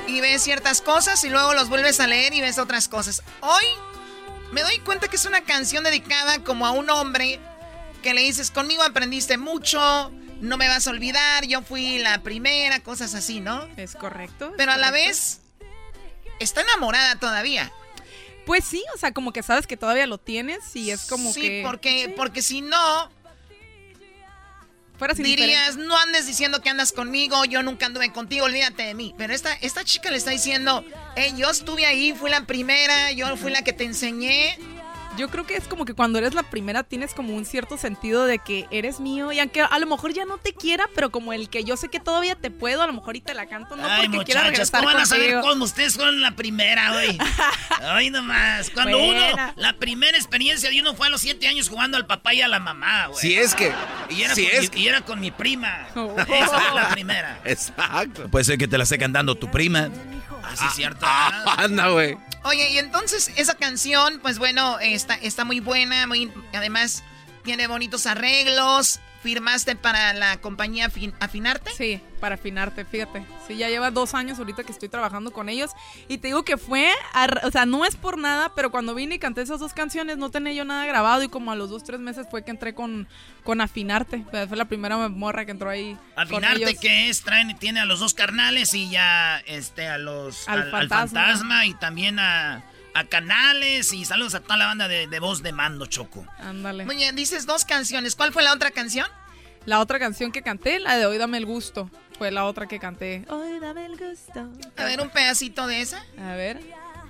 y 0.09 0.21
ves 0.21 0.43
ciertas 0.43 0.81
cosas 0.81 1.23
y 1.23 1.29
luego 1.29 1.55
los 1.55 1.69
vuelves 1.69 2.01
a 2.01 2.09
leer 2.09 2.35
y 2.35 2.41
ves 2.41 2.59
otras 2.59 2.89
cosas. 2.89 3.23
Hoy 3.41 3.65
me 4.51 4.63
doy 4.63 4.81
cuenta 4.81 5.07
que 5.07 5.15
es 5.15 5.27
una 5.27 5.43
canción 5.43 5.85
dedicada 5.85 6.43
como 6.43 6.67
a 6.67 6.73
un 6.73 6.91
hombre 6.91 7.39
que 8.03 8.15
le 8.15 8.23
dices, 8.23 8.51
conmigo 8.51 8.83
aprendiste 8.83 9.39
mucho, 9.39 10.11
no 10.41 10.57
me 10.57 10.67
vas 10.67 10.89
a 10.89 10.91
olvidar, 10.91 11.47
yo 11.47 11.63
fui 11.63 12.01
la 12.01 12.21
primera, 12.25 12.81
cosas 12.81 13.15
así, 13.15 13.39
¿no? 13.39 13.69
Es 13.77 13.95
correcto. 13.95 14.55
Pero 14.57 14.73
a 14.73 14.79
la 14.79 14.91
vez 14.91 15.41
está 16.41 16.63
enamorada 16.63 17.15
todavía. 17.21 17.71
Pues 18.45 18.65
sí, 18.65 18.83
o 18.93 18.99
sea, 18.99 19.13
como 19.13 19.33
que 19.33 19.45
sabes 19.45 19.69
que 19.69 19.77
todavía 19.77 20.09
lo 20.09 20.19
tienes 20.19 20.75
y 20.75 20.91
es 20.91 21.03
como 21.03 21.33
sí, 21.33 21.43
que... 21.43 21.63
porque, 21.65 22.13
porque 22.17 22.43
si 22.43 22.61
no, 22.61 23.09
Dirías, 25.15 25.77
no 25.77 25.97
andes 25.97 26.27
diciendo 26.27 26.61
que 26.61 26.71
andas 26.71 26.93
conmigo, 26.93 27.45
yo 27.45 27.63
nunca 27.63 27.87
anduve 27.87 28.13
contigo, 28.13 28.45
olvídate 28.45 28.85
de 28.85 28.95
mí. 28.95 29.15
Pero 29.19 29.33
esta, 29.35 29.53
esta 29.55 29.85
chica 29.85 30.11
le 30.11 30.17
está 30.17 30.31
diciendo, 30.31 30.85
hey, 31.17 31.35
yo 31.37 31.51
estuve 31.51 31.87
ahí, 31.87 32.15
fui 32.15 32.31
la 32.31 32.45
primera, 32.45 33.13
yo 33.13 33.37
fui 33.37 33.51
la 33.51 33.63
que 33.63 33.73
te 33.73 33.85
enseñé. 33.85 34.59
Yo 35.19 35.29
creo 35.29 35.45
que 35.45 35.57
es 35.57 35.69
como 35.69 35.85
que 35.85 35.95
cuando 35.95 36.19
eres 36.19 36.35
la 36.35 36.43
primera 36.43 36.83
tienes 36.83 37.13
como 37.13 37.35
un 37.35 37.45
cierto 37.45 37.77
sentido 37.77 38.25
de 38.25 38.39
que 38.39 38.67
eres 38.71 38.99
mío 38.99 39.31
y 39.31 39.41
aunque 39.41 39.61
a 39.61 39.79
lo 39.79 39.87
mejor 39.87 40.13
ya 40.13 40.25
no 40.25 40.39
te 40.39 40.55
quiera, 40.55 40.89
pero 40.95 41.11
como 41.11 41.33
el 41.33 41.51
que 41.51 41.65
yo 41.65 41.77
sé 41.77 41.89
que 41.89 42.01
todavía 42.01 42.35
te 42.35 42.51
puedo, 42.51 42.83
a 42.83 42.87
lo 42.87 42.95
mejor 42.95 43.17
y 43.17 43.21
te 43.21 43.35
la 43.35 43.47
canto, 43.47 43.77
no 43.77 43.87
Ay, 43.87 44.09
porque 44.09 44.27
quiera 44.27 44.43
regresar 44.43 44.81
¿cómo 44.81 44.93
van 44.93 45.03
a 45.03 45.07
saber 45.07 45.41
cómo 45.41 45.65
ustedes 45.65 45.95
fueron 45.95 46.21
la 46.21 46.33
primera, 46.33 46.93
güey? 46.93 47.19
Ay, 47.83 48.11
nomás. 48.11 48.71
Cuando 48.71 48.99
Buena. 48.99 49.33
uno, 49.35 49.53
la 49.57 49.75
primera 49.75 50.17
experiencia 50.17 50.71
de 50.71 50.81
uno 50.81 50.95
fue 50.95 51.09
a 51.09 51.11
los 51.11 51.21
siete 51.21 51.47
años 51.47 51.69
jugando 51.69 51.97
al 51.97 52.07
papá 52.07 52.33
y 52.35 52.41
a 52.41 52.49
la 52.49 52.61
mamá, 52.61 53.09
güey. 53.09 53.21
Si 53.21 53.37
es 53.37 53.55
que. 53.55 53.73
Y 54.09 54.23
era, 54.23 54.35
si 54.35 54.47
con, 54.47 54.57
es 54.57 54.73
mi, 54.73 54.81
y 54.81 54.89
era 54.89 55.01
con 55.03 55.21
mi 55.21 55.31
prima. 55.31 55.89
Oh. 55.95 56.15
Esa 56.19 56.61
fue 56.61 56.81
la 56.81 56.89
primera. 56.91 57.41
Exacto. 57.45 58.29
Puede 58.31 58.45
ser 58.45 58.59
que 58.59 58.69
te 58.69 58.79
la 58.79 58.85
esté 58.85 58.99
cantando 58.99 59.35
tu 59.35 59.51
prima. 59.51 59.91
Así 60.53 60.65
es 60.67 60.75
cierto. 60.75 61.07
Ah, 61.09 61.57
anda, 61.59 61.89
güey. 61.89 62.17
Oye, 62.45 62.71
y 62.71 62.79
entonces 62.79 63.31
esa 63.37 63.55
canción, 63.55 64.19
pues 64.21 64.39
bueno, 64.39 64.79
está, 64.81 65.15
está 65.15 65.45
muy 65.45 65.61
buena, 65.61 66.07
muy, 66.07 66.33
además 66.53 67.03
tiene 67.45 67.67
bonitos 67.67 68.07
arreglos. 68.07 69.01
¿Firmaste 69.23 69.77
para 69.77 70.13
la 70.15 70.39
compañía 70.41 70.89
Afin- 70.89 71.15
Afinarte? 71.21 71.71
Sí, 71.77 72.01
para 72.21 72.35
afinarte, 72.35 72.85
fíjate. 72.85 73.25
Sí, 73.47 73.57
ya 73.57 73.69
lleva 73.69 73.91
dos 73.93 74.15
años 74.15 74.39
ahorita 74.39 74.65
que 74.65 74.73
estoy 74.73 74.89
trabajando 74.89 75.33
con 75.33 75.49
ellos. 75.49 75.71
Y 76.09 76.19
te 76.19 76.27
digo 76.29 76.45
que 76.45 76.57
fue, 76.57 76.91
o 77.45 77.51
sea, 77.53 77.65
no 77.65 77.85
es 77.85 77.95
por 77.95 78.19
nada, 78.19 78.53
pero 78.57 78.71
cuando 78.73 78.95
vine 78.97 79.15
y 79.15 79.19
canté 79.21 79.43
esas 79.43 79.61
dos 79.61 79.73
canciones 79.75 80.19
no 80.19 80.31
tenía 80.31 80.53
yo 80.53 80.65
nada 80.65 80.85
grabado. 80.87 81.23
Y 81.23 81.29
como 81.29 81.53
a 81.53 81.55
los 81.57 81.71
dos, 81.71 81.85
tres 81.85 82.01
meses 82.01 82.27
fue 82.31 82.45
que 82.45 82.51
entré 82.51 82.75
con, 82.75 83.07
con 83.45 83.61
Afinarte. 83.61 84.25
Fue 84.31 84.47
fue 84.49 84.57
la 84.57 84.65
primera 84.65 84.97
morra 85.09 85.45
que 85.45 85.53
entró 85.53 85.71
ahí. 85.71 85.97
Afinarte 86.17 86.77
que 86.77 87.09
es, 87.09 87.23
traen, 87.23 87.57
tiene 87.59 87.79
a 87.81 87.85
los 87.85 88.01
dos 88.01 88.15
carnales 88.15 88.75
y 88.75 88.91
ya 88.91 89.39
este 89.47 89.87
a 89.87 89.99
los 89.99 90.49
Al 90.49 90.63
al, 90.63 90.65
al 90.65 90.71
fantasma. 90.89 91.21
fantasma 91.21 91.67
y 91.67 91.75
también 91.75 92.19
a, 92.19 92.65
a 92.95 93.05
canales 93.05 93.93
y 93.93 94.05
saludos 94.05 94.35
a 94.35 94.41
toda 94.41 94.57
la 94.57 94.67
banda 94.67 94.89
de, 94.89 95.07
de 95.07 95.21
voz 95.21 95.43
de 95.43 95.53
mando, 95.53 95.87
Choco. 95.87 96.27
Ándale. 96.39 96.85
Muy 96.85 96.97
bien, 96.97 97.17
dices 97.17 97.47
dos 97.47 97.65
canciones. 97.65 98.17
¿Cuál 98.17 98.33
fue 98.33 98.43
la 98.43 98.53
otra 98.53 98.71
canción? 98.71 99.07
La 99.65 99.81
otra 99.81 99.99
canción 99.99 100.33
que 100.33 100.43
canté, 100.43 100.81
la 100.81 100.97
de 100.97 101.07
Hoy 101.07 101.19
Dame 101.19 101.39
el 101.39 101.47
Gusto, 101.47 101.89
fue 102.19 102.31
la 102.31 102.45
otra 102.45 102.67
que 102.67 102.79
canté. 102.79 103.25
Hoy 103.29 103.59
dame 103.61 103.87
el 103.87 103.97
gusto. 103.97 104.49
A 104.77 104.85
ver, 104.85 105.01
un 105.01 105.11
pedacito 105.11 105.67
de 105.67 105.81
esa. 105.81 106.05
A 106.19 106.35
ver. 106.35 106.61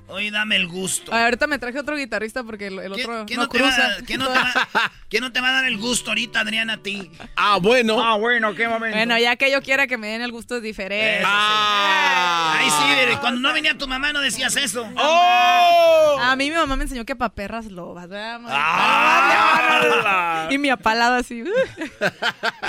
Hoy 0.09 0.31
dame 0.31 0.57
el 0.57 0.67
gusto. 0.69 1.11
A 1.13 1.17
ver, 1.17 1.25
ahorita 1.27 1.47
me 1.47 1.59
traje 1.59 1.79
otro 1.79 1.97
guitarrista 1.97 2.43
porque 2.45 2.67
el, 2.67 2.79
el 2.81 2.93
otro 2.93 3.25
¿Quién 3.27 3.39
no, 3.39 3.45
no, 3.45 3.49
te 3.49 3.63
va, 3.63 3.69
cruza. 3.69 3.87
a- 3.87 3.97
quién 4.05 4.19
no 4.21 4.29
te 4.29 4.39
va- 4.39 4.93
quién 5.09 5.23
no 5.23 5.33
te 5.33 5.41
va 5.41 5.49
a 5.49 5.53
dar 5.53 5.65
el 5.65 5.79
gusto 5.79 6.11
ahorita, 6.11 6.41
Adrián, 6.41 6.69
a 6.69 6.83
ti? 6.83 7.11
Ah, 7.35 7.59
bueno. 7.63 7.99
Ah, 8.03 8.17
bueno, 8.19 8.55
qué 8.55 8.69
momento. 8.69 8.95
Bueno, 8.97 9.19
ya 9.19 9.37
que 9.37 9.51
yo 9.51 9.63
quiera 9.63 9.87
que 9.87 9.97
me 9.97 10.09
den 10.09 10.21
el 10.21 10.31
gusto 10.31 10.57
es 10.57 10.63
diferente. 10.63 11.19
Eso 11.19 11.27
sí. 11.27 11.33
Ah. 11.35 12.55
Ay, 12.59 12.69
sí, 13.11 13.17
cuando 13.21 13.41
no 13.41 13.53
venía 13.55 13.77
tu 13.79 13.89
mamá 13.89 14.13
no 14.13 14.21
decías 14.21 14.55
eso. 14.57 14.87
¡Oh! 14.97 16.19
A 16.21 16.37
mí 16.37 16.51
mi 16.51 16.57
mamá 16.57 16.77
me 16.77 16.83
enseñó 16.85 17.07
que 17.07 17.17
pa' 17.17 17.31
perras 17.31 17.67
lobas, 17.67 18.09
¿verdad? 18.09 18.41
Ah. 18.49 20.39
Y 20.51 20.59
mi 20.59 20.69
apalada 20.69 21.19
así. 21.19 21.43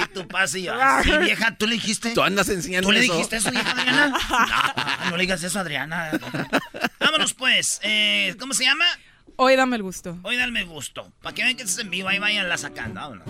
Y 0.03 0.13
tu 0.13 0.27
pase 0.27 0.59
y 0.59 0.63
yo, 0.63 0.73
"Ay, 0.79 1.03
sí, 1.03 1.17
vieja, 1.17 1.55
¿tú 1.57 1.65
le 1.67 1.73
dijiste? 1.75 2.11
Tú 2.13 2.21
andas 2.21 2.47
enseñando 2.49 2.87
¿Tú 2.87 2.91
le 2.93 3.01
eso. 3.03 3.13
dijiste 3.13 3.35
eso, 3.37 3.51
vieja 3.51 3.71
Adriana? 3.71 4.07
No, 4.07 5.09
no 5.11 5.17
le 5.17 5.21
digas 5.21 5.43
eso, 5.43 5.59
Adriana. 5.59 6.11
Vámonos, 6.99 7.32
pues. 7.33 7.79
Eh, 7.83 8.35
¿Cómo 8.39 8.53
se 8.53 8.65
llama? 8.65 8.85
Hoy 9.35 9.55
dame 9.55 9.75
el 9.77 9.83
gusto. 9.83 10.17
Hoy 10.23 10.37
dame 10.37 10.63
gusto. 10.63 11.11
Para 11.21 11.33
que 11.33 11.43
vean 11.43 11.55
que 11.55 11.63
estás 11.63 11.79
en 11.79 11.89
vivo, 11.89 12.07
ahí 12.07 12.19
váyanla 12.19 12.57
sacando. 12.57 13.01
Vámonos. 13.01 13.27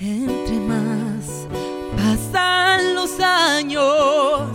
Entre 0.00 0.56
más 0.60 1.46
pasan 1.96 2.94
los 2.94 3.20
años, 3.20 4.48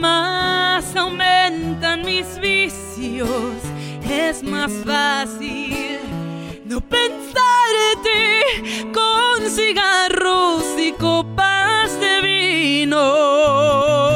más 0.00 0.94
aumentan 0.94 2.02
mis 2.02 2.38
vicios. 2.38 3.30
Es 4.08 4.42
más 4.42 4.70
fácil 4.84 5.98
no 6.64 6.80
pensar 6.80 7.70
en 7.92 8.02
ti 8.02 8.92
con 8.92 9.50
cigarros 9.50 10.64
y 10.78 10.92
copas 10.92 11.98
de 12.00 12.20
vino. 12.22 14.15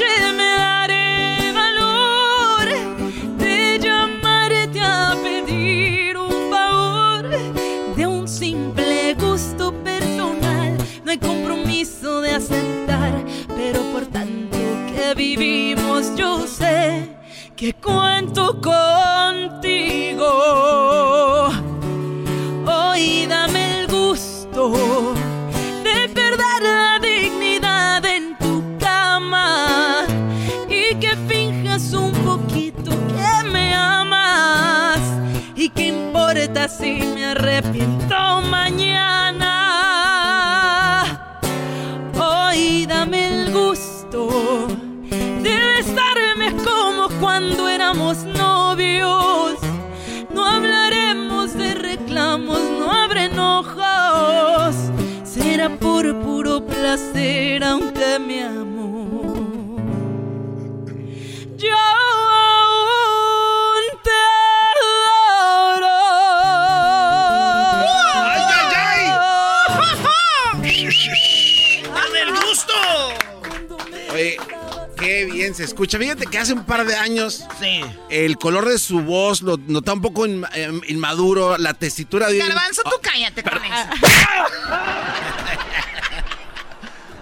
Noche 0.00 0.32
me 0.32 0.56
daré 0.56 1.52
valor 1.52 2.66
de 3.38 3.78
llamarte 3.78 4.80
a 4.80 5.14
pedir 5.22 6.16
un 6.16 6.50
favor 6.50 7.28
de 7.96 8.06
un 8.06 8.26
simple 8.26 9.14
gusto 9.14 9.72
personal. 9.84 10.76
No 11.04 11.10
hay 11.10 11.18
compromiso 11.18 12.20
de 12.22 12.30
aceptar, 12.30 13.24
pero 13.48 13.82
por 13.92 14.06
tanto 14.06 14.56
que 14.92 15.14
vivimos, 15.14 16.14
yo 16.16 16.46
sé 16.46 17.16
que 17.56 17.74
cuento 17.74 18.60
contigo. 18.60 20.28
Hoy 22.66 23.26
dame 23.26 23.80
el 23.80 23.86
gusto 23.88 25.19
si 36.68 37.00
me 37.14 37.26
arrepiento 37.26 38.40
mañana. 38.50 39.46
Hoy 42.18 42.86
dame 42.86 43.28
el 43.28 43.52
gusto 43.52 44.68
de 45.10 45.58
besarme 45.76 46.52
como 46.64 47.08
cuando 47.20 47.68
éramos 47.68 48.24
novios. 48.24 49.58
No 50.32 50.46
hablaremos 50.46 51.54
de 51.54 51.74
reclamos, 51.74 52.60
no 52.78 52.92
habrá 52.92 53.24
enojos. 53.24 54.76
Será 55.24 55.68
por 55.70 56.20
puro 56.20 56.64
placer, 56.64 57.64
aunque 57.64 58.18
me 58.18 58.42
amo. 58.44 59.76
Yo 61.56 61.76
se 75.60 75.66
escucha. 75.66 75.98
Fíjate 75.98 76.26
que 76.26 76.38
hace 76.38 76.52
un 76.54 76.64
par 76.64 76.86
de 76.86 76.96
años 76.96 77.44
Sí. 77.60 77.80
el 78.08 78.36
color 78.38 78.68
de 78.68 78.78
su 78.78 79.00
voz 79.02 79.42
lo 79.42 79.58
notaba 79.66 79.96
un 79.96 80.02
poco 80.02 80.24
em, 80.26 80.42
inmaduro, 80.88 81.58
la 81.58 81.74
tesitura 81.74 82.28
de... 82.28 82.38
Garbanzo, 82.38 82.82
tú 82.84 82.96
cállate 83.02 83.42
con 83.42 83.58
eso. 83.64 83.74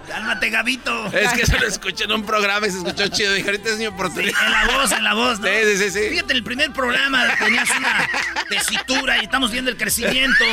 Cálmate, 0.07 0.49
Gabito. 0.49 1.05
Es 1.07 1.33
que 1.33 1.45
se 1.45 1.59
lo 1.59 1.67
escuché 1.67 2.05
en 2.05 2.11
un 2.13 2.25
programa 2.25 2.65
y 2.67 2.71
se 2.71 2.77
escuchó 2.79 3.07
chido. 3.09 3.33
Dije, 3.33 3.47
ahorita 3.47 3.69
es 3.69 3.77
mi 3.77 3.85
oportunidad. 3.85 4.33
En 4.43 4.51
la 4.51 4.65
voz, 4.77 4.91
en 4.91 5.03
la 5.03 5.13
voz. 5.13 5.39
¿no? 5.39 5.47
Sí, 5.47 5.53
sí, 5.63 5.77
sí, 5.77 5.91
sí. 5.91 6.09
Fíjate, 6.09 6.31
en 6.31 6.37
el 6.37 6.43
primer 6.43 6.71
programa 6.73 7.25
tenías 7.37 7.69
una 7.77 8.09
tesitura 8.49 9.17
y 9.19 9.25
estamos 9.25 9.51
viendo 9.51 9.69
el 9.69 9.77
crecimiento. 9.77 10.43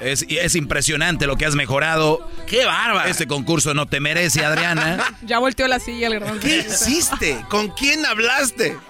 Es, 0.00 0.24
y 0.28 0.38
es 0.38 0.54
impresionante 0.54 1.26
lo 1.26 1.36
que 1.36 1.46
has 1.46 1.54
mejorado. 1.54 2.30
¡Qué 2.46 2.64
bárbaro! 2.66 3.08
Este 3.08 3.26
concurso 3.26 3.72
no 3.74 3.86
te 3.86 4.00
merece, 4.00 4.44
Adriana. 4.44 5.02
Ya 5.22 5.38
volteó 5.38 5.66
la 5.68 5.78
silla 5.80 6.06
el 6.08 6.20
garbanzo. 6.20 6.46
¿Qué 6.46 6.58
hiciste? 6.58 7.44
¿Con 7.48 7.68
quién 7.70 8.04
hablaste? 8.06 8.76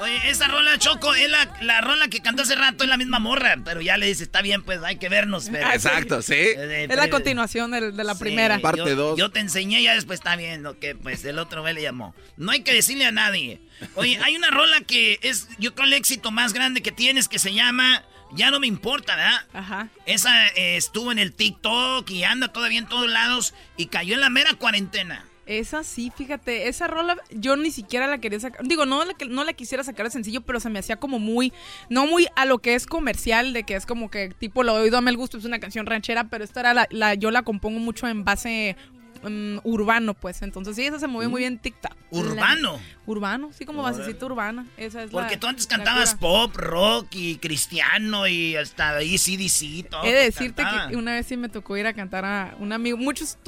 Oye, 0.00 0.30
esa 0.30 0.46
rola, 0.46 0.78
Choco, 0.78 1.12
es 1.16 1.28
la, 1.28 1.56
la 1.60 1.80
rola 1.80 2.06
que 2.06 2.20
cantó 2.20 2.42
hace 2.42 2.54
rato, 2.54 2.84
es 2.84 2.90
la 2.90 2.96
misma 2.96 3.18
morra. 3.18 3.56
Pero 3.64 3.80
ya 3.80 3.96
le 3.96 4.06
dice, 4.06 4.22
está 4.22 4.42
bien, 4.42 4.62
pues 4.62 4.80
hay 4.84 4.94
que 4.96 5.08
vernos. 5.08 5.48
Pero, 5.50 5.68
Exacto, 5.72 6.22
sí. 6.22 6.34
Eh, 6.34 6.86
Es 6.88 6.96
la 6.96 7.10
continuación 7.10 7.72
de, 7.72 7.90
la 8.04 8.14
Sí, 8.14 8.20
primera. 8.20 8.60
Parte 8.60 8.78
yo- 8.90 8.94
dos. 8.94 9.18
Yo 9.18 9.30
te 9.32 9.40
enseñé, 9.40 9.82
ya 9.82 9.94
después 9.94 10.20
está 10.20 10.36
bien, 10.36 10.62
lo 10.62 10.78
que 10.78 10.94
pues 10.94 11.24
el 11.24 11.40
otro 11.40 11.62
güey 11.62 11.74
le 11.74 11.82
llamó. 11.82 12.14
No 12.36 12.52
hay 12.52 12.62
que 12.62 12.72
decirle 12.72 13.06
a 13.06 13.10
nadie. 13.10 13.60
Oye, 13.96 14.20
hay 14.22 14.36
una 14.36 14.52
rola 14.52 14.82
que 14.82 15.18
es, 15.22 15.48
yo 15.58 15.74
creo, 15.74 15.86
el 15.88 15.92
éxito 15.94 16.30
más 16.30 16.52
grande 16.52 16.80
que 16.80 16.92
tienes 16.92 17.26
que 17.28 17.40
se 17.40 17.52
llama 17.52 18.04
Ya 18.34 18.50
no 18.50 18.60
me 18.60 18.66
importa, 18.66 19.16
¿verdad? 19.16 19.40
Ajá. 19.52 19.88
Esa 20.06 20.48
eh, 20.48 20.76
estuvo 20.76 21.10
en 21.12 21.18
el 21.18 21.32
TikTok 21.32 22.08
y 22.10 22.24
anda 22.24 22.48
todavía 22.48 22.78
en 22.78 22.86
todos 22.88 23.08
lados 23.08 23.54
y 23.76 23.86
cayó 23.86 24.14
en 24.14 24.20
la 24.20 24.30
mera 24.30 24.54
cuarentena. 24.54 25.24
Esa 25.46 25.82
sí, 25.82 26.12
fíjate, 26.14 26.68
esa 26.68 26.88
rola 26.88 27.16
yo 27.30 27.56
ni 27.56 27.70
siquiera 27.70 28.06
la 28.06 28.18
quería 28.18 28.38
sacar. 28.38 28.66
Digo, 28.66 28.84
no 28.84 29.02
la, 29.06 29.14
no 29.30 29.44
la 29.44 29.54
quisiera 29.54 29.82
sacar 29.82 30.04
de 30.04 30.10
sencillo, 30.12 30.42
pero 30.42 30.60
se 30.60 30.68
me 30.68 30.78
hacía 30.78 30.96
como 30.96 31.18
muy, 31.18 31.54
no 31.88 32.06
muy 32.06 32.26
a 32.36 32.44
lo 32.44 32.58
que 32.58 32.74
es 32.74 32.84
comercial, 32.84 33.54
de 33.54 33.62
que 33.62 33.74
es 33.74 33.86
como 33.86 34.10
que 34.10 34.28
tipo 34.38 34.62
lo 34.62 34.74
oído 34.74 34.98
a 34.98 35.00
el 35.08 35.16
gusto, 35.16 35.38
es 35.38 35.46
una 35.46 35.58
canción 35.58 35.86
ranchera, 35.86 36.24
pero 36.24 36.44
esta 36.44 36.60
era 36.60 36.74
la, 36.74 36.86
la- 36.90 37.14
yo 37.14 37.30
la 37.30 37.44
compongo 37.44 37.78
mucho 37.80 38.06
en 38.08 38.24
base 38.24 38.76
mm, 39.22 39.58
urbano, 39.64 40.14
pues. 40.14 40.42
Entonces 40.42 40.76
sí, 40.76 40.84
esa 40.86 40.98
se 40.98 41.06
movió 41.06 41.28
muy 41.30 41.40
bien 41.40 41.54
en 41.54 41.58
TikTok. 41.58 41.92
¿Urbano? 42.10 42.72
La- 42.74 43.02
urbano, 43.06 43.50
sí, 43.52 43.64
como 43.66 43.82
basecita 43.82 44.24
urbana. 44.26 44.66
Esa 44.76 45.02
es 45.02 45.10
Porque 45.10 45.34
la- 45.34 45.40
tú 45.40 45.46
antes 45.46 45.68
la 45.70 45.76
cantabas 45.76 46.10
cura. 46.14 46.20
pop, 46.20 46.56
rock 46.56 47.06
y 47.12 47.36
cristiano 47.36 48.26
y 48.26 48.56
hasta 48.56 48.96
ahí 48.96 49.16
CDC 49.18 49.88
todo. 49.90 50.04
He 50.04 50.12
de 50.12 50.22
decirte 50.24 50.62
cantaban. 50.62 50.90
que 50.90 50.96
una 50.96 51.12
vez 51.12 51.26
sí 51.26 51.36
me 51.36 51.48
tocó 51.48 51.76
ir 51.76 51.86
a 51.86 51.92
cantar 51.94 52.24
a 52.24 52.54
un 52.58 52.72
amigo. 52.72 52.96
Muchos 52.96 53.38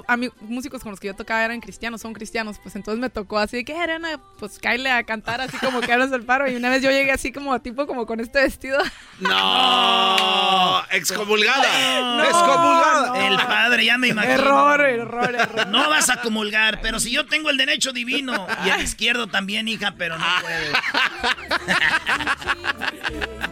músicos 0.41 0.83
con 0.83 0.91
los 0.91 1.01
que 1.01 1.07
yo 1.09 1.15
tocaba 1.15 1.45
eran 1.45 1.61
cristianos, 1.61 2.01
son 2.01 2.13
cristianos. 2.13 2.59
Pues 2.63 2.77
entonces 2.77 3.01
me 3.01 3.11
tocó 3.11 3.39
así 3.39 3.59
de 3.59 3.65
que 3.65 3.73
"Eh, 3.73 3.79
Ariana, 3.81 4.21
pues 4.39 4.59
cáile 4.59 4.91
a 4.91 5.03
cantar 5.05 5.41
así 5.41 5.57
como 5.59 5.81
que 5.81 5.93
hablas 5.93 6.13
el 6.13 6.23
paro. 6.25 6.51
Y 6.51 6.57
una 6.57 6.69
vez 6.71 6.83
yo 6.83 6.91
llegué 6.91 7.13
así 7.13 7.33
como 7.33 7.59
tipo 7.61 7.87
como 7.87 8.07
con 8.07 8.21
este 8.21 8.41
vestido. 8.43 8.79
¡No! 9.21 10.83
¡Excomulgada! 10.91 12.01
No, 12.01 12.25
¡Excomulgada! 12.25 13.27
El 13.29 13.37
padre, 13.39 13.85
ya 13.85 13.99
me 13.99 14.09
imagino. 14.09 14.35
Error, 14.35 14.81
error, 14.81 15.35
error. 15.35 15.60
No 15.69 15.89
vas 15.89 16.09
a 16.11 16.20
comulgar, 16.20 16.81
pero 16.81 17.01
si 17.01 17.11
yo 17.11 17.27
tengo 17.27 17.51
el 17.51 17.57
derecho 17.57 17.93
divino 17.93 18.47
y 18.65 18.69
el 18.70 18.82
izquierdo 18.82 19.27
también, 19.27 19.69
hija, 19.69 19.95
pero 19.97 20.19
no 20.19 20.24
puedo. 20.41 20.73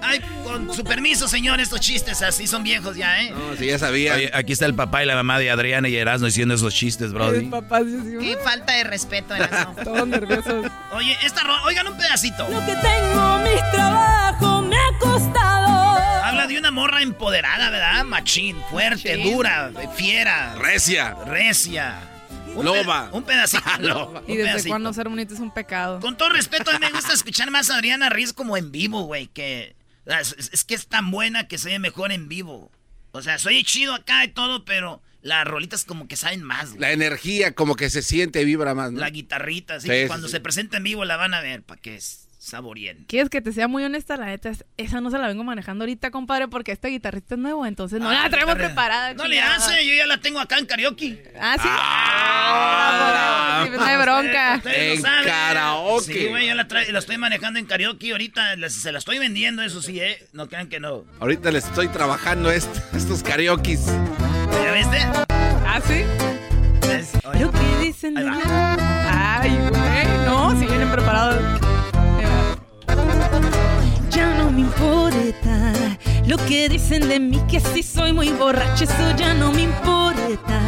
Ay, 0.02 0.20
con 0.44 0.72
su 0.74 0.84
permiso, 0.84 1.28
señor, 1.28 1.60
estos 1.60 1.80
chistes 1.80 2.22
así 2.22 2.46
son 2.46 2.62
viejos 2.62 2.96
ya, 2.96 3.22
¿eh? 3.22 3.30
No, 3.30 3.56
sí, 3.56 3.66
ya 3.66 3.78
sabía. 3.78 4.14
Oye, 4.14 4.30
aquí 4.32 4.52
está 4.52 4.66
el 4.66 4.74
papá 4.74 5.02
y 5.02 5.06
la 5.06 5.14
mamá 5.16 5.38
de 5.38 5.50
Adriana 5.50 5.88
y 5.88 5.96
Erasmo 5.96 6.26
diciendo 6.26 6.54
esos 6.54 6.74
chistes, 6.74 7.12
Brody. 7.12 7.46
Papá, 7.46 7.80
sí, 7.80 7.98
sí, 8.04 8.16
Qué 8.20 8.36
falta 8.42 8.72
de 8.74 8.84
respeto, 8.84 9.34
Erasmo. 9.34 9.74
Todos 9.84 10.06
nerviosos. 10.08 10.66
Oye, 10.92 11.16
esta 11.24 11.42
ro- 11.42 11.62
oigan 11.64 11.88
un 11.88 11.96
pedacito. 11.96 12.48
Lo 12.48 12.64
que 12.64 12.74
tengo, 12.76 13.38
mis 13.40 13.70
trabajos 13.72 14.66
me 14.66 14.76
ha 14.76 14.98
costado. 14.98 15.77
Habla 16.28 16.46
de 16.46 16.58
una 16.58 16.70
morra 16.70 17.02
empoderada, 17.02 17.70
¿verdad? 17.70 18.04
Machín, 18.04 18.56
fuerte, 18.70 19.16
Machín. 19.16 19.34
dura, 19.34 19.72
fiera, 19.96 20.54
Recia. 20.56 21.14
recia. 21.26 22.00
Un 22.54 22.64
Loba. 22.64 23.10
pe- 23.10 23.16
un 23.16 23.22
pedacito. 23.24 23.62
Loba. 23.80 24.20
Y 24.26 24.32
un 24.32 24.36
desde 24.38 24.42
pedacito. 24.50 24.68
cuándo 24.70 24.92
ser 24.92 25.08
bonito 25.08 25.34
es 25.34 25.40
un 25.40 25.52
pecado. 25.52 26.00
Con 26.00 26.16
todo 26.16 26.30
respeto, 26.30 26.70
a 26.70 26.74
mí 26.74 26.80
me 26.80 26.90
gusta 26.92 27.12
escuchar 27.12 27.50
más 27.50 27.70
a 27.70 27.76
Adriana 27.76 28.08
Riz 28.08 28.32
como 28.32 28.56
en 28.56 28.72
vivo, 28.72 29.02
güey, 29.02 29.26
que... 29.28 29.76
Es, 30.06 30.34
es- 30.38 30.50
es 30.52 30.64
que 30.64 30.74
es 30.74 30.86
tan 30.86 31.10
buena 31.10 31.46
que 31.48 31.58
se 31.58 31.68
ve 31.68 31.78
mejor 31.78 32.10
en 32.12 32.28
vivo. 32.28 32.70
O 33.12 33.22
sea, 33.22 33.38
soy 33.38 33.62
chido 33.64 33.94
acá 33.94 34.24
y 34.24 34.28
todo, 34.28 34.64
pero 34.64 35.02
las 35.22 35.46
rolitas 35.46 35.84
como 35.84 36.08
que 36.08 36.16
saben 36.16 36.42
más, 36.42 36.70
güey. 36.70 36.80
La 36.80 36.92
energía 36.92 37.54
como 37.54 37.74
que 37.76 37.90
se 37.90 38.02
siente, 38.02 38.44
vibra 38.44 38.74
más, 38.74 38.92
¿no? 38.92 39.00
La 39.00 39.10
guitarrita, 39.10 39.74
así 39.74 39.86
Sí, 39.88 39.92
que 39.92 40.06
cuando 40.08 40.28
sí. 40.28 40.32
se 40.32 40.40
presenta 40.40 40.76
en 40.78 40.84
vivo 40.84 41.04
la 41.04 41.16
van 41.16 41.34
a 41.34 41.40
ver 41.40 41.62
para 41.62 41.80
que 41.80 41.96
s- 41.96 42.26
saboreen. 42.48 43.04
¿Quieres 43.06 43.28
que 43.30 43.40
te 43.40 43.52
sea 43.52 43.68
muy 43.68 43.84
honesta? 43.84 44.16
La 44.16 44.26
neta, 44.26 44.48
es- 44.50 44.64
esa 44.76 45.00
no 45.00 45.10
se 45.10 45.18
la 45.18 45.26
vengo 45.28 45.44
manejando 45.44 45.84
ahorita, 45.84 46.10
compadre, 46.10 46.48
porque 46.48 46.72
esta 46.72 46.88
guitarrista 46.88 47.34
es 47.34 47.40
nuevo, 47.40 47.64
entonces 47.66 48.00
no 48.00 48.08
Ah, 48.10 48.14
la 48.24 48.30
traemos 48.30 48.54
guitarra. 48.54 48.68
preparada. 48.74 49.14
No 49.14 49.24
le 49.26 49.36
chingada. 49.36 49.56
hace, 49.56 49.86
yo 49.86 49.94
ya 49.94 50.06
la 50.06 50.18
tengo 50.18 50.40
acá 50.40 50.58
en 50.58 50.66
karaoke. 50.66 51.32
Ah, 51.40 51.56
sí. 51.60 51.68
Ah, 51.70 53.60
ahí, 53.62 53.70
sí, 53.70 53.76
no 53.76 53.84
hay 53.84 53.96
bronca. 53.96 54.54
Ustedes 54.56 54.88
lo 54.88 54.94
En 54.94 55.02
saben. 55.02 55.24
karaoke. 55.24 56.04
Sí, 56.04 56.26
güey, 56.26 56.48
yo 56.48 56.54
la, 56.54 56.66
la 56.90 56.98
estoy 56.98 57.18
manejando 57.18 57.58
en 57.58 57.66
karaoke. 57.66 58.10
Ahorita 58.12 58.56
les- 58.56 58.74
se 58.74 58.92
la 58.92 58.98
estoy 58.98 59.18
vendiendo, 59.18 59.62
eso 59.62 59.82
sí, 59.82 60.00
¿eh? 60.00 60.26
No 60.32 60.48
crean 60.48 60.68
que 60.68 60.80
no. 60.80 61.04
Ahorita 61.20 61.50
les 61.50 61.64
estoy 61.66 61.88
trabajando 61.88 62.50
est- 62.50 62.68
estos 62.94 63.22
karaokes. 63.22 63.86
¿Ya 64.64 64.72
viste? 64.72 64.98
Ah, 65.66 65.80
sí. 65.86 66.02
Lo 67.38 67.52
que 67.52 67.78
dicen 67.84 68.14
de. 68.14 68.26
Ay, 68.26 69.50
güey. 69.50 70.24
No, 70.26 70.58
si 70.58 70.66
vienen 70.66 70.90
preparados. 70.90 71.60
Ya 74.18 74.34
no 74.34 74.50
me 74.50 74.62
importa 74.62 75.72
lo 76.26 76.38
que 76.38 76.68
dicen 76.68 77.08
de 77.08 77.20
mí, 77.20 77.40
que 77.48 77.60
si 77.60 77.84
soy 77.84 78.12
muy 78.12 78.30
borracho, 78.30 78.82
eso 78.82 79.16
ya 79.16 79.32
no 79.32 79.52
me 79.52 79.62
importa. 79.62 80.58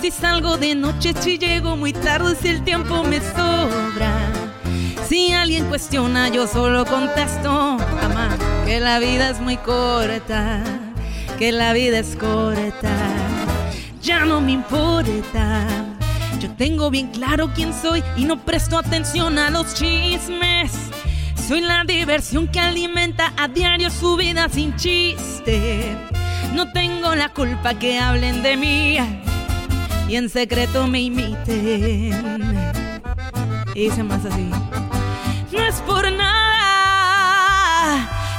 Si 0.00 0.10
salgo 0.10 0.56
de 0.56 0.74
noche, 0.74 1.14
si 1.20 1.38
llego 1.38 1.76
muy 1.76 1.92
tarde, 1.92 2.34
si 2.34 2.48
el 2.48 2.64
tiempo 2.64 3.04
me 3.04 3.20
sobra. 3.20 4.32
Si 5.08 5.32
alguien 5.32 5.66
cuestiona, 5.66 6.28
yo 6.28 6.48
solo 6.48 6.84
contesto, 6.84 7.76
mamá, 8.02 8.36
que 8.64 8.80
la 8.80 8.98
vida 8.98 9.30
es 9.30 9.38
muy 9.38 9.58
corta, 9.58 10.64
que 11.38 11.52
la 11.52 11.72
vida 11.72 12.00
es 12.00 12.16
corta. 12.16 12.90
Ya 14.02 14.24
no 14.24 14.40
me 14.40 14.50
importa. 14.50 15.68
Yo 16.40 16.50
tengo 16.56 16.90
bien 16.90 17.12
claro 17.12 17.52
quién 17.54 17.72
soy 17.72 18.02
y 18.16 18.24
no 18.24 18.44
presto 18.44 18.76
atención 18.76 19.38
a 19.38 19.50
los 19.50 19.72
chismes. 19.74 20.72
Soy 21.46 21.60
la 21.60 21.84
diversión 21.84 22.48
que 22.48 22.58
alimenta 22.58 23.32
a 23.36 23.46
diario 23.46 23.88
su 23.90 24.16
vida 24.16 24.48
sin 24.48 24.74
chiste. 24.74 25.96
No 26.54 26.72
tengo 26.72 27.14
la 27.14 27.28
culpa 27.28 27.74
que 27.74 28.00
hablen 28.00 28.42
de 28.42 28.56
mí 28.56 28.98
y 30.08 30.16
en 30.16 30.28
secreto 30.28 30.88
me 30.88 31.02
imiten. 31.02 32.72
Y 33.74 33.88
dice 33.88 34.02
más 34.02 34.24
así. 34.24 34.50
No 35.52 35.58
es 35.60 35.76
por 35.82 36.10
nada 36.10 36.36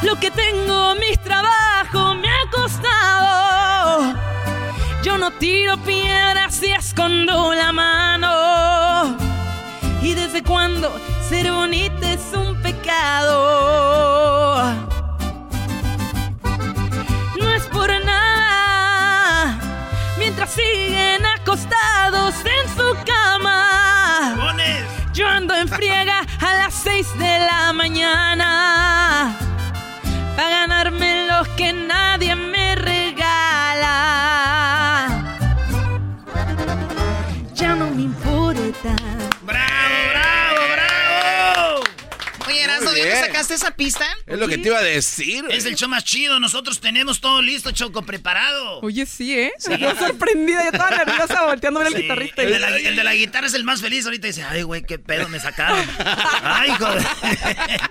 lo 0.02 0.20
que 0.20 0.30
tengo, 0.30 0.96
mis 0.96 1.18
trabajos 1.20 2.18
me 2.18 2.28
ha 2.28 2.50
costado. 2.52 4.16
Yo 5.02 5.18
no 5.18 5.32
tiro 5.32 5.78
piedras 5.78 6.62
y 6.62 6.72
escondo 6.72 7.54
la 7.54 7.72
mano. 7.72 9.16
¿Y 10.02 10.14
desde 10.14 10.44
cuándo 10.44 10.94
ser 11.30 11.54
bonita 11.54 12.12
es 12.12 12.34
un 12.34 12.56
pecado? 12.56 12.67
No 17.40 17.54
es 17.56 17.64
por 17.68 17.90
nada. 18.06 19.60
Mientras 20.18 20.52
siguen 20.52 21.26
acostados 21.26 22.36
en 22.46 22.70
su 22.76 22.96
cama. 23.06 24.36
Yo 25.14 25.28
ando 25.28 25.56
en 25.56 25.68
friega 25.68 26.20
a 26.40 26.54
las 26.56 26.74
seis 26.74 27.08
de 27.18 27.40
la 27.40 27.74
mañana. 27.74 28.68
que 31.58 31.74
nadie 31.74 32.36
me 32.36 32.57
Erasmo, 43.18 43.32
¿de 43.32 43.32
dónde 43.32 43.32
bien. 43.32 43.34
sacaste 43.34 43.54
esa 43.54 43.72
pista? 43.72 44.06
Es 44.26 44.40
lo 44.40 44.48
que 44.48 44.58
te 44.58 44.68
iba 44.68 44.78
a 44.78 44.84
decir. 44.84 45.46
Es 45.50 45.66
el 45.66 45.76
show 45.76 45.90
más 45.90 46.04
chido. 46.04 46.40
Nosotros 46.40 46.80
tenemos 46.80 47.20
todo 47.22 47.42
listo, 47.42 47.72
Choco, 47.72 48.04
preparado. 48.04 48.80
Oye, 48.82 49.06
sí, 49.06 49.38
¿eh? 49.38 49.52
Yo 49.80 49.96
sorprendida, 49.96 50.64
yo 50.64 50.72
estaba 50.72 50.90
nerviosa 51.04 51.46
volteando 51.46 51.80
a 51.80 51.84
ver 51.84 51.88
al 51.94 51.98
Sí, 51.98 52.02
guitarrista. 52.04 52.42
El 52.44 52.52
de, 52.52 52.60
la, 52.60 52.78
el 52.78 52.96
de 52.96 53.04
la 53.04 53.14
guitarra 53.16 53.48
es 53.48 53.54
el 53.54 53.64
más 53.64 53.82
feliz 53.82 54.06
ahorita. 54.06 54.28
Dice, 54.28 54.44
ay, 54.44 54.64
güey, 54.64 54.84
qué 54.84 55.00
pedo 55.00 55.28
me 55.30 55.40
sacaron. 55.40 55.80
Ay, 56.44 56.72
joder. 56.78 57.04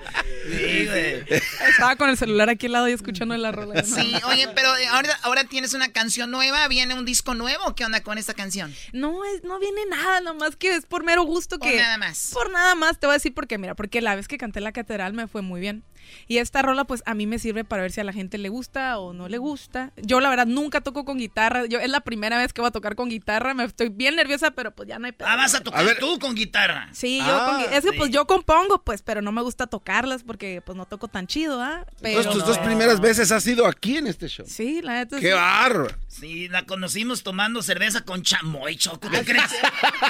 Sí, 0.46 0.86
güey. 0.86 1.24
Estaba 1.68 1.96
con 1.96 2.08
el 2.08 2.16
celular 2.16 2.48
aquí 2.48 2.66
al 2.66 2.72
lado 2.72 2.88
y 2.88 2.92
escuchando 2.92 3.36
la 3.36 3.50
rola. 3.50 3.82
¿no? 3.82 3.96
Sí, 3.96 4.14
oye, 4.26 4.48
pero 4.54 4.76
eh, 4.76 4.86
ahora, 4.86 5.18
ahora 5.22 5.42
tienes 5.42 5.74
una 5.74 5.88
canción 5.90 6.30
nueva, 6.30 6.68
¿viene 6.68 6.94
un 6.94 7.04
disco 7.04 7.34
nuevo? 7.34 7.74
¿Qué 7.74 7.84
onda 7.84 8.00
con 8.02 8.16
esta 8.16 8.32
canción? 8.32 8.72
No, 8.92 9.24
es, 9.24 9.42
no 9.42 9.58
viene 9.58 9.80
nada, 9.90 10.20
nomás 10.20 10.54
que 10.54 10.74
es 10.76 10.86
por 10.86 11.02
mero 11.02 11.24
gusto 11.24 11.58
Por 11.58 11.68
que... 11.68 11.76
nada 11.78 11.98
más. 11.98 12.30
Por 12.32 12.50
nada 12.50 12.76
más, 12.76 13.00
te 13.00 13.06
voy 13.06 13.14
a 13.14 13.18
decir 13.18 13.34
porque, 13.34 13.58
mira, 13.58 13.74
porque 13.74 14.00
la 14.00 14.14
vez 14.14 14.28
que 14.28 14.38
canté 14.38 14.60
la 14.60 14.70
catedral 14.70 15.12
me 15.16 15.26
fue 15.26 15.42
muy 15.42 15.60
bien. 15.60 15.82
Y 16.28 16.38
esta 16.38 16.62
rola, 16.62 16.84
pues, 16.84 17.02
a 17.06 17.14
mí 17.14 17.26
me 17.26 17.38
sirve 17.38 17.64
para 17.64 17.82
ver 17.82 17.92
si 17.92 18.00
a 18.00 18.04
la 18.04 18.12
gente 18.12 18.38
le 18.38 18.48
gusta 18.48 18.98
o 18.98 19.12
no 19.12 19.28
le 19.28 19.38
gusta. 19.38 19.92
Yo, 19.96 20.20
la 20.20 20.28
verdad, 20.30 20.46
nunca 20.46 20.80
toco 20.80 21.04
con 21.04 21.18
guitarra. 21.18 21.66
Yo, 21.66 21.78
es 21.80 21.90
la 21.90 22.00
primera 22.00 22.38
vez 22.38 22.52
que 22.52 22.60
voy 22.60 22.68
a 22.68 22.72
tocar 22.72 22.96
con 22.96 23.08
guitarra. 23.08 23.54
Me 23.54 23.64
estoy 23.64 23.88
bien 23.88 24.16
nerviosa, 24.16 24.50
pero 24.52 24.70
pues 24.72 24.88
ya 24.88 24.98
no 24.98 25.06
hay 25.06 25.12
pedo. 25.12 25.28
Ah, 25.28 25.36
vas 25.36 25.54
a 25.54 25.60
tocar 25.60 25.84
tú 25.98 26.18
con 26.18 26.34
guitarra. 26.34 26.88
Sí, 26.92 27.18
yo 27.18 27.24
Ah, 27.28 27.46
con 27.46 27.60
gui- 27.60 27.76
es 27.76 27.84
que 27.84 27.90
sí. 27.92 27.96
pues 27.98 28.10
yo 28.10 28.26
compongo, 28.26 28.82
pues, 28.82 29.02
pero 29.02 29.22
no 29.22 29.32
me 29.32 29.42
gusta 29.42 29.66
tocarlas 29.66 30.22
porque 30.22 30.62
pues 30.64 30.76
no 30.76 30.86
toco 30.86 31.08
tan 31.08 31.26
chido, 31.26 31.60
¿ah? 31.62 31.84
Pero 32.00 32.18
Entonces, 32.20 32.44
tus 32.44 32.46
dos 32.56 32.58
primeras 32.58 33.00
veces 33.00 33.30
has 33.32 33.42
sido 33.42 33.66
aquí 33.66 33.96
en 33.96 34.06
este 34.06 34.28
show. 34.28 34.46
Sí, 34.48 34.80
la 34.82 34.94
neta 34.94 35.18
¡Qué 35.20 35.28
sí. 35.28 35.32
barro! 35.32 35.88
Sí, 36.08 36.48
la 36.48 36.64
conocimos 36.64 37.22
tomando 37.22 37.62
cerveza 37.62 38.02
con 38.02 38.22
chamoy, 38.22 38.76
Choco, 38.76 39.08
¿tú 39.08 39.18
crees? 39.24 39.50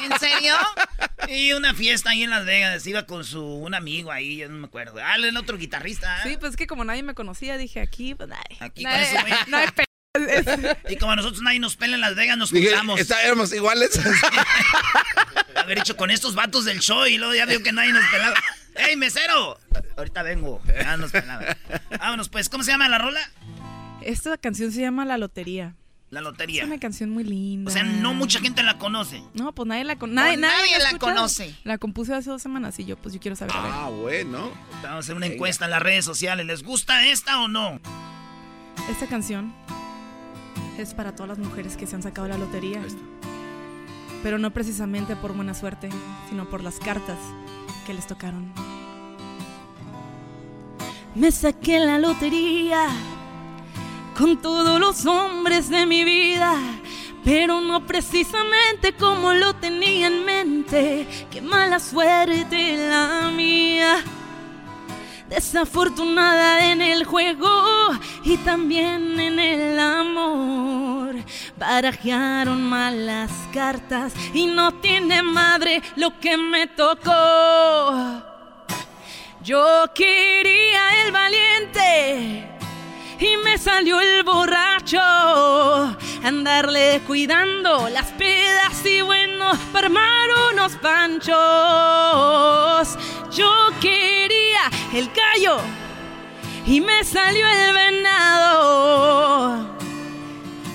¿En 0.05 0.19
serio? 0.19 0.55
Y 1.29 1.53
una 1.53 1.75
fiesta 1.75 2.11
ahí 2.11 2.23
en 2.23 2.31
Las 2.31 2.45
Vegas, 2.47 2.87
iba 2.87 3.05
con 3.07 3.25
su 3.25 3.45
un 3.45 3.75
amigo 3.75 4.13
ahí, 4.13 4.37
yo 4.37 4.49
no 4.49 4.57
me 4.59 4.67
acuerdo. 4.67 5.01
Ah, 5.03 5.17
el 5.17 5.37
otro 5.37 5.57
guitarrista. 5.57 5.86
¿Eh? 5.95 6.31
Sí, 6.31 6.37
pues 6.39 6.51
es 6.51 6.57
que 6.57 6.67
como 6.67 6.85
nadie 6.85 7.03
me 7.03 7.15
conocía, 7.15 7.57
dije 7.57 7.81
aquí, 7.81 8.15
pues 8.15 8.31
ay, 8.33 8.57
Aquí 8.61 8.85
con 8.85 8.93
pe- 9.75 9.85
Y 10.89 10.97
como 10.97 11.13
a 11.13 11.17
nosotros 11.17 11.43
nadie 11.43 11.59
nos 11.61 11.77
pela 11.77 11.95
en 11.95 12.01
Las 12.01 12.15
Vegas, 12.17 12.39
nos 12.39 12.51
juntamos. 12.51 12.99
"Está- 13.01 13.23
éramos 13.23 13.53
iguales. 13.53 14.01
Haber 15.57 15.79
hecho 15.79 15.97
con 15.97 16.11
estos 16.11 16.35
vatos 16.35 16.65
del 16.65 16.81
show 16.81 17.07
y 17.07 17.19
luego 17.19 17.35
ya 17.35 17.45
vio 17.47 17.63
que 17.63 17.73
nadie 17.73 17.93
nos 17.93 18.05
pelaba. 18.11 18.35
¡Ey, 18.77 18.97
mesero! 18.97 19.59
Ahorita 19.97 20.23
vengo. 20.23 20.63
Ya 20.67 20.97
nos 20.97 21.11
pelaba. 21.11 21.57
Vámonos, 21.99 22.29
pues, 22.29 22.49
¿cómo 22.49 22.63
se 22.65 22.71
llama 22.73 22.89
la 22.89 22.99
rola? 22.99 23.21
Esta 24.03 24.37
canción 24.39 24.71
se 24.73 24.81
llama 24.83 25.05
La 25.05 25.19
Lotería. 25.19 25.75
La 26.11 26.21
Es 26.21 26.25
lotería. 26.25 26.65
una 26.65 26.79
canción 26.79 27.11
muy 27.11 27.25
linda. 27.25 27.69
O 27.69 27.73
sea, 27.73 27.83
no 27.83 28.15
mucha 28.15 28.39
gente 28.39 28.63
la 28.63 28.79
conoce. 28.79 29.23
No, 29.35 29.53
pues 29.53 29.67
nadie 29.67 29.83
la, 29.85 29.97
con 29.97 30.15
nadie, 30.15 30.39
Pues 30.39 30.41
nadie 30.41 30.75
ha 30.77 30.93
la 30.93 30.99
conoce. 30.99 31.55
La 31.65 31.79
compuse 31.79 32.15
hace 32.15 32.31
dos 32.31 32.41
semanas 32.43 32.79
y 32.79 32.85
yo, 32.85 32.97
pues 32.97 33.13
yo 33.15 33.21
quiero 33.21 33.35
saber. 33.37 33.55
Ah, 33.57 33.91
bueno. 33.91 34.51
Vamos 34.83 34.97
a 34.97 34.99
hacer 34.99 35.17
una 35.17 35.27
encuesta 35.27 35.65
en 35.65 35.73
las 35.73 35.83
redes 35.83 36.05
sociales. 36.05 36.47
¿Les 36.47 36.63
gusta 36.63 37.05
esta 37.07 37.41
o 37.43 37.49
no? 37.49 37.81
Esta 38.89 39.07
canción 39.09 39.53
es 40.79 40.95
para 40.95 41.13
todas 41.17 41.29
las 41.31 41.39
mujeres 41.39 41.77
que 41.77 41.87
se 41.89 41.97
han 41.97 42.03
sacado 42.05 42.29
la 42.29 42.39
lotería. 42.39 42.81
Pero 44.23 44.39
no 44.39 44.53
precisamente 44.53 45.17
por 45.17 45.33
buena 45.35 45.55
suerte, 45.55 45.89
sino 46.29 46.49
por 46.49 46.63
las 46.63 46.79
cartas 46.79 47.19
que 47.85 47.95
les 47.95 48.07
tocaron. 48.07 48.53
Me 51.17 51.33
saqué 51.33 51.81
la 51.81 51.99
lotería 51.99 52.89
con 54.17 54.39
todos 54.39 54.81
los 54.81 55.05
hombres 55.05 55.69
de 55.69 55.85
mi 55.85 56.03
vida, 56.03 56.55
pero 57.25 57.61
no 57.61 57.85
precisamente 57.87 58.95
como 58.95 59.33
lo 59.33 59.55
tenía 59.57 60.07
en 60.07 60.25
mente. 60.25 61.27
Qué 61.31 61.43
mala 61.43 61.79
suerte 61.79 62.89
la 62.89 63.31
mía. 63.31 64.03
Desafortunada 65.29 66.71
en 66.71 66.81
el 66.81 67.05
juego 67.05 67.51
y 68.25 68.37
también 68.39 69.19
en 69.19 69.39
el 69.39 69.79
amor. 69.79 71.17
Barajearon 71.59 72.63
malas 72.63 73.33
cartas 73.53 74.15
y 74.33 74.47
no 74.47 74.73
tiene 74.75 75.23
madre 75.23 75.83
lo 75.97 76.19
que 76.21 76.37
me 76.37 76.69
tocó. 76.69 78.23
Yo 79.43 79.85
quería 79.95 81.05
el 81.05 81.13
valiente 81.13 82.56
y 83.19 83.37
me 83.39 83.59
salió 83.59 84.01
el 84.01 84.23
borracho. 84.23 85.01
Andarle 86.23 87.03
cuidando 87.07 87.89
las 87.89 88.13
pedas 88.13 88.85
y 88.85 89.01
bueno, 89.03 89.53
para 89.73 89.89
unos 90.53 90.77
panchos. 90.77 91.37
Yo 93.33 93.51
quería 93.81 94.71
el 94.93 95.11
callo 95.13 95.59
y 96.67 96.81
me 96.81 97.03
salió 97.05 97.47
el 97.47 97.73
venado. 97.73 99.75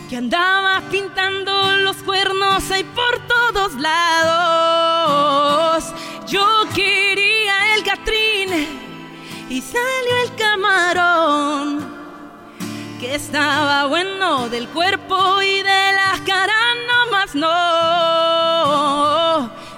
Que 0.09 0.15
andaba 0.17 0.81
pintando 0.89 1.77
los 1.77 1.97
cuernos 1.97 2.71
ahí 2.71 2.83
por 2.83 3.19
todos 3.27 3.75
lados. 3.75 5.93
Yo 6.27 6.65
quería 6.73 7.75
el 7.75 7.83
Catrín 7.83 8.79
y 9.49 9.61
salió 9.61 10.17
el 10.23 10.33
camarón 10.35 11.90
que 13.01 13.15
estaba 13.15 13.85
bueno 13.87 14.47
del 14.47 14.69
cuerpo 14.69 15.41
y 15.41 15.63
de 15.63 15.63
la 15.63 16.19
cara 16.23 16.53
nomás 16.87 17.33
no. 17.33 17.49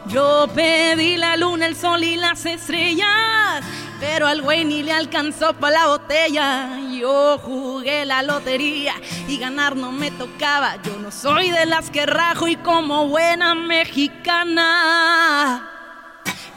Yo 0.07 0.49
pedí 0.53 1.15
la 1.15 1.37
luna, 1.37 1.67
el 1.67 1.77
sol 1.77 2.03
y 2.03 2.17
las 2.17 2.45
estrellas, 2.45 3.63
pero 4.01 4.27
al 4.27 4.41
güey 4.41 4.65
ni 4.65 4.83
le 4.83 4.91
alcanzó 4.91 5.53
para 5.53 5.79
la 5.79 5.87
botella. 5.87 6.77
Yo 6.91 7.37
jugué 7.37 8.05
la 8.05 8.23
lotería 8.23 8.95
y 9.25 9.37
ganar 9.37 9.77
no 9.77 9.93
me 9.93 10.11
tocaba. 10.11 10.75
Yo 10.83 10.97
no 10.97 11.09
soy 11.09 11.49
de 11.49 11.65
las 11.65 11.89
que 11.89 12.05
rajo 12.05 12.49
y 12.49 12.57
como 12.57 13.07
buena 13.07 13.55
mexicana. 13.55 14.59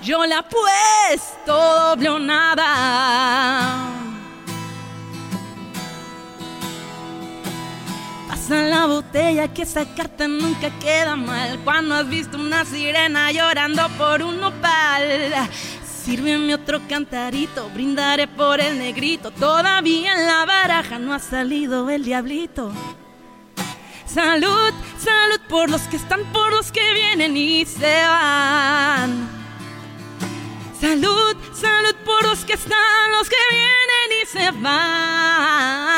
Yo 0.02 0.26
le 0.26 0.34
apuesto 0.34 1.54
doble 1.94 2.08
o 2.08 2.18
nada. 2.18 4.06
Pasa 8.48 8.62
la 8.62 8.86
botella 8.86 9.52
que 9.52 9.62
esa 9.62 9.84
carta 9.96 10.28
nunca 10.28 10.70
queda 10.78 11.16
mal. 11.16 11.58
Cuando 11.64 11.96
has 11.96 12.08
visto 12.08 12.38
una 12.38 12.64
sirena 12.64 13.32
llorando 13.32 13.88
por 13.98 14.22
un 14.22 14.38
nopal. 14.38 15.48
Sírveme 15.84 16.54
otro 16.54 16.80
cantarito, 16.88 17.68
brindaré 17.70 18.28
por 18.28 18.60
el 18.60 18.78
negrito. 18.78 19.32
Todavía 19.32 20.12
en 20.12 20.26
la 20.28 20.44
baraja 20.44 20.96
no 20.96 21.12
ha 21.12 21.18
salido 21.18 21.90
el 21.90 22.04
diablito. 22.04 22.70
Salud, 24.06 24.72
salud 24.96 25.40
por 25.48 25.68
los 25.68 25.82
que 25.82 25.96
están, 25.96 26.22
por 26.32 26.52
los 26.52 26.70
que 26.70 26.94
vienen 26.94 27.36
y 27.36 27.66
se 27.66 28.06
van. 28.06 29.28
Salud, 30.80 31.36
salud 31.52 31.96
por 32.04 32.24
los 32.24 32.44
que 32.44 32.52
están, 32.52 33.10
los 33.10 33.28
que 33.28 33.34
vienen 33.50 34.12
y 34.22 34.26
se 34.26 34.52
van. 34.62 35.96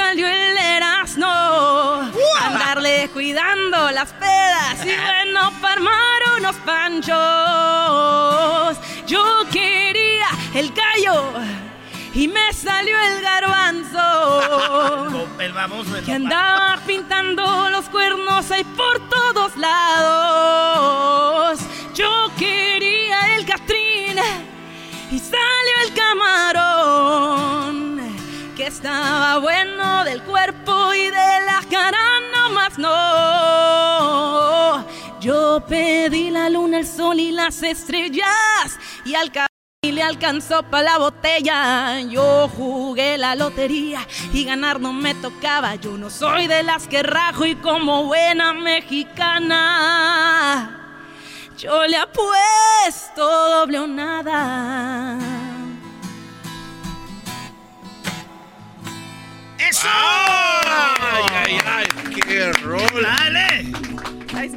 Salió 0.00 0.26
el 0.26 0.56
erasno. 0.56 2.10
Andarle 2.40 3.10
cuidando 3.12 3.90
las 3.90 4.12
pedas 4.14 4.76
y 4.82 4.96
bueno, 4.96 5.52
para 5.60 5.74
armar 5.74 6.22
unos 6.38 6.56
panchos. 6.68 7.16
Yo 9.06 9.22
quería 9.52 10.28
el 10.54 10.72
gallo 10.72 11.34
y 12.14 12.28
me 12.28 12.50
salió 12.54 12.98
el 12.98 13.20
garbanzo. 13.20 14.00
El 15.38 15.52
baboso 15.52 15.92
de 15.92 16.02
Que 16.02 16.12
andaba 16.14 16.78
pintando 16.86 17.68
los 17.68 17.84
cuernos 17.90 18.50
ahí 18.50 18.64
por 18.64 18.96
todos 19.10 19.54
lados. 19.58 20.80
Yo 21.94 22.30
quería 22.38 23.36
el 23.36 23.44
Catrín 23.44 24.18
y 25.10 25.18
salió 25.18 25.74
el 25.84 25.92
camarón. 25.92 27.69
Estaba 28.82 29.38
bueno 29.40 30.04
del 30.04 30.22
cuerpo 30.22 30.94
y 30.94 31.04
de 31.04 31.40
la 31.44 31.60
cara 31.70 31.98
nomás 32.32 32.78
no. 32.78 34.86
Yo 35.20 35.62
pedí 35.68 36.30
la 36.30 36.48
luna, 36.48 36.78
el 36.78 36.86
sol 36.86 37.20
y 37.20 37.30
las 37.30 37.62
estrellas 37.62 38.78
y 39.04 39.16
al 39.16 39.30
y 39.82 39.92
le 39.92 40.02
alcanzó 40.02 40.62
pa' 40.62 40.80
la 40.80 40.96
botella. 40.96 42.00
Yo 42.00 42.48
jugué 42.48 43.18
la 43.18 43.34
lotería 43.34 44.00
y 44.32 44.46
ganar 44.46 44.80
no 44.80 44.94
me 44.94 45.14
tocaba. 45.14 45.74
Yo 45.74 45.98
no 45.98 46.08
soy 46.08 46.46
de 46.46 46.62
las 46.62 46.88
que 46.88 47.02
rajo 47.02 47.44
y 47.44 47.56
como 47.56 48.04
buena 48.04 48.54
mexicana. 48.54 49.58
Yo 51.58 51.86
le 51.86 51.98
apuesto 51.98 53.28
doble 53.28 53.78
o 53.78 53.86
¡Eso! 59.68 59.88
¡Ay, 59.88 61.24
ay, 61.32 61.58
ay! 61.66 62.20
¡Qué 62.20 62.52
rol! 62.52 63.02
¡Dale! 63.02 63.72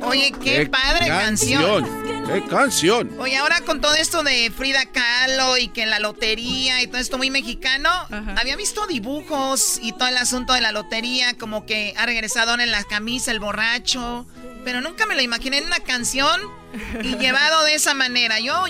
Oye, 0.02 0.32
qué, 0.44 0.66
padre 0.68 1.08
canción. 1.08 1.84
canción. 1.84 2.26
¡Qué 2.28 2.46
canción! 2.48 3.12
Oye, 3.20 3.36
ahora 3.38 3.62
con 3.62 3.82
todo 3.82 3.96
esto 3.96 4.24
de 4.24 4.52
Frida 4.56 4.86
Kahlo 4.86 5.58
y 5.58 5.68
que 5.70 5.86
la 5.86 6.00
lotería 6.00 6.82
y 6.82 6.88
todo 6.88 7.00
esto 7.02 7.18
muy 7.18 7.30
mexicano, 7.30 7.90
había 8.38 8.56
visto 8.56 8.88
dibujos 8.88 9.80
y 9.82 9.92
todo 9.92 10.08
el 10.08 10.18
asunto 10.18 10.54
de 10.54 10.62
la 10.62 10.72
lotería, 10.72 11.38
como 11.38 11.66
que 11.66 11.94
ha 11.98 12.06
regresado 12.06 12.54
en 12.54 12.72
la 12.72 12.84
camisa 12.84 13.32
el 13.32 13.40
borracho, 13.40 14.26
pero 14.64 14.80
nunca 14.82 15.06
me 15.06 15.16
lo 15.16 15.22
imaginé 15.22 15.58
en 15.58 15.66
una 15.66 15.80
canción 15.80 16.40
y 17.02 17.16
llevado 17.18 17.64
de 17.66 17.76
esa 17.76 17.94
manera. 17.94 18.40
Yo 18.40 18.64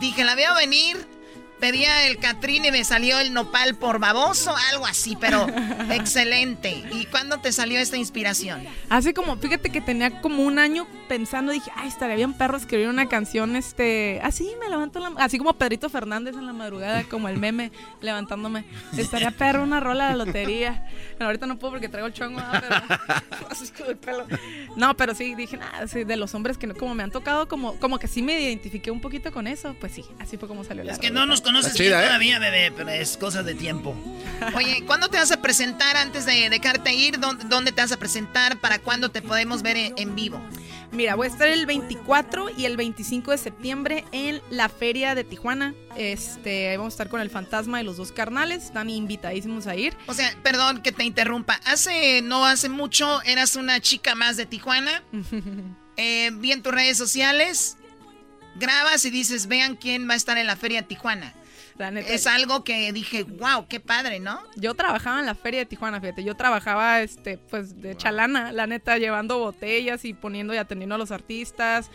dije, 0.00 0.24
la 0.24 0.34
veo 0.34 0.54
venir 0.56 1.17
pedía 1.60 2.06
el 2.06 2.18
Catrín 2.18 2.64
y 2.64 2.70
me 2.70 2.84
salió 2.84 3.18
el 3.20 3.32
nopal 3.32 3.74
por 3.74 3.98
baboso, 3.98 4.54
algo 4.72 4.86
así, 4.86 5.16
pero 5.20 5.46
excelente. 5.90 6.84
¿Y 6.92 7.06
cuándo 7.06 7.38
te 7.38 7.52
salió 7.52 7.78
esta 7.78 7.96
inspiración? 7.96 8.64
Hace 8.88 9.14
como, 9.14 9.36
fíjate 9.36 9.70
que 9.70 9.80
tenía 9.80 10.20
como 10.20 10.44
un 10.44 10.58
año 10.58 10.86
pensando, 11.08 11.52
dije, 11.52 11.70
ay, 11.74 11.88
estaría 11.88 12.16
bien 12.16 12.34
perro 12.34 12.56
escribir 12.56 12.88
una 12.88 13.08
canción, 13.08 13.56
este, 13.56 14.20
así 14.22 14.48
me 14.60 14.68
levanto, 14.68 15.00
la, 15.00 15.12
así 15.18 15.38
como 15.38 15.54
Pedrito 15.54 15.88
Fernández 15.88 16.36
en 16.36 16.46
la 16.46 16.52
madrugada, 16.52 17.04
como 17.04 17.28
el 17.28 17.38
meme, 17.38 17.72
levantándome. 18.00 18.64
Estaría 18.96 19.30
perro 19.30 19.62
una 19.62 19.80
rola 19.80 20.10
de 20.10 20.16
lotería. 20.16 20.86
ahorita 21.18 21.46
no 21.46 21.58
puedo 21.58 21.72
porque 21.72 21.88
traigo 21.88 22.06
el 22.06 22.12
chongo, 22.12 22.40
pero, 24.00 24.28
No, 24.76 24.96
pero 24.96 25.14
sí, 25.14 25.34
dije, 25.34 25.56
nada, 25.56 25.88
sí, 25.88 26.04
de 26.04 26.16
los 26.16 26.34
hombres 26.34 26.58
que 26.58 26.66
no, 26.66 26.74
como 26.74 26.94
me 26.94 27.02
han 27.02 27.10
tocado, 27.10 27.48
como, 27.48 27.74
como 27.80 27.98
que 27.98 28.06
sí 28.06 28.22
me 28.22 28.40
identifiqué 28.40 28.90
un 28.90 29.00
poquito 29.00 29.32
con 29.32 29.46
eso, 29.46 29.74
pues 29.80 29.92
sí, 29.92 30.04
así 30.18 30.36
fue 30.36 30.48
como 30.48 30.64
salió 30.64 30.84
la 30.84 30.92
Es 30.92 30.98
que 30.98 31.10
no 31.10 31.26
nos 31.26 31.40
conoces 31.40 31.76
bien 31.78 31.92
¿eh? 31.92 32.02
todavía, 32.02 32.38
bebé, 32.38 32.72
pero 32.76 32.90
es 32.90 33.16
cosa 33.16 33.42
de 33.42 33.54
tiempo. 33.54 33.94
Oye, 34.54 34.84
¿cuándo 34.86 35.08
te 35.08 35.16
vas 35.16 35.32
a 35.32 35.40
presentar 35.40 35.96
antes 35.96 36.26
de 36.26 36.50
dejarte 36.50 36.94
ir? 36.94 37.18
¿Dónde, 37.18 37.72
te 37.72 37.80
vas 37.80 37.92
a 37.92 37.96
presentar? 37.96 38.58
¿Para 38.58 38.78
cuándo 38.78 39.10
te 39.10 39.22
podemos 39.22 39.62
ver 39.62 39.76
en, 39.96 40.14
vivo? 40.14 40.40
Mira, 40.98 41.14
voy 41.14 41.28
a 41.28 41.30
estar 41.30 41.46
el 41.46 41.64
24 41.64 42.50
y 42.58 42.64
el 42.64 42.76
25 42.76 43.30
de 43.30 43.38
septiembre 43.38 44.04
en 44.10 44.42
la 44.50 44.68
feria 44.68 45.14
de 45.14 45.22
Tijuana. 45.22 45.72
Este, 45.96 46.76
vamos 46.76 46.94
a 46.94 46.94
estar 46.94 47.08
con 47.08 47.20
el 47.20 47.30
fantasma 47.30 47.78
de 47.78 47.84
los 47.84 47.98
dos 47.98 48.10
carnales. 48.10 48.64
Están 48.64 48.90
invitadísimos 48.90 49.68
a 49.68 49.76
ir. 49.76 49.96
O 50.08 50.14
sea, 50.14 50.34
perdón 50.42 50.82
que 50.82 50.90
te 50.90 51.04
interrumpa. 51.04 51.60
Hace, 51.66 52.20
no 52.22 52.44
hace 52.44 52.68
mucho, 52.68 53.22
eras 53.22 53.54
una 53.54 53.78
chica 53.80 54.16
más 54.16 54.36
de 54.36 54.46
Tijuana. 54.46 55.04
eh, 55.96 56.32
vi 56.32 56.50
en 56.50 56.64
tus 56.64 56.74
redes 56.74 56.98
sociales 56.98 57.76
grabas 58.56 59.04
y 59.04 59.10
dices, 59.10 59.46
vean 59.46 59.76
quién 59.76 60.08
va 60.08 60.14
a 60.14 60.16
estar 60.16 60.36
en 60.36 60.48
la 60.48 60.56
feria 60.56 60.82
de 60.82 60.88
Tijuana 60.88 61.32
es 61.78 62.26
algo 62.26 62.64
que 62.64 62.92
dije, 62.92 63.22
wow, 63.24 63.66
qué 63.68 63.80
padre, 63.80 64.20
¿no? 64.20 64.40
Yo 64.56 64.74
trabajaba 64.74 65.20
en 65.20 65.26
la 65.26 65.34
feria 65.34 65.60
de 65.60 65.66
Tijuana, 65.66 66.00
fíjate. 66.00 66.24
Yo 66.24 66.34
trabajaba, 66.34 67.00
este, 67.02 67.38
pues, 67.38 67.80
de 67.80 67.96
chalana, 67.96 68.52
la 68.52 68.66
neta, 68.66 68.98
llevando 68.98 69.38
botellas 69.38 70.04
y 70.04 70.14
poniendo 70.14 70.54
y 70.54 70.56
atendiendo 70.56 70.96
a 70.96 70.98
los 70.98 71.10
artistas, 71.10 71.90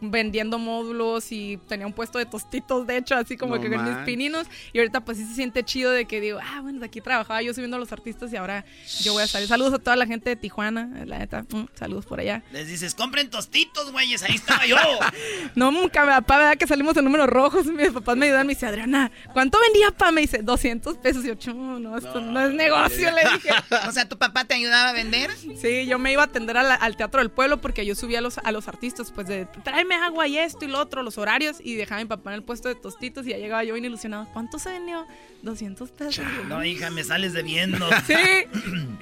vendiendo 0.00 0.58
módulos 0.58 1.30
y 1.30 1.58
tenía 1.68 1.86
un 1.86 1.92
puesto 1.92 2.18
de 2.18 2.26
tostitos, 2.26 2.86
de 2.86 2.96
hecho, 2.96 3.14
así 3.14 3.36
como 3.36 3.60
que 3.60 3.70
con 3.70 3.84
mis 3.84 3.96
pininos. 4.04 4.46
Y 4.72 4.78
ahorita, 4.78 5.00
pues, 5.00 5.18
sí 5.18 5.24
se 5.24 5.34
siente 5.34 5.64
chido 5.64 5.92
de 5.92 6.06
que 6.06 6.20
digo, 6.20 6.38
ah, 6.42 6.60
bueno, 6.62 6.80
de 6.80 6.86
aquí 6.86 7.00
trabajaba 7.00 7.40
yo 7.42 7.54
subiendo 7.54 7.76
a 7.76 7.80
los 7.80 7.92
artistas 7.92 8.32
y 8.32 8.36
ahora 8.36 8.64
yo 9.02 9.12
voy 9.12 9.22
a 9.22 9.26
salir. 9.26 9.48
Saludos 9.48 9.74
a 9.74 9.78
toda 9.78 9.96
la 9.96 10.06
gente 10.06 10.30
de 10.30 10.36
Tijuana, 10.36 10.90
la 11.04 11.18
neta. 11.18 11.42
Mm, 11.42 11.66
saludos 11.74 12.06
por 12.06 12.20
allá. 12.20 12.42
Les 12.52 12.66
dices, 12.66 12.94
compren 12.94 13.30
tostitos, 13.30 13.92
güeyes, 13.92 14.22
ahí 14.22 14.34
estaba 14.34 14.66
yo. 14.66 14.76
no, 15.54 15.70
nunca, 15.70 16.04
papá, 16.04 16.38
¿verdad? 16.38 16.56
Que 16.56 16.66
salimos 16.66 16.96
en 16.96 17.04
números 17.04 17.28
rojos. 17.28 17.66
Mis 17.66 17.90
papás 17.90 18.16
me 18.16 18.26
ayudan, 18.26 18.46
me 18.46 18.54
dice, 18.54 18.66
Adriana, 18.66 19.12
¿Cuánto 19.32 19.58
vendía 19.60 19.90
pa? 19.90 20.10
Me 20.10 20.22
dice, 20.22 20.38
200 20.42 20.96
pesos. 20.96 21.24
Y 21.24 21.28
yo, 21.28 21.54
no, 21.54 21.96
esto 21.96 22.20
no, 22.20 22.46
es 22.46 22.54
negocio, 22.54 23.10
le 23.12 23.22
dije. 23.22 23.50
o 23.88 23.92
sea, 23.92 24.08
¿tu 24.08 24.18
papá 24.18 24.44
te 24.44 24.54
ayudaba 24.54 24.90
a 24.90 24.92
vender? 24.92 25.30
Sí, 25.36 25.86
yo 25.86 25.98
me 25.98 26.12
iba 26.12 26.22
a 26.22 26.26
atender 26.26 26.56
al 26.56 26.96
Teatro 26.96 27.20
del 27.20 27.30
Pueblo 27.30 27.60
porque 27.60 27.84
yo 27.84 27.94
subía 27.94 28.18
a 28.18 28.22
los, 28.22 28.38
a 28.38 28.52
los 28.52 28.68
artistas, 28.68 29.12
pues 29.12 29.26
de 29.28 29.46
tráeme 29.64 29.94
agua 29.94 30.26
y 30.26 30.38
esto 30.38 30.64
y 30.64 30.68
lo 30.68 30.78
otro, 30.78 31.02
los 31.02 31.18
horarios, 31.18 31.56
y 31.62 31.74
dejaba 31.74 32.00
a 32.00 32.04
mi 32.04 32.08
papá 32.08 32.30
en 32.30 32.34
el 32.34 32.42
puesto 32.42 32.68
de 32.68 32.74
tostitos 32.74 33.26
y 33.26 33.30
ya 33.30 33.38
llegaba 33.38 33.64
yo 33.64 33.74
bien 33.74 33.84
ilusionado. 33.84 34.28
¿Cuánto 34.32 34.58
se 34.58 34.70
vendió? 34.70 35.06
200 35.42 35.90
pesos. 35.92 36.24
no, 36.48 36.64
hija, 36.64 36.90
me 36.90 37.04
sales 37.04 37.32
debiendo. 37.32 37.88
sí. 38.06 38.14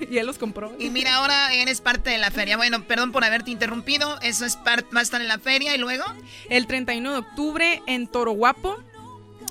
y 0.11 0.19
él 0.19 0.27
los 0.27 0.39
compró. 0.39 0.74
Y 0.78 0.90
mira, 0.90 1.15
ahora 1.16 1.55
eres 1.55 1.81
parte 1.81 2.11
de 2.11 2.19
la 2.19 2.31
feria. 2.31 2.57
Bueno, 2.57 2.85
perdón 2.85 3.12
por 3.12 3.24
haberte 3.24 3.51
interrumpido. 3.51 4.19
Eso 4.20 4.44
es 4.44 4.57
parte, 4.57 4.89
va 4.94 5.01
a 5.01 5.03
estar 5.03 5.20
en 5.20 5.28
la 5.28 5.39
feria 5.39 5.74
y 5.74 5.78
luego. 5.78 6.05
El 6.51 6.66
31 6.66 7.12
de 7.12 7.19
octubre 7.19 7.82
en 7.86 8.07
Toro 8.07 8.32
Guapo. 8.32 8.82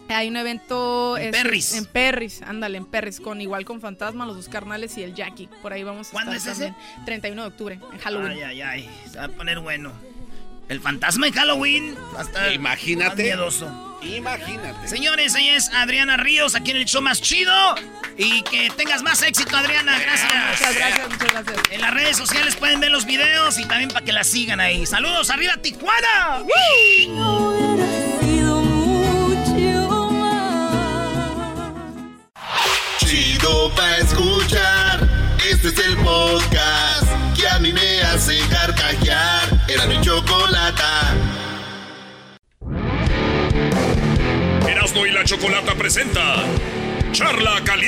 Hay 0.08 0.28
un 0.28 0.38
evento 0.38 1.18
en 1.18 1.32
Perris. 1.32 1.74
En 1.74 1.86
Perris, 1.86 2.42
ándale, 2.44 2.78
en 2.78 2.86
Perris, 2.86 3.20
con 3.20 3.42
igual 3.42 3.66
con 3.66 3.82
Fantasma, 3.82 4.26
los 4.26 4.36
dos 4.36 4.50
carnales 4.50 4.98
y 4.98 5.04
el 5.04 5.16
Jackie. 5.16 5.48
Por 5.62 5.74
ahí 5.74 5.84
vamos 5.84 6.10
a 6.10 6.12
¿Cuándo 6.12 6.34
es 6.34 6.46
ese? 6.46 6.74
31 7.06 7.42
de 7.42 7.48
octubre, 7.48 7.80
en 7.92 8.00
Halloween. 8.00 8.32
Ay, 8.34 8.42
ay, 8.44 8.62
ay, 8.62 8.90
se 9.12 9.18
va 9.18 9.26
a 9.26 9.30
poner 9.30 9.60
bueno. 9.60 9.92
El 10.68 10.80
fantasma 10.82 11.28
en 11.28 11.34
Halloween 11.34 11.96
va 12.16 12.22
a 12.22 12.24
estar 12.24 12.52
Imagínate. 12.52 13.22
miedoso. 13.24 14.00
Imagínate. 14.02 14.88
Señores, 14.88 15.36
ella 15.36 15.56
es 15.56 15.70
Adriana 15.70 16.18
Ríos, 16.18 16.56
aquí 16.56 16.72
en 16.72 16.78
el 16.78 16.86
show 16.86 17.02
más 17.02 17.22
chido. 17.22 17.54
Y 18.18 18.42
que 18.44 18.70
tengas 18.78 19.04
más 19.04 19.22
éxito, 19.24 19.56
Adriana. 19.58 20.00
Gracias. 20.00 20.32
Muchas 20.52 20.76
gracias, 20.76 21.10
muchas 21.10 21.32
gracias. 21.32 21.72
En 21.72 21.82
las 21.82 21.94
redes 21.94 22.18
sociales 22.18 22.56
pueden 22.56 22.80
ver 22.80 22.92
los 22.92 23.06
videos 23.06 23.60
y 23.60 23.66
también 23.66 23.90
para 23.90 24.06
que 24.06 24.12
la 24.12 24.24
sigan 24.24 24.60
ahí. 24.60 24.86
Saludos, 24.86 25.30
arriba 25.30 25.58
Tijuana. 25.58 26.38
Chido 26.38 26.46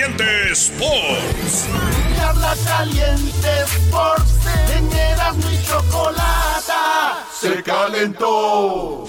Caliente 0.07 0.51
Sports. 0.53 1.67
Charla 2.15 2.55
Caliente 2.65 3.61
Sports. 3.63 4.33
En 4.73 4.93
Erasmo 4.93 5.51
y 5.51 5.65
Chocolata 5.65 7.25
se 7.33 7.61
calentó. 7.61 9.05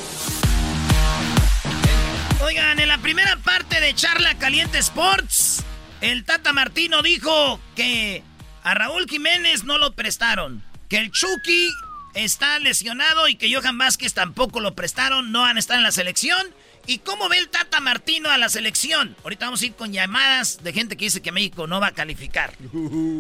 Oigan, 2.43 2.81
en 2.81 2.89
la 2.89 2.99
primera 2.99 3.37
parte 3.37 3.81
de 3.81 3.95
Charla 3.95 4.35
Caliente 4.39 4.79
Sports, 4.79 5.65
el 6.01 6.25
Tata 6.25 6.53
Martino 6.53 7.01
dijo 7.03 7.61
que 7.77 8.25
a 8.65 8.75
Raúl 8.75 9.07
Jiménez 9.09 9.63
no 9.63 9.79
lo 9.79 9.95
prestaron, 9.95 10.65
que 10.89 10.99
el 10.99 11.13
Chucky 11.13 11.71
está 12.15 12.59
lesionado 12.59 13.29
y 13.29 13.37
que 13.37 13.55
Johan 13.55 13.79
Vázquez 13.79 14.15
tampoco 14.15 14.59
lo 14.59 14.75
prestaron, 14.75 15.31
no 15.31 15.45
han 15.45 15.59
estado 15.59 15.79
en 15.79 15.85
la 15.85 15.93
selección. 15.93 16.45
¿Y 16.87 16.99
cómo 16.99 17.29
ve 17.29 17.39
el 17.39 17.49
Tata 17.49 17.81
Martino 17.81 18.31
a 18.31 18.39
la 18.39 18.49
selección? 18.49 19.15
Ahorita 19.23 19.47
vamos 19.47 19.63
a 19.63 19.67
ir 19.67 19.73
con 19.73 19.93
llamadas 19.93 20.63
de 20.63 20.73
gente 20.73 20.97
que 20.97 21.07
dice 21.07 21.21
que 21.21 21.33
México 21.33 21.67
no 21.67 21.81
va 21.81 21.89
a 21.89 21.93
calificar. 21.93 22.53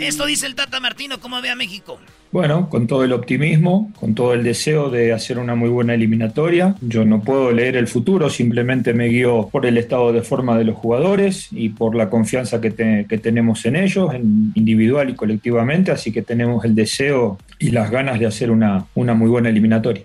Esto 0.01 0.26
dice 0.26 0.47
el 0.47 0.55
Tata 0.55 0.80
Martino, 0.80 1.20
¿cómo 1.20 1.40
ve 1.43 1.51
a 1.51 1.56
México? 1.56 1.98
Bueno, 2.30 2.68
con 2.68 2.86
todo 2.86 3.05
el 3.05 3.12
optimismo, 3.14 3.90
con 3.98 4.14
todo 4.14 4.35
el 4.35 4.44
deseo 4.44 4.90
de 4.90 5.14
hacer 5.14 5.39
una 5.39 5.55
muy 5.55 5.70
buena 5.70 5.94
eliminatoria. 5.94 6.74
Yo 6.82 7.06
no 7.06 7.22
puedo 7.22 7.52
leer 7.52 7.76
el 7.76 7.89
futuro, 7.89 8.28
simplemente 8.28 8.93
me 8.93 9.06
guío 9.06 9.48
por 9.51 9.64
el 9.64 9.78
estado 9.78 10.12
de 10.12 10.20
forma 10.20 10.59
de 10.59 10.64
los 10.64 10.76
jugadores 10.76 11.48
y 11.52 11.70
por 11.70 11.94
la 11.94 12.10
confianza 12.10 12.60
que, 12.60 12.70
tenemos 12.70 13.64
en 13.64 13.76
ellos, 13.76 14.14
en 14.14 14.52
individual 14.55 15.09
y 15.09 15.14
colectivamente, 15.14 15.90
así 15.90 16.12
que 16.12 16.20
tenemos 16.20 16.64
el 16.66 16.74
deseo 16.74 17.39
y 17.59 17.70
las 17.70 17.90
ganas 17.90 18.20
de 18.20 18.26
hacer 18.26 18.51
una, 18.51 18.86
una 18.94 19.14
muy 19.14 19.30
buena 19.30 19.48
eliminatoria. 19.48 20.02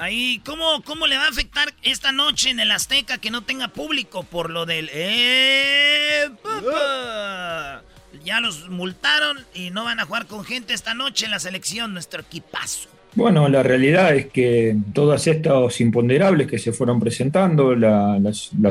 Ahí, 0.00 0.40
¿cómo, 0.46 0.82
¿cómo 0.82 1.06
le 1.06 1.18
va 1.18 1.26
a 1.26 1.28
afectar 1.28 1.74
esta 1.82 2.10
noche 2.10 2.48
en 2.48 2.58
el 2.58 2.70
Azteca 2.70 3.18
que 3.18 3.30
no 3.30 3.42
tenga 3.42 3.68
público 3.68 4.22
por 4.22 4.48
lo 4.48 4.64
del... 4.64 4.88
¡Eh, 4.94 6.30
ya 8.24 8.40
los 8.40 8.68
multaron 8.68 9.46
y 9.54 9.70
no 9.70 9.84
van 9.84 10.00
a 10.00 10.06
jugar 10.06 10.26
con 10.26 10.44
gente 10.44 10.72
esta 10.74 10.94
noche 10.94 11.26
en 11.26 11.30
la 11.30 11.38
selección, 11.38 11.92
nuestro 11.92 12.22
equipazo. 12.22 12.89
Bueno, 13.14 13.48
la 13.48 13.62
realidad 13.62 14.14
es 14.14 14.26
que 14.26 14.76
todas 14.92 15.26
estos 15.26 15.80
imponderables 15.80 16.46
que 16.46 16.58
se 16.58 16.72
fueron 16.72 17.00
presentando, 17.00 17.74
la, 17.74 18.20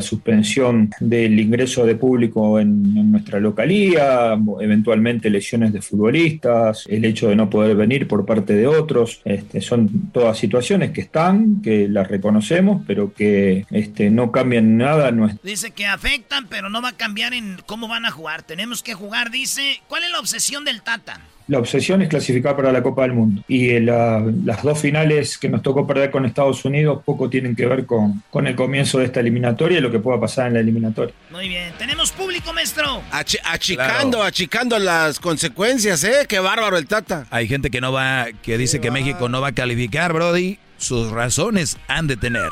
suspensión 0.01 0.91
del 0.99 1.39
ingreso 1.39 1.85
de 1.85 1.95
público 1.95 2.59
en, 2.59 3.11
nuestra 3.11 3.39
localía, 3.39 4.37
eventualmente 4.61 5.29
lesiones 5.29 5.73
de 5.73 5.81
futbolistas, 5.81 6.85
el 6.87 7.05
hecho 7.05 7.27
de 7.27 7.35
no 7.35 7.49
poder 7.49 7.75
venir 7.75 8.07
por 8.07 8.25
parte 8.25 8.53
de 8.53 8.67
otros, 8.67 9.21
este, 9.25 9.61
son 9.61 10.11
todas 10.11 10.37
situaciones 10.37 10.91
que 10.91 11.01
están, 11.01 11.61
que 11.61 11.87
las 11.87 12.07
reconocemos, 12.07 12.83
pero 12.87 13.13
que 13.13 13.65
este, 13.71 14.09
no 14.09 14.31
cambian 14.31 14.77
nada. 14.77 15.11
Dice 15.43 15.71
que 15.71 15.85
afectan, 15.85 16.47
pero 16.47 16.69
no 16.69 16.81
va 16.81 16.89
a 16.89 16.97
cambiar 16.97 17.33
en 17.33 17.57
cómo 17.65 17.87
van 17.87 18.05
a 18.05 18.11
jugar. 18.11 18.43
Tenemos 18.43 18.83
que 18.83 18.93
jugar, 18.93 19.31
dice. 19.31 19.81
¿Cuál 19.87 20.03
es 20.03 20.11
la 20.11 20.19
obsesión 20.19 20.63
del 20.65 20.81
Tata? 20.81 21.19
La 21.49 21.59
obsesión 21.59 22.01
es 22.01 22.07
clasificar 22.09 22.55
para 22.55 22.71
la 22.71 22.81
Copa 22.81 23.01
del 23.01 23.13
Mundo. 23.13 23.41
Y 23.47 23.71
eh, 23.71 23.81
la- 23.81 24.23
las 24.45 24.63
dos 24.63 24.79
finales 24.79 25.37
que 25.37 25.49
nos 25.49 25.61
tocó 25.61 25.85
perder 25.85 26.11
con 26.11 26.25
Estados 26.25 26.63
Unidos 26.63 27.01
poco 27.03 27.29
tienen 27.29 27.55
que 27.55 27.65
ver 27.65 27.85
con, 27.85 28.23
con 28.29 28.47
el 28.47 28.55
comienzo 28.55 28.99
de 28.99 29.05
esta 29.05 29.19
eliminatoria 29.19 29.79
y 29.79 29.81
lo 29.81 29.91
que 29.91 29.99
pueda 29.99 30.19
pasar 30.19 30.47
en 30.47 30.53
la 30.53 30.59
eliminatoria. 30.61 31.13
Muy 31.31 31.49
bien. 31.49 31.73
Tenemos 31.77 32.11
público, 32.11 32.53
maestro. 32.53 33.01
Achi- 33.11 33.39
achicando, 33.43 34.23
achicando 34.23 34.79
las 34.79 35.19
consecuencias, 35.19 36.03
¿eh? 36.03 36.25
Qué 36.27 36.39
bárbaro 36.39 36.77
el 36.77 36.87
Tata. 36.87 37.25
Hay 37.31 37.47
gente 37.47 37.69
que 37.69 37.81
no 37.81 37.91
va, 37.91 38.27
que 38.41 38.57
dice 38.57 38.79
que 38.79 38.91
México 38.91 39.27
no 39.27 39.41
va 39.41 39.49
a 39.49 39.51
calificar, 39.53 40.13
Brody. 40.13 40.59
Sus 40.77 41.11
razones 41.11 41.77
han 41.89 42.07
de 42.07 42.15
tener. 42.15 42.49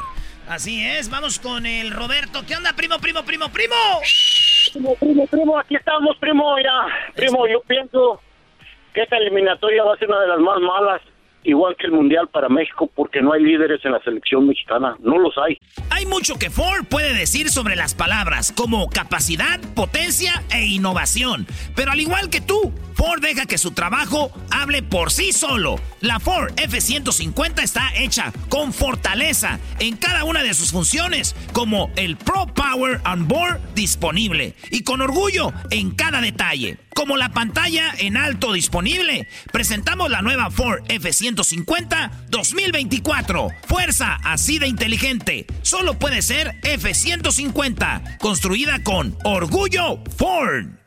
Así 0.49 0.83
es. 0.85 1.09
Vamos 1.09 1.39
con 1.39 1.65
el 1.65 1.91
Roberto. 1.91 2.43
¿Qué 2.47 2.55
onda, 2.55 2.73
primo, 2.73 2.97
primo, 2.99 3.23
primo, 3.23 3.49
primo? 3.49 3.75
Primo, 4.73 4.95
primo, 4.95 5.27
primo, 5.27 5.59
aquí 5.59 5.75
estamos, 5.75 6.17
primo, 6.19 6.43
ya. 6.57 7.13
Primo, 7.15 7.47
yo 7.47 7.61
pienso 7.67 8.21
que 8.97 9.03
esta 9.03 9.17
eliminatoria 9.17 9.83
va 9.83 9.93
a 9.93 9.97
ser 9.97 10.09
una 10.09 10.21
de 10.21 10.27
las 10.27 10.39
más 10.39 10.59
malas, 10.59 11.01
igual 11.47 11.75
que 11.77 11.87
el 11.87 11.93
Mundial 11.93 12.27
para 12.27 12.49
México, 12.49 12.91
porque 12.93 13.21
no 13.21 13.31
hay 13.31 13.41
líderes 13.41 13.83
en 13.85 13.93
la 13.93 14.03
selección 14.03 14.45
mexicana. 14.45 14.97
No 14.99 15.17
los 15.17 15.33
hay. 15.37 15.57
Hay 15.89 16.05
mucho 16.05 16.37
que 16.37 16.49
Ford 16.49 16.85
puede 16.89 17.13
decir 17.13 17.49
sobre 17.49 17.75
las 17.75 17.95
palabras, 17.95 18.51
como 18.51 18.89
capacidad, 18.89 19.59
potencia 19.73 20.43
e 20.53 20.65
innovación. 20.65 21.47
Pero 21.75 21.91
al 21.91 22.01
igual 22.01 22.29
que 22.29 22.41
tú, 22.41 22.73
Ford 22.95 23.21
deja 23.21 23.45
que 23.45 23.57
su 23.57 23.71
trabajo 23.71 24.31
hable 24.51 24.83
por 24.83 25.09
sí 25.09 25.31
solo. 25.31 25.79
La 26.01 26.19
Ford 26.19 26.51
F-150 26.57 27.63
está 27.63 27.95
hecha 27.95 28.33
con 28.49 28.73
fortaleza 28.73 29.59
en 29.79 29.95
cada 29.95 30.25
una 30.25 30.43
de 30.43 30.53
sus 30.53 30.71
funciones, 30.71 31.35
como 31.53 31.91
el 31.95 32.17
Pro 32.17 32.47
Power 32.47 32.99
on 33.05 33.27
Board 33.27 33.61
disponible 33.73 34.53
y 34.69 34.83
con 34.83 35.01
orgullo 35.01 35.53
en 35.71 35.91
cada 35.91 36.19
detalle. 36.19 36.77
Como 36.93 37.15
la 37.15 37.29
pantalla 37.29 37.93
en 37.99 38.17
alto 38.17 38.53
disponible, 38.53 39.27
presentamos 39.51 40.09
la 40.09 40.23
nueva 40.23 40.49
Ford 40.49 40.81
F-150 40.89 41.36
2024. 42.29 43.49
Fuerza 43.67 44.17
así 44.23 44.59
de 44.59 44.67
inteligente. 44.67 45.45
Solo 45.61 45.97
puede 45.99 46.21
ser 46.21 46.55
F-150, 46.63 48.17
construida 48.17 48.83
con 48.83 49.17
orgullo 49.23 50.03
Ford. 50.17 50.86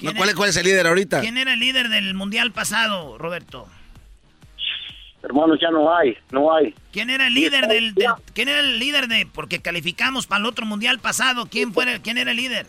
No, 0.00 0.14
¿cuál, 0.14 0.28
es- 0.28 0.34
¿Cuál 0.34 0.48
es 0.50 0.56
el 0.56 0.64
líder 0.64 0.86
ahorita? 0.86 1.20
¿Quién 1.20 1.38
era 1.38 1.52
el 1.54 1.60
líder 1.60 1.88
del 1.88 2.14
mundial 2.14 2.52
pasado, 2.52 3.18
Roberto? 3.18 3.68
Hermanos, 5.22 5.58
ya 5.60 5.70
no 5.70 5.94
hay, 5.94 6.16
no 6.30 6.54
hay. 6.54 6.72
¿Quién 6.92 7.10
era 7.10 7.26
el 7.26 7.34
líder 7.34 7.66
del, 7.66 7.92
del- 7.94 8.06
quién 8.34 8.48
era 8.48 8.60
el 8.60 8.78
líder 8.78 9.08
de 9.08 9.26
porque 9.26 9.58
calificamos 9.60 10.26
para 10.28 10.38
el 10.40 10.46
otro 10.46 10.64
mundial 10.64 11.00
pasado? 11.00 11.46
¿Quién 11.50 11.74
fue 11.74 12.00
quién 12.02 12.18
era 12.18 12.30
el 12.30 12.36
líder? 12.36 12.66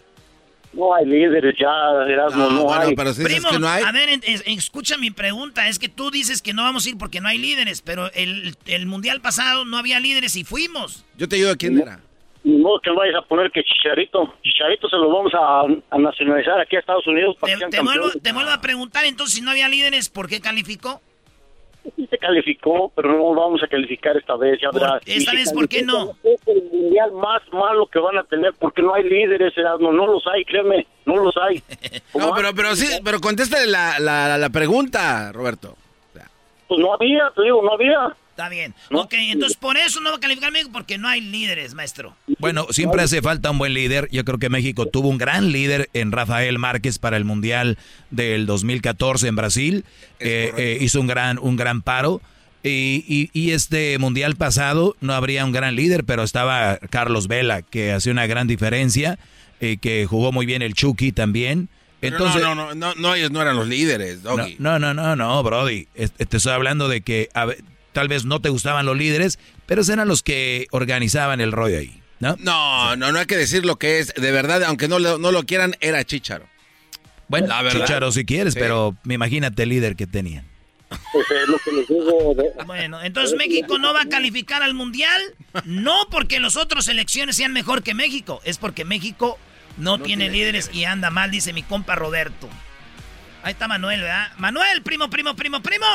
No 0.73 0.93
hay 0.95 1.05
líderes 1.05 1.55
ya, 1.59 1.67
Erasmo, 2.11 2.49
no, 2.49 2.73
hay. 2.73 2.95
Primo, 3.23 3.49
a 3.87 3.91
ver, 3.91 4.09
en- 4.09 4.21
en- 4.23 4.57
escucha 4.57 4.97
mi 4.97 5.09
pregunta. 5.11 5.67
Es 5.67 5.77
que 5.79 5.89
tú 5.89 6.09
dices 6.11 6.41
que 6.41 6.53
no 6.53 6.63
vamos 6.63 6.85
a 6.85 6.89
ir 6.89 6.97
porque 6.97 7.21
no 7.21 7.27
hay 7.27 7.37
líderes, 7.37 7.81
pero 7.81 8.11
el, 8.13 8.55
el 8.65 8.85
mundial 8.87 9.21
pasado 9.21 9.63
no 9.65 9.77
había 9.77 9.99
líderes 9.99 10.35
y 10.35 10.43
fuimos. 10.43 11.05
Yo 11.17 11.27
te 11.29 11.35
digo 11.37 11.55
quién 11.57 11.79
era. 11.79 11.99
Ni 12.43 12.57
modo 12.57 12.79
que 12.79 12.89
vayas 12.91 13.15
a 13.17 13.21
poner 13.27 13.51
que 13.51 13.63
Chicharito, 13.63 14.33
Chicharito 14.41 14.87
se 14.89 14.95
lo 14.95 15.09
vamos 15.11 15.33
a, 15.33 15.61
a 15.93 15.97
nacionalizar 15.99 16.59
aquí 16.59 16.77
a 16.77 16.79
Estados 16.79 17.05
Unidos 17.05 17.35
para 17.39 17.53
que 17.53 17.59
sean 17.59 17.69
Te 17.71 17.81
vuelvo, 17.81 18.03
campeones. 18.03 18.23
te 18.23 18.31
vuelvo 18.33 18.51
a 18.51 18.61
preguntar, 18.61 19.05
entonces, 19.05 19.35
si 19.35 19.41
no 19.41 19.51
había 19.51 19.67
líderes, 19.67 20.09
¿por 20.09 20.27
qué 20.29 20.39
calificó? 20.39 21.01
Sí 21.95 22.05
se 22.07 22.17
calificó, 22.17 22.91
pero 22.95 23.09
no 23.17 23.33
vamos 23.33 23.63
a 23.63 23.67
calificar 23.67 24.15
esta 24.15 24.35
vez, 24.35 24.59
ya 24.61 24.69
verás. 24.71 25.01
esta 25.05 25.31
vez, 25.33 25.51
¿por 25.51 25.67
qué 25.67 25.81
no? 25.81 26.11
Es 26.23 26.39
el 26.47 26.61
mundial 26.71 27.11
más 27.13 27.41
malo 27.51 27.87
que 27.87 27.99
van 27.99 28.17
a 28.17 28.23
tener 28.23 28.53
porque 28.59 28.81
no 28.81 28.93
hay 28.93 29.03
líderes, 29.03 29.57
Erasmo, 29.57 29.91
no 29.91 30.05
los 30.07 30.23
hay, 30.27 30.43
créeme, 30.45 30.85
no 31.05 31.17
los 31.17 31.35
hay. 31.37 31.61
No, 32.13 32.33
pero, 32.35 32.53
pero 32.53 32.75
sí, 32.75 32.87
pero 33.03 33.19
contéstale 33.19 33.67
la, 33.67 33.97
la, 33.99 34.37
la 34.37 34.49
pregunta, 34.49 35.31
Roberto. 35.31 35.75
Pues 36.67 36.79
no 36.79 36.93
había, 36.93 37.31
te 37.35 37.43
digo, 37.43 37.61
no 37.63 37.73
había. 37.73 38.15
Está 38.39 38.47
bien. 38.47 38.73
Ok, 38.93 39.15
entonces 39.17 39.57
por 39.57 39.75
eso 39.75 39.99
no 39.99 40.11
va 40.11 40.15
a 40.15 40.19
calificar 40.21 40.49
México 40.53 40.69
porque 40.71 40.97
no 40.97 41.09
hay 41.09 41.19
líderes, 41.19 41.73
maestro. 41.73 42.15
Bueno, 42.37 42.67
siempre 42.69 43.01
hace 43.01 43.21
falta 43.21 43.51
un 43.51 43.57
buen 43.57 43.73
líder. 43.73 44.07
Yo 44.13 44.23
creo 44.23 44.39
que 44.39 44.47
México 44.47 44.85
tuvo 44.85 45.09
un 45.09 45.17
gran 45.17 45.51
líder 45.51 45.89
en 45.93 46.13
Rafael 46.13 46.57
Márquez 46.57 46.99
para 46.99 47.17
el 47.17 47.25
Mundial 47.25 47.77
del 48.11 48.45
2014 48.45 49.27
en 49.27 49.35
Brasil. 49.35 49.83
Eh, 50.21 50.53
eh, 50.55 50.77
hizo 50.79 51.01
un 51.01 51.07
gran, 51.07 51.37
un 51.37 51.57
gran 51.57 51.81
paro. 51.81 52.21
Y, 52.63 53.03
y- 53.09 53.29
y 53.37 53.51
este 53.51 53.97
Mundial 53.99 54.37
pasado 54.37 54.95
no 55.01 55.13
habría 55.15 55.43
un 55.43 55.51
gran 55.51 55.75
líder, 55.75 56.05
pero 56.05 56.23
estaba 56.23 56.77
Carlos 56.89 57.27
Vela, 57.27 57.61
que 57.61 57.91
hacía 57.91 58.13
una 58.13 58.25
gran 58.25 58.47
diferencia, 58.47 59.19
eh, 59.59 59.75
que 59.81 60.05
jugó 60.05 60.31
muy 60.31 60.45
bien 60.45 60.61
el 60.61 60.75
Chucky 60.75 61.11
también. 61.11 61.67
Entonces, 62.01 62.41
no, 62.41 62.55
no, 62.55 62.73
no, 62.73 62.75
no, 62.75 62.95
no, 62.95 63.15
ellos 63.15 63.31
no 63.31 63.41
eran 63.41 63.57
los 63.57 63.67
líderes, 63.67 64.23
Doggy. 64.23 64.55
no, 64.59 64.79
no, 64.79 64.93
no, 64.93 65.17
no, 65.17 65.43
Brody. 65.43 65.89
Te 65.93 66.37
estoy 66.37 66.53
hablando 66.53 66.87
de 66.87 67.01
que 67.01 67.27
tal 67.99 68.07
vez 68.07 68.23
no 68.23 68.39
te 68.39 68.47
gustaban 68.47 68.85
los 68.85 68.95
líderes, 68.95 69.39
pero 69.65 69.81
eran 69.81 70.07
los 70.07 70.23
que 70.23 70.67
organizaban 70.71 71.41
el 71.41 71.51
rollo 71.51 71.79
ahí, 71.79 72.01
¿no? 72.21 72.37
No, 72.39 72.95
no, 72.95 73.11
no 73.11 73.19
hay 73.19 73.25
que 73.25 73.35
decir 73.35 73.65
lo 73.65 73.75
que 73.77 73.99
es. 73.99 74.13
De 74.13 74.31
verdad, 74.31 74.63
aunque 74.63 74.87
no, 74.87 74.99
lo- 74.99 75.17
no 75.17 75.33
lo 75.33 75.43
quieran, 75.43 75.75
era 75.81 76.01
Chicharo. 76.05 76.47
Bueno, 77.27 77.47
La 77.47 77.61
verdad. 77.61 77.81
Chicharo 77.81 78.11
si 78.13 78.23
quieres, 78.23 78.53
Sí. 78.53 78.59
pero 78.61 78.95
me 79.03 79.15
imagínate 79.15 79.63
el 79.63 79.69
líder 79.69 79.97
que 79.97 80.07
tenían. 80.07 80.45
Pues 81.11 81.25
es 81.29 81.47
lo 81.49 81.57
que 81.59 81.71
les 81.73 81.87
digo. 81.89 82.33
de- 82.35 82.63
Bueno, 82.65 83.03
entonces 83.03 83.37
México 83.37 83.77
no 83.77 83.93
va 83.93 84.03
a 84.03 84.05
calificar 84.09 84.63
al 84.63 84.73
Mundial, 84.73 85.21
no 85.65 86.07
porque 86.09 86.39
las 86.39 86.55
otras 86.55 86.85
selecciones 86.85 87.35
sean 87.35 87.51
mejor 87.51 87.83
que 87.83 87.93
México, 87.93 88.39
es 88.45 88.57
porque 88.57 88.85
México 88.85 89.37
no, 89.75 89.99
tiene, 89.99 90.29
líderes 90.29 90.69
y 90.73 90.85
anda 90.85 91.09
mal, 91.11 91.31
dice 91.31 91.51
mi 91.51 91.63
compa 91.63 91.95
Roberto. 91.95 92.47
Ahí 93.43 93.51
está 93.51 93.67
Manuel, 93.67 93.99
¿verdad? 94.01 94.31
Manuel, 94.37 94.83
primo, 94.83 95.09
primo, 95.09 95.35
primo, 95.35 95.61
primo. 95.61 95.85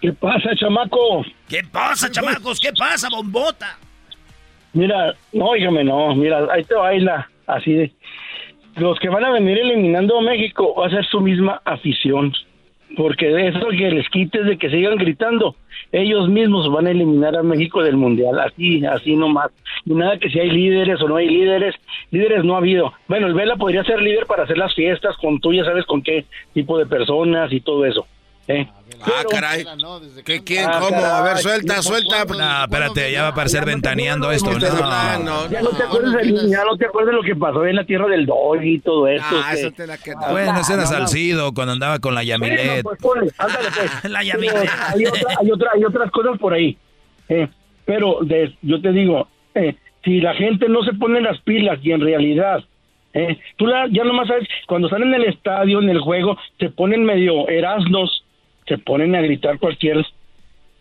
¿Qué 0.00 0.12
pasa, 0.12 0.54
chamaco? 0.54 1.24
¿Qué 1.48 1.62
pasa, 1.72 2.10
chamacos? 2.10 2.60
¿Qué 2.60 2.72
pasa, 2.72 3.08
bombota? 3.10 3.78
Mira, 4.72 5.14
no, 5.32 5.54
dígame, 5.54 5.84
no, 5.84 6.14
mira, 6.14 6.46
ahí 6.50 6.64
te 6.64 6.74
baila, 6.74 7.28
así 7.46 7.72
de... 7.72 7.92
Los 8.76 8.98
que 8.98 9.08
van 9.08 9.24
a 9.24 9.30
venir 9.30 9.56
eliminando 9.56 10.18
a 10.18 10.22
México 10.22 10.74
va 10.74 10.88
a 10.88 10.90
ser 10.90 11.06
su 11.06 11.22
misma 11.22 11.62
afición, 11.64 12.34
porque 12.94 13.28
de 13.28 13.48
eso 13.48 13.68
que 13.70 13.90
les 13.90 14.06
quites 14.10 14.44
de 14.44 14.58
que 14.58 14.68
sigan 14.68 14.98
gritando, 14.98 15.56
ellos 15.92 16.28
mismos 16.28 16.70
van 16.70 16.86
a 16.86 16.90
eliminar 16.90 17.34
a 17.36 17.42
México 17.42 17.82
del 17.82 17.96
Mundial, 17.96 18.38
así, 18.38 18.84
así 18.84 19.16
nomás. 19.16 19.50
Y 19.86 19.94
nada 19.94 20.18
que 20.18 20.28
si 20.28 20.40
hay 20.40 20.50
líderes 20.50 21.00
o 21.00 21.08
no 21.08 21.16
hay 21.16 21.28
líderes, 21.28 21.74
líderes 22.10 22.44
no 22.44 22.54
ha 22.54 22.58
habido. 22.58 22.92
Bueno, 23.08 23.28
el 23.28 23.34
Vela 23.34 23.56
podría 23.56 23.82
ser 23.82 24.02
líder 24.02 24.26
para 24.26 24.42
hacer 24.42 24.58
las 24.58 24.74
fiestas 24.74 25.16
con 25.16 25.40
tú 25.40 25.54
ya 25.54 25.64
sabes 25.64 25.86
con 25.86 26.02
qué 26.02 26.26
tipo 26.52 26.76
de 26.76 26.84
personas 26.84 27.50
y 27.54 27.60
todo 27.60 27.86
eso. 27.86 28.06
¿eh? 28.48 28.66
Ah, 29.02 29.22
caray. 29.30 29.64
¿Qué, 30.24 30.42
quién, 30.44 30.66
Ah, 30.68 30.78
cómo? 30.80 30.96
A 30.96 31.20
ver, 31.22 31.28
caray. 31.32 31.42
suelta, 31.42 31.82
suelta. 31.82 32.24
No, 32.24 32.64
espérate, 32.64 33.12
ya 33.12 33.22
va 33.22 33.28
a 33.28 33.34
parecer 33.34 33.64
ventaneando 33.64 34.30
esto. 34.32 34.50
No. 34.50 34.66
hablando, 34.66 35.50
Ya 35.50 35.62
no 35.62 35.70
te 35.70 35.82
acuerdas, 35.82 36.12
del- 36.14 36.50
ya 36.50 36.64
no 36.64 36.76
te 36.76 36.86
acuerdas 36.86 37.14
lo 37.14 37.22
que 37.22 37.36
pasó 37.36 37.64
en 37.66 37.76
la 37.76 37.84
tierra 37.84 38.06
del 38.08 38.26
Dog 38.26 38.62
y 38.62 38.78
todo 38.80 39.06
esto. 39.08 39.26
Ah, 39.44 39.54
eso 39.54 39.70
te 39.72 39.86
la 39.86 39.98
queda. 39.98 40.30
Bueno, 40.30 40.58
ese 40.60 40.74
era 40.74 40.82
No, 40.84 40.90
no. 40.90 40.96
Salcido 40.96 41.52
cuando 41.54 41.72
andaba 41.72 41.98
con 41.98 42.14
la 42.14 42.22
Yamilet. 42.24 42.82
Bueno, 42.82 42.82
pues 42.84 42.98
ponle, 43.00 43.30
ándale, 43.38 43.68
pues. 43.74 44.04
La 44.12 44.20
Pero 44.20 44.32
Yamilet. 44.32 44.56
hay, 44.94 45.06
otra- 45.06 45.34
hay, 45.40 45.50
otra- 45.50 45.70
hay 45.74 45.84
otras 45.84 46.10
cosas 46.10 46.38
por 46.38 46.52
ahí. 46.54 46.76
eh, 47.28 47.48
pero 47.84 48.18
de- 48.22 48.54
yo 48.62 48.80
te 48.80 48.92
digo, 48.92 49.28
eh, 49.54 49.74
si 50.04 50.20
la 50.20 50.34
gente 50.34 50.68
no 50.68 50.82
se 50.84 50.92
pone 50.94 51.20
las 51.20 51.40
pilas 51.40 51.78
y 51.82 51.90
en 51.92 52.00
realidad, 52.00 52.64
eh, 53.14 53.38
tú 53.56 53.66
la- 53.66 53.86
ya 53.90 54.04
nomás 54.04 54.28
sabes, 54.28 54.46
cuando 54.66 54.88
están 54.88 55.02
en 55.02 55.14
el 55.14 55.24
estadio, 55.24 55.80
en 55.80 55.88
el 55.88 56.00
juego, 56.00 56.36
se 56.60 56.68
ponen 56.70 57.04
medio 57.04 57.48
erasnos, 57.48 58.22
se 58.66 58.78
ponen 58.78 59.14
a 59.14 59.20
gritar 59.20 59.58
cualquier 59.58 60.04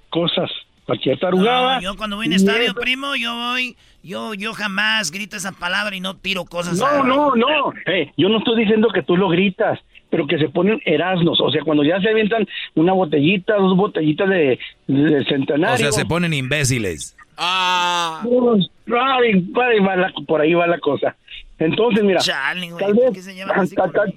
cosas, 0.10 0.50
cualquier 0.86 1.20
tarugada. 1.20 1.76
No, 1.76 1.82
yo 1.82 1.96
cuando 1.98 2.16
voy 2.16 2.28
en 2.28 2.34
estadio, 2.34 2.64
eso- 2.72 2.76
primo, 2.76 3.16
yo 3.16 3.34
voy, 3.36 3.76
yo, 4.04 4.34
yo 4.34 4.54
jamás 4.54 5.12
grito 5.12 5.36
esa 5.38 5.52
palabra 5.52 5.96
y 5.96 6.00
no 6.00 6.16
tiro 6.16 6.46
cosas. 6.46 6.78
No, 6.78 6.86
a- 6.88 7.04
no, 7.04 7.36
no. 7.36 7.74
Eh, 7.86 8.12
yo 8.18 8.30
no 8.30 8.38
estoy 8.40 8.60
diciendo 8.62 8.88
que 8.94 9.04
tú 9.04 9.18
lo 9.18 9.30
gritas, 9.30 9.80
pero 10.10 10.28
que 10.28 10.38
se 10.38 10.50
ponen 10.50 10.82
erasnos. 10.86 11.40
O 11.42 11.50
sea, 11.52 11.62
cuando 11.64 11.84
ya 11.84 12.00
se 12.00 12.10
avientan 12.10 12.48
una 12.76 12.94
botellita, 12.94 13.56
dos 13.56 13.76
botellitas 13.76 14.30
de, 14.30 14.60
de 14.88 15.26
centenario. 15.26 15.74
O 15.76 15.78
sea, 15.78 15.92
se 15.92 16.06
ponen 16.06 16.34
imbéciles. 16.34 17.16
Ah. 17.38 18.22
Por 18.24 18.98
ahí 18.98 19.80
va 19.80 19.96
la, 19.96 20.14
por 20.28 20.42
ahí 20.42 20.54
va 20.54 20.68
la 20.68 20.80
cosa. 20.80 21.16
Entonces, 21.60 22.04
mira, 22.04 22.20
Chale, 22.20 22.70
güey, 22.72 22.86
tal 22.86 22.94
¿por 22.96 23.04
vez... 23.04 23.14
qué 23.14 23.22
se 23.22 23.46
tal- 23.94 24.14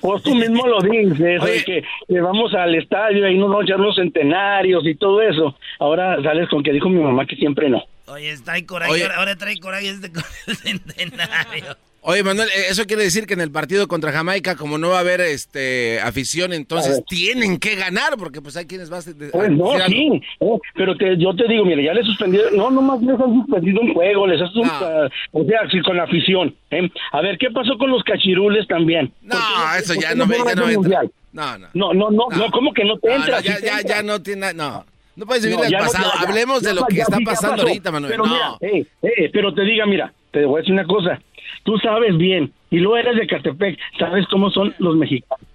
Pues 0.00 0.22
tú 0.22 0.34
mismo 0.34 0.66
lo 0.66 0.80
dices, 0.80 1.40
oye, 1.40 1.64
que, 1.64 1.84
que 2.08 2.20
vamos 2.20 2.52
al 2.54 2.74
estadio 2.74 3.28
y 3.28 3.38
no 3.38 3.48
vamos 3.48 3.62
a 3.62 3.64
echar 3.64 3.78
los 3.78 3.94
centenarios 3.94 4.84
y 4.86 4.94
todo 4.96 5.22
eso. 5.22 5.56
Ahora 5.78 6.20
sales 6.22 6.48
con 6.48 6.62
que 6.62 6.72
dijo 6.72 6.88
mi 6.88 7.00
mamá 7.00 7.24
que 7.26 7.36
siempre 7.36 7.68
no. 7.68 7.84
Oye, 8.06 8.34
trae 8.44 8.66
coraje, 8.66 8.92
Oye. 8.92 9.02
ahora, 9.04 9.16
ahora 9.16 9.36
trae 9.36 9.58
coraje 9.60 9.90
este 9.90 10.12
con 10.12 10.24
el 10.46 10.56
centenario. 10.56 11.76
Oye, 12.04 12.24
Manuel, 12.24 12.48
eh, 12.48 12.64
eso 12.68 12.84
quiere 12.84 13.04
decir 13.04 13.26
que 13.26 13.34
en 13.34 13.40
el 13.40 13.52
partido 13.52 13.86
contra 13.86 14.10
Jamaica, 14.10 14.56
como 14.56 14.76
no 14.76 14.88
va 14.88 14.96
a 14.96 15.00
haber 15.00 15.20
este 15.20 16.00
afición, 16.00 16.52
entonces 16.52 17.00
tienen 17.08 17.58
que 17.58 17.76
ganar, 17.76 18.16
porque 18.18 18.42
pues 18.42 18.56
hay 18.56 18.66
quienes 18.66 18.90
vas 18.90 19.06
a... 19.06 19.12
Pues 19.30 19.50
no, 19.52 19.72
sí, 19.86 20.20
eh, 20.40 20.46
pero 20.74 20.96
te- 20.96 21.16
yo 21.16 21.32
te 21.36 21.46
digo, 21.46 21.64
mira, 21.64 21.80
ya 21.80 21.94
le 21.94 22.02
suspendieron, 22.02 22.56
no, 22.56 22.72
nomás 22.72 23.00
les 23.02 23.20
han 23.20 23.32
suspendido 23.34 23.80
un 23.82 23.94
juego, 23.94 24.26
les 24.26 24.40
han 24.40 24.48
sus- 24.52 24.66
ah, 24.68 25.08
o 25.30 25.44
sea, 25.44 25.60
sí, 25.70 25.80
con 25.82 25.96
la 25.96 26.02
afición. 26.02 26.52
¿eh? 26.72 26.90
A 27.12 27.20
ver, 27.20 27.38
¿qué 27.38 27.50
pasó 27.52 27.78
con 27.78 27.90
los 27.90 28.02
cachirules 28.02 28.66
también? 28.66 29.12
No, 29.22 29.36
¿Por 29.36 29.72
qué 29.72 29.78
eso 29.78 29.94
ya 29.94 30.14
no 30.16 30.26
me- 30.26 30.38
ya 30.38 30.54
no 30.56 30.66
me 30.66 30.72
entra. 30.72 31.02
No, 31.32 31.56
no. 31.58 31.68
No, 31.72 31.94
no, 31.94 32.10
no, 32.10 32.26
no, 32.36 32.50
¿cómo 32.50 32.72
que 32.74 32.84
no 32.84 32.98
te 32.98 33.10
No, 33.10 33.14
entra? 33.14 33.36
no, 33.36 33.42
ya, 33.42 33.60
ya, 33.60 33.78
entra. 33.78 33.96
ya 33.98 34.02
no 34.02 34.20
tiene... 34.20 34.52
No, 34.54 34.84
no 35.14 35.24
puedes 35.26 35.44
vivir 35.44 35.58
No, 35.58 35.64
el 35.64 35.70
ya 35.70 35.78
no, 35.78 35.84
pasado. 35.86 36.10
Hablemos 36.18 36.62
de 36.62 36.74
lo 36.74 36.84
que 36.86 37.00
está 37.00 37.18
pasando 37.24 37.62
ahorita, 37.62 37.92
Manuel. 37.92 38.10
Pero 38.10 38.26
no. 38.26 38.58
mira, 38.60 38.84
eh, 39.02 39.30
pero 39.32 39.54
te 39.54 39.62
diga, 39.62 39.86
mira, 39.86 40.12
te 40.32 40.44
voy 40.44 40.56
a 40.56 40.60
decir 40.62 40.72
una 40.72 40.84
cosa. 40.84 41.20
Tú 41.64 41.78
sabes 41.78 42.16
bien, 42.16 42.52
y 42.70 42.78
lo 42.78 42.96
eres 42.96 43.16
de 43.16 43.26
Catepec, 43.26 43.78
sabes 43.98 44.26
cómo 44.28 44.50
son 44.50 44.74
los 44.78 44.96
mexicanos. 44.96 45.46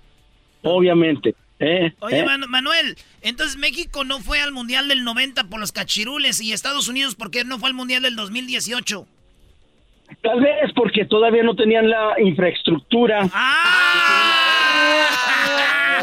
Obviamente. 0.63 1.35
¿eh? 1.59 1.91
Oye, 1.99 2.19
¿eh? 2.19 2.25
Manu- 2.25 2.47
Manuel, 2.47 2.95
entonces 3.21 3.57
México 3.57 4.03
no 4.03 4.19
fue 4.19 4.39
al 4.41 4.51
Mundial 4.51 4.88
del 4.88 5.03
90 5.03 5.45
por 5.45 5.59
los 5.59 5.71
cachirules 5.71 6.39
y 6.41 6.53
Estados 6.53 6.88
Unidos, 6.88 7.15
¿por 7.15 7.31
qué 7.31 7.43
no 7.43 7.57
fue 7.59 7.69
al 7.69 7.75
Mundial 7.75 8.03
del 8.03 8.15
2018? 8.15 9.05
Tal 10.21 10.39
vez 10.39 10.71
porque 10.75 11.03
todavía 11.05 11.43
no 11.43 11.55
tenían 11.55 11.89
la 11.89 12.13
infraestructura. 12.21 13.27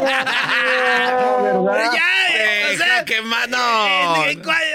¿Verdad? 0.01 1.91
Ya, 1.93 2.03
o 2.73 2.77
sea, 2.77 3.05
que 3.05 3.21
mano. 3.21 3.57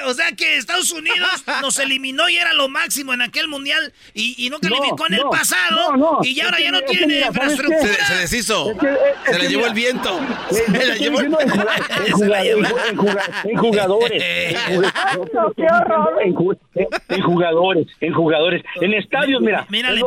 o 0.07 0.15
sea 0.15 0.33
que 0.33 0.57
Estados 0.57 0.91
Unidos 0.93 1.45
nos 1.61 1.79
eliminó 1.79 2.29
y 2.29 2.37
era 2.37 2.53
lo 2.53 2.69
máximo 2.69 3.13
en 3.13 3.23
aquel 3.23 3.49
mundial 3.49 3.93
y, 4.15 4.35
y 4.45 4.51
no 4.51 4.59
calificó 4.61 5.07
en 5.09 5.15
el 5.15 5.23
pasado 5.31 5.97
no, 5.97 5.97
no. 5.97 6.19
y 6.23 6.35
ya 6.35 6.45
ahora 6.47 6.61
ya 6.61 6.71
no 6.71 6.81
tiene. 6.83 7.25
Se, 7.25 8.07
se 8.07 8.15
deshizo. 8.17 8.71
Es 8.73 8.79
que- 8.79 8.87
es 8.89 9.37
se 9.37 9.39
le 9.39 9.49
llevó 9.49 9.67
el 9.67 9.75
viento. 9.75 10.21
Eh, 10.21 10.27
Se 10.51 10.65
estoy 10.65 10.99
llevó 11.05 11.21
el 11.21 11.27
en 11.27 11.33
jugadores, 12.17 13.03
en, 13.47 13.57
jugadores, 13.57 14.23
en 16.25 16.35
juga- 16.35 16.59
en 18.01 18.13
jugadores, 18.15 18.63
en 18.81 18.95
estadios, 18.95 19.43
mira, 19.43 19.67
Mira 19.69 19.91
la, 19.91 20.01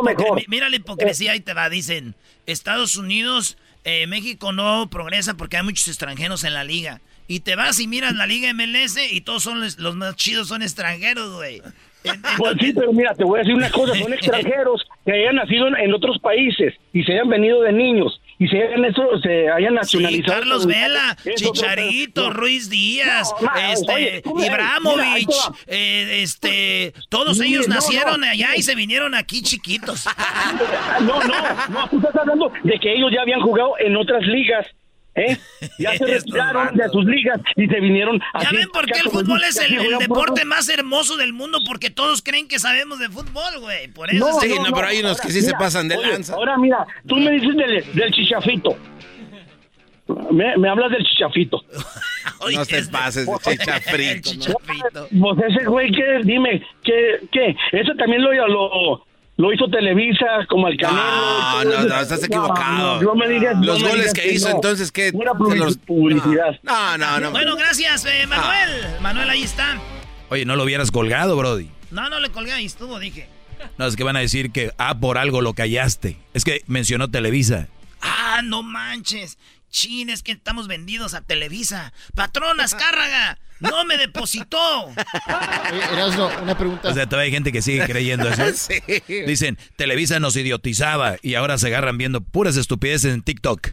mira 0.48 0.69
hipocresía, 0.69 1.34
ahí 1.34 1.40
te 1.40 1.53
va. 1.53 1.69
Dicen, 1.69 2.15
Estados 2.45 2.98
Unidos, 2.98 3.57
eh, 3.84 4.07
México 4.07 4.51
no 4.51 4.89
progresa 4.89 5.35
porque 5.35 5.57
hay 5.57 5.64
muchos 5.64 5.88
extranjeros 5.88 6.43
en 6.43 6.53
la 6.53 6.64
liga. 6.64 7.01
Y 7.27 7.39
te 7.39 7.55
vas 7.55 7.80
y 7.80 7.88
miras 7.88 8.14
la 8.15 8.27
liga 8.27 8.53
MLS 8.53 8.97
y 9.11 9.22
todos 9.22 9.43
son 9.43 9.61
los, 9.61 9.80
los 9.80 9.95
más 9.95 10.15
chidos 10.15 10.49
son 10.49 10.61
extranjeros, 10.61 11.34
güey. 11.35 11.61
Pues 12.38 12.55
sí, 12.60 12.73
pero 12.73 12.91
mira, 12.91 13.14
te 13.14 13.23
voy 13.23 13.38
a 13.38 13.43
decir 13.43 13.55
una 13.55 13.69
cosa, 13.72 13.95
son 13.95 14.14
extranjeros 14.14 14.85
que 15.05 15.14
hayan 15.14 15.35
nacido 15.35 15.68
en, 15.69 15.76
en 15.76 15.93
otros 15.93 16.19
países 16.19 16.73
y 16.91 17.03
se 17.03 17.14
hayan 17.14 17.30
venido 17.30 17.61
de 17.61 17.72
niños 17.72 18.19
y 18.39 18.47
se 18.47 18.61
hayan, 18.61 18.85
eso, 18.85 19.01
se 19.22 19.49
hayan 19.49 19.72
Sí, 19.72 19.76
nacionalizado. 19.76 20.39
Carlos 20.39 20.65
Vela, 20.65 21.18
Chicharito. 21.35 22.31
Ruiz 22.31 22.69
Díaz, 22.69 23.34
No, 23.41 23.47
no, 23.47 23.55
este, 23.72 23.91
oye, 24.26 24.45
Ibramovich, 24.47 25.27
mira, 25.27 25.60
eh, 25.68 26.22
este, 26.23 26.93
todos 27.10 27.39
ellos 27.41 27.68
nacieron 27.68 28.22
no. 28.22 28.27
allá 28.27 28.55
y 28.55 28.64
se 28.64 28.76
vinieron 28.76 29.15
aquí 29.15 29.41
chiquitos. 29.41 30.05
No, 31.01 31.22
no, 31.23 31.34
no, 31.69 31.88
tú 31.89 31.97
estás 31.97 32.15
hablando 32.15 32.51
de 32.64 32.80
que 32.80 32.93
ellos 32.93 33.11
ya 33.14 33.22
habían 33.22 33.41
jugado 33.41 33.73
en 33.80 33.95
otras 33.97 34.22
ligas. 34.23 34.65
¿Eh? 35.15 35.38
Ya 35.77 35.95
se 35.98 36.06
retiraron 36.07 36.76
de 36.76 36.90
sus 36.90 37.06
ligas 37.06 37.40
y 37.56 37.68
se 37.68 37.80
vinieron 37.80 38.19
¿Ya 38.19 38.26
así, 38.34 38.56
ven 38.56 38.69
por 38.69 38.85
qué 38.85 38.99
el 38.99 39.11
fútbol 39.11 39.44
es 39.44 39.57
el, 39.57 39.98
deporte 39.99 40.44
más 40.45 40.68
hermoso 40.69 41.18
del 41.18 41.34
mundo? 41.34 41.60
Porque 41.68 41.90
todos 41.90 42.22
creen 42.22 42.48
que 42.48 42.60
sabemos 42.60 42.99
de 42.99 43.10
fútbol, 43.10 43.60
güey. 43.60 43.88
Por 43.90 44.10
eso 44.10 44.26
No, 44.26 44.40
Sí, 44.40 44.49
no, 44.49 44.73
pero 44.73 44.88
hay 44.88 44.99
unos 44.99 45.22
que 45.22 45.30
sí 45.30 45.41
se 45.41 45.48
mira, 45.48 45.60
pasan 45.60 45.88
de 45.88 45.98
oye, 45.98 46.11
lanza. 46.11 46.34
Ahora 46.34 46.57
mira, 46.57 46.85
tú 47.07 47.15
me 47.18 47.31
dices 47.31 47.56
del, 47.56 47.94
del 47.94 48.11
chichafito. 48.11 48.76
Me, 50.31 50.57
me 50.57 50.69
hablas 50.69 50.91
del 50.91 51.03
chichafito. 51.03 51.64
No 52.53 52.65
te 52.65 52.84
pases 52.85 53.26
de 53.26 54.22
chichafrito. 54.22 55.07
¿no? 55.11 55.35
Pues 55.35 55.52
ese 55.52 55.65
güey 55.65 55.91
que, 55.91 56.19
dime, 56.23 56.61
¿qué, 56.84 57.19
qué? 57.31 57.56
Ese 57.72 57.95
también 57.95 58.22
lo, 58.22 58.34
lo, 58.48 59.06
lo 59.38 59.51
hizo 59.53 59.68
Televisa 59.68 60.26
como 60.47 60.68
al 60.68 60.77
Canelo. 60.77 61.01
No, 61.01 61.64
no, 61.64 61.84
no, 61.85 61.99
estás 62.01 62.23
equivocado. 62.23 63.01
No, 63.01 63.10
no 63.10 63.15
me 63.15 63.27
digas, 63.30 63.55
no 63.57 63.65
Los 63.65 63.81
me 63.81 63.89
goles 63.89 64.14
digas 64.14 64.14
que 64.14 64.34
hizo, 64.34 64.49
no. 64.49 64.55
entonces, 64.55 64.91
¿qué? 64.91 65.11
Los- 65.55 65.77
publicidad. 65.77 66.60
No, 66.64 66.97
no, 66.97 67.19
no. 67.19 67.31
Bueno, 67.31 67.55
gracias, 67.55 68.05
eh, 68.05 68.26
Manuel. 68.27 68.85
Manuel, 69.01 69.30
ahí 69.30 69.43
está. 69.43 69.80
Oye, 70.30 70.45
no 70.45 70.55
lo 70.55 70.64
hubieras 70.64 70.91
colgado, 70.91 71.35
Brody. 71.35 71.69
No, 71.91 72.10
no 72.10 72.19
le 72.19 72.30
colgué, 72.30 72.53
ahí 72.53 72.65
estuvo, 72.65 72.99
dije. 72.99 73.27
No, 73.77 73.85
es 73.85 73.95
que 73.95 74.03
van 74.03 74.18
a 74.18 74.19
decir 74.19 74.51
que, 74.51 74.72
ah, 74.77 74.99
por 74.99 75.18
algo 75.18 75.41
lo 75.41 75.53
callaste. 75.53 76.18
Es 76.34 76.43
que 76.43 76.61
mencionó 76.68 77.10
Televisa. 77.10 77.68
Ah, 78.01 78.41
no 78.43 78.61
manches. 78.61 79.38
Chin, 79.73 80.11
es 80.11 80.21
que 80.21 80.31
estamos 80.31 80.67
vendidos 80.67 81.15
a 81.15 81.21
Televisa. 81.21 81.93
Patrón 82.13 82.61
Azcárraga, 82.61 83.39
no 83.59 83.83
me 83.85 83.97
depositó. 83.97 84.91
Erasno, 85.91 86.29
una 86.43 86.55
pregunta. 86.55 86.89
O 86.89 86.93
sea, 86.93 87.09
todavía 87.09 87.25
hay 87.25 87.31
gente 87.31 87.51
que 87.51 87.63
sigue 87.63 87.85
creyendo 87.85 88.29
eso. 88.29 88.43
Sí. 88.53 88.79
Dicen, 89.25 89.57
Televisa 89.75 90.19
nos 90.19 90.35
idiotizaba 90.35 91.17
y 91.23 91.33
ahora 91.33 91.57
se 91.57 91.67
agarran 91.67 91.97
viendo 91.97 92.21
puras 92.21 92.55
estupideces 92.55 93.15
en 93.15 93.23
TikTok 93.23 93.69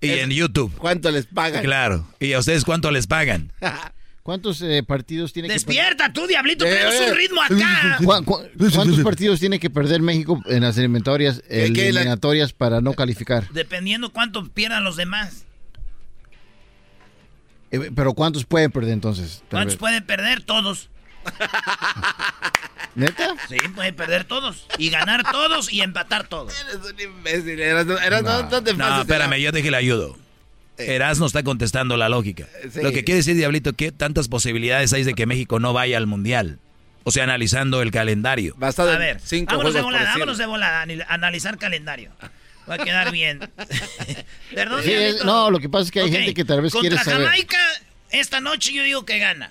y 0.00 0.10
en 0.10 0.30
YouTube. 0.30 0.74
¿Cuánto 0.78 1.10
les 1.10 1.26
pagan? 1.26 1.62
Claro. 1.62 2.06
¿Y 2.18 2.32
a 2.32 2.38
ustedes 2.38 2.64
cuánto 2.64 2.90
les 2.90 3.06
pagan? 3.06 3.52
¿Cuántos 4.30 4.62
eh, 4.62 4.84
partidos 4.86 5.32
tiene 5.32 5.48
que 5.48 5.54
Despierta 5.54 6.12
tú, 6.12 6.24
diablito, 6.28 6.64
Eh, 6.64 6.70
tenemos 6.70 6.94
eh. 6.94 7.10
un 7.10 7.16
ritmo 7.16 7.42
acá. 7.42 7.98
¿Cuá- 8.00 8.22
cuá- 8.24 8.44
¿Cuántos 8.72 9.00
partidos 9.00 9.40
tiene 9.40 9.58
que 9.58 9.70
perder 9.70 10.02
México 10.02 10.40
en 10.46 10.60
las 10.62 10.78
eliminatorias, 10.78 11.42
¿Qué- 11.48 11.72
qué, 11.72 11.92
la- 11.92 11.98
eliminatorias 12.02 12.52
para 12.52 12.80
no 12.80 12.92
calificar? 12.92 13.48
Dependiendo 13.50 14.12
cuánto 14.12 14.48
pierdan 14.48 14.84
los 14.84 14.94
demás. 14.94 15.46
Eh, 17.72 17.90
Pero 17.92 18.14
¿cuántos 18.14 18.44
pueden 18.44 18.70
perder 18.70 18.92
entonces? 18.92 19.42
¿Cuántos 19.50 19.74
pueden 19.74 20.06
perder? 20.06 20.44
Todos. 20.44 20.90
¿Neta? 22.94 23.34
Sí, 23.48 23.56
pueden 23.74 23.96
perder 23.96 24.22
todos. 24.26 24.64
Y 24.78 24.90
ganar 24.90 25.28
todos 25.32 25.72
y 25.72 25.80
empatar 25.80 26.28
todos. 26.28 26.54
Eres 26.60 26.76
un 26.88 27.00
imbécil. 27.00 27.58
Eras, 27.58 27.84
no, 27.84 27.98
eras- 27.98 28.22
no, 28.22 28.42
no 28.48 28.62
te 28.62 28.74
No, 28.74 28.78
pases 28.78 28.94
de 28.94 29.00
espérame, 29.12 29.30
la- 29.30 29.38
yo 29.38 29.52
te 29.52 29.68
le 29.68 29.76
ayudo. 29.76 30.16
Erasmo 30.78 31.26
está 31.26 31.42
contestando 31.42 31.96
la 31.96 32.08
lógica. 32.08 32.46
Sí. 32.72 32.80
Lo 32.82 32.90
que 32.92 33.04
quiere 33.04 33.16
decir, 33.18 33.36
Diablito, 33.36 33.74
que 33.74 33.92
tantas 33.92 34.28
posibilidades 34.28 34.92
hay 34.92 35.04
de 35.04 35.14
que 35.14 35.26
México 35.26 35.60
no 35.60 35.72
vaya 35.72 35.96
al 35.98 36.06
Mundial. 36.06 36.58
O 37.04 37.10
sea, 37.12 37.24
analizando 37.24 37.82
el 37.82 37.90
calendario. 37.90 38.54
Bastado 38.58 38.90
A 38.90 38.94
en 38.94 38.98
ver, 39.00 39.20
cinco 39.24 39.52
vámonos 39.52 39.74
de 39.74 39.80
volada, 39.82 40.10
vámonos 40.12 40.38
de 40.38 40.46
volada. 40.46 40.86
Analizar 41.08 41.56
calendario. 41.58 42.12
Va 42.68 42.74
a 42.74 42.78
quedar 42.78 43.10
bien. 43.10 43.40
Perdón, 44.54 44.82
Sí, 44.84 44.92
es- 44.92 44.98
Diablito. 45.00 45.24
no, 45.24 45.50
lo 45.50 45.58
que 45.58 45.68
pasa 45.68 45.84
es 45.84 45.90
que 45.90 46.00
hay 46.00 46.10
gente 46.12 46.34
que 46.34 46.44
tal 46.44 46.60
vez 46.62 46.72
Contra 46.72 46.90
quiere 46.90 47.04
saber. 47.04 47.26
Jamaica, 47.26 47.58
esta 48.10 48.40
noche 48.40 48.72
yo 48.72 48.82
digo 48.82 49.04
que 49.04 49.18
gana. 49.18 49.50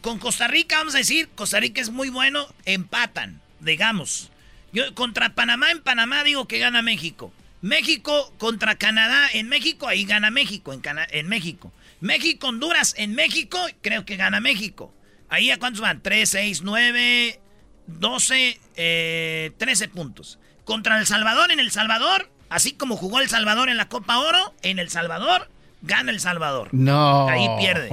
Con 0.00 0.18
Costa 0.18 0.48
Rica, 0.48 0.78
vamos 0.78 0.94
a 0.94 0.98
decir, 0.98 1.28
Costa 1.34 1.60
Rica 1.60 1.80
es 1.80 1.90
muy 1.90 2.08
bueno, 2.10 2.46
empatan, 2.66 3.40
digamos. 3.60 4.30
Yo 4.72 4.92
contra 4.94 5.30
Panamá, 5.34 5.70
en 5.70 5.80
Panamá 5.80 6.24
digo 6.24 6.46
que 6.46 6.58
gana 6.58 6.82
México. 6.82 7.32
México 7.60 8.32
contra 8.38 8.76
Canadá, 8.76 9.28
en 9.32 9.48
México, 9.48 9.88
ahí 9.88 10.04
gana 10.04 10.30
México, 10.30 10.72
en, 10.72 10.80
Cana- 10.80 11.06
en 11.10 11.28
México. 11.28 11.72
México, 12.00 12.48
Honduras, 12.48 12.94
en 12.96 13.14
México, 13.14 13.58
creo 13.82 14.04
que 14.04 14.16
gana 14.16 14.40
México. 14.40 14.94
Ahí 15.28 15.50
a 15.50 15.58
cuántos 15.58 15.80
van? 15.80 16.00
3, 16.02 16.28
6, 16.28 16.62
9, 16.62 17.40
12, 17.86 18.60
eh, 18.76 19.50
13 19.58 19.88
puntos. 19.88 20.38
Contra 20.64 20.98
El 20.98 21.06
Salvador, 21.06 21.50
en 21.50 21.60
El 21.60 21.70
Salvador, 21.70 22.30
así 22.48 22.72
como 22.72 22.96
jugó 22.96 23.20
El 23.20 23.28
Salvador 23.28 23.68
en 23.68 23.76
la 23.76 23.88
Copa 23.88 24.18
Oro, 24.18 24.54
en 24.62 24.78
El 24.78 24.90
Salvador, 24.90 25.50
gana 25.82 26.10
El 26.12 26.20
Salvador. 26.20 26.68
No. 26.72 27.28
Ahí 27.28 27.46
pierde. 27.58 27.88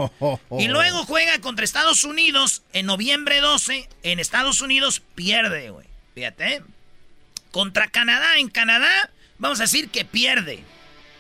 Y 0.60 0.68
luego 0.68 1.06
juega 1.06 1.40
contra 1.40 1.66
Estados 1.66 2.04
Unidos 2.04 2.64
en 2.74 2.86
noviembre 2.86 3.40
12. 3.42 3.90
En 4.04 4.20
Estados 4.20 4.62
Unidos 4.62 5.02
pierde, 5.16 5.70
güey. 5.72 5.88
Fíjate. 6.14 6.56
¿eh? 6.56 6.62
Contra 7.52 7.88
Canadá, 7.88 8.38
en 8.38 8.50
Canadá, 8.50 9.10
vamos 9.38 9.60
a 9.60 9.64
decir 9.64 9.90
que 9.90 10.06
pierde. 10.06 10.64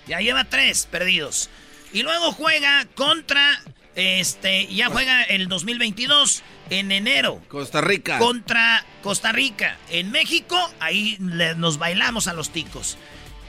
Ya 0.07 0.19
lleva 0.19 0.43
tres 0.45 0.87
perdidos. 0.89 1.49
Y 1.93 2.03
luego 2.03 2.31
juega 2.31 2.85
contra, 2.95 3.61
este, 3.95 4.67
ya 4.67 4.87
juega 4.89 5.23
el 5.23 5.47
2022 5.47 6.43
en 6.69 6.91
enero. 6.91 7.41
Costa 7.47 7.81
Rica. 7.81 8.17
Contra 8.19 8.85
Costa 9.01 9.31
Rica. 9.31 9.77
En 9.89 10.11
México, 10.11 10.57
ahí 10.79 11.17
le- 11.19 11.55
nos 11.55 11.77
bailamos 11.77 12.27
a 12.27 12.33
los 12.33 12.49
ticos. 12.51 12.97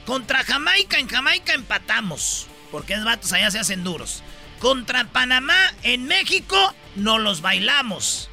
Contra 0.05 0.43
Jamaica, 0.43 0.97
en 0.99 1.07
Jamaica 1.09 1.53
empatamos. 1.53 2.47
Porque 2.71 2.93
es 2.93 3.03
vatos 3.03 3.33
allá 3.33 3.51
se 3.51 3.59
hacen 3.59 3.83
duros. 3.83 4.23
Contra 4.59 5.05
Panamá, 5.05 5.73
en 5.83 6.05
México, 6.05 6.73
nos 6.95 7.19
los 7.21 7.41
bailamos. 7.41 8.29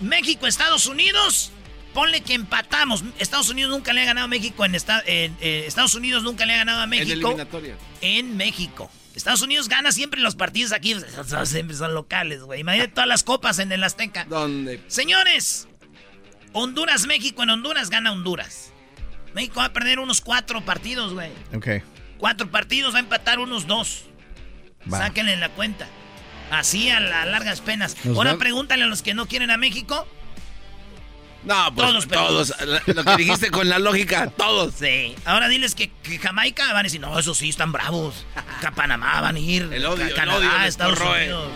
México, 0.00 0.46
Estados 0.46 0.86
Unidos, 0.86 1.50
ponle 1.94 2.20
que 2.20 2.34
empatamos. 2.34 3.02
Estados 3.18 3.48
Unidos 3.48 3.70
nunca 3.70 3.92
le 3.94 4.02
ha 4.02 4.04
ganado 4.04 4.26
a 4.26 4.28
México 4.28 4.64
en, 4.64 4.74
esta, 4.74 5.02
en 5.06 5.34
eh, 5.40 5.64
Estados 5.66 5.94
Unidos 5.94 6.22
nunca 6.22 6.44
le 6.44 6.52
ha 6.52 6.58
ganado 6.58 6.80
a 6.80 6.86
México. 6.86 7.12
En 7.12 7.18
eliminatoria. 7.18 7.76
En 8.02 8.36
México. 8.36 8.90
Estados 9.14 9.42
Unidos 9.42 9.68
gana 9.68 9.92
siempre 9.92 10.20
los 10.20 10.34
partidos 10.34 10.72
aquí. 10.72 10.96
Siempre 11.44 11.76
son 11.76 11.94
locales, 11.94 12.42
güey. 12.42 12.60
Imagínate 12.60 12.92
todas 12.92 13.08
las 13.08 13.22
copas 13.22 13.60
en 13.60 13.70
el 13.70 13.84
Azteca. 13.84 14.24
¿Dónde? 14.24 14.82
Señores, 14.88 15.68
Honduras, 16.52 17.06
México. 17.06 17.44
En 17.44 17.50
Honduras 17.50 17.90
gana 17.90 18.10
Honduras. 18.12 18.72
México 19.32 19.60
va 19.60 19.66
a 19.66 19.72
perder 19.72 20.00
unos 20.00 20.20
cuatro 20.20 20.64
partidos, 20.64 21.12
güey. 21.14 21.30
Ok. 21.54 21.68
Cuatro 22.18 22.50
partidos, 22.50 22.92
va 22.94 22.98
a 22.98 23.00
empatar 23.00 23.38
unos 23.38 23.66
dos. 23.68 24.04
Va. 24.92 24.98
Sáquenle 24.98 25.36
la 25.36 25.48
cuenta. 25.50 25.86
Así 26.50 26.90
a 26.90 26.98
las 27.00 27.26
largas 27.26 27.60
penas. 27.60 27.96
Nos 28.04 28.16
Ahora 28.16 28.32
va- 28.32 28.38
pregúntale 28.38 28.82
a 28.82 28.86
los 28.86 29.02
que 29.02 29.14
no 29.14 29.26
quieren 29.26 29.50
a 29.50 29.56
México. 29.56 30.08
No, 31.44 31.74
pues 31.74 31.88
Todos 31.88 32.08
todos. 32.08 32.54
Lo 32.86 33.04
que 33.04 33.16
dijiste 33.16 33.50
con 33.50 33.68
la 33.68 33.78
lógica, 33.78 34.30
todos. 34.30 34.74
Sí. 34.78 35.14
Ahora 35.24 35.48
diles 35.48 35.74
que, 35.74 35.90
que 36.02 36.18
Jamaica 36.18 36.66
van 36.68 36.78
a 36.78 36.82
decir, 36.84 37.00
no, 37.00 37.18
eso 37.18 37.34
sí, 37.34 37.50
están 37.50 37.72
bravos. 37.72 38.24
Que 38.60 38.66
a 38.66 38.72
Panamá 38.72 39.20
van 39.20 39.36
a 39.36 39.38
ir. 39.38 39.68
El 39.72 39.84
odio, 39.86 40.04
a 40.04 40.08
el 40.08 40.14
Canadá, 40.14 40.38
odio 40.38 40.64
Estados 40.66 40.98
corroe. 40.98 41.22
Unidos. 41.24 41.50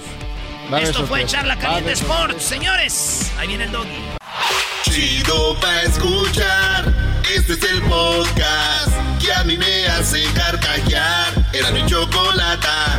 Esto 0.82 1.06
fue 1.06 1.20
sorpresa. 1.20 1.26
Charla 1.28 1.56
Caliente 1.56 1.92
haber 1.92 1.92
Sports. 1.92 2.42
Señores, 2.44 3.32
ahí 3.38 3.48
viene 3.48 3.64
el 3.64 3.72
doggy. 3.72 3.88
Chido 4.82 5.58
pa' 5.60 5.82
escuchar. 5.82 6.94
Este 7.34 7.54
es 7.54 7.62
el 7.62 7.82
podcast 7.82 8.90
que 9.20 9.32
a 9.32 9.44
mí 9.44 9.56
me 9.56 9.86
hace 9.86 10.22
carcajear. 10.34 11.48
Era 11.52 11.70
mi 11.70 11.84
chocolata. 11.86 12.98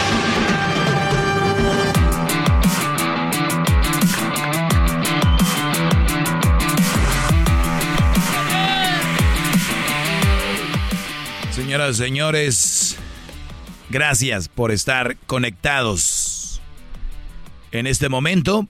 Señoras 11.71 11.95
y 11.95 12.03
señores, 12.03 12.97
gracias 13.89 14.49
por 14.49 14.73
estar 14.73 15.15
conectados. 15.25 16.61
En 17.71 17.87
este 17.87 18.09
momento 18.09 18.67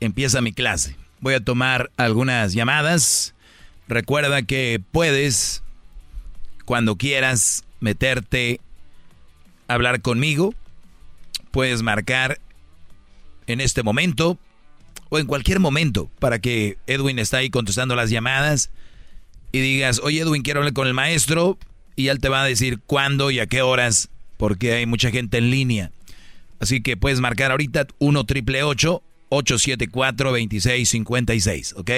empieza 0.00 0.40
mi 0.40 0.54
clase. 0.54 0.96
Voy 1.20 1.34
a 1.34 1.44
tomar 1.44 1.90
algunas 1.98 2.54
llamadas. 2.54 3.34
Recuerda 3.86 4.40
que 4.40 4.80
puedes, 4.92 5.62
cuando 6.64 6.96
quieras, 6.96 7.64
meterte 7.80 8.62
a 9.68 9.74
hablar 9.74 10.00
conmigo. 10.00 10.54
Puedes 11.50 11.82
marcar 11.82 12.40
en 13.46 13.60
este 13.60 13.82
momento 13.82 14.38
o 15.10 15.18
en 15.18 15.26
cualquier 15.26 15.60
momento 15.60 16.10
para 16.18 16.38
que 16.38 16.78
Edwin 16.86 17.18
está 17.18 17.36
ahí 17.36 17.50
contestando 17.50 17.94
las 17.94 18.08
llamadas 18.08 18.70
y 19.52 19.60
digas, 19.60 20.00
oye 20.02 20.20
Edwin, 20.20 20.40
quiero 20.40 20.60
hablar 20.60 20.72
con 20.72 20.86
el 20.86 20.94
maestro 20.94 21.58
y 21.96 22.08
él 22.08 22.20
te 22.20 22.28
va 22.28 22.42
a 22.42 22.46
decir 22.46 22.80
cuándo 22.86 23.30
y 23.30 23.40
a 23.40 23.46
qué 23.46 23.62
horas 23.62 24.08
porque 24.36 24.72
hay 24.72 24.86
mucha 24.86 25.10
gente 25.10 25.38
en 25.38 25.50
línea. 25.50 25.90
Así 26.60 26.82
que 26.82 26.96
puedes 26.96 27.20
marcar 27.20 27.50
ahorita 27.50 27.86
1 27.98 28.24
triple 28.24 28.62
874 28.62 30.30
2656, 30.30 31.74
¿ok? 31.76 31.90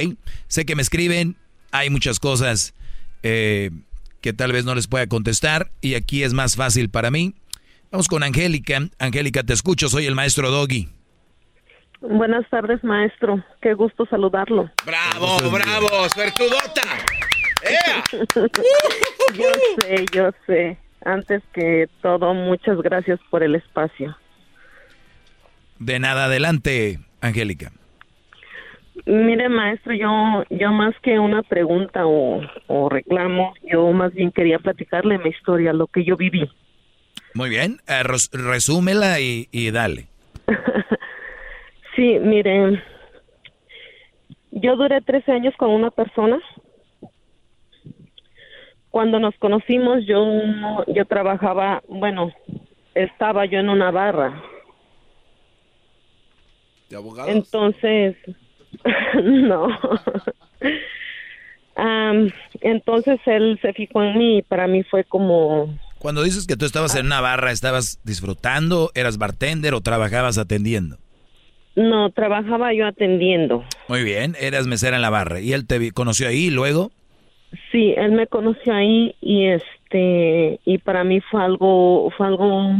Sé 0.48 0.64
que 0.64 0.76
me 0.76 0.82
escriben, 0.82 1.36
hay 1.72 1.90
muchas 1.90 2.18
cosas 2.20 2.74
eh, 3.22 3.70
que 4.20 4.32
tal 4.32 4.52
vez 4.52 4.64
no 4.64 4.74
les 4.74 4.86
pueda 4.86 5.06
contestar 5.06 5.70
y 5.80 5.94
aquí 5.94 6.22
es 6.22 6.32
más 6.32 6.56
fácil 6.56 6.88
para 6.88 7.10
mí. 7.10 7.34
Vamos 7.90 8.08
con 8.08 8.22
Angélica. 8.22 8.88
Angélica, 8.98 9.42
te 9.42 9.52
escucho, 9.52 9.88
soy 9.88 10.06
el 10.06 10.14
maestro 10.14 10.50
Doggy. 10.50 10.88
Buenas 12.00 12.48
tardes, 12.50 12.82
maestro. 12.84 13.42
Qué 13.62 13.72
gusto 13.74 14.04
saludarlo. 14.06 14.70
Bravo, 14.84 15.50
bravo, 15.50 16.08
suertudota. 16.10 16.82
yo 19.34 19.46
sé, 19.80 20.04
yo 20.12 20.30
sé. 20.46 20.78
Antes 21.04 21.42
que 21.52 21.88
todo, 22.00 22.32
muchas 22.34 22.78
gracias 22.80 23.20
por 23.30 23.42
el 23.42 23.54
espacio. 23.56 24.16
De 25.78 25.98
nada, 25.98 26.26
adelante, 26.26 26.98
Angélica. 27.20 27.72
Mire, 29.06 29.48
maestro, 29.48 29.92
yo, 29.92 30.44
yo 30.50 30.70
más 30.72 30.94
que 31.02 31.18
una 31.18 31.42
pregunta 31.42 32.06
o, 32.06 32.40
o 32.68 32.88
reclamo, 32.88 33.52
yo 33.70 33.90
más 33.92 34.14
bien 34.14 34.30
quería 34.30 34.58
platicarle 34.60 35.18
mi 35.18 35.30
historia, 35.30 35.72
lo 35.72 35.88
que 35.88 36.04
yo 36.04 36.16
viví. 36.16 36.48
Muy 37.34 37.50
bien, 37.50 37.80
eh, 37.88 38.02
res- 38.04 38.30
resúmela 38.32 39.20
y, 39.20 39.48
y 39.52 39.70
dale. 39.70 40.06
Sí, 41.96 42.18
mire, 42.20 42.82
yo 44.50 44.74
duré 44.74 45.00
13 45.00 45.30
años 45.30 45.54
con 45.56 45.70
una 45.70 45.92
persona. 45.92 46.40
Cuando 48.94 49.18
nos 49.18 49.34
conocimos, 49.40 50.06
yo, 50.06 50.24
yo 50.86 51.04
trabajaba, 51.06 51.82
bueno, 51.88 52.32
estaba 52.94 53.44
yo 53.44 53.58
en 53.58 53.68
una 53.68 53.90
barra. 53.90 54.40
¿De 56.88 56.94
abogados? 56.94 57.28
Entonces, 57.34 58.14
no. 59.24 59.66
Entonces 62.60 63.18
él 63.26 63.58
se 63.60 63.72
fijó 63.72 64.00
en 64.04 64.16
mí 64.16 64.38
y 64.38 64.42
para 64.42 64.68
mí 64.68 64.84
fue 64.84 65.02
como, 65.02 65.76
Cuando 65.98 66.22
dices 66.22 66.46
que 66.46 66.56
tú 66.56 66.64
estabas 66.64 66.94
en 66.94 67.06
una 67.06 67.20
barra, 67.20 67.50
¿estabas 67.50 67.98
disfrutando, 68.04 68.92
eras 68.94 69.18
bartender 69.18 69.74
o 69.74 69.80
trabajabas 69.80 70.38
atendiendo? 70.38 70.98
no, 71.74 72.12
trabajaba 72.12 72.72
yo 72.72 72.86
atendiendo. 72.86 73.64
Muy 73.88 74.04
bien, 74.04 74.36
eras 74.38 74.68
mesera 74.68 74.94
en 74.94 75.02
la 75.02 75.10
barra. 75.10 75.40
¿Y 75.40 75.52
él 75.52 75.66
te 75.66 75.90
conoció 75.90 76.28
ahí 76.28 76.44
y 76.44 76.50
luego? 76.50 76.92
Sí, 77.70 77.94
él 77.96 78.12
me 78.12 78.26
conoció 78.26 78.74
ahí 78.74 79.14
y 79.20 79.46
este 79.46 80.60
y 80.64 80.78
para 80.78 81.04
mí 81.04 81.20
fue 81.20 81.42
algo 81.42 82.10
fue 82.16 82.26
algo 82.26 82.72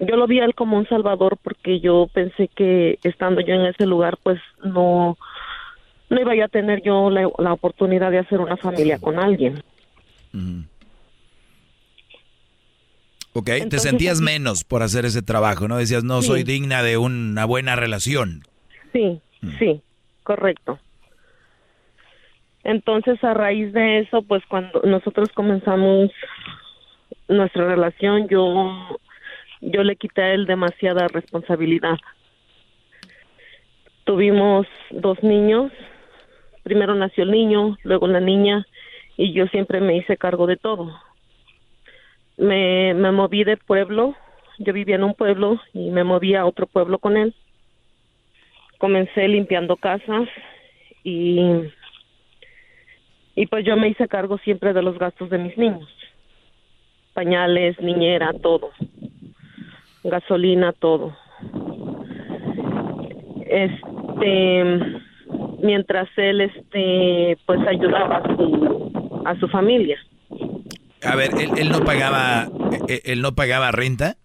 yo 0.00 0.16
lo 0.16 0.26
vi 0.26 0.40
a 0.40 0.44
él 0.44 0.54
como 0.54 0.76
un 0.76 0.88
salvador 0.88 1.38
porque 1.42 1.80
yo 1.80 2.08
pensé 2.12 2.48
que 2.48 2.98
estando 3.02 3.40
yo 3.40 3.54
en 3.54 3.66
ese 3.66 3.86
lugar 3.86 4.18
pues 4.22 4.40
no 4.64 5.16
no 6.08 6.20
iba 6.20 6.34
yo 6.34 6.44
a 6.44 6.48
tener 6.48 6.82
yo 6.82 7.10
la, 7.10 7.28
la 7.38 7.52
oportunidad 7.52 8.10
de 8.10 8.18
hacer 8.18 8.40
una 8.40 8.56
familia 8.56 8.98
con 8.98 9.18
alguien. 9.18 9.62
Ok, 13.32 13.50
te 13.68 13.78
sentías 13.78 14.20
menos 14.20 14.64
por 14.64 14.82
hacer 14.82 15.04
ese 15.04 15.20
trabajo, 15.20 15.68
¿no? 15.68 15.76
Decías, 15.76 16.04
no 16.04 16.22
Sí. 16.22 16.28
soy 16.28 16.42
digna 16.42 16.82
de 16.82 16.96
una 16.96 17.44
buena 17.44 17.76
relación. 17.76 18.42
Sí, 18.92 19.20
sí, 19.58 19.82
correcto. 20.22 20.78
Entonces, 22.66 23.22
a 23.22 23.32
raíz 23.32 23.72
de 23.72 24.00
eso, 24.00 24.22
pues 24.22 24.44
cuando 24.46 24.82
nosotros 24.82 25.28
comenzamos 25.32 26.10
nuestra 27.28 27.64
relación, 27.64 28.26
yo 28.26 28.98
yo 29.60 29.84
le 29.84 29.94
quité 29.94 30.22
a 30.22 30.34
él 30.34 30.46
demasiada 30.46 31.06
responsabilidad. 31.06 31.96
Tuvimos 34.02 34.66
dos 34.90 35.22
niños. 35.22 35.70
Primero 36.64 36.96
nació 36.96 37.22
el 37.22 37.30
niño, 37.30 37.78
luego 37.84 38.08
la 38.08 38.20
niña, 38.20 38.66
y 39.16 39.32
yo 39.32 39.46
siempre 39.46 39.80
me 39.80 39.96
hice 39.96 40.16
cargo 40.16 40.48
de 40.48 40.56
todo. 40.56 40.92
Me, 42.36 42.94
me 42.94 43.12
moví 43.12 43.44
de 43.44 43.56
pueblo. 43.56 44.16
Yo 44.58 44.72
vivía 44.72 44.96
en 44.96 45.04
un 45.04 45.14
pueblo 45.14 45.60
y 45.72 45.90
me 45.90 46.02
moví 46.02 46.34
a 46.34 46.44
otro 46.44 46.66
pueblo 46.66 46.98
con 46.98 47.16
él 47.16 47.32
comencé 48.78 49.28
limpiando 49.28 49.76
casas 49.76 50.28
y 51.02 51.40
y 53.36 53.46
pues 53.46 53.64
yo 53.64 53.76
me 53.76 53.88
hice 53.88 54.08
cargo 54.08 54.38
siempre 54.38 54.72
de 54.72 54.82
los 54.82 54.98
gastos 54.98 55.28
de 55.28 55.38
mis 55.38 55.56
niños. 55.58 55.88
Pañales 57.12 57.78
niñera 57.80 58.32
todo. 58.42 58.70
Gasolina 60.02 60.72
todo. 60.72 61.14
Este 63.46 64.64
mientras 65.62 66.08
él 66.16 66.40
este 66.40 67.38
pues 67.44 67.60
ayudaba 67.68 68.16
a 68.16 68.36
su 68.36 69.22
a 69.26 69.38
su 69.38 69.48
familia. 69.48 69.98
A 71.02 71.14
ver, 71.14 71.30
él, 71.38 71.50
él 71.58 71.68
no 71.68 71.84
pagaba, 71.84 72.48
eh, 72.88 73.02
él 73.04 73.20
no 73.20 73.34
pagaba 73.34 73.70
renta, 73.70 74.16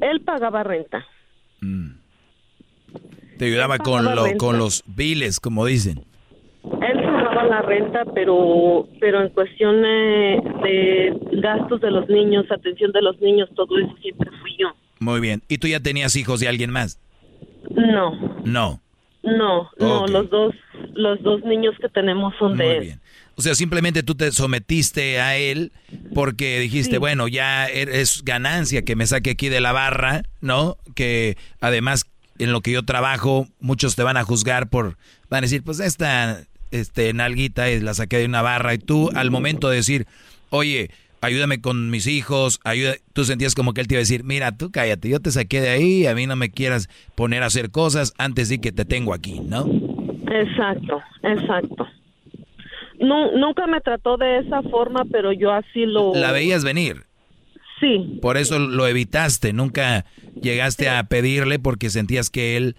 él 0.00 0.20
pagaba 0.22 0.64
renta. 0.64 1.06
Te 3.38 3.46
ayudaba 3.46 3.78
con, 3.78 4.04
lo, 4.04 4.24
renta. 4.24 4.38
con 4.38 4.58
los 4.58 4.82
biles, 4.86 5.40
como 5.40 5.64
dicen. 5.66 6.04
La 7.48 7.62
renta, 7.62 8.04
pero 8.14 8.88
pero 9.00 9.22
en 9.22 9.28
cuestión 9.30 9.82
de, 9.82 10.40
de 10.62 11.40
gastos 11.40 11.80
de 11.80 11.90
los 11.90 12.08
niños, 12.08 12.44
atención 12.50 12.92
de 12.92 13.02
los 13.02 13.20
niños, 13.20 13.48
todo 13.54 13.78
eso 13.78 13.94
siempre 14.02 14.30
fui 14.40 14.56
yo. 14.58 14.68
Muy 15.00 15.20
bien. 15.20 15.42
¿Y 15.48 15.58
tú 15.58 15.66
ya 15.68 15.80
tenías 15.80 16.16
hijos 16.16 16.40
de 16.40 16.48
alguien 16.48 16.70
más? 16.70 16.98
No, 17.70 18.12
No. 18.44 18.80
no, 19.22 19.70
no, 19.78 20.06
los 20.06 20.30
dos 20.30 20.54
los 20.94 21.20
dos 21.22 21.42
niños 21.44 21.74
que 21.80 21.88
tenemos 21.88 22.34
son 22.38 22.56
de 22.56 22.76
él. 22.76 22.80
bien. 22.84 23.00
O 23.36 23.42
sea, 23.42 23.54
simplemente 23.56 24.04
tú 24.04 24.14
te 24.14 24.30
sometiste 24.30 25.18
a 25.20 25.36
él 25.36 25.72
porque 26.14 26.60
dijiste, 26.60 26.98
bueno, 26.98 27.26
ya 27.26 27.66
er- 27.68 27.88
es 27.88 28.22
ganancia 28.24 28.82
que 28.82 28.94
me 28.94 29.06
saque 29.06 29.30
aquí 29.30 29.48
de 29.48 29.60
la 29.60 29.72
barra, 29.72 30.22
¿no? 30.40 30.76
Que 30.94 31.36
además 31.60 32.04
en 32.38 32.52
lo 32.52 32.60
que 32.60 32.70
yo 32.72 32.84
trabajo, 32.84 33.46
muchos 33.58 33.96
te 33.96 34.02
van 34.04 34.16
a 34.16 34.22
juzgar 34.24 34.68
por, 34.68 34.96
van 35.30 35.38
a 35.38 35.40
decir, 35.42 35.64
pues 35.64 35.80
esta 35.80 36.44
este, 36.74 37.12
nalguita 37.12 37.66
la 37.68 37.94
saqué 37.94 38.18
de 38.18 38.26
una 38.26 38.42
barra 38.42 38.74
y 38.74 38.78
tú 38.78 39.10
al 39.14 39.30
momento 39.30 39.68
de 39.68 39.76
decir, 39.76 40.06
oye, 40.50 40.90
ayúdame 41.20 41.60
con 41.60 41.90
mis 41.90 42.06
hijos, 42.06 42.60
ayuda, 42.64 42.94
tú 43.12 43.24
sentías 43.24 43.54
como 43.54 43.72
que 43.72 43.80
él 43.80 43.86
te 43.86 43.94
iba 43.94 43.98
a 44.00 44.02
decir, 44.02 44.24
mira, 44.24 44.56
tú 44.56 44.70
cállate, 44.70 45.08
yo 45.08 45.20
te 45.20 45.30
saqué 45.30 45.60
de 45.60 45.70
ahí, 45.70 46.06
a 46.06 46.14
mí 46.14 46.26
no 46.26 46.36
me 46.36 46.50
quieras 46.50 46.88
poner 47.14 47.42
a 47.42 47.46
hacer 47.46 47.70
cosas 47.70 48.12
antes 48.18 48.48
de 48.48 48.60
que 48.60 48.72
te 48.72 48.84
tengo 48.84 49.14
aquí, 49.14 49.40
¿no? 49.40 49.66
Exacto, 50.30 51.00
exacto. 51.22 51.86
Nu- 52.98 53.36
nunca 53.38 53.66
me 53.66 53.80
trató 53.80 54.16
de 54.16 54.38
esa 54.38 54.62
forma, 54.62 55.04
pero 55.10 55.32
yo 55.32 55.52
así 55.52 55.86
lo 55.86 56.12
La 56.14 56.32
veías 56.32 56.64
venir. 56.64 57.04
Sí. 57.80 58.18
Por 58.22 58.36
eso 58.36 58.58
lo 58.58 58.86
evitaste, 58.86 59.52
nunca 59.52 60.04
llegaste 60.40 60.88
a 60.88 61.04
pedirle 61.04 61.58
porque 61.58 61.90
sentías 61.90 62.30
que 62.30 62.56
él... 62.56 62.76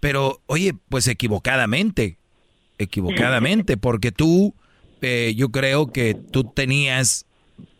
Pero, 0.00 0.42
oye, 0.46 0.74
pues 0.90 1.08
equivocadamente, 1.08 2.18
equivocadamente, 2.78 3.76
porque 3.76 4.12
tú, 4.12 4.54
eh, 5.00 5.34
yo 5.36 5.50
creo 5.50 5.92
que 5.92 6.14
tú 6.14 6.44
tenías, 6.44 7.26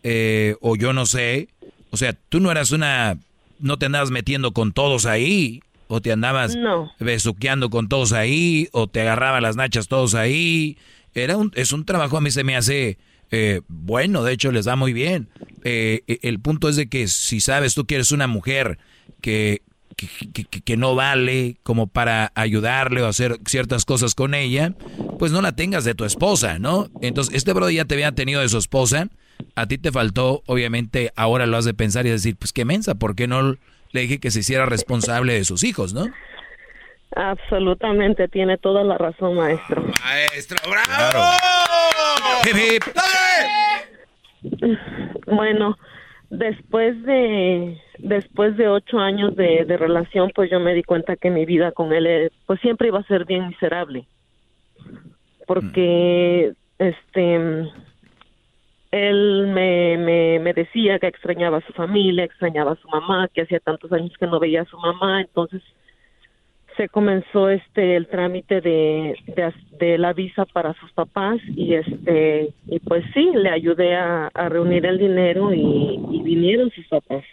eh, 0.02 0.56
o 0.60 0.76
yo 0.76 0.92
no 0.92 1.06
sé, 1.06 1.48
o 1.90 1.96
sea, 1.96 2.12
tú 2.12 2.40
no 2.40 2.50
eras 2.50 2.70
una... 2.72 3.18
No 3.60 3.78
te 3.78 3.86
andabas 3.86 4.10
metiendo 4.10 4.52
con 4.52 4.72
todos 4.72 5.06
ahí, 5.06 5.62
o 5.86 6.00
te 6.00 6.10
andabas 6.12 6.56
No. 6.56 6.90
besuqueando 6.98 7.70
con 7.70 7.88
todos 7.88 8.12
ahí, 8.12 8.68
o 8.72 8.88
te 8.88 9.00
agarraba 9.00 9.40
las 9.40 9.56
nachas 9.56 9.86
todos 9.88 10.14
ahí. 10.14 10.76
Era 11.14 11.36
un, 11.36 11.52
es 11.54 11.72
un 11.72 11.84
trabajo, 11.84 12.16
a 12.16 12.20
mí 12.20 12.30
se 12.30 12.42
me 12.44 12.56
hace 12.56 12.98
eh, 13.36 13.62
bueno, 13.66 14.22
de 14.22 14.32
hecho 14.32 14.52
les 14.52 14.64
da 14.64 14.76
muy 14.76 14.92
bien. 14.92 15.28
Eh, 15.64 16.02
eh, 16.06 16.18
el 16.22 16.38
punto 16.38 16.68
es 16.68 16.76
de 16.76 16.88
que 16.88 17.08
si 17.08 17.40
sabes 17.40 17.74
tú 17.74 17.84
que 17.84 17.96
eres 17.96 18.12
una 18.12 18.26
mujer 18.28 18.78
que, 19.20 19.62
que, 19.94 20.06
que- 20.32 20.44
que- 20.44 20.60
que 20.60 20.76
no 20.76 20.94
vale 20.94 21.56
como 21.62 21.86
para 21.86 22.32
ayudarle 22.34 23.02
o 23.02 23.06
hacer 23.06 23.38
ciertas 23.46 23.84
cosas 23.84 24.14
con 24.14 24.34
ella, 24.34 24.72
pues 25.18 25.32
no 25.32 25.40
la 25.42 25.52
tengas 25.52 25.84
de 25.84 25.94
tu 25.94 26.04
esposa, 26.04 26.58
¿no? 26.58 26.88
Entonces, 27.02 27.34
este 27.34 27.52
bro 27.52 27.70
ya 27.70 27.84
te 27.84 27.94
había 27.94 28.12
tenido 28.12 28.40
de 28.40 28.48
su 28.48 28.58
esposa, 28.58 29.08
a 29.56 29.66
ti 29.66 29.78
te 29.78 29.90
faltó, 29.92 30.42
obviamente, 30.46 31.12
ahora 31.16 31.46
lo 31.46 31.56
has 31.56 31.64
de 31.64 31.74
pensar 31.74 32.06
y 32.06 32.10
decir, 32.10 32.36
pues 32.36 32.52
qué 32.52 32.64
mensa, 32.64 32.94
¿por 32.94 33.14
qué 33.16 33.26
no 33.26 33.56
le 33.92 34.00
dije 34.00 34.18
que 34.20 34.30
se 34.30 34.40
hiciera 34.40 34.66
responsable 34.66 35.34
de 35.34 35.44
sus 35.44 35.64
hijos, 35.64 35.94
no? 35.94 36.06
Absolutamente, 37.16 38.26
tiene 38.28 38.58
toda 38.58 38.82
la 38.82 38.98
razón, 38.98 39.36
maestro. 39.36 39.84
Maestro, 40.04 40.56
bravo. 40.68 41.24
Bueno, 45.26 45.78
después 46.38 47.02
de 47.04 47.80
después 47.98 48.56
de 48.56 48.68
ocho 48.68 48.98
años 48.98 49.34
de, 49.36 49.64
relación, 49.76 50.30
pues 50.34 50.50
yo 50.50 50.60
me 50.60 50.74
di 50.74 50.82
cuenta 50.82 51.16
que 51.16 51.30
mi 51.30 51.44
vida 51.46 51.72
con 51.72 51.92
él, 51.92 52.06
eh, 52.06 52.30
pues 52.46 52.60
siempre 52.60 52.88
iba 52.88 52.98
a 52.98 53.04
ser 53.04 53.24
bien 53.24 53.48
miserable, 53.48 54.06
porque 55.46 56.52
este 56.78 57.70
él 58.90 59.48
me, 59.48 59.96
me, 59.96 60.38
me 60.38 60.52
decía 60.52 61.00
que 61.00 61.08
extrañaba 61.08 61.58
a 61.58 61.66
su 61.66 61.72
familia, 61.72 62.24
extrañaba 62.24 62.72
a 62.72 62.76
su 62.76 62.88
mamá, 62.88 63.28
que 63.32 63.42
hacía 63.42 63.58
tantos 63.58 63.92
años 63.92 64.12
que 64.18 64.26
no 64.26 64.38
veía 64.38 64.62
a 64.62 64.66
su 64.66 64.78
mamá, 64.78 65.20
entonces 65.20 65.62
se 66.76 66.88
comenzó 66.88 67.48
este 67.48 67.96
el 67.96 68.06
trámite 68.08 68.60
de, 68.60 69.16
de, 69.78 69.98
la 69.98 70.12
visa 70.12 70.44
para 70.46 70.74
sus 70.74 70.92
papás 70.92 71.38
y 71.48 71.74
este 71.74 72.52
y 72.66 72.78
pues 72.80 73.04
sí 73.14 73.30
le 73.34 73.50
ayudé 73.50 73.94
a, 73.94 74.28
a 74.34 74.48
reunir 74.48 74.84
el 74.86 74.98
dinero 74.98 75.52
y, 75.52 76.00
y 76.10 76.22
vinieron 76.22 76.70
sus 76.70 76.86
papás. 76.88 77.24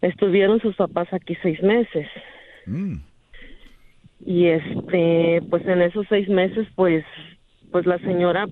Estuvieron 0.00 0.60
sus 0.60 0.76
papás 0.76 1.12
aquí 1.12 1.36
seis 1.42 1.62
meses. 1.62 2.08
Y 4.24 4.46
este 4.46 5.42
pues 5.50 5.66
en 5.66 5.82
esos 5.82 6.06
seis 6.08 6.28
meses 6.28 6.66
pues 6.74 7.04
pues 7.70 7.86
la 7.86 7.98
señora 7.98 8.46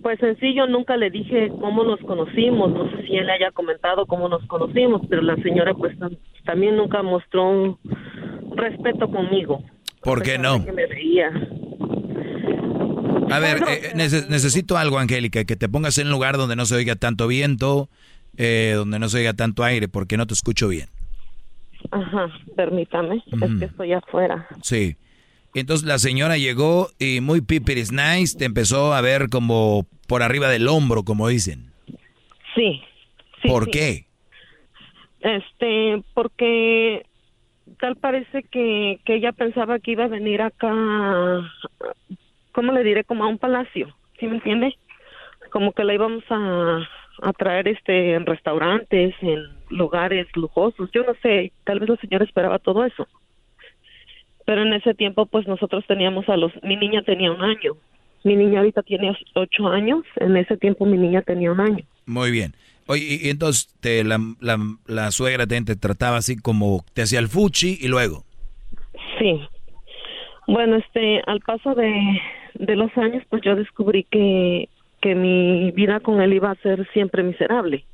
pues 0.00 0.22
en 0.22 0.38
sí 0.38 0.54
yo 0.54 0.66
nunca 0.66 0.96
le 0.96 1.10
dije 1.10 1.48
cómo 1.60 1.84
nos 1.84 2.00
conocimos, 2.00 2.72
no 2.72 2.90
sé 2.90 3.06
si 3.06 3.16
él 3.16 3.26
le 3.26 3.32
haya 3.32 3.50
comentado 3.50 4.06
cómo 4.06 4.28
nos 4.28 4.44
conocimos, 4.46 5.02
pero 5.08 5.22
la 5.22 5.36
señora 5.36 5.74
pues 5.74 5.98
tam- 5.98 6.16
también 6.44 6.76
nunca 6.76 7.02
mostró 7.02 7.48
un 7.50 7.78
respeto 8.56 9.08
conmigo. 9.10 9.62
¿Por 10.02 10.22
qué 10.22 10.38
no? 10.38 10.64
Que 10.64 10.72
me 10.72 10.86
veía. 10.86 11.28
A 13.30 13.38
ver, 13.38 13.58
eh, 13.68 13.92
nece- 13.94 14.28
necesito 14.28 14.76
algo, 14.76 14.98
Angélica, 14.98 15.44
que 15.44 15.56
te 15.56 15.68
pongas 15.68 15.96
en 15.98 16.06
un 16.08 16.12
lugar 16.12 16.36
donde 16.36 16.56
no 16.56 16.66
se 16.66 16.74
oiga 16.74 16.96
tanto 16.96 17.26
viento, 17.28 17.88
eh, 18.36 18.74
donde 18.76 18.98
no 18.98 19.08
se 19.08 19.18
oiga 19.18 19.32
tanto 19.32 19.64
aire, 19.64 19.88
porque 19.88 20.16
no 20.16 20.26
te 20.26 20.34
escucho 20.34 20.68
bien. 20.68 20.88
Ajá, 21.90 22.28
permítame, 22.56 23.22
es 23.30 23.58
que 23.58 23.64
estoy 23.66 23.92
afuera. 23.92 24.46
Sí. 24.62 24.96
Entonces 25.54 25.86
la 25.86 25.98
señora 25.98 26.38
llegó 26.38 26.88
y 26.98 27.20
muy 27.20 27.42
pipiris 27.42 27.92
nice, 27.92 28.38
te 28.38 28.46
empezó 28.46 28.94
a 28.94 29.00
ver 29.00 29.28
como 29.30 29.86
por 30.08 30.22
arriba 30.22 30.48
del 30.48 30.68
hombro, 30.68 31.02
como 31.02 31.28
dicen. 31.28 31.72
Sí. 32.54 32.82
¿Por 33.46 33.66
sí. 33.66 33.70
qué? 33.70 34.06
Este, 35.20 36.02
porque 36.14 37.04
tal 37.78 37.96
parece 37.96 38.42
que, 38.44 38.98
que 39.04 39.14
ella 39.14 39.32
pensaba 39.32 39.78
que 39.78 39.92
iba 39.92 40.04
a 40.04 40.08
venir 40.08 40.42
acá, 40.42 40.72
¿cómo 42.52 42.72
le 42.72 42.82
diré? 42.82 43.04
Como 43.04 43.24
a 43.24 43.28
un 43.28 43.38
palacio, 43.38 43.94
¿sí 44.18 44.26
me 44.26 44.36
entiende? 44.36 44.76
Como 45.50 45.72
que 45.72 45.84
la 45.84 45.94
íbamos 45.94 46.24
a, 46.30 46.88
a 47.22 47.32
traer 47.34 47.68
este, 47.68 48.14
en 48.14 48.26
restaurantes, 48.26 49.14
en 49.20 49.44
lugares 49.70 50.26
lujosos, 50.34 50.90
yo 50.92 51.04
no 51.04 51.14
sé, 51.22 51.52
tal 51.64 51.80
vez 51.80 51.88
la 51.90 51.96
señora 51.96 52.24
esperaba 52.24 52.58
todo 52.58 52.84
eso. 52.84 53.06
Pero 54.44 54.62
en 54.62 54.72
ese 54.72 54.94
tiempo, 54.94 55.26
pues 55.26 55.46
nosotros 55.46 55.84
teníamos 55.86 56.28
a 56.28 56.36
los, 56.36 56.52
mi 56.62 56.76
niña 56.76 57.02
tenía 57.02 57.30
un 57.30 57.42
año, 57.42 57.76
mi 58.24 58.36
niña 58.36 58.60
ahorita 58.60 58.82
tiene 58.82 59.16
ocho 59.34 59.68
años, 59.68 60.02
en 60.16 60.36
ese 60.36 60.56
tiempo 60.56 60.84
mi 60.84 60.98
niña 60.98 61.22
tenía 61.22 61.52
un 61.52 61.60
año. 61.60 61.84
Muy 62.06 62.30
bien. 62.30 62.54
Oye, 62.88 63.20
y 63.22 63.30
entonces 63.30 63.72
te, 63.80 64.02
la, 64.02 64.18
la, 64.40 64.58
la 64.86 65.10
suegra 65.12 65.46
te, 65.46 65.60
te 65.62 65.76
trataba 65.76 66.16
así 66.16 66.36
como 66.36 66.84
te 66.94 67.02
hacía 67.02 67.20
el 67.20 67.28
fuchi 67.28 67.78
y 67.80 67.88
luego. 67.88 68.24
Sí. 69.18 69.40
Bueno, 70.48 70.76
este, 70.76 71.22
al 71.26 71.40
paso 71.40 71.74
de, 71.74 72.20
de 72.54 72.76
los 72.76 72.96
años, 72.98 73.22
pues 73.30 73.42
yo 73.42 73.54
descubrí 73.54 74.04
que, 74.10 74.68
que 75.00 75.14
mi 75.14 75.70
vida 75.70 76.00
con 76.00 76.20
él 76.20 76.32
iba 76.32 76.50
a 76.50 76.56
ser 76.56 76.88
siempre 76.92 77.22
miserable. 77.22 77.84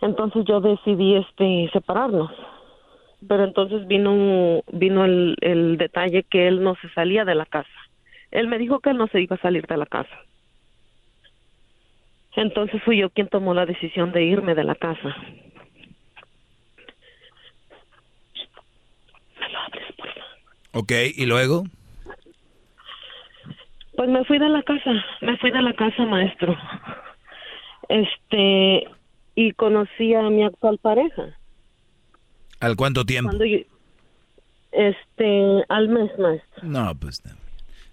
Entonces 0.00 0.44
yo 0.46 0.60
decidí, 0.60 1.16
este, 1.16 1.68
separarnos. 1.72 2.30
Pero 3.26 3.44
entonces 3.44 3.86
vino, 3.88 4.62
vino 4.72 5.04
el, 5.04 5.36
el 5.40 5.76
detalle 5.76 6.22
que 6.22 6.46
él 6.46 6.62
no 6.62 6.76
se 6.76 6.88
salía 6.90 7.24
de 7.24 7.34
la 7.34 7.46
casa. 7.46 7.68
Él 8.30 8.46
me 8.46 8.58
dijo 8.58 8.80
que 8.80 8.90
él 8.90 8.96
no 8.96 9.08
se 9.08 9.20
iba 9.20 9.36
a 9.36 9.40
salir 9.40 9.66
de 9.66 9.76
la 9.76 9.86
casa. 9.86 10.16
Entonces 12.36 12.80
fui 12.84 12.98
yo 12.98 13.10
quien 13.10 13.28
tomó 13.28 13.54
la 13.54 13.66
decisión 13.66 14.12
de 14.12 14.24
irme 14.24 14.54
de 14.54 14.64
la 14.64 14.76
casa. 14.76 15.16
Ok, 20.72 20.92
y 21.16 21.26
luego. 21.26 21.64
Pues 23.96 24.08
me 24.08 24.24
fui 24.24 24.38
de 24.38 24.48
la 24.48 24.62
casa, 24.62 24.92
me 25.22 25.36
fui 25.38 25.50
de 25.50 25.62
la 25.62 25.72
casa, 25.72 26.04
maestro. 26.04 26.56
Este, 27.88 28.86
y 29.34 29.52
conocí 29.52 30.14
a 30.14 30.22
mi 30.30 30.44
actual 30.44 30.78
pareja. 30.78 31.37
¿Al 32.60 32.76
cuánto 32.76 33.04
tiempo? 33.04 33.30
Cuando 33.30 33.44
yo, 33.44 33.58
este, 34.72 35.64
al 35.68 35.88
mes, 35.88 36.10
maestro. 36.18 36.62
No, 36.62 36.94
pues. 36.94 37.24
no. 37.24 37.32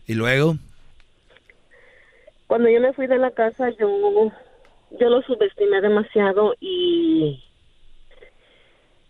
¿Y 0.07 0.13
luego? 0.13 0.55
Cuando 2.47 2.69
yo 2.69 2.79
me 2.79 2.93
fui 2.93 3.07
de 3.07 3.17
la 3.17 3.31
casa, 3.31 3.69
yo, 3.71 4.31
yo 4.99 5.09
lo 5.09 5.21
subestimé 5.23 5.81
demasiado 5.81 6.55
y, 6.59 7.43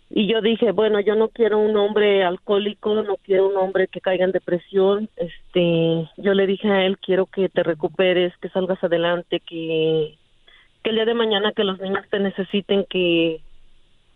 y 0.10 0.28
yo 0.28 0.42
dije, 0.42 0.72
bueno, 0.72 1.02
yo 1.02 1.16
no 1.16 1.28
quiero 1.28 1.60
un 1.60 1.76
hombre 1.76 2.24
alcohólico, 2.24 2.96
no 2.96 3.18
quiero 3.18 3.50
un 3.50 3.58
hombre 3.58 3.88
que 3.88 4.00
caiga 4.00 4.24
en 4.24 4.32
depresión. 4.32 5.10
Este, 5.18 6.10
yo 6.18 6.34
le 6.34 6.48
dije 6.48 6.70
a 6.70 6.86
él, 6.86 6.98
quiero 6.98 7.26
que 7.26 7.50
te 7.50 7.64
recuperes, 7.64 8.34
que 8.38 8.50
salgas 8.50 8.82
adelante, 8.82 9.42
que, 9.42 10.18
que 10.82 10.90
el 10.92 10.96
día 10.96 11.06
de 11.06 11.14
mañana 11.14 11.52
que 11.52 11.66
los 11.66 11.80
niños 11.82 12.06
te 12.10 12.20
necesiten, 12.20 12.86
que, 12.90 13.42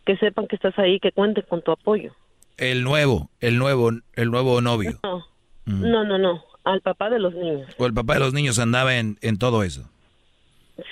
que 0.09 0.17
sepan 0.17 0.47
que 0.47 0.55
estás 0.55 0.73
ahí, 0.79 0.99
que 0.99 1.11
cuenten 1.11 1.45
con 1.47 1.61
tu 1.61 1.71
apoyo. 1.71 2.11
El 2.57 2.83
nuevo, 2.83 3.29
el 3.41 3.59
nuevo, 3.59 3.91
el 4.15 4.31
nuevo 4.31 4.59
novio. 4.59 4.97
No, 5.03 5.23
no, 5.67 6.03
no, 6.03 6.17
no. 6.17 6.43
al 6.63 6.81
papá 6.81 7.11
de 7.11 7.19
los 7.19 7.35
niños. 7.35 7.69
O 7.77 7.85
el 7.85 7.93
papá 7.93 8.15
de 8.15 8.21
los 8.21 8.33
niños 8.33 8.57
andaba 8.57 8.97
en, 8.97 9.19
en 9.21 9.37
todo 9.37 9.61
eso. 9.61 9.87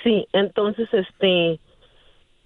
Sí, 0.04 0.28
entonces 0.32 0.88
este 0.92 1.58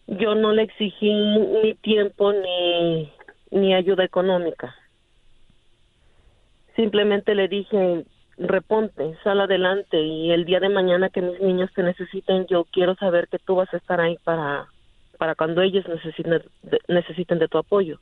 yo 0.07 0.35
no 0.35 0.53
le 0.53 0.62
exigí 0.62 1.12
ni 1.12 1.74
tiempo 1.74 2.32
ni 2.32 3.12
ni 3.51 3.74
ayuda 3.74 4.05
económica. 4.05 4.74
Simplemente 6.74 7.35
le 7.35 7.49
dije, 7.49 8.07
reponte, 8.39 9.15
sal 9.23 9.43
adelante 9.43 10.01
y 10.01 10.31
el 10.31 10.47
día 10.47 10.59
de 10.59 10.70
mañana 10.70 11.11
que 11.11 11.20
mis 11.20 11.39
niños 11.39 11.70
te 11.74 11.82
necesiten, 11.82 12.47
yo 12.47 12.65
quiero 12.65 12.94
saber 12.94 13.28
que 13.28 13.39
tú 13.40 13.57
vas 13.57 13.69
a 13.74 13.77
estar 13.77 14.01
ahí 14.01 14.16
para 14.24 14.72
para 15.23 15.36
cuando 15.36 15.62
ellos 15.62 15.86
necesiten 15.86 16.43
de, 16.62 16.81
necesiten 16.89 17.39
de 17.39 17.47
tu 17.47 17.57
apoyo. 17.57 18.01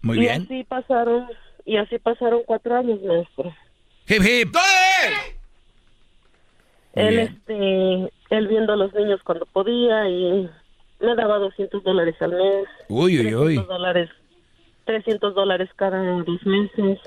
Muy 0.00 0.16
y 0.16 0.20
bien. 0.20 0.44
así 0.44 0.64
pasaron 0.64 1.28
y 1.66 1.76
así 1.76 1.98
pasaron 1.98 2.40
cuatro 2.46 2.74
años, 2.74 2.98
maestro. 3.02 3.54
Hip 4.08 4.22
hip. 4.22 4.56
Él, 6.94 7.18
este, 7.18 8.10
él 8.30 8.48
viendo 8.48 8.72
a 8.72 8.76
los 8.76 8.94
niños 8.94 9.20
cuando 9.22 9.44
podía 9.44 10.08
y 10.08 10.48
me 11.00 11.14
daba 11.14 11.36
200 11.36 11.84
dólares 11.84 12.14
al 12.20 12.30
mes. 12.30 12.68
Uy, 12.88 13.20
uy, 13.20 13.34
uy. 13.34 13.54
300 13.56 13.68
dólares, 13.68 14.10
300 14.86 15.34
dólares 15.34 15.70
cada 15.76 16.00
dos 16.22 16.46
meses. 16.46 16.98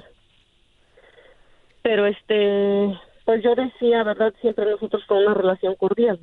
Pero 1.82 2.06
este, 2.06 3.00
pues 3.26 3.44
yo 3.44 3.56
decía, 3.56 4.04
¿verdad? 4.04 4.32
Siempre 4.42 4.70
nosotros 4.70 5.04
con 5.08 5.18
una 5.26 5.34
relación 5.34 5.74
cordial. 5.74 6.20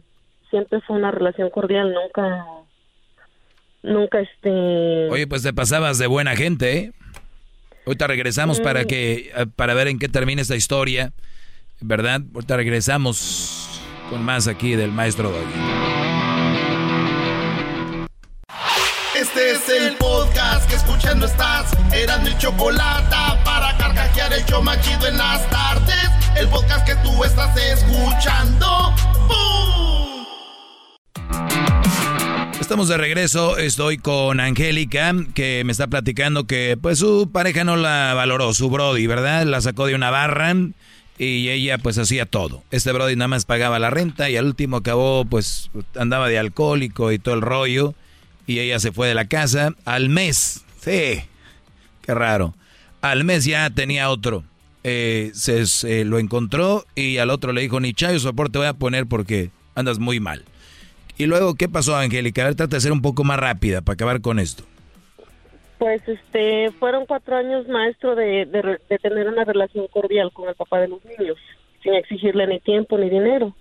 Siempre 0.52 0.82
fue 0.86 0.96
una 0.96 1.10
relación 1.10 1.48
cordial, 1.48 1.94
nunca, 1.94 2.44
nunca 3.82 4.20
este... 4.20 5.08
Oye, 5.08 5.26
pues 5.26 5.42
te 5.42 5.54
pasabas 5.54 5.96
de 5.96 6.06
buena 6.06 6.36
gente, 6.36 6.76
¿eh? 6.76 6.92
Ahorita 7.86 8.06
regresamos 8.06 8.60
para 8.60 8.84
que 8.84 9.32
eh, 9.34 9.46
para 9.56 9.72
ver 9.72 9.88
en 9.88 9.98
qué 9.98 10.10
termina 10.10 10.42
esta 10.42 10.54
historia, 10.54 11.14
¿verdad? 11.80 12.20
Ahorita 12.34 12.58
regresamos 12.58 13.80
con 14.10 14.22
más 14.22 14.46
aquí 14.46 14.76
del 14.76 14.92
maestro 14.92 15.30
Doggy. 15.30 15.82
Este 19.18 19.52
es 19.52 19.68
el 19.70 19.96
podcast 19.96 20.68
que 20.68 20.76
escuchando 20.76 21.24
estás. 21.24 21.72
Eran 21.94 22.22
mi 22.24 22.36
chocolate 22.36 23.16
para 23.42 23.74
carcajear 23.78 24.34
el 24.34 24.44
show 24.44 24.62
machido 24.62 25.06
en 25.08 25.16
las 25.16 25.48
tardes. 25.48 26.10
El 26.36 26.46
podcast 26.48 26.86
que 26.86 26.94
tú 26.96 27.24
estás 27.24 27.56
escuchando. 27.56 28.94
¡Bum! 29.26 29.71
Estamos 32.72 32.88
de 32.88 32.96
regreso, 32.96 33.58
estoy 33.58 33.98
con 33.98 34.40
Angélica, 34.40 35.12
que 35.34 35.62
me 35.62 35.72
está 35.72 35.88
platicando 35.88 36.46
que 36.46 36.78
pues 36.80 37.00
su 37.00 37.28
pareja 37.30 37.64
no 37.64 37.76
la 37.76 38.14
valoró, 38.14 38.54
su 38.54 38.70
Brody, 38.70 39.06
¿verdad? 39.06 39.44
La 39.44 39.60
sacó 39.60 39.84
de 39.84 39.94
una 39.94 40.08
barra 40.08 40.54
y 41.18 41.50
ella 41.50 41.76
pues 41.76 41.98
hacía 41.98 42.24
todo. 42.24 42.64
Este 42.70 42.90
Brody 42.92 43.14
nada 43.14 43.28
más 43.28 43.44
pagaba 43.44 43.78
la 43.78 43.90
renta 43.90 44.30
y 44.30 44.38
al 44.38 44.46
último 44.46 44.78
acabó 44.78 45.26
pues 45.26 45.70
andaba 45.96 46.30
de 46.30 46.38
alcohólico 46.38 47.12
y 47.12 47.18
todo 47.18 47.34
el 47.34 47.42
rollo 47.42 47.92
y 48.46 48.60
ella 48.60 48.80
se 48.80 48.90
fue 48.90 49.06
de 49.06 49.14
la 49.16 49.26
casa 49.26 49.74
al 49.84 50.08
mes. 50.08 50.64
Sí, 50.80 51.20
qué 52.00 52.14
raro. 52.14 52.54
Al 53.02 53.24
mes 53.24 53.44
ya 53.44 53.68
tenía 53.68 54.08
otro. 54.08 54.44
Eh, 54.82 55.30
se, 55.34 55.66
se 55.66 56.06
lo 56.06 56.18
encontró 56.18 56.86
y 56.94 57.18
al 57.18 57.28
otro 57.28 57.52
le 57.52 57.60
dijo, 57.60 57.80
ni 57.80 57.92
chayo 57.92 58.18
soporte 58.18 58.56
voy 58.56 58.68
a 58.68 58.72
poner 58.72 59.04
porque 59.04 59.50
andas 59.74 59.98
muy 59.98 60.20
mal. 60.20 60.46
Y 61.18 61.26
luego, 61.26 61.54
¿qué 61.54 61.68
pasó, 61.68 61.96
Angélica? 61.96 62.42
A 62.42 62.46
ver, 62.46 62.54
trata 62.54 62.76
de 62.76 62.80
ser 62.80 62.92
un 62.92 63.02
poco 63.02 63.24
más 63.24 63.38
rápida 63.38 63.80
para 63.82 63.94
acabar 63.94 64.20
con 64.20 64.38
esto. 64.38 64.64
Pues 65.78 66.00
este, 66.08 66.70
fueron 66.78 67.06
cuatro 67.06 67.36
años 67.36 67.66
maestro 67.68 68.14
de, 68.14 68.46
de, 68.46 68.78
de 68.88 68.98
tener 68.98 69.28
una 69.28 69.44
relación 69.44 69.88
cordial 69.88 70.30
con 70.32 70.48
el 70.48 70.54
papá 70.54 70.80
de 70.80 70.88
los 70.88 71.04
niños, 71.04 71.36
sin 71.82 71.94
exigirle 71.94 72.46
ni 72.46 72.60
tiempo 72.60 72.96
ni 72.98 73.10
dinero. 73.10 73.54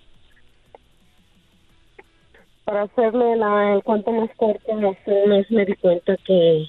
Para 2.64 2.82
hacerle 2.82 3.36
la, 3.36 3.74
el 3.74 3.82
cuento 3.82 4.12
más 4.12 4.30
corto, 4.36 4.72
hace 4.72 5.10
un 5.10 5.30
mes 5.30 5.50
me 5.50 5.64
di 5.64 5.74
cuenta 5.74 6.16
que, 6.24 6.64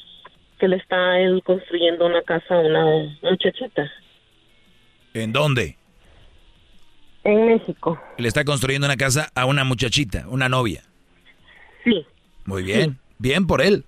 que 0.60 0.68
le 0.68 0.77
está 0.77 1.19
él 1.19 1.43
construyendo 1.45 2.07
una 2.07 2.23
casa 2.23 2.55
a 2.55 2.60
una 2.60 3.15
muchachita 3.22 3.91
¿En 5.14 5.31
dónde? 5.31 5.77
En 7.24 7.48
México. 7.48 8.00
Le 8.18 8.28
está 8.28 8.44
construyendo 8.44 8.88
una 8.88 8.98
casa 8.98 9.30
a 9.36 9.45
una 9.45 9.64
muchachita, 9.64 10.26
una 10.28 10.50
novia. 10.50 10.84
Sí. 11.84 12.06
Muy 12.45 12.64
bien, 12.64 12.98
bien 13.20 13.48
por 13.48 13.62
él. 13.62 13.84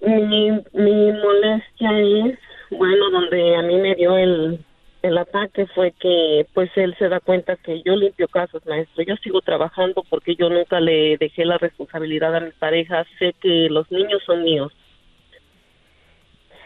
Mi, 0.00 0.50
mi 0.50 1.12
molestia 1.12 2.00
es, 2.00 2.38
bueno, 2.70 3.10
donde 3.10 3.56
a 3.56 3.62
mí 3.62 3.76
me 3.76 3.94
dio 3.94 4.16
el, 4.16 4.64
el 5.02 5.18
ataque 5.18 5.66
fue 5.74 5.92
que 5.92 6.46
pues 6.54 6.70
él 6.76 6.94
se 6.98 7.08
da 7.08 7.20
cuenta 7.20 7.56
que 7.56 7.82
yo 7.84 7.96
limpio 7.96 8.28
casas, 8.28 8.64
maestro. 8.66 9.04
Yo 9.04 9.16
sigo 9.16 9.40
trabajando 9.40 10.04
porque 10.08 10.34
yo 10.36 10.48
nunca 10.50 10.80
le 10.80 11.16
dejé 11.18 11.44
la 11.44 11.58
responsabilidad 11.58 12.34
a 12.34 12.40
mi 12.40 12.50
pareja. 12.52 13.04
Sé 13.18 13.34
que 13.40 13.68
los 13.70 13.90
niños 13.90 14.22
son 14.26 14.42
míos. 14.42 14.72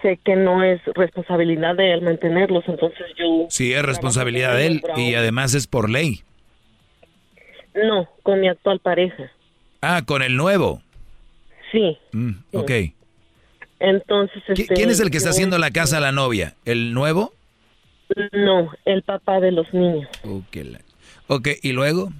Sé 0.02 0.18
que 0.24 0.34
no 0.36 0.62
es 0.64 0.80
responsabilidad 0.94 1.76
de 1.76 1.92
él 1.94 2.02
mantenerlos, 2.02 2.64
entonces 2.66 3.06
yo... 3.16 3.46
Sí, 3.48 3.72
es 3.72 3.82
responsabilidad 3.84 4.56
de 4.56 4.66
él 4.66 4.82
y 4.96 5.14
además 5.14 5.54
es 5.54 5.66
por 5.68 5.88
ley. 5.88 6.22
No, 7.74 8.08
con 8.24 8.40
mi 8.40 8.48
actual 8.48 8.80
pareja. 8.80 9.30
Ah, 9.80 10.02
con 10.04 10.22
el 10.22 10.36
nuevo. 10.36 10.82
Sí. 11.70 11.96
Mm, 12.12 12.32
ok. 12.52 12.70
Entonces... 13.80 14.42
¿Qui- 14.48 14.62
este, 14.62 14.74
¿Quién 14.74 14.90
es 14.90 15.00
el 15.00 15.10
que 15.10 15.16
está 15.18 15.30
yo- 15.30 15.34
haciendo 15.34 15.58
la 15.58 15.70
casa 15.70 15.98
a 15.98 16.00
la 16.00 16.12
novia? 16.12 16.54
¿El 16.64 16.92
nuevo? 16.94 17.32
No, 18.32 18.70
el 18.84 19.02
papá 19.02 19.40
de 19.40 19.52
los 19.52 19.72
niños. 19.72 20.08
Ok, 20.24 20.56
ok, 21.28 21.48
¿y 21.62 21.72
luego? 21.72 22.10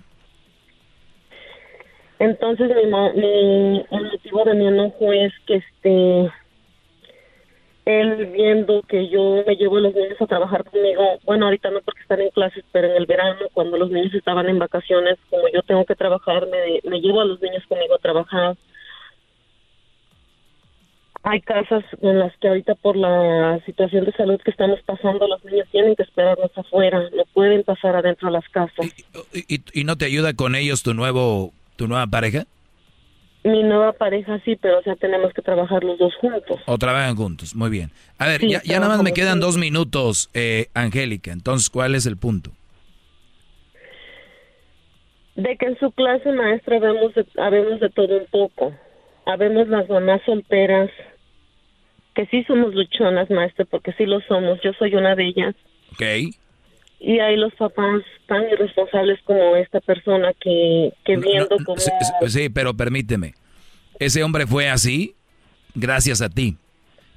Entonces, 2.18 2.68
mi- 2.68 3.84
el 3.90 4.04
motivo 4.10 4.44
de 4.44 4.54
mi 4.54 4.68
enojo 4.68 5.12
es 5.12 5.32
que 5.46 5.56
este 5.56 6.32
él 7.84 8.26
viendo 8.26 8.82
que 8.82 9.08
yo 9.08 9.42
me 9.46 9.56
llevo 9.56 9.78
a 9.78 9.80
los 9.80 9.94
niños 9.94 10.20
a 10.20 10.26
trabajar 10.26 10.64
conmigo, 10.64 11.18
bueno, 11.24 11.46
ahorita 11.46 11.70
no 11.70 11.80
porque 11.80 12.02
están 12.02 12.20
en 12.20 12.30
clases, 12.30 12.64
pero 12.70 12.88
en 12.88 12.96
el 12.96 13.06
verano, 13.06 13.40
cuando 13.52 13.76
los 13.76 13.90
niños 13.90 14.14
estaban 14.14 14.48
en 14.48 14.58
vacaciones, 14.58 15.18
como 15.30 15.48
yo 15.52 15.62
tengo 15.62 15.84
que 15.84 15.96
trabajar, 15.96 16.46
me, 16.46 16.80
me 16.88 17.00
llevo 17.00 17.20
a 17.20 17.24
los 17.24 17.40
niños 17.42 17.64
conmigo 17.68 17.94
a 17.94 17.98
trabajar. 17.98 18.56
Hay 21.24 21.40
casas 21.40 21.84
en 22.00 22.18
las 22.18 22.36
que 22.38 22.48
ahorita 22.48 22.74
por 22.76 22.96
la 22.96 23.60
situación 23.64 24.04
de 24.04 24.12
salud 24.12 24.40
que 24.44 24.50
estamos 24.50 24.80
pasando, 24.82 25.26
los 25.26 25.44
niños 25.44 25.68
tienen 25.70 25.94
que 25.96 26.02
esperarnos 26.02 26.50
afuera, 26.56 27.00
no 27.16 27.24
pueden 27.32 27.62
pasar 27.64 27.96
adentro 27.96 28.28
de 28.28 28.32
las 28.32 28.48
casas. 28.48 28.86
¿Y, 29.32 29.60
y 29.72 29.84
no 29.84 29.96
te 29.96 30.04
ayuda 30.04 30.34
con 30.34 30.54
ellos 30.54 30.82
tu 30.82 30.94
nuevo, 30.94 31.52
tu 31.76 31.86
nueva 31.86 32.06
pareja? 32.06 32.44
Mi 33.44 33.62
nueva 33.64 33.92
pareja 33.92 34.40
sí, 34.44 34.56
pero 34.56 34.78
o 34.78 34.82
sea, 34.82 34.94
tenemos 34.94 35.32
que 35.32 35.42
trabajar 35.42 35.82
los 35.82 35.98
dos 35.98 36.14
juntos. 36.20 36.60
¿O 36.66 36.78
trabajan 36.78 37.16
juntos? 37.16 37.56
Muy 37.56 37.70
bien. 37.70 37.90
A 38.18 38.26
ver, 38.26 38.40
Sí, 38.40 38.50
ya, 38.50 38.62
ya 38.62 38.78
nada 38.78 38.94
más 38.94 39.02
me 39.02 39.12
quedan 39.12 39.40
dos 39.40 39.58
minutos, 39.58 40.30
eh, 40.32 40.68
Angélica. 40.74 41.32
Entonces, 41.32 41.68
¿cuál 41.68 41.96
es 41.96 42.06
el 42.06 42.16
punto? 42.16 42.52
De 45.34 45.56
que 45.56 45.66
en 45.66 45.78
su 45.78 45.90
clase 45.92 46.30
maestra 46.30 46.78
vemos 46.78 47.14
de, 47.14 47.26
habemos 47.38 47.80
de 47.80 47.90
todo 47.90 48.16
un 48.18 48.26
poco. 48.26 48.74
Habemos 49.26 49.66
las 49.68 49.88
mamás 49.88 50.20
solteras, 50.24 50.90
que 52.14 52.26
sí 52.26 52.44
somos 52.44 52.74
luchonas, 52.74 53.30
maestra, 53.30 53.64
porque 53.64 53.92
sí 53.94 54.06
lo 54.06 54.20
somos. 54.22 54.60
Yo 54.62 54.72
soy 54.78 54.94
una 54.94 55.16
de 55.16 55.26
ellas. 55.26 55.54
Ok. 55.92 56.02
Y 57.04 57.18
hay 57.18 57.36
los 57.36 57.52
papás 57.54 58.02
tan 58.26 58.48
irresponsables 58.48 59.18
como 59.24 59.56
esta 59.56 59.80
persona 59.80 60.32
que, 60.40 60.92
que 61.04 61.16
viendo 61.16 61.56
como... 61.64 61.76
Sí, 61.76 61.90
sí, 62.28 62.48
pero 62.48 62.76
permíteme. 62.76 63.34
Ese 63.98 64.22
hombre 64.22 64.46
fue 64.46 64.70
así 64.70 65.16
gracias 65.74 66.22
a 66.22 66.28
ti. 66.28 66.56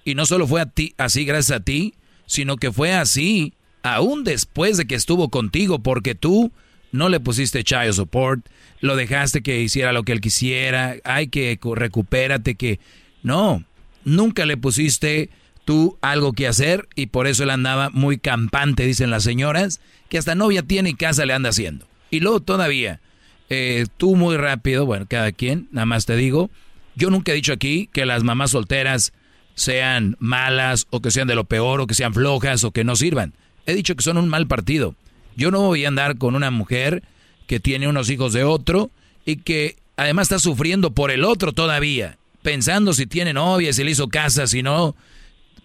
Y 0.04 0.16
no 0.16 0.26
solo 0.26 0.48
fue 0.48 0.62
a 0.62 0.66
ti, 0.66 0.94
así 0.98 1.24
gracias 1.24 1.60
a 1.60 1.64
ti, 1.64 1.94
sino 2.26 2.58
que 2.58 2.72
fue 2.72 2.94
así 2.94 3.54
aún 3.84 4.24
después 4.24 4.78
de 4.78 4.86
que 4.86 4.96
estuvo 4.96 5.30
contigo, 5.30 5.80
porque 5.80 6.16
tú 6.16 6.52
no 6.92 7.10
le 7.10 7.20
pusiste 7.20 7.64
child 7.64 7.94
support, 7.94 8.46
lo 8.82 8.96
dejaste 8.96 9.44
que 9.44 9.62
hiciera 9.62 9.94
lo 9.94 10.04
que 10.04 10.14
él 10.14 10.22
quisiera, 10.22 10.96
hay 11.04 11.28
que 11.28 11.60
recupérate, 11.62 12.56
que 12.56 12.80
no, 13.22 13.64
nunca 14.04 14.46
le 14.46 14.58
pusiste 14.58 15.30
tú 15.66 15.98
algo 16.02 16.34
que 16.34 16.48
hacer 16.48 16.88
y 16.96 17.08
por 17.08 17.28
eso 17.28 17.44
él 17.44 17.50
andaba 17.50 17.90
muy 17.90 18.18
campante, 18.18 18.86
dicen 18.86 19.10
las 19.10 19.24
señoras, 19.24 19.82
que 20.10 20.18
hasta 20.18 20.36
novia 20.36 20.64
tiene 20.64 20.92
y 20.92 20.94
casa 20.94 21.26
le 21.26 21.34
anda 21.34 21.50
haciendo. 21.50 21.88
Y 22.12 22.20
luego 22.22 22.40
todavía, 22.40 23.02
eh, 23.50 23.88
tú 23.98 24.16
muy 24.16 24.38
rápido, 24.38 24.86
bueno, 24.86 25.06
cada 25.10 25.32
quien, 25.32 25.68
nada 25.72 25.86
más 25.86 26.06
te 26.06 26.16
digo, 26.16 26.50
yo 26.96 27.10
nunca 27.10 27.32
he 27.32 27.36
dicho 27.36 27.52
aquí 27.52 27.90
que 27.92 28.06
las 28.06 28.24
mamás 28.24 28.52
solteras 28.52 29.12
sean 29.56 30.16
malas 30.20 30.88
o 30.92 31.02
que 31.02 31.12
sean 31.12 31.28
de 31.28 31.36
lo 31.36 31.46
peor 31.46 31.82
o 31.82 31.88
que 31.88 31.96
sean 31.96 32.14
flojas 32.14 32.64
o 32.64 32.72
que 32.72 32.84
no 32.84 32.96
sirvan. 32.96 33.34
He 33.66 33.74
dicho 33.74 33.96
que 33.96 34.04
son 34.04 34.18
un 34.18 34.30
mal 34.30 34.48
partido. 34.48 34.96
Yo 35.36 35.52
no 35.52 35.62
voy 35.62 35.86
a 35.86 35.88
andar 35.88 36.18
con 36.18 36.36
una 36.36 36.52
mujer 36.52 37.04
que 37.48 37.60
tiene 37.60 37.88
unos 37.88 38.10
hijos 38.10 38.34
de 38.34 38.44
otro 38.44 38.92
y 39.26 39.38
que 39.38 39.76
además 39.98 40.26
está 40.26 40.40
sufriendo 40.40 40.92
por 40.92 41.12
el 41.12 41.24
otro 41.24 41.52
todavía, 41.52 42.18
pensando 42.42 42.94
si 42.94 43.08
tiene 43.08 43.34
novia, 43.34 43.74
si 43.74 43.84
le 43.84 43.92
hizo 43.92 44.08
casa, 44.08 44.48
si 44.48 44.62
no. 44.64 44.96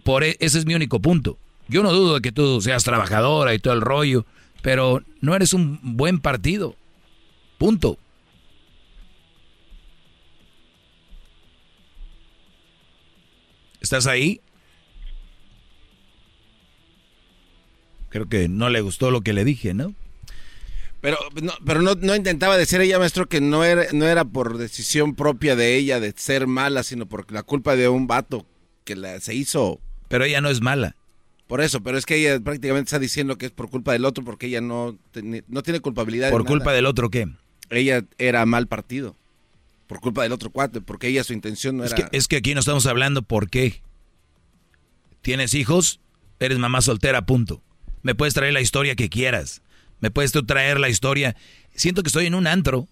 Por 0.04 0.24
e- 0.24 0.36
ese 0.40 0.58
es 0.58 0.66
mi 0.66 0.74
único 0.74 1.00
punto. 1.00 1.38
Yo 1.68 1.82
no 1.82 1.92
dudo 1.92 2.14
de 2.14 2.20
que 2.20 2.32
tú 2.32 2.60
seas 2.60 2.84
trabajadora 2.84 3.54
y 3.54 3.58
todo 3.58 3.74
el 3.74 3.80
rollo, 3.80 4.26
pero 4.62 5.02
no 5.20 5.34
eres 5.34 5.52
un 5.54 5.78
buen 5.82 6.18
partido. 6.18 6.74
Punto. 7.58 7.98
¿Estás 13.80 14.06
ahí? 14.06 14.40
Creo 18.10 18.28
que 18.28 18.48
no 18.48 18.68
le 18.68 18.80
gustó 18.80 19.10
lo 19.10 19.20
que 19.20 19.32
le 19.32 19.44
dije, 19.44 19.72
¿no? 19.72 19.94
Pero 21.00 21.16
no, 21.40 21.52
pero 21.64 21.80
no, 21.80 22.14
intentaba 22.14 22.58
decir 22.58 22.80
ella, 22.80 22.98
maestro, 22.98 23.26
que 23.26 23.40
no 23.40 23.64
era, 23.64 23.86
no 23.92 24.06
era 24.06 24.24
por 24.24 24.58
decisión 24.58 25.14
propia 25.14 25.56
de 25.56 25.76
ella 25.76 25.98
de 25.98 26.12
ser 26.14 26.46
mala, 26.46 26.82
sino 26.82 27.06
por 27.06 27.30
la 27.32 27.42
culpa 27.42 27.74
de 27.74 27.88
un 27.88 28.06
vato 28.06 28.44
que 28.84 28.96
se 29.20 29.34
hizo. 29.34 29.80
Pero 30.10 30.24
ella 30.24 30.40
no 30.40 30.50
es 30.50 30.60
mala. 30.60 30.96
Por 31.46 31.60
eso, 31.60 31.82
pero 31.82 31.96
es 31.96 32.04
que 32.04 32.16
ella 32.16 32.40
prácticamente 32.40 32.88
está 32.88 32.98
diciendo 32.98 33.38
que 33.38 33.46
es 33.46 33.52
por 33.52 33.70
culpa 33.70 33.92
del 33.92 34.04
otro 34.04 34.24
porque 34.24 34.48
ella 34.48 34.60
no, 34.60 34.98
no 35.46 35.62
tiene 35.62 35.78
culpabilidad. 35.78 36.30
¿Por 36.30 36.42
de 36.42 36.48
culpa 36.48 36.66
nada. 36.66 36.76
del 36.76 36.86
otro 36.86 37.10
qué? 37.10 37.28
Ella 37.70 38.04
era 38.18 38.44
mal 38.44 38.66
partido. 38.66 39.16
Por 39.86 40.00
culpa 40.00 40.24
del 40.24 40.32
otro 40.32 40.50
cuate, 40.50 40.80
porque 40.80 41.06
ella 41.06 41.22
su 41.22 41.32
intención 41.32 41.76
no 41.76 41.84
Es 41.84 41.92
era... 41.92 42.08
que, 42.08 42.16
es 42.16 42.26
que 42.26 42.36
aquí 42.36 42.54
no 42.54 42.60
estamos 42.60 42.86
hablando 42.86 43.22
por 43.22 43.48
qué. 43.48 43.82
¿Tienes 45.22 45.54
hijos? 45.54 46.00
Eres 46.40 46.58
mamá 46.58 46.80
soltera, 46.80 47.24
punto. 47.24 47.62
Me 48.02 48.16
puedes 48.16 48.34
traer 48.34 48.52
la 48.52 48.60
historia 48.60 48.96
que 48.96 49.08
quieras. 49.08 49.62
Me 50.00 50.10
puedes 50.10 50.32
tú 50.32 50.44
traer 50.44 50.80
la 50.80 50.88
historia. 50.88 51.36
Siento 51.74 52.02
que 52.02 52.08
estoy 52.08 52.26
en 52.26 52.34
un 52.34 52.48
antro. 52.48 52.88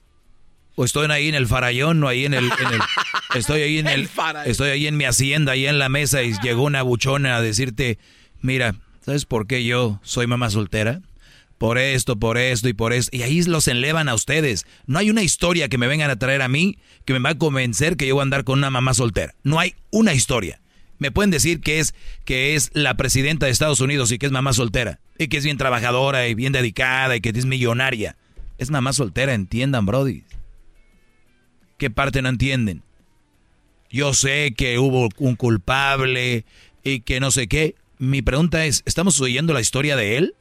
O 0.81 0.85
estoy 0.85 1.11
ahí 1.11 1.29
en 1.29 1.35
el 1.35 1.49
farallón, 1.49 2.05
o 2.05 2.09
ahí 2.09 2.25
en 2.25 2.35
el... 2.35 2.45
en 2.45 2.75
el- 2.75 2.81
estoy 3.35 3.63
ahí 3.63 3.79
en 3.79 3.89
el... 3.89 4.09
Estoy 4.47 4.71
ahí 4.71 4.87
en 4.87 4.97
mi 4.97 5.07
hacienda, 5.07 5.51
ahí 5.53 5.67
en 5.67 5.81
la 5.81 5.89
mesa, 5.89 6.23
y 6.23 6.35
llegó 6.41 6.63
una 6.63 6.83
buchona 6.83 7.37
a 7.37 7.43
decirte, 7.43 7.99
mira, 8.41 8.77
¿sabes 9.05 9.25
por 9.27 9.49
qué 9.49 9.65
yo 9.65 9.99
soy 10.05 10.29
mamá 10.29 10.51
soltera? 10.51 11.01
Por 11.59 11.79
esto, 11.79 12.17
por 12.17 12.39
esto 12.39 12.69
y 12.69 12.75
por 12.75 12.93
esto. 12.93 13.17
Y 13.17 13.23
ahí 13.23 13.43
los 13.43 13.67
enlevan 13.67 14.09
a 14.09 14.15
ustedes. 14.15 14.67
No 14.87 15.01
hay 15.01 15.11
una 15.11 15.25
historia 15.25 15.69
que 15.69 15.79
me 15.79 15.89
vengan 15.89 16.11
a 16.13 16.17
traer 16.17 16.43
a 16.43 16.49
mí 16.49 16.79
que 17.05 17.13
me 17.13 17.19
va 17.19 17.31
a 17.31 17.35
convencer 17.39 17.97
que 17.97 18.07
yo 18.07 18.15
voy 18.15 18.21
a 18.21 18.23
andar 18.23 18.45
con 18.45 18.61
una 18.61 18.71
mamá 18.71 18.95
soltera. 18.95 19.35
No 19.43 19.59
hay 19.59 19.75
una 19.91 20.15
historia. 20.15 20.61
Me 20.99 21.11
pueden 21.11 21.33
decir 21.33 21.61
que 21.61 21.81
es, 21.81 21.93
que 22.25 22.55
es 22.55 22.71
la 22.75 22.97
presidenta 22.97 23.47
de 23.47 23.53
Estados 23.53 23.81
Unidos 23.81 24.13
y 24.13 24.19
que 24.19 24.27
es 24.27 24.33
mamá 24.33 24.53
soltera. 24.53 25.01
Y 25.19 25.27
que 25.27 25.39
es 25.39 25.45
bien 25.45 25.57
trabajadora 25.59 26.29
y 26.29 26.35
bien 26.35 26.53
dedicada 26.53 27.17
y 27.17 27.21
que 27.21 27.31
es 27.31 27.45
millonaria. 27.47 28.17
Es 28.59 28.71
mamá 28.71 28.93
soltera, 28.93 29.35
entiendan, 29.35 29.85
Brody. 29.85 30.23
¿Qué 31.79 31.91
parte 31.91 32.21
no 32.23 32.29
entienden? 32.29 32.83
Yo 33.91 34.13
sé 34.13 34.53
que 34.57 34.79
hubo 34.79 35.09
un 35.19 35.37
culpable 35.37 36.45
y 36.85 37.01
que 37.01 37.21
no 37.21 37.31
sé 37.31 37.47
qué. 37.47 37.75
Mi 37.99 38.21
pregunta 38.21 38.67
es, 38.67 38.83
¿estamos 38.85 39.21
oyendo 39.21 39.55
la 39.55 39.61
historia 39.61 39.97
de 39.97 40.19
él? 40.19 40.35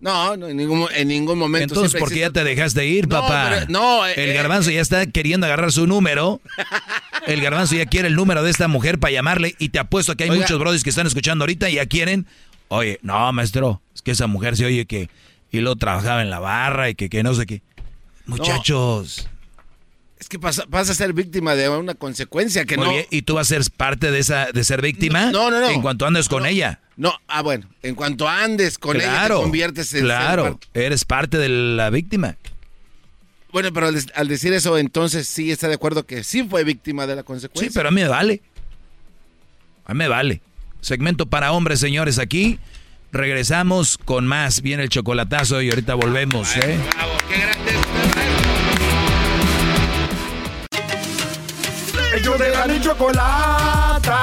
No, 0.00 0.36
no, 0.36 0.48
en 0.48 0.56
ningún, 0.56 0.88
en 0.96 1.08
ningún 1.08 1.38
momento. 1.38 1.74
Entonces, 1.74 2.00
¿por 2.00 2.10
qué 2.10 2.20
ya 2.20 2.30
te 2.30 2.42
dejaste 2.42 2.84
ir, 2.86 3.06
No, 3.06 3.20
papá? 3.20 3.50
pero- 3.50 3.66
no, 3.68 4.04
eh, 4.06 4.14
el 4.16 4.30
eh, 4.30 4.34
garbanzo 4.34 4.70
ya 4.72 4.80
está 4.80 5.06
queriendo 5.06 5.46
agarrar 5.46 5.70
su 5.70 5.86
número. 5.86 6.40
El 7.28 7.40
garbanzo 7.40 7.76
ya 7.76 7.86
quiere 7.86 8.08
el 8.08 8.16
número 8.16 8.42
de 8.42 8.50
esta 8.50 8.66
mujer 8.66 8.98
para 8.98 9.12
llamarle 9.12 9.54
y 9.60 9.68
te 9.68 9.78
apuesto 9.78 10.16
que 10.16 10.24
hay 10.24 10.30
Oiga. 10.30 10.42
muchos 10.42 10.58
brothers 10.58 10.82
que 10.82 10.90
están 10.90 11.06
escuchando 11.06 11.44
ahorita 11.44 11.70
y 11.70 11.74
ya 11.74 11.86
quieren. 11.86 12.26
Oye, 12.66 12.98
no, 13.02 13.32
maestro, 13.32 13.80
es 13.94 14.02
que 14.02 14.10
esa 14.10 14.26
mujer 14.26 14.56
se 14.56 14.64
oye 14.64 14.86
que 14.86 15.08
y 15.52 15.60
luego 15.60 15.76
trabajaba 15.76 16.20
en 16.22 16.30
la 16.30 16.40
barra 16.40 16.90
y 16.90 16.96
que, 16.96 17.08
que 17.08 17.22
no 17.22 17.32
sé 17.34 17.46
qué. 17.46 17.62
Muchachos, 18.26 19.28
Es 20.22 20.28
que 20.28 20.38
pasa- 20.38 20.64
vas 20.68 20.88
a 20.88 20.94
ser 20.94 21.12
víctima 21.12 21.56
de 21.56 21.68
una 21.68 21.94
consecuencia 21.94 22.64
que 22.64 22.76
muy 22.76 22.86
no... 22.86 22.92
bien, 22.92 23.06
y 23.10 23.22
tú 23.22 23.34
vas 23.34 23.50
a 23.50 23.56
ser 23.56 23.62
parte 23.76 24.12
de 24.12 24.20
esa 24.20 24.52
de 24.52 24.62
ser 24.62 24.80
víctima 24.80 25.32
No, 25.32 25.50
no, 25.50 25.58
no. 25.58 25.68
en 25.68 25.82
cuanto 25.82 26.06
andes 26.06 26.28
con 26.28 26.46
ella. 26.46 26.78
No, 26.96 27.12
ah, 27.26 27.42
bueno, 27.42 27.68
en 27.82 27.96
cuanto 27.96 28.28
andes 28.28 28.78
con 28.78 28.94
ella 28.98 29.26
te 29.26 29.34
conviertes 29.34 29.92
en... 29.94 30.04
claro, 30.04 30.44
ser 30.44 30.52
parte- 30.52 30.84
eres 30.84 31.04
parte 31.04 31.38
de 31.38 31.48
la 31.48 31.90
víctima. 31.90 32.36
Bueno, 33.50 33.72
pero 33.72 33.88
al, 34.14 34.28
decir 34.28 34.52
eso, 34.52 34.78
entonces 34.78 35.26
sí 35.26 35.50
está 35.50 35.66
de 35.66 35.74
acuerdo 35.74 36.06
que 36.06 36.22
sí 36.22 36.44
fue 36.44 36.62
víctima 36.62 37.08
de 37.08 37.16
la 37.16 37.24
consecuencia. 37.24 37.68
Sí, 37.68 37.74
pero 37.74 37.88
a 37.88 37.90
mí 37.90 38.00
me 38.02 38.06
vale. 38.08 38.42
A 39.86 39.92
mí 39.92 39.98
me 39.98 40.06
vale. 40.06 40.40
Segmento 40.82 41.26
para 41.26 41.50
hombres, 41.50 41.80
señores, 41.80 42.20
aquí. 42.20 42.60
Regresamos 43.10 43.98
con 43.98 44.28
más. 44.28 44.62
Viene 44.62 44.84
el 44.84 44.88
chocolatazo 44.88 45.60
y 45.62 45.68
ahorita 45.70 45.94
volvemos, 45.96 46.56
¿eh? 46.58 46.78
Ellos 52.14 52.38
de 52.38 52.50
la 52.50 52.66
ni 52.66 52.78
chocolata. 52.80 54.18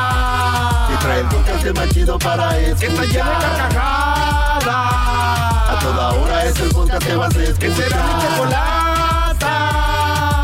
Que 0.90 0.96
trae 0.98 1.20
el 1.22 1.28
podcast 1.28 1.76
más 1.76 1.90
chido 1.90 2.20
para 2.20 2.58
escuchar. 2.60 2.80
Que 2.80 2.86
está 2.86 3.04
llena 3.06 3.40
de 3.40 3.58
carcajadas. 3.58 4.66
A 5.70 5.80
toda 5.82 6.10
hora 6.14 6.46
es 6.46 6.60
el 6.60 6.70
podcast 6.70 7.06
que 7.06 7.16
vas 7.16 7.36
a 7.36 7.44
escuchar. 7.44 7.60
Que 7.60 7.76
será 7.76 8.04
mi 8.04 8.22
chocolata. 8.22 9.54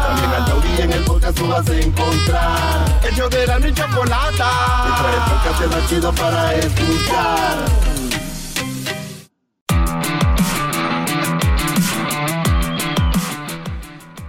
También 0.08 0.32
al 0.34 0.46
taurí 0.46 0.82
en 0.82 0.94
el 0.94 1.04
podcast 1.04 1.38
tú 1.38 1.48
vas 1.48 1.70
a 1.70 1.76
encontrar. 1.76 2.86
Ellos 3.12 3.30
de 3.30 3.48
la 3.48 3.60
ni 3.60 3.74
chocolata. 3.74 4.50
Que 4.84 4.92
trae 5.02 5.14
el 5.14 5.22
podcast 5.30 5.76
más 5.76 5.90
chido 5.90 6.12
para 6.14 6.54
escuchar. 6.56 7.95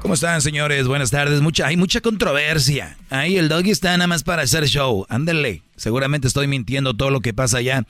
¿Cómo 0.07 0.15
están, 0.15 0.41
señores? 0.41 0.87
Buenas 0.87 1.11
tardes. 1.11 1.41
Mucha, 1.41 1.66
hay 1.66 1.77
mucha 1.77 2.01
controversia. 2.01 2.97
Ahí 3.11 3.39
el 3.39 3.49
doggy 3.49 3.73
está 3.73 3.91
nada 3.97 4.07
más 4.07 4.23
para 4.23 4.43
hacer 4.43 4.69
show. 4.69 5.05
Ándale. 5.09 5.62
Seguramente 5.74 6.28
estoy 6.28 6.47
mintiendo 6.47 6.95
todo 6.95 7.11
lo 7.11 7.20
que 7.20 7.35
pasa 7.35 7.59
allá. 7.59 7.85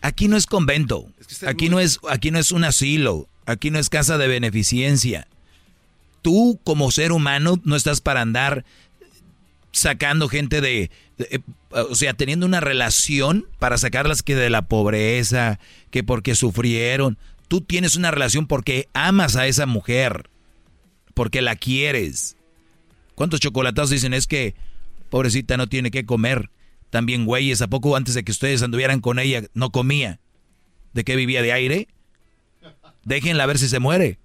Aquí 0.00 0.26
no 0.26 0.36
es 0.36 0.46
convento. 0.46 1.06
Aquí 1.46 1.68
no 1.68 1.78
es, 1.78 2.00
aquí 2.10 2.32
no 2.32 2.40
es 2.40 2.50
un 2.50 2.64
asilo. 2.64 3.28
Aquí 3.46 3.70
no 3.70 3.78
es 3.78 3.88
casa 3.88 4.18
de 4.18 4.26
beneficencia. 4.26 5.28
Tú, 6.22 6.58
como 6.64 6.90
ser 6.90 7.12
humano, 7.12 7.60
no 7.62 7.76
estás 7.76 8.00
para 8.00 8.20
andar 8.22 8.64
sacando 9.70 10.28
gente 10.28 10.60
de, 10.60 10.90
de- 11.18 11.28
eh, 11.30 11.40
o 11.70 11.94
sea, 11.94 12.14
teniendo 12.14 12.46
una 12.46 12.58
relación 12.58 13.46
para 13.60 13.78
sacarlas 13.78 14.24
que 14.24 14.34
de 14.34 14.50
la 14.50 14.62
pobreza, 14.62 15.60
que 15.92 16.02
porque 16.02 16.34
sufrieron. 16.34 17.16
Tú 17.46 17.60
tienes 17.60 17.94
una 17.94 18.10
relación 18.10 18.48
porque 18.48 18.88
amas 18.92 19.36
a 19.36 19.46
esa 19.46 19.66
mujer, 19.66 20.29
porque 21.14 21.42
la 21.42 21.56
quieres. 21.56 22.36
¿Cuántos 23.14 23.40
chocolatados 23.40 23.90
dicen 23.90 24.14
es 24.14 24.26
que 24.26 24.54
pobrecita 25.10 25.56
no 25.56 25.66
tiene 25.68 25.90
que 25.90 26.06
comer? 26.06 26.50
También 26.90 27.24
güeyes, 27.24 27.62
¿a 27.62 27.68
poco 27.68 27.94
antes 27.96 28.14
de 28.14 28.24
que 28.24 28.32
ustedes 28.32 28.62
anduvieran 28.62 29.00
con 29.00 29.18
ella 29.18 29.42
no 29.54 29.70
comía? 29.70 30.18
¿De 30.92 31.04
qué 31.04 31.14
vivía 31.16 31.42
de 31.42 31.52
aire? 31.52 31.88
Déjenla 33.04 33.46
ver 33.46 33.58
si 33.58 33.68
se 33.68 33.78
muere. 33.78 34.18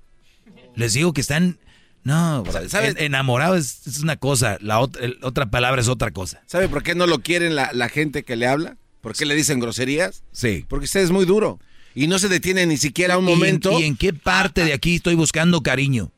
Les 0.76 0.94
digo 0.94 1.14
que 1.14 1.22
están 1.22 1.60
no, 2.04 2.44
¿Sabes? 2.68 2.96
en- 2.98 3.04
enamorado 3.06 3.56
es, 3.56 3.88
es 3.88 4.00
una 4.00 4.16
cosa, 4.18 4.58
la 4.62 4.80
otra, 4.80 5.04
el- 5.06 5.18
otra 5.24 5.48
palabra 5.50 5.82
es 5.82 5.88
otra 5.88 6.12
cosa. 6.12 6.44
¿Sabe 6.46 6.68
por 6.70 6.84
qué 6.84 6.94
no 6.94 7.08
lo 7.08 7.20
quieren 7.20 7.56
la, 7.56 7.72
la 7.74 7.90
gente 7.90 8.24
que 8.24 8.36
le 8.36 8.46
habla? 8.48 8.78
¿Por 9.02 9.16
qué 9.16 9.26
le 9.26 9.34
dicen 9.36 9.60
groserías? 9.60 10.24
Sí. 10.32 10.66
Porque 10.68 10.86
usted 10.86 11.02
es 11.02 11.12
muy 11.12 11.26
duro. 11.26 11.60
Y 11.96 12.08
no 12.08 12.20
se 12.20 12.28
detiene 12.28 12.66
ni 12.68 12.78
siquiera 12.78 13.18
un 13.18 13.28
¿Y 13.28 13.32
en- 13.32 13.38
momento. 13.40 13.80
¿Y 13.80 13.84
en, 13.86 13.96
qué 13.96 14.14
parte 14.14 14.66
de 14.66 14.74
aquí 14.74 14.96
estoy 14.96 15.16
buscando 15.16 15.62
cariño? 15.62 16.12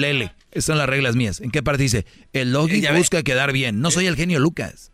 Lele, 0.00 0.32
esas 0.50 0.64
son 0.66 0.78
las 0.78 0.88
reglas 0.88 1.16
mías. 1.16 1.40
¿En 1.40 1.50
qué 1.50 1.62
parte 1.62 1.82
dice? 1.82 2.06
El 2.32 2.52
doggy 2.52 2.80
Ya 2.80 2.92
ve. 2.92 2.98
busca 2.98 3.22
quedar 3.22 3.52
bien. 3.52 3.80
No 3.80 3.90
soy 3.90 4.06
el 4.06 4.16
genio 4.16 4.38
Lucas. 4.38 4.92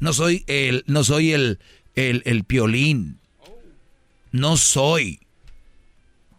No 0.00 0.12
soy 0.12 0.44
el, 0.46 0.84
no 0.86 1.04
soy 1.04 1.32
el, 1.32 1.58
el, 1.94 2.22
el 2.24 2.44
piolín. 2.44 3.18
No 4.30 4.56
soy. 4.56 5.20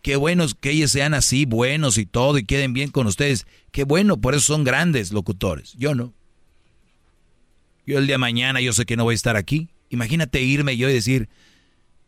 Qué 0.02 0.18
buenos 0.18 0.54
que 0.54 0.72
ellos 0.72 0.92
sean 0.92 1.14
así, 1.14 1.46
buenos 1.46 1.98
y 1.98 2.06
todo, 2.06 2.38
y 2.38 2.44
queden 2.46 2.74
bien 2.74 2.90
con 2.92 3.08
ustedes. 3.08 3.48
Qué 3.72 3.86
bueno, 3.86 4.18
por 4.18 4.36
eso 4.36 4.48
son 4.54 4.64
grandes 4.66 5.14
locutores. 5.14 5.74
Yo 5.78 5.96
no. 5.96 6.14
Yo 7.86 8.00
el 8.00 8.08
día 8.08 8.16
de 8.16 8.20
mañana, 8.20 8.60
yo 8.62 8.74
sé 8.74 8.86
que 8.86 8.98
no 8.98 9.04
voy 9.06 9.14
a 9.14 9.16
estar 9.16 9.38
aquí. 9.38 9.70
Imagínate 9.90 10.42
irme 10.42 10.76
yo 10.76 10.90
y 10.90 10.94
decir, 10.94 11.30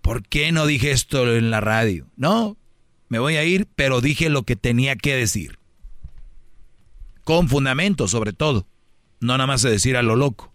¿por 0.02 0.28
qué 0.28 0.52
no 0.52 0.66
dije 0.66 0.92
esto 0.92 1.36
en 1.36 1.52
la 1.52 1.62
radio? 1.62 2.08
No, 2.18 2.58
me 3.10 3.20
voy 3.20 3.38
a 3.38 3.44
ir, 3.44 3.68
pero 3.76 4.02
dije 4.02 4.30
lo 4.30 4.44
que 4.44 4.56
tenía 4.56 4.96
que 4.96 5.16
decir. 5.16 5.60
Con 7.24 7.50
fundamento, 7.50 8.08
sobre 8.08 8.34
todo. 8.34 8.68
No 9.20 9.34
nada 9.34 9.48
más 9.48 9.62
de 9.62 9.72
decir 9.72 9.98
a 9.98 10.04
lo 10.04 10.16
loco. 10.16 10.54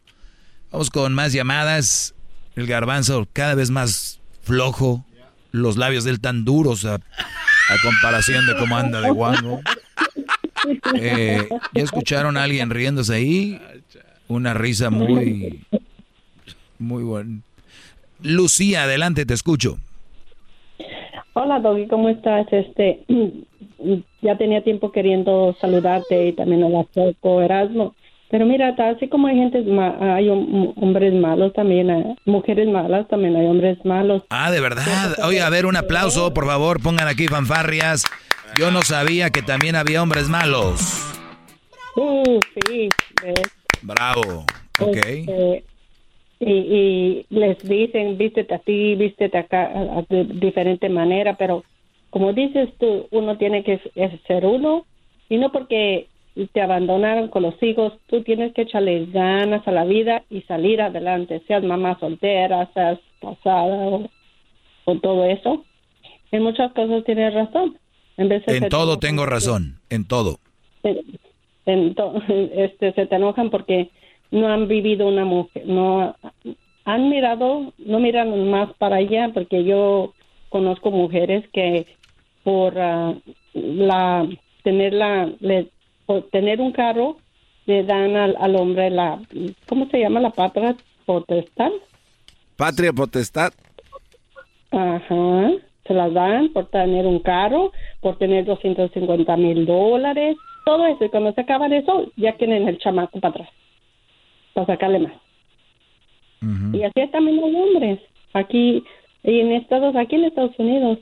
Vamos 0.71 0.91
con 0.91 1.15
más 1.15 1.33
llamadas. 1.33 2.15
El 2.57 2.67
garbanzo 2.67 3.29
cada 3.33 3.55
vez 3.55 3.71
más 3.71 4.21
flojo. 4.43 5.05
Los 5.53 5.77
labios 5.77 6.05
de 6.05 6.13
él 6.13 6.21
tan 6.21 6.45
duros 6.45 6.85
a, 6.85 7.01
comparación 7.83 8.47
de 8.47 8.57
cómo 8.57 8.77
anda 8.77 9.01
de 9.01 9.11
guango. 9.11 9.61
Eh, 10.95 11.49
¿Ya 11.73 11.83
escucharon 11.83 12.37
a 12.37 12.45
alguien 12.45 12.71
riéndose 12.71 13.15
ahí? 13.15 13.61
Una 14.29 14.55
risa 14.55 14.91
muy... 14.91 15.65
Muy 16.79 17.03
buena. 17.03 17.41
Lucía, 18.23 18.85
adelante, 18.85 19.27
te 19.27 19.35
escucho. 19.35 19.79
Hola 21.33 21.61
Doggy, 21.61 21.87
¿cómo 21.87 22.09
estás? 22.09 22.47
Este, 22.53 23.05
ya 24.23 24.37
tenía 24.37 24.63
tiempo 24.63 24.91
queriendo 24.93 25.57
saludarte 25.61 26.29
y 26.29 26.33
también 26.33 26.65
a 26.65 26.69
la 26.69 26.85
Choco 26.95 27.41
Erasmo. 27.43 27.95
Pero 28.31 28.47
mira, 28.47 28.75
así 28.79 29.09
como 29.09 29.27
hay 29.27 29.37
gente, 29.37 29.59
hay 29.59 30.29
hom- 30.29 30.73
hombres 30.77 31.13
malos 31.15 31.53
también, 31.53 31.91
hay 31.91 32.05
mujeres 32.27 32.69
malas, 32.69 33.09
también 33.09 33.35
hay 33.35 33.47
hombres 33.47 33.85
malos. 33.85 34.23
Ah, 34.31 34.53
de 34.53 34.61
verdad. 34.61 35.17
Oye, 35.25 35.41
a 35.41 35.51
ver, 35.51 35.67
un 35.67 35.77
aplauso, 35.77 36.33
por 36.33 36.47
favor, 36.47 36.81
pongan 36.81 37.09
aquí 37.09 37.27
fanfarrias. 37.27 38.05
Yo 38.57 38.71
no 38.71 38.83
sabía 38.83 39.31
que 39.31 39.43
también 39.43 39.75
había 39.75 40.03
hombres 40.03 40.29
malos. 40.29 40.81
Uh, 41.97 42.39
sí, 42.69 42.89
ves. 43.23 43.35
Bravo. 43.83 44.45
Ok. 44.79 44.97
Este, 44.97 45.65
y, 46.41 46.53
y 46.53 47.27
les 47.29 47.59
dicen, 47.59 48.17
vístete 48.19 48.55
así, 48.55 48.97
vístete 48.97 49.39
acá, 49.39 49.71
de 50.09 50.25
diferente 50.25 50.89
manera, 50.89 51.37
pero 51.37 51.63
como 52.11 52.33
dices 52.33 52.71
tú, 52.79 53.07
uno 53.11 53.39
tiene 53.39 53.63
que 53.63 53.81
ser 54.27 54.47
uno 54.47 54.87
y 55.29 55.37
no 55.39 55.53
porque 55.53 56.09
te 56.53 56.61
abandonaron 56.61 57.29
con 57.29 57.43
los 57.43 57.61
hijos, 57.63 57.93
tú 58.07 58.23
tienes 58.23 58.53
que 58.53 58.63
echarle 58.63 59.07
ganas 59.07 59.67
a 59.67 59.73
la 59.73 59.85
vida 59.85 60.25
y 60.31 60.43
salir 60.43 60.81
adelante, 60.81 61.43
seas 61.47 61.63
mamá 61.63 61.99
soltera, 62.01 62.71
seas 62.73 62.99
casada 63.21 63.77
o, 63.89 64.09
o 64.87 64.99
todo 64.99 65.25
eso. 65.25 65.65
En 66.33 66.43
muchas 66.43 66.73
cosas 66.73 67.05
tienes 67.05 67.35
razón. 67.35 67.79
En, 68.17 68.29
vez 68.29 68.45
de 68.47 68.57
En 68.57 68.69
todo 68.69 68.99
tengo 68.99 69.27
razón, 69.27 69.81
en 69.91 70.07
todo. 70.07 70.39
entonces 71.67 72.51
este 72.55 72.93
se 72.93 73.07
te 73.07 73.17
enojan 73.17 73.51
porque 73.51 73.91
no 74.31 74.49
han 74.49 74.69
vivido 74.69 75.07
una 75.09 75.25
mujer 75.25 75.67
no 75.67 76.15
han 76.85 77.09
mirado 77.09 77.73
no 77.79 77.99
miran 78.01 78.49
más 78.51 78.73
para 78.79 78.97
allá 78.97 79.31
porque 79.35 79.65
yo 79.65 80.13
conozco 80.49 80.91
mujeres 80.91 81.45
que 81.53 81.87
por 82.45 82.79
ah, 82.79 83.15
la 83.55 84.27
tener 84.63 84.93
la 84.95 85.31
le- 85.41 85.69
por 86.07 86.23
tener 86.31 86.61
un 86.61 86.73
carro 86.73 87.17
le 87.67 87.85
dan 87.85 88.17
al, 88.17 88.37
al 88.41 88.57
hombre 88.57 88.91
la 88.91 89.21
cómo 89.69 89.87
se 89.91 90.01
llama 90.01 90.21
la 90.21 90.31
patria 90.31 90.75
potestad 91.07 91.71
Patria 92.57 92.93
potestad. 92.93 93.53
Ajá, 94.71 95.51
se 95.87 95.95
las 95.95 96.13
dan 96.13 96.51
por 96.53 96.67
tener 96.67 97.07
un 97.07 97.19
carro, 97.21 97.73
por 98.01 98.19
tener 98.19 98.45
250 98.45 99.37
mil 99.37 99.67
dólares, 99.67 100.37
todo 100.65 100.87
eso. 100.87 101.05
Y 101.05 101.09
cuando 101.09 101.33
se 101.33 101.41
acaban 101.41 101.73
eso, 101.73 102.07
ya 102.17 102.37
tienen 102.37 102.69
el 102.69 102.79
chamaco 102.79 103.19
para 103.19 103.31
atrás, 103.35 103.49
para 104.55 104.67
sacarle 104.67 105.01
más. 105.01 105.13
Y 106.73 106.83
así 106.83 107.07
también 107.13 107.37
los 107.37 107.55
hombres, 107.55 108.01
aquí 108.33 108.83
y 109.23 109.41
en 109.41 109.53
Estados, 109.53 109.95
aquí 109.97 110.17
en 110.17 110.25
Estados 110.25 110.59
Unidos. 110.59 110.99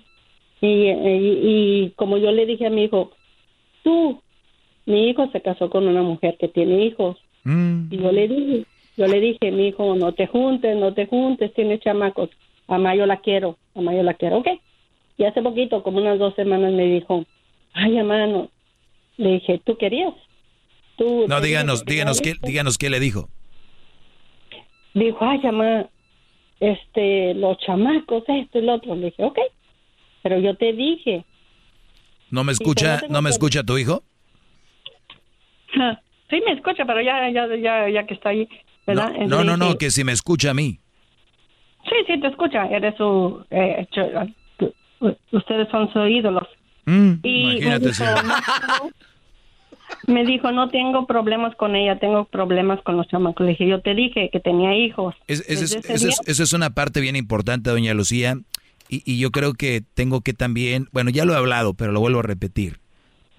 Y, 0.60 0.66
y, 0.66 1.40
y 1.42 1.90
como 1.94 2.18
yo 2.18 2.32
le 2.32 2.46
dije 2.46 2.66
a 2.66 2.70
mi 2.70 2.84
hijo, 2.84 3.12
tú, 3.84 4.20
mi 4.86 5.08
hijo 5.08 5.30
se 5.30 5.40
casó 5.40 5.70
con 5.70 5.86
una 5.86 6.02
mujer 6.02 6.36
que 6.38 6.48
tiene 6.48 6.84
hijos. 6.84 7.16
Y 7.44 7.96
yo 7.96 8.12
le 8.12 8.28
dije, 8.28 8.64
yo 8.96 9.06
le 9.06 9.20
dije, 9.20 9.50
mi 9.52 9.68
hijo, 9.68 9.94
no 9.94 10.12
te 10.12 10.26
juntes, 10.26 10.76
no 10.76 10.92
te 10.92 11.06
juntes, 11.06 11.54
tienes 11.54 11.80
chamacos. 11.80 12.28
Mamá, 12.66 12.94
yo 12.94 13.06
la 13.06 13.18
quiero, 13.20 13.56
mamá, 13.74 13.94
yo 13.94 14.02
la 14.02 14.14
quiero, 14.14 14.38
ok. 14.38 14.48
Y 15.16 15.24
hace 15.24 15.40
poquito, 15.40 15.82
como 15.82 15.98
unas 15.98 16.18
dos 16.18 16.34
semanas, 16.34 16.72
me 16.72 16.84
dijo, 16.84 17.24
ay, 17.72 17.96
hermano, 17.96 18.50
le 19.16 19.34
dije, 19.34 19.60
¿tú 19.64 19.76
querías? 19.76 20.12
Tú 20.96 21.26
No, 21.28 21.40
díganos, 21.40 21.84
díganos 21.84 22.20
qué, 22.20 22.34
díganos 22.42 22.76
qué 22.76 22.90
le 22.90 23.00
dijo. 23.00 23.28
Dijo, 25.06 25.18
ay, 25.24 25.38
mamá, 25.42 25.86
este, 26.60 27.34
los 27.34 27.58
chamacos, 27.58 28.24
esto 28.28 28.58
y 28.58 28.62
lo 28.62 28.74
otro. 28.74 28.94
Le 28.94 29.06
dije, 29.06 29.24
ok, 29.24 29.38
pero 30.22 30.38
yo 30.38 30.56
te 30.56 30.72
dije. 30.72 31.24
¿No 32.30 32.44
me 32.44 32.52
escucha, 32.52 33.02
no 33.08 33.22
me 33.22 33.30
escucha 33.30 33.62
tu 33.62 33.78
hijo? 33.78 34.02
Sí, 36.30 36.42
me 36.44 36.52
escucha, 36.52 36.84
pero 36.84 37.00
ya, 37.00 37.30
ya, 37.30 37.46
ya, 37.56 37.88
ya 37.88 38.06
que 38.06 38.14
está 38.14 38.30
ahí, 38.30 38.46
¿verdad? 38.86 39.08
No, 39.12 39.22
Entonces 39.22 39.46
no, 39.46 39.56
no, 39.56 39.78
que 39.78 39.90
si 39.90 40.04
me 40.04 40.12
escucha 40.12 40.50
a 40.50 40.54
mí. 40.54 40.78
Sí, 41.84 41.94
sí, 42.06 42.20
te 42.20 42.26
escucha, 42.28 42.66
eres 42.66 42.94
su, 42.96 43.44
eh, 43.50 43.86
tú- 44.58 44.74
ustedes 45.32 45.68
son 45.70 45.90
sus 45.92 46.08
ídolos. 46.08 46.46
y 46.86 46.90
Mm, 46.90 47.20
imagínate 47.24 47.88
dijo, 47.88 48.04
no 48.04 48.34
tengo- 48.60 48.90
me 50.06 50.24
dijo, 50.24 50.52
no 50.52 50.68
tengo 50.70 51.06
problemas 51.06 51.54
con 51.56 51.76
ella, 51.76 51.98
tengo 51.98 52.24
problemas 52.26 52.80
con 52.82 52.96
los 52.96 53.06
chamacos. 53.08 53.44
Le 53.44 53.52
dije, 53.52 53.66
yo 53.68 53.80
te 53.80 53.94
dije 53.94 54.30
que 54.32 54.40
tenía 54.40 54.74
hijos. 54.76 55.14
Es- 55.26 55.44
esa 55.48 55.64
es, 55.64 55.72
es- 55.84 56.02
día- 56.02 56.14
esa 56.26 56.42
es 56.42 56.52
una 56.52 56.70
parte 56.70 57.00
bien 57.00 57.16
importante, 57.16 57.70
doña 57.70 57.94
Lucía. 57.94 58.38
Y, 58.88 59.02
y 59.04 59.18
yo 59.18 59.30
creo 59.30 59.52
que 59.54 59.82
tengo 59.94 60.22
que 60.22 60.32
también, 60.32 60.88
bueno, 60.92 61.10
ya 61.10 61.24
lo 61.26 61.34
he 61.34 61.36
hablado, 61.36 61.74
pero 61.74 61.92
lo 61.92 62.00
vuelvo 62.00 62.20
a 62.20 62.22
repetir. 62.22 62.78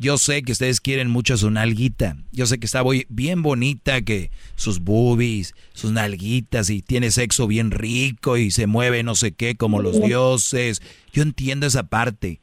Yo 0.02 0.18
sé 0.18 0.44
que 0.44 0.54
ustedes 0.54 0.80
quieren 0.80 1.10
mucho 1.10 1.36
su 1.36 1.50
nalguita. 1.52 2.16
Yo 2.32 2.46
sé 2.46 2.58
que 2.60 2.66
está 2.68 2.84
muy- 2.84 3.06
bien 3.10 3.42
bonita, 3.42 4.02
que 4.02 4.32
sus 4.56 4.80
boobies, 4.80 5.54
sus 5.74 5.92
nalguitas 5.92 6.70
y 6.70 6.82
tiene 6.82 7.12
sexo 7.12 7.48
bien 7.48 7.72
rico 7.72 8.38
y 8.38 8.50
se 8.52 8.66
mueve 8.66 9.04
no 9.04 9.16
sé 9.16 9.34
qué 9.34 9.56
como 9.56 9.82
los 9.82 10.02
dioses. 10.02 10.82
Yo 11.12 11.22
entiendo 11.24 11.66
esa 11.68 11.84
parte. 11.84 12.40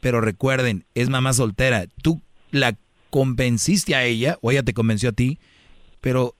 Pero 0.00 0.20
recuerden, 0.20 0.84
es 0.94 1.08
mamá 1.08 1.32
soltera. 1.32 1.86
Tú 2.02 2.20
la 2.52 2.76
convenciste 3.10 3.94
a 3.94 4.04
ella 4.04 4.38
o 4.40 4.50
ella 4.50 4.62
te 4.62 4.72
convenció 4.74 5.10
a 5.10 5.12
ti, 5.12 5.38
pero 6.00 6.34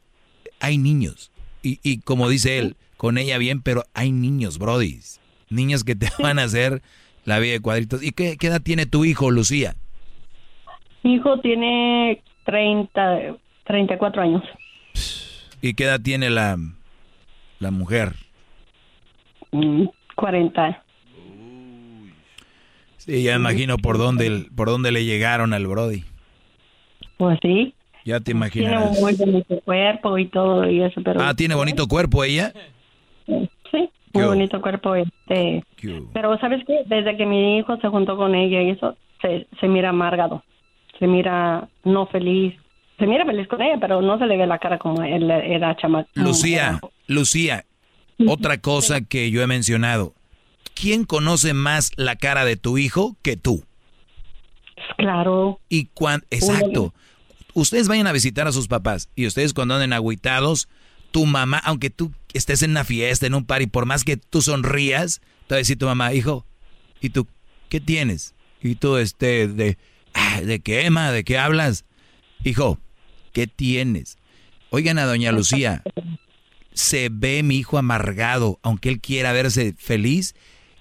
hay 0.60 0.78
niños. 0.78 1.30
Y, 1.62 1.78
y 1.82 1.98
como 1.98 2.28
dice 2.28 2.58
él, 2.58 2.76
con 2.96 3.18
ella 3.18 3.36
bien, 3.38 3.60
pero 3.62 3.84
hay 3.94 4.12
niños, 4.12 4.58
brodis. 4.58 5.20
Niños 5.50 5.84
que 5.84 5.94
te 5.96 6.08
van 6.22 6.38
a 6.38 6.44
hacer 6.44 6.82
la 7.24 7.38
vida 7.38 7.52
de 7.52 7.60
cuadritos. 7.60 8.02
¿Y 8.02 8.12
qué, 8.12 8.36
qué 8.38 8.46
edad 8.46 8.62
tiene 8.62 8.86
tu 8.86 9.04
hijo, 9.04 9.30
Lucía? 9.30 9.74
Mi 11.02 11.14
hijo 11.14 11.40
tiene 11.40 12.22
30, 12.44 13.36
34 13.64 14.22
años. 14.22 14.42
¿Y 15.62 15.74
qué 15.74 15.84
edad 15.84 16.00
tiene 16.00 16.30
la, 16.30 16.58
la 17.58 17.70
mujer? 17.70 18.14
Mm, 19.52 19.84
40. 20.16 20.84
Sí, 22.98 23.22
ya 23.22 23.34
imagino 23.36 23.76
por 23.78 23.96
dónde, 23.98 24.26
el- 24.26 24.46
por 24.54 24.68
dónde 24.68 24.92
le 24.92 25.04
llegaron 25.04 25.52
al 25.54 25.66
Brody. 25.66 26.04
Pues 27.20 27.38
sí. 27.42 27.74
Ya 28.06 28.18
te 28.18 28.24
Tiene 28.32 28.38
imaginarás. 28.38 28.96
un 28.96 29.00
muy 29.02 29.14
bonito 29.14 29.60
cuerpo 29.60 30.16
y 30.16 30.24
todo 30.28 30.66
y 30.70 30.80
eso, 30.82 31.02
pero... 31.04 31.20
Ah, 31.20 31.34
¿tiene 31.34 31.54
bonito 31.54 31.86
cuerpo 31.86 32.24
ella? 32.24 32.50
Sí, 33.26 33.90
muy 34.14 34.24
bonito 34.24 34.58
cuerpo. 34.62 34.94
Este, 34.94 35.62
pero 36.14 36.38
¿sabes 36.38 36.64
qué? 36.66 36.80
Desde 36.86 37.18
que 37.18 37.26
mi 37.26 37.58
hijo 37.58 37.76
se 37.76 37.88
juntó 37.88 38.16
con 38.16 38.34
ella 38.34 38.62
y 38.62 38.70
eso, 38.70 38.96
se, 39.20 39.46
se 39.60 39.68
mira 39.68 39.90
amargado. 39.90 40.42
Se 40.98 41.06
mira 41.06 41.68
no 41.84 42.06
feliz. 42.06 42.54
Se 42.98 43.06
mira 43.06 43.26
feliz 43.26 43.46
con 43.48 43.60
ella, 43.60 43.76
pero 43.78 44.00
no 44.00 44.18
se 44.18 44.24
le 44.24 44.38
ve 44.38 44.46
la 44.46 44.58
cara 44.58 44.78
como 44.78 45.02
él 45.02 45.30
era 45.30 45.76
chamaco. 45.76 46.08
Lucía, 46.14 46.80
Lucía, 47.06 47.66
otra 48.26 48.62
cosa 48.62 49.02
que 49.02 49.30
yo 49.30 49.42
he 49.42 49.46
mencionado. 49.46 50.14
¿Quién 50.74 51.04
conoce 51.04 51.52
más 51.52 51.92
la 51.98 52.16
cara 52.16 52.46
de 52.46 52.56
tu 52.56 52.78
hijo 52.78 53.16
que 53.20 53.36
tú? 53.36 53.62
Claro. 54.96 55.60
Y 55.68 55.86
cuando, 55.92 56.24
exacto. 56.30 56.94
Ustedes 57.54 57.88
vayan 57.88 58.06
a 58.06 58.12
visitar 58.12 58.46
a 58.46 58.52
sus 58.52 58.68
papás 58.68 59.08
y 59.14 59.26
ustedes 59.26 59.54
cuando 59.54 59.74
anden 59.74 59.92
agüitados, 59.92 60.68
tu 61.10 61.26
mamá, 61.26 61.58
aunque 61.58 61.90
tú 61.90 62.12
estés 62.32 62.62
en 62.62 62.70
una 62.72 62.84
fiesta, 62.84 63.26
en 63.26 63.34
un 63.34 63.44
party, 63.44 63.66
por 63.66 63.86
más 63.86 64.04
que 64.04 64.16
tú 64.16 64.42
sonrías, 64.42 65.20
te 65.46 65.54
va 65.54 65.56
a 65.56 65.58
decir 65.58 65.78
tu 65.78 65.86
mamá, 65.86 66.12
hijo, 66.12 66.46
¿y 67.00 67.10
tú 67.10 67.26
qué 67.68 67.80
tienes? 67.80 68.34
Y 68.62 68.76
tú, 68.76 68.96
este, 68.96 69.48
de, 69.48 69.78
"Ah, 70.14 70.40
¿de 70.42 70.60
qué, 70.60 70.86
Emma? 70.86 71.10
¿De 71.12 71.24
qué 71.24 71.38
hablas? 71.38 71.84
Hijo, 72.44 72.78
¿qué 73.32 73.46
tienes? 73.46 74.18
Oigan 74.70 74.98
a 74.98 75.04
doña 75.04 75.32
Lucía, 75.32 75.82
se 76.72 77.08
ve 77.10 77.42
mi 77.42 77.56
hijo 77.56 77.78
amargado, 77.78 78.60
aunque 78.62 78.88
él 78.88 79.00
quiera 79.00 79.32
verse 79.32 79.74
feliz, 79.76 80.34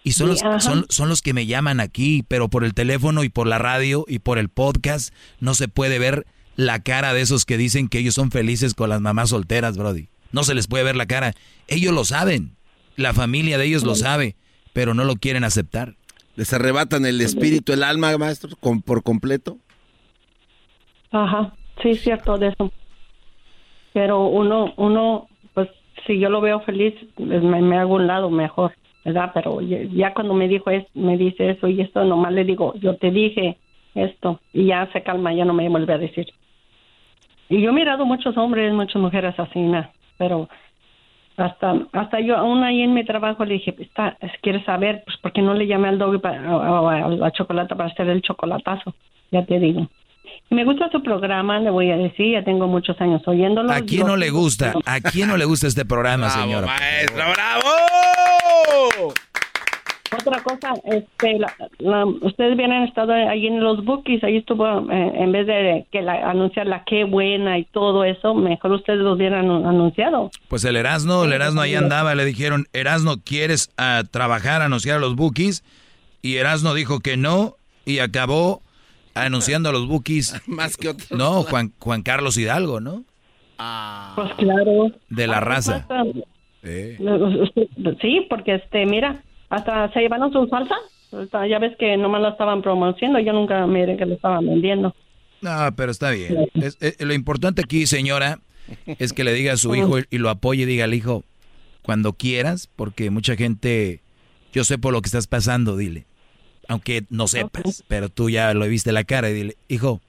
y 0.04 0.14
son, 0.14 0.28
los, 0.30 0.40
son, 0.40 0.86
son 0.90 1.10
los 1.10 1.22
que 1.22 1.34
me 1.34 1.46
llaman 1.46 1.80
aquí, 1.80 2.24
pero 2.28 2.50
por 2.50 2.64
el 2.64 2.74
teléfono 2.74 3.24
y 3.24 3.30
por 3.30 3.48
la 3.48 3.58
radio 3.58 4.06
y 4.08 4.20
por 4.20 4.38
el 4.38 4.50
podcast 4.50 5.14
no 5.40 5.54
se 5.56 5.68
puede 5.68 6.00
ver 6.00 6.26
la 6.60 6.84
cara 6.84 7.14
de 7.14 7.22
esos 7.22 7.46
que 7.46 7.56
dicen 7.58 7.88
que 7.88 8.00
ellos 8.00 8.16
son 8.16 8.32
felices 8.32 8.74
con 8.74 8.90
las 8.90 9.00
mamás 9.00 9.30
solteras, 9.30 9.78
Brody. 9.78 10.10
No 10.34 10.44
se 10.44 10.54
les 10.54 10.68
puede 10.68 10.84
ver 10.84 10.98
la 10.98 11.06
cara. 11.06 11.34
Ellos 11.70 11.94
lo 11.94 12.04
saben, 12.04 12.52
la 12.98 13.14
familia 13.14 13.58
de 13.58 13.64
ellos 13.66 13.84
lo 13.86 13.96
sabe, 13.96 14.36
pero 14.74 14.94
no 14.94 15.06
lo 15.06 15.16
quieren 15.16 15.46
aceptar. 15.46 15.96
¿Les 16.36 16.52
arrebatan 16.52 17.06
el 17.06 17.22
espíritu, 17.22 17.72
el 17.72 17.82
alma, 17.82 18.18
maestro, 18.18 18.58
con- 18.60 18.82
por 18.82 19.04
completo? 19.04 19.58
Ajá, 21.12 21.54
sí, 21.82 21.92
es 21.92 22.02
cierto 22.02 22.38
de 22.38 22.48
eso. 22.50 22.72
Pero 23.94 24.28
uno, 24.28 24.74
uno, 24.76 25.30
pues 25.54 25.70
si 26.06 26.20
yo 26.20 26.30
lo 26.30 26.42
veo 26.42 26.60
feliz, 26.62 26.94
pues, 27.16 27.42
me, 27.42 27.62
me 27.62 27.78
hago 27.78 27.96
un 27.96 28.06
lado 28.08 28.30
mejor, 28.30 28.74
¿verdad? 29.06 29.32
Pero 29.34 29.62
ya, 29.62 29.78
ya 29.94 30.14
cuando 30.14 30.34
me 30.34 30.50
dijo 30.50 30.70
es, 30.70 30.86
me 30.94 31.18
dice 31.18 31.52
eso 31.52 31.70
y 31.70 31.80
esto, 31.80 32.04
nomás 32.04 32.34
le 32.34 32.44
digo, 32.44 32.74
yo 32.82 32.98
te 32.98 33.12
dije 33.12 33.58
esto 33.96 34.42
y 34.54 34.66
ya 34.68 34.90
se 34.92 35.04
calma, 35.04 35.34
ya 35.34 35.46
no 35.46 35.54
me 35.54 35.70
vuelve 35.70 35.94
a 35.94 35.98
decir. 35.98 36.28
Y 37.50 37.62
yo 37.62 37.70
he 37.72 37.74
mirado 37.74 38.06
muchos 38.06 38.38
hombres, 38.38 38.72
muchas 38.74 39.02
mujeres 39.02 39.34
así, 39.40 39.60
na, 39.60 39.90
pero 40.18 40.48
hasta 41.38 41.74
hasta 41.94 42.20
yo 42.20 42.38
aún 42.38 42.64
ahí 42.64 42.82
en 42.82 42.94
mi 42.94 43.04
trabajo 43.06 43.44
le 43.46 43.56
dije, 43.56 43.74
está, 43.80 44.18
¿quieres 44.42 44.64
saber? 44.66 45.02
Pues 45.06 45.18
¿por 45.18 45.32
qué 45.32 45.42
no 45.42 45.54
le 45.54 45.66
llamé 45.68 45.88
al 45.88 45.98
doggy 45.98 46.20
para, 46.20 46.56
o- 46.56 46.82
o 46.86 46.90
a 46.90 47.08
la 47.10 47.32
chocolata 47.32 47.76
para 47.76 47.90
hacer 47.90 48.08
el 48.10 48.22
chocolatazo? 48.22 48.94
Ya 49.32 49.46
te 49.46 49.58
digo. 49.60 49.88
Me 50.52 50.64
gusta 50.64 50.90
su 50.92 51.02
programa, 51.02 51.60
le 51.60 51.70
voy 51.70 51.90
a 51.92 51.98
decir, 51.98 52.34
ya 52.34 52.44
tengo 52.44 52.68
muchos 52.68 53.00
años 53.02 53.22
oyéndolo. 53.28 53.72
¿A 53.72 53.82
quién 53.82 54.06
no 54.06 54.16
le 54.18 54.30
gusta? 54.32 54.74
¿A 54.86 55.00
quién 55.00 55.28
no 55.28 55.38
le 55.38 55.46
gusta 55.46 55.68
este 55.68 55.86
programa, 55.86 56.28
Bravo, 56.28 56.42
señora? 56.42 56.68
maestro, 56.68 57.24
bravo. 57.34 59.14
Otra 60.12 60.42
cosa, 60.42 60.74
este, 60.86 61.38
la- 61.38 61.54
la- 61.78 62.06
ustedes 62.06 62.56
hubieran 62.56 62.84
estado 62.84 63.14
ahí 63.14 63.46
en 63.48 63.60
los 63.64 63.86
bookies, 63.86 64.24
ahí 64.24 64.38
estuvo, 64.38 64.66
eh, 64.92 65.12
en 65.16 65.32
vez 65.32 65.46
de 65.46 65.86
que 65.92 66.02
la, 66.02 66.30
anunciar 66.30 66.66
la 66.68 66.84
qué 66.84 67.04
buena 67.04 67.58
y 67.60 67.66
todo 67.66 68.04
eso, 68.04 68.34
mejor 68.34 68.72
ustedes 68.72 69.00
lo 69.00 69.14
hubieran 69.14 69.50
anunciado. 69.50 70.32
Pues 70.48 70.64
el 70.66 70.76
Erasno, 70.76 71.26
el 71.26 71.34
Erasno 71.34 71.62
ahí 71.62 71.76
andaba, 71.76 72.16
le 72.16 72.26
dijeron, 72.26 72.66
Erasno, 72.74 73.18
¿quieres 73.24 73.72
ah, 73.78 74.04
trabajar, 74.10 74.62
anunciar 74.64 74.98
a 74.98 75.00
los 75.00 75.16
bookies? 75.16 75.64
Y 76.22 76.38
Erasno 76.38 76.74
dijo 76.74 77.00
que 77.00 77.16
no 77.16 77.56
y 77.86 78.00
acabó 78.00 78.62
anunciando 79.14 79.70
a 79.70 79.72
los 79.72 79.88
bookies. 79.88 80.42
Más 80.48 80.76
que 80.76 80.90
otros. 80.90 81.12
No, 81.12 81.44
Juan, 81.44 81.72
Juan 81.80 82.02
Carlos 82.02 82.38
Hidalgo, 82.38 82.80
¿no? 82.80 83.04
Pues 84.16 84.34
claro. 84.38 84.92
De 85.10 85.28
la 85.28 85.40
raza. 85.40 85.86
Sí, 88.02 88.26
porque 88.30 88.56
este, 88.56 88.86
mira, 88.86 89.22
hasta 89.50 89.92
se 89.94 90.00
llevaron 90.02 90.32
su 90.32 90.48
salsa. 90.48 90.76
Ya 91.48 91.58
ves 91.60 91.76
que 91.80 91.98
nomás 91.98 92.22
la 92.22 92.30
estaban 92.30 92.62
promocionando, 92.62 93.20
yo 93.20 93.34
nunca 93.34 93.66
miré 93.66 93.98
que 93.98 94.06
lo 94.06 94.14
estaban 94.16 94.46
vendiendo. 94.46 94.96
No, 95.42 95.52
pero 95.76 95.92
está 95.92 96.12
bien. 96.12 96.48
Es- 96.54 96.78
es- 96.80 97.00
lo 97.02 97.14
importante 97.14 97.62
aquí, 97.64 97.88
señora, 97.88 98.40
es 98.86 99.14
que 99.14 99.24
le 99.24 99.34
diga 99.34 99.54
a 99.54 99.58
su 99.58 99.74
hijo 99.76 99.98
y 100.10 100.18
lo 100.20 100.30
apoye 100.30 100.66
diga 100.66 100.84
al 100.84 100.94
hijo, 100.94 101.24
cuando 101.82 102.14
quieras, 102.14 102.70
porque 102.76 103.10
mucha 103.10 103.36
gente, 103.36 104.02
yo 104.54 104.64
sé 104.64 104.78
por 104.78 104.94
lo 104.94 105.02
que 105.02 105.08
estás 105.08 105.26
pasando, 105.28 105.78
dile. 105.78 106.06
Aunque 106.68 107.04
no 107.10 107.28
sepas, 107.28 107.84
pero 107.88 108.10
tú 108.10 108.30
ya 108.30 108.54
lo 108.54 108.68
viste 108.68 108.92
la 108.92 109.04
cara 109.04 109.32
y 109.32 109.34
dile, 109.34 109.58
hijo, 109.68 110.02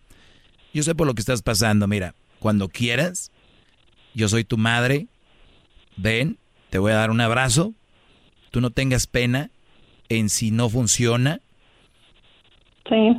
yo 0.75 0.83
sé 0.83 0.95
por 0.95 1.07
lo 1.07 1.15
que 1.15 1.21
estás 1.21 1.41
pasando, 1.41 1.87
mira, 1.87 2.15
cuando 2.39 2.69
quieras, 2.69 3.31
yo 4.13 4.29
soy 4.29 4.45
tu 4.45 4.59
madre, 4.59 5.07
ven, 5.97 6.37
te 6.69 6.79
voy 6.79 6.93
a 6.93 6.97
dar 6.97 7.11
un 7.11 7.21
abrazo, 7.23 7.73
tú 8.51 8.61
no 8.61 8.71
tengas 8.71 9.07
pena 9.07 9.51
en 10.09 10.29
si 10.29 10.51
no 10.51 10.69
funciona, 10.69 11.41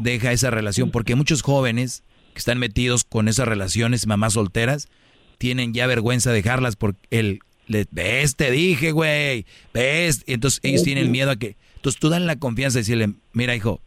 deja 0.02 0.32
esa 0.32 0.50
relación, 0.52 0.92
porque 0.92 1.16
muchos 1.16 1.42
jóvenes 1.42 2.04
que 2.34 2.40
están 2.40 2.58
metidos 2.60 3.04
con 3.04 3.28
esas 3.28 3.48
relaciones, 3.48 4.08
mamás 4.08 4.34
solteras, 4.34 4.90
tienen 5.38 5.74
ya 5.74 5.88
vergüenza 5.88 6.30
de 6.32 6.38
dejarlas 6.38 6.76
por 6.76 6.96
el, 7.10 7.40
le- 7.68 7.88
ves, 7.92 8.36
te 8.36 8.52
dije, 8.52 8.92
güey, 8.92 9.46
ves, 9.74 10.24
entonces 10.28 10.60
ellos 10.64 10.84
tienen 10.84 11.12
miedo 11.12 11.32
a 11.32 11.36
que, 11.38 11.56
entonces 11.76 12.00
tú 12.00 12.10
dan 12.10 12.28
la 12.28 12.36
confianza 12.36 12.76
de 12.78 12.82
decirle, 12.82 13.14
mira 13.34 13.56
hijo, 13.56 13.82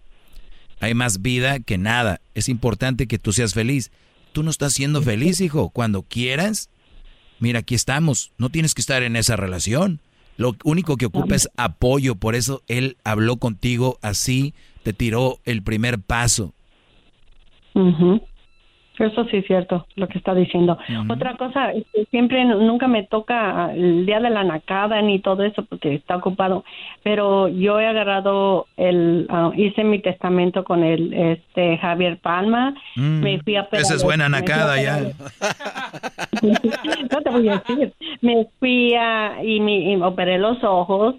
hay 0.81 0.95
más 0.95 1.23
vida 1.23 1.61
que 1.61 1.79
nada, 1.79 2.21
es 2.35 2.49
importante 2.49 3.07
que 3.07 3.19
tú 3.19 3.33
seas 3.33 3.55
feliz. 3.55 3.91
Tú 4.33 4.43
no 4.43 4.51
estás 4.51 4.73
siendo 4.73 5.01
feliz, 5.01 5.41
hijo, 5.41 5.71
cuando 5.71 6.03
quieras, 6.03 6.69
mira, 7.39 7.61
aquí 7.61 7.77
estamos, 7.77 8.33
no 8.37 8.51
tienes 8.51 8.75
que 8.75 8.81
estar 8.81 9.03
en 9.05 9.15
esa 9.15 9.37
relación. 9.37 10.01
Lo 10.37 10.57
único 10.65 10.97
que 10.97 11.07
ocupa 11.07 11.35
es 11.35 11.49
apoyo, 11.57 12.17
por 12.17 12.35
eso 12.35 12.63
él 12.67 12.97
habló 13.05 13.37
contigo 13.37 13.99
así, 14.03 14.55
te 14.83 14.93
tiró 14.93 15.39
el 15.45 15.63
primer 15.63 16.01
paso. 16.01 16.53
Eso 18.99 19.25
sí 19.25 19.39
es 19.39 19.47
cierto, 19.47 19.87
lo 19.97 20.09
que 20.09 20.19
está 20.19 20.35
diciendo. 20.35 20.79
Otra 21.09 21.37
cosa, 21.37 21.73
este, 21.73 22.07
siempre 22.07 22.45
nunca 22.45 22.87
me 22.89 23.03
toca 23.03 23.73
el 23.75 24.07
día 24.07 24.21
de 24.21 24.31
la 24.31 24.45
nacada 24.45 25.03
ni 25.03 25.19
todo 25.19 25.43
eso 25.43 25.65
porque 25.65 25.95
está 25.95 26.17
ocupado, 26.17 26.65
pero 27.03 27.49
yo 27.49 27.81
he 27.81 27.87
agarrado 27.87 28.67
el, 28.77 29.27
ah, 29.31 29.51
hice 29.57 29.85
mi 29.85 29.99
testamento 29.99 30.65
con 30.65 30.85
el 30.85 31.13
este 31.13 31.77
Javier 31.79 32.19
Palma, 32.19 32.75
Mm, 32.97 33.21
me 33.21 33.41
fui 33.43 33.57
a 33.57 33.69
esa 33.73 33.95
es 33.95 34.05
buena 34.05 34.29
nacada 34.29 34.81
ya. 34.81 35.01
no 36.43 37.21
te 37.23 37.31
voy 37.31 37.49
a 37.49 37.63
decir. 37.67 37.93
Me 38.21 38.47
fui 38.59 38.95
a 38.95 39.43
y 39.43 39.61
me 39.61 39.93
y 39.93 39.97
operé 39.97 40.39
los 40.39 40.63
ojos 40.63 41.17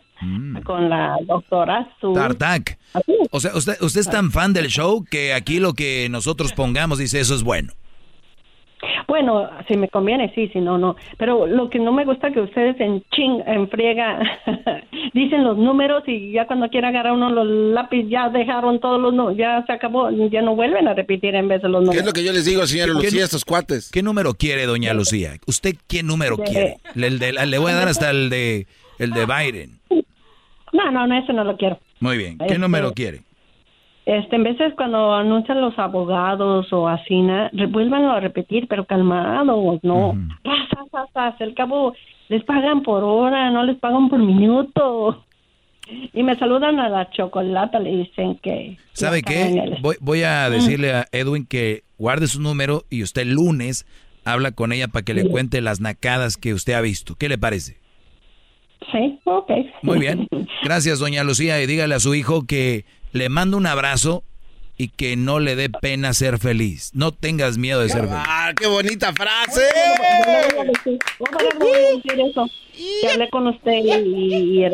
con 0.64 0.90
la 0.90 1.18
doctora 1.28 1.88
Su. 2.02 2.14
Tartac. 2.14 2.78
O 3.32 3.40
sea, 3.40 3.56
usted, 3.56 3.74
usted 3.82 4.02
es 4.02 4.10
tan 4.10 4.32
fan 4.32 4.54
del 4.54 4.68
show 4.68 5.04
que 5.10 5.34
aquí 5.34 5.60
lo 5.60 5.74
que 5.74 6.08
nosotros 6.10 6.54
pongamos 6.54 6.98
dice 7.00 7.20
eso 7.20 7.36
es 7.36 7.44
bueno. 7.44 7.74
Bueno, 9.08 9.50
si 9.68 9.78
me 9.78 9.88
conviene, 9.90 10.32
sí, 10.36 10.48
si 10.54 10.60
no, 10.60 10.78
no. 10.78 10.96
Pero 11.18 11.48
lo 11.48 11.70
que 11.70 11.80
no 11.80 11.92
me 11.92 12.06
gusta 12.06 12.28
es 12.28 12.34
que 12.34 12.42
ustedes 12.42 12.80
en 12.80 13.04
ching, 13.12 13.42
en 13.48 13.68
friega, 13.70 14.20
dicen 15.14 15.44
los 15.44 15.58
números 15.58 16.04
y 16.08 16.32
ya 16.34 16.46
cuando 16.46 16.70
quiera 16.70 16.90
agarrar 16.90 17.14
uno 17.14 17.30
los 17.30 17.48
lápiz 17.74 18.06
ya 18.10 18.30
dejaron 18.30 18.80
todos 18.80 19.02
los 19.02 19.14
números, 19.14 19.38
ya 19.38 19.64
se 19.66 19.74
acabó, 19.74 20.10
ya 20.30 20.42
no 20.42 20.56
vuelven 20.56 20.88
a 20.88 20.94
repetir 20.94 21.34
en 21.36 21.48
vez 21.48 21.62
de 21.62 21.70
los 21.70 21.80
¿Qué 21.82 21.86
números. 21.86 22.02
es 22.02 22.06
lo 22.06 22.14
que 22.14 22.24
yo 22.24 22.32
les 22.34 22.46
digo, 22.46 22.66
señora 22.68 22.88
¿Qué- 22.88 22.94
Lucía, 22.94 23.20
qué- 23.20 23.24
estos 23.24 23.46
cuates? 23.46 23.90
¿Qué 23.92 24.04
número 24.04 24.34
quiere, 24.36 24.66
doña 24.66 24.94
Lucía? 24.94 25.34
¿Usted 25.48 25.76
qué 25.88 26.04
número 26.04 26.38
quiere? 26.38 26.78
Le, 26.94 27.08
el 27.08 27.20
de- 27.20 27.34
le 27.46 27.58
voy 27.58 27.72
a 27.72 27.76
dar 27.76 27.88
hasta 27.88 28.12
el 28.12 28.30
de 28.30 28.68
el 29.00 29.12
de 29.12 29.26
Biden. 29.26 29.80
No, 30.76 30.91
no, 30.91 31.07
no, 31.07 31.18
eso 31.18 31.34
no 31.34 31.43
lo 31.43 31.56
quiero. 31.57 31.80
Muy 31.99 32.18
bien. 32.18 32.38
¿Qué 32.38 32.45
Este- 32.45 32.60
número 32.60 32.91
quiere? 32.93 33.22
Este, 34.06 34.35
en 34.35 34.43
veces 34.43 34.73
cuando 34.76 35.15
anuncian 35.15 35.61
los 35.61 35.77
abogados 35.80 36.72
o 36.72 36.88
así, 36.88 37.23
vuélvanlo 37.69 38.11
a 38.11 38.19
repetir, 38.19 38.68
pero 38.68 38.85
calmados, 38.85 39.80
no. 39.81 40.14
Pasa, 40.43 41.07
pasa, 41.14 41.43
al 41.43 41.53
cabo 41.56 41.95
les 42.30 42.43
pagan 42.43 42.84
por 42.84 43.03
hora, 43.03 43.49
no 43.49 43.64
les 43.64 43.77
pagan 43.77 44.10
por 44.10 44.19
minuto. 44.19 45.23
Y 46.14 46.22
me 46.23 46.35
saludan 46.38 46.80
a 46.80 46.89
la 46.89 47.10
chocolata, 47.11 47.80
le 47.80 47.91
dicen 47.97 48.35
que... 48.43 48.77
¿Sabe 48.93 49.22
qué? 49.22 49.43
el- 49.49 49.77
Voy, 49.81 49.95
voy 50.02 50.23
a 50.23 50.49
decirle 50.52 50.93
a 50.93 51.06
Edwin 51.11 51.45
que 51.45 51.84
guarde 51.97 52.27
su 52.27 52.41
número 52.41 52.84
y 52.89 53.02
usted 53.03 53.22
el 53.23 53.34
lunes 53.34 53.85
habla 54.23 54.52
con 54.52 54.72
ella 54.72 54.88
para 54.88 55.03
que 55.06 55.14
le 55.14 55.27
cuente 55.30 55.61
las 55.61 55.81
nacadas 55.81 56.38
que 56.38 56.53
usted 56.53 56.73
ha 56.73 56.81
visto. 56.81 57.15
¿Qué 57.15 57.30
le 57.30 57.38
parece? 57.38 57.77
Sí, 58.91 59.19
ok. 59.23 59.52
Muy 59.81 59.99
bien. 59.99 60.27
Gracias, 60.64 60.99
doña 60.99 61.23
Lucía. 61.23 61.61
Y 61.61 61.65
dígale 61.68 61.95
a 61.95 61.99
su 61.99 62.14
hijo 62.15 62.45
que 62.45 62.85
le 63.11 63.30
mando 63.30 63.57
un 63.57 63.65
abrazo 63.68 64.23
y 64.77 64.89
que 64.89 65.15
no 65.15 65.39
le 65.39 65.56
dé 65.56 65.69
pena 65.69 66.14
ser 66.14 66.38
feliz. 66.38 66.91
No 66.93 67.11
tengas 67.14 67.57
miedo 67.57 67.80
de 67.81 67.89
ser 67.89 68.02
feliz. 68.02 68.23
¡Ah, 68.27 68.52
qué 68.60 68.68
bonita 68.68 69.14
frase! 69.14 69.61
Ojalá 71.19 71.49
no 71.53 71.60
voy 71.65 71.69
a 71.73 71.95
decir 71.95 72.19
eso. 72.30 72.49
Que 73.02 73.10
hablé 73.10 73.30
con 73.30 73.47
usted 73.47 73.72
y, 74.06 74.60
y 74.60 74.65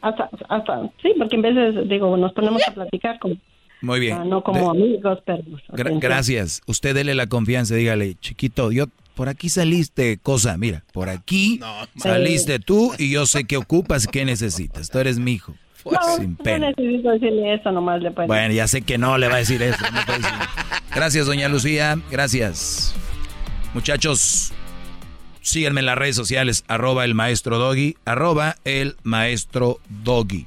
hasta, 0.00 0.30
hasta, 0.48 0.82
sí, 1.02 1.12
porque 1.18 1.36
en 1.36 1.42
veces, 1.42 1.88
digo, 1.88 2.16
nos 2.16 2.32
ponemos 2.32 2.62
a 2.68 2.72
platicar 2.72 3.18
como, 3.18 3.36
Muy 3.80 3.98
bien. 4.00 4.18
ah, 4.18 4.24
no 4.24 4.42
como 4.42 4.72
De- 4.74 4.80
amigos, 4.84 5.18
pero... 5.26 5.42
gra- 5.70 5.98
gracias. 6.00 6.62
Usted 6.66 6.94
dele 6.94 7.14
la 7.14 7.26
confianza. 7.26 7.74
Dígale, 7.74 8.14
chiquito, 8.20 8.70
yo 8.70 8.86
por 9.14 9.28
aquí 9.28 9.48
saliste 9.48 10.18
cosa. 10.18 10.56
Mira, 10.56 10.84
por 10.92 11.08
aquí 11.08 11.60
saliste 11.96 12.58
tú 12.58 12.92
y 12.98 13.10
yo 13.10 13.26
sé 13.26 13.44
qué 13.44 13.56
ocupas, 13.56 14.06
qué 14.06 14.24
necesitas. 14.24 14.88
Tú 14.90 14.98
eres 14.98 15.18
mi 15.18 15.32
hijo. 15.32 15.54
No, 15.84 16.16
Sin 16.16 16.32
no 16.32 16.36
pena. 16.44 16.68
necesito 16.70 17.10
decirle 17.10 17.54
eso, 17.54 17.72
nomás 17.72 18.00
le 18.00 18.10
puedo. 18.12 18.28
Bueno, 18.28 18.54
ya 18.54 18.68
sé 18.68 18.82
que 18.82 18.98
no 18.98 19.18
le 19.18 19.28
va 19.28 19.34
a 19.34 19.38
decir 19.38 19.60
eso. 19.62 19.78
no 19.92 20.00
puede 20.06 20.18
decir. 20.20 20.34
Gracias, 20.94 21.26
doña 21.26 21.48
Lucía. 21.48 21.98
Gracias. 22.10 22.94
Muchachos, 23.74 24.52
síganme 25.40 25.80
en 25.80 25.86
las 25.86 25.98
redes 25.98 26.14
sociales, 26.14 26.62
arroba 26.68 27.04
el 27.04 27.14
maestro 27.14 27.58
doggy, 27.58 27.96
arroba 28.04 28.56
el 28.64 28.96
maestro 29.02 29.80
doggy. 29.88 30.46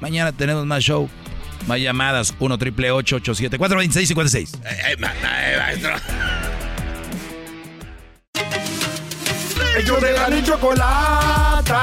Mañana 0.00 0.32
tenemos 0.32 0.66
más 0.66 0.82
show, 0.82 1.08
más 1.68 1.78
llamadas, 1.78 2.34
1 2.40 2.58
triple 2.58 2.90
874 2.90 3.76
2656 3.76 4.60
¡Ay, 4.64 4.96
ma- 4.98 5.12
ay, 5.22 5.56
maestro! 5.58 6.61
Ellos 9.76 10.00
de 10.00 10.12
la 10.12 10.28
y 10.36 10.42
chocolata. 10.42 11.80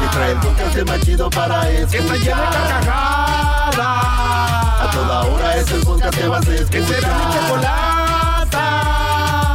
Que 0.00 0.06
trae 0.08 0.32
el 0.32 0.38
podcast 0.38 0.82
más 0.86 1.00
chido 1.00 1.30
para 1.30 1.70
escuchar. 1.70 1.90
Que 1.90 1.98
está 1.98 2.16
llena 2.16 2.42
de 2.42 2.56
carcajadas. 2.56 3.78
A 3.78 4.90
toda 4.92 5.22
hora 5.22 5.56
es 5.56 5.70
el 5.70 5.80
podcast 5.80 6.18
que 6.18 6.28
vas 6.28 6.46
a 6.46 6.54
escuchar. 6.54 6.70
Que 6.70 6.82
será 6.86 7.08
mi 7.08 7.24
chocolata. 7.34 8.64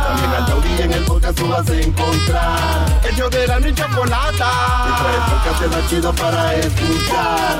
También 0.08 0.32
al 0.32 0.46
taurí 0.46 0.82
en 0.82 0.94
el 0.94 1.04
podcast 1.04 1.38
tú 1.38 1.48
vas 1.48 1.70
a 1.70 1.74
encontrar. 1.74 3.02
Ellos 3.12 3.32
de 3.32 3.48
la 3.48 3.60
y 3.60 3.74
chocolata. 3.74 4.52
Que 4.86 4.92
trae 5.02 5.16
el 5.16 5.22
podcast 5.32 5.76
más 5.76 5.90
chido 5.90 6.14
para 6.14 6.56
escuchar. 6.56 7.58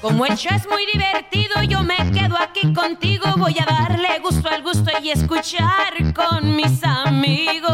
Como 0.00 0.24
el 0.26 0.36
show 0.36 0.54
es 0.54 0.66
muy 0.68 0.86
divertido, 0.92 1.62
yo 1.64 1.82
me 1.82 1.97
aquí 2.36 2.72
contigo. 2.72 3.34
Voy 3.36 3.56
a 3.58 3.64
darle 3.64 4.18
gusto 4.20 4.48
al 4.48 4.62
gusto 4.62 4.90
y 5.02 5.10
escuchar 5.10 6.12
con 6.14 6.56
mis 6.56 6.82
amigos. 6.84 7.70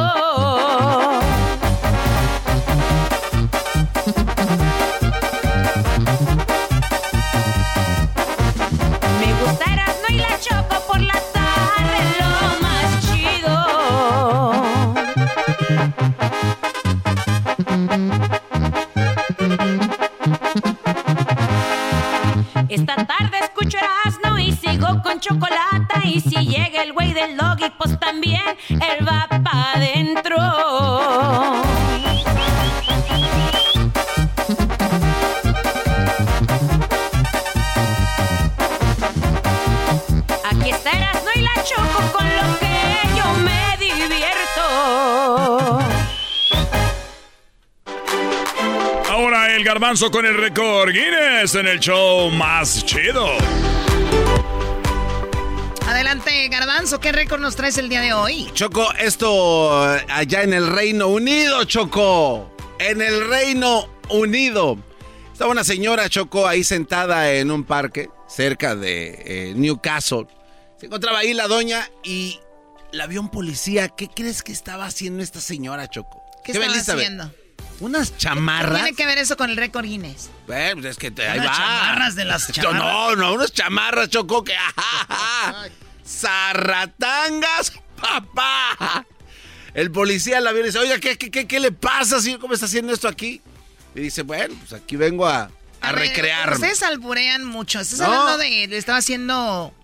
Me 9.20 9.32
gusta 9.40 9.72
Erasmo 9.72 10.06
y 10.10 10.20
Y 26.14 26.20
si 26.20 26.36
llega 26.46 26.84
el 26.84 26.92
güey 26.92 27.12
del 27.12 27.36
logic, 27.36 27.72
pues 27.76 27.98
también 27.98 28.40
él 28.68 29.04
va 29.04 29.26
para 29.28 29.72
adentro. 29.72 30.36
Aquí 40.44 40.70
estarás, 40.70 41.24
no 41.24 41.30
y 41.34 41.40
la 41.40 41.54
choco 41.64 42.12
con 42.16 42.26
lo 42.28 42.58
que 42.60 42.76
yo 43.16 43.32
me 43.42 43.76
divierto. 43.80 44.62
Ahora 49.10 49.52
el 49.56 49.64
garbanzo 49.64 50.12
con 50.12 50.24
el 50.24 50.36
récord 50.36 50.92
Guinness 50.92 51.56
en 51.56 51.66
el 51.66 51.80
show 51.80 52.30
más 52.30 52.84
chido 52.84 53.73
Garbanzo, 56.74 56.98
¿qué 56.98 57.12
récord 57.12 57.40
nos 57.40 57.54
traes 57.54 57.78
el 57.78 57.88
día 57.88 58.00
de 58.00 58.12
hoy? 58.14 58.50
Choco, 58.52 58.92
esto 58.94 59.94
eh, 59.96 60.04
allá 60.08 60.42
en 60.42 60.52
el 60.52 60.66
Reino 60.66 61.06
Unido, 61.06 61.62
Choco. 61.62 62.52
En 62.80 63.00
el 63.00 63.28
Reino 63.28 63.88
Unido. 64.08 64.76
Estaba 65.32 65.52
una 65.52 65.62
señora, 65.62 66.08
Choco, 66.08 66.48
ahí 66.48 66.64
sentada 66.64 67.30
en 67.30 67.52
un 67.52 67.62
parque 67.62 68.10
cerca 68.26 68.74
de 68.74 69.22
eh, 69.24 69.52
Newcastle. 69.54 70.26
Se 70.80 70.86
encontraba 70.86 71.20
ahí 71.20 71.32
la 71.32 71.46
doña 71.46 71.88
y 72.02 72.40
la 72.90 73.06
vio 73.06 73.20
un 73.20 73.28
policía. 73.30 73.88
¿Qué 73.90 74.08
crees 74.08 74.42
que 74.42 74.50
estaba 74.50 74.86
haciendo 74.86 75.22
esta 75.22 75.40
señora, 75.40 75.88
Choco? 75.88 76.24
¿Qué 76.44 76.50
estaba 76.50 76.72
Elizabeth? 76.72 77.04
haciendo? 77.04 77.32
Unas 77.78 78.16
chamarras. 78.18 78.72
¿Qué 78.78 78.82
tiene 78.82 78.96
que 78.96 79.06
ver 79.06 79.18
eso 79.18 79.36
con 79.36 79.48
el 79.48 79.56
récord 79.56 79.84
Guinness? 79.84 80.28
Bueno, 80.48 80.80
pues 80.82 80.86
es 80.92 80.96
que 80.98 81.12
te- 81.12 81.28
ahí 81.28 81.38
va. 81.38 81.52
chamarras 81.52 82.16
de 82.16 82.24
las 82.24 82.50
chamarras. 82.50 82.82
No, 82.82 83.14
no, 83.14 83.32
unas 83.34 83.52
chamarras, 83.52 84.08
Choco, 84.08 84.42
que 84.42 84.54
zarratangas, 86.06 87.72
papá. 88.00 89.06
El 89.74 89.90
policía 89.90 90.40
la 90.40 90.52
vio 90.52 90.62
y 90.62 90.66
dice, 90.66 90.78
oiga, 90.78 90.98
¿qué, 91.00 91.16
qué, 91.18 91.30
qué, 91.30 91.46
qué 91.46 91.60
le 91.60 91.72
pasa, 91.72 92.20
señor? 92.20 92.38
¿Cómo 92.40 92.54
está 92.54 92.66
haciendo 92.66 92.92
esto 92.92 93.08
aquí? 93.08 93.40
Y 93.94 94.00
dice, 94.00 94.22
bueno, 94.22 94.54
pues 94.60 94.72
aquí 94.72 94.96
vengo 94.96 95.26
a, 95.26 95.50
a 95.80 95.92
recrearme. 95.92 96.54
Ustedes 96.54 96.82
alburean 96.82 97.44
mucho. 97.44 97.80
¿Estás 97.80 98.00
No. 98.00 98.06
hablando 98.06 98.38
de... 98.38 98.68
Le 98.68 98.76
estaba 98.76 98.98
haciendo 98.98 99.74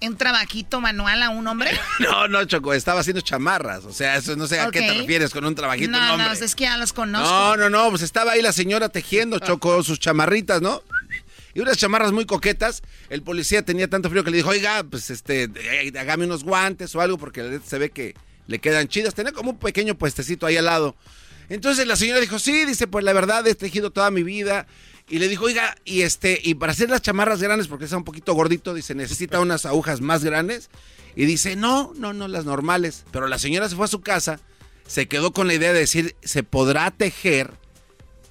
un 0.00 0.16
trabajito 0.16 0.80
manual 0.80 1.20
a 1.24 1.30
un 1.30 1.44
hombre? 1.48 1.70
No, 1.98 2.28
no, 2.28 2.44
Choco, 2.44 2.72
estaba 2.74 3.00
haciendo 3.00 3.20
chamarras. 3.20 3.84
O 3.84 3.92
sea, 3.92 4.16
eso 4.16 4.36
no 4.36 4.46
sé 4.46 4.60
a 4.60 4.70
qué 4.70 4.80
te 4.82 4.94
refieres 4.94 5.30
con 5.32 5.44
un 5.44 5.56
trabajito, 5.56 5.90
no, 5.90 5.98
no, 5.98 6.16
no, 6.16 6.24
hombre. 6.26 6.44
es 6.44 6.54
que 6.54 6.64
ya 6.64 6.76
los 6.78 6.92
conozco. 6.92 7.28
No, 7.28 7.56
no, 7.56 7.68
no, 7.70 7.90
pues 7.90 8.02
estaba 8.02 8.32
ahí 8.32 8.42
la 8.42 8.52
señora 8.52 8.88
tejiendo, 8.88 9.38
Choco, 9.40 9.82
sus 9.82 9.98
chamarritas, 9.98 10.62
¿no? 10.62 10.82
Y 11.58 11.60
unas 11.60 11.76
chamarras 11.76 12.12
muy 12.12 12.24
coquetas. 12.24 12.84
El 13.10 13.24
policía 13.24 13.62
tenía 13.62 13.90
tanto 13.90 14.08
frío 14.08 14.22
que 14.22 14.30
le 14.30 14.36
dijo, 14.36 14.50
oiga, 14.50 14.84
pues 14.88 15.10
este, 15.10 15.50
eh, 15.56 15.92
hágame 15.98 16.24
unos 16.24 16.44
guantes 16.44 16.94
o 16.94 17.00
algo, 17.00 17.18
porque 17.18 17.58
se 17.66 17.78
ve 17.78 17.90
que 17.90 18.14
le 18.46 18.60
quedan 18.60 18.86
chidas. 18.86 19.12
Tenía 19.12 19.32
como 19.32 19.50
un 19.50 19.58
pequeño 19.58 19.98
puestecito 19.98 20.46
ahí 20.46 20.56
al 20.56 20.66
lado. 20.66 20.94
Entonces 21.48 21.88
la 21.88 21.96
señora 21.96 22.20
dijo, 22.20 22.38
sí, 22.38 22.64
dice, 22.64 22.86
pues 22.86 23.04
la 23.04 23.12
verdad 23.12 23.44
he 23.44 23.56
tejido 23.56 23.90
toda 23.90 24.12
mi 24.12 24.22
vida. 24.22 24.68
Y 25.08 25.18
le 25.18 25.26
dijo, 25.26 25.46
oiga, 25.46 25.74
y 25.84 26.02
este, 26.02 26.40
y 26.44 26.54
para 26.54 26.70
hacer 26.70 26.90
las 26.90 27.02
chamarras 27.02 27.42
grandes, 27.42 27.66
porque 27.66 27.86
está 27.86 27.96
un 27.96 28.04
poquito 28.04 28.34
gordito, 28.34 28.72
dice, 28.72 28.94
necesita 28.94 29.40
unas 29.40 29.66
agujas 29.66 30.00
más 30.00 30.22
grandes. 30.22 30.70
Y 31.16 31.24
dice, 31.24 31.56
no, 31.56 31.92
no, 31.96 32.12
no, 32.12 32.28
las 32.28 32.44
normales. 32.44 33.04
Pero 33.10 33.26
la 33.26 33.40
señora 33.40 33.68
se 33.68 33.74
fue 33.74 33.86
a 33.86 33.88
su 33.88 34.00
casa, 34.00 34.38
se 34.86 35.08
quedó 35.08 35.32
con 35.32 35.48
la 35.48 35.54
idea 35.54 35.72
de 35.72 35.80
decir, 35.80 36.14
se 36.22 36.44
podrá 36.44 36.92
tejer 36.92 37.50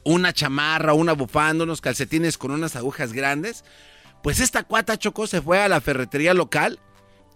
una 0.07 0.31
chamarra, 0.31 0.93
una 0.93 1.11
bufanda, 1.11 1.65
unos 1.65 1.81
calcetines 1.81 2.37
con 2.37 2.51
unas 2.51 2.77
agujas 2.77 3.11
grandes. 3.11 3.65
Pues 4.23 4.39
esta 4.39 4.63
cuata 4.63 4.97
Choco 4.97 5.27
se 5.27 5.41
fue 5.41 5.61
a 5.61 5.67
la 5.67 5.81
ferretería 5.81 6.33
local 6.33 6.79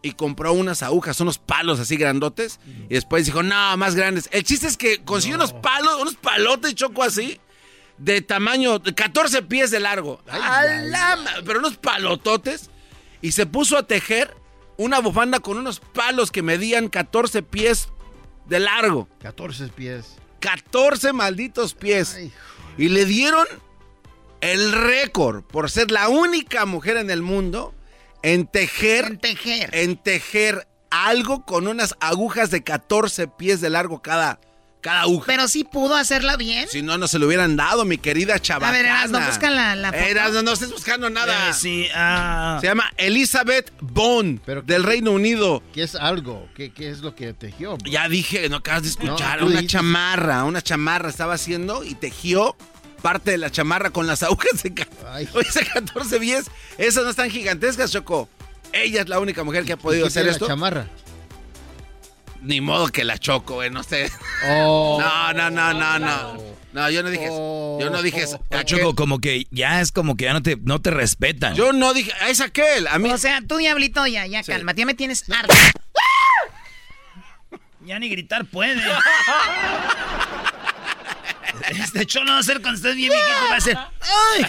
y 0.02 0.14
compró 0.14 0.54
unas 0.54 0.82
agujas, 0.82 1.20
unos 1.20 1.38
palos 1.38 1.82
así 1.82 1.98
grandotes. 1.98 2.62
Y 2.90 2.94
después 2.94 3.26
dijo, 3.26 3.44
no, 3.44 3.76
más 3.76 3.96
grandes. 3.96 4.30
El 4.32 4.44
chiste 4.44 4.68
es 4.68 4.78
que 4.78 5.04
consiguió 5.04 5.36
unos 5.36 5.52
palos, 5.52 6.02
unos 6.02 6.16
palotes 6.16 6.74
Choco 6.74 7.04
así, 7.04 7.42
de 7.98 8.22
tamaño, 8.22 8.80
de 8.80 8.96
14 8.96 9.42
pies 9.44 9.70
de 9.70 9.82
largo. 9.82 10.22
¡A 10.30 10.64
la 10.66 11.18
pero 11.46 11.60
unos 11.60 11.76
palototes. 11.76 12.70
Y 13.22 13.34
se 13.34 13.46
puso 13.46 13.78
a 13.78 13.86
tejer 13.86 14.34
una 14.78 15.00
bufanda 15.00 15.42
con 15.42 15.58
unos 15.58 15.82
palos 15.82 16.32
que 16.32 16.42
medían 16.42 16.88
14 16.88 17.44
pies 17.44 17.90
de 18.48 18.62
largo. 18.62 19.10
14 19.20 19.68
pies. 19.68 20.16
14 20.40 21.14
malditos 21.14 21.74
pies. 21.74 22.18
Y 22.82 22.90
le 22.90 23.06
dieron 23.06 23.46
el 24.42 24.72
récord 24.72 25.44
por 25.44 25.70
ser 25.70 25.92
la 25.92 26.10
única 26.10 26.66
mujer 26.66 26.98
en 26.98 27.10
el 27.12 27.22
mundo 27.22 27.74
en 28.24 28.48
tejer. 28.48 29.06
En 29.06 29.18
tejer. 29.20 29.70
En 29.74 29.98
tejer 29.98 30.68
algo 30.90 31.46
con 31.46 31.68
unas 31.68 31.96
agujas 32.00 32.50
de 32.52 32.64
14 32.64 33.28
pies 33.28 33.62
de 33.62 33.70
largo 33.70 34.02
cada, 34.02 34.40
cada 34.82 35.02
aguja. 35.02 35.26
Pero 35.28 35.48
sí 35.48 35.64
pudo 35.64 35.96
hacerla 35.96 36.38
bien. 36.38 36.68
Si 36.70 36.82
no, 36.82 36.98
no 36.98 37.08
se 37.08 37.18
lo 37.20 37.28
hubieran 37.28 37.56
dado, 37.56 37.86
mi 37.86 37.98
querida 37.98 38.40
chavacana. 38.40 38.70
A 38.70 38.78
ver, 38.78 38.86
Erasmo, 38.86 39.20
busca 39.26 39.50
la- 39.52 39.76
la 39.76 39.92
foto. 39.94 40.04
Erasmo, 40.04 40.42
no 40.42 40.52
estés 40.54 40.72
buscando 40.72 41.10
nada. 41.10 41.50
Eh, 41.50 41.54
sí, 41.54 41.88
ah. 41.96 42.58
Se 42.62 42.68
llama 42.68 42.92
Elizabeth 42.98 43.72
Bond, 43.80 44.44
del 44.66 44.84
Reino 44.84 45.12
Unido. 45.12 45.64
¿Qué 45.74 45.84
es 45.84 45.96
algo? 45.96 46.48
¿Qué, 46.56 46.74
qué 46.74 46.90
es 46.90 47.00
lo 47.00 47.16
que 47.16 47.34
tejió? 47.34 47.78
Ya 47.86 48.10
dije, 48.10 48.50
no 48.50 48.58
acabas 48.58 48.84
de 48.84 48.90
escuchar. 48.90 49.40
No, 49.40 49.46
una 49.48 49.56
dijiste- 49.62 49.74
chamarra, 49.78 50.44
una 50.44 50.62
chamarra 50.62 51.10
estaba 51.10 51.36
haciendo 51.36 51.84
y 51.84 51.96
tejió 51.96 52.56
parte 53.02 53.32
de 53.32 53.38
la 53.38 53.50
chamarra 53.52 53.90
con 53.90 54.08
las 54.08 54.24
agujas 54.24 54.64
de 54.64 54.88
Oye, 55.34 55.48
ese 55.48 55.66
14 55.66 56.20
pies. 56.20 56.52
Esas 56.78 57.04
no 57.04 57.10
están 57.10 57.30
gigantescas, 57.30 57.92
Choco. 57.92 58.30
Ella 58.74 59.02
es 59.02 59.10
la 59.10 59.20
única 59.20 59.44
mujer 59.44 59.66
que 59.66 59.74
ha 59.74 59.78
podido 59.78 60.04
¿Qué 60.04 60.08
hacer 60.08 60.28
esto. 60.28 60.46
la 60.46 60.52
chamarra? 60.52 60.88
Ni 62.42 62.60
modo 62.60 62.88
que 62.88 63.04
la 63.04 63.20
choco, 63.20 63.56
güey, 63.56 63.70
no 63.70 63.84
sé. 63.84 64.12
Oh. 64.48 64.98
No, 65.00 65.34
no, 65.34 65.52
no, 65.52 65.74
no, 65.74 66.00
no. 66.00 66.52
No, 66.74 66.90
yo 66.90 67.04
no 67.04 67.10
dije 67.10 67.26
eso. 67.26 67.78
Yo 67.80 67.90
no 67.90 68.02
dije 68.02 68.24
eso. 68.24 68.42
Ah, 68.50 68.64
Choco, 68.64 68.96
como 68.96 69.20
que 69.20 69.46
ya 69.52 69.82
es 69.82 69.92
como 69.92 70.16
que 70.16 70.24
ya 70.26 70.34
no 70.34 70.42
te, 70.42 70.56
no 70.56 70.82
te 70.82 70.90
respetan. 70.90 71.54
Yo 71.54 71.74
no 71.74 71.94
dije, 71.94 72.12
es 72.30 72.40
aquel, 72.40 72.88
a 72.88 72.98
mí. 72.98 73.12
O 73.12 73.18
sea, 73.18 73.42
tú, 73.46 73.58
diablito, 73.58 74.08
ya, 74.08 74.26
ya, 74.26 74.42
calma. 74.42 74.74
Ya 74.74 74.86
me 74.86 74.94
tienes 74.94 75.30
harto. 75.30 75.54
Ya 77.86 78.00
ni 78.00 78.10
gritar 78.10 78.46
puede. 78.46 78.82
Este 81.70 82.06
show 82.10 82.24
no 82.24 82.34
va 82.34 82.40
a 82.40 82.44
ser 82.44 82.60
cuando 82.62 82.78
estés 82.78 82.96
bien 82.96 83.12
viejito, 83.12 83.50
va 83.50 83.56
a 83.56 83.62
ser. 83.62 83.78
¡Ay! 84.02 84.46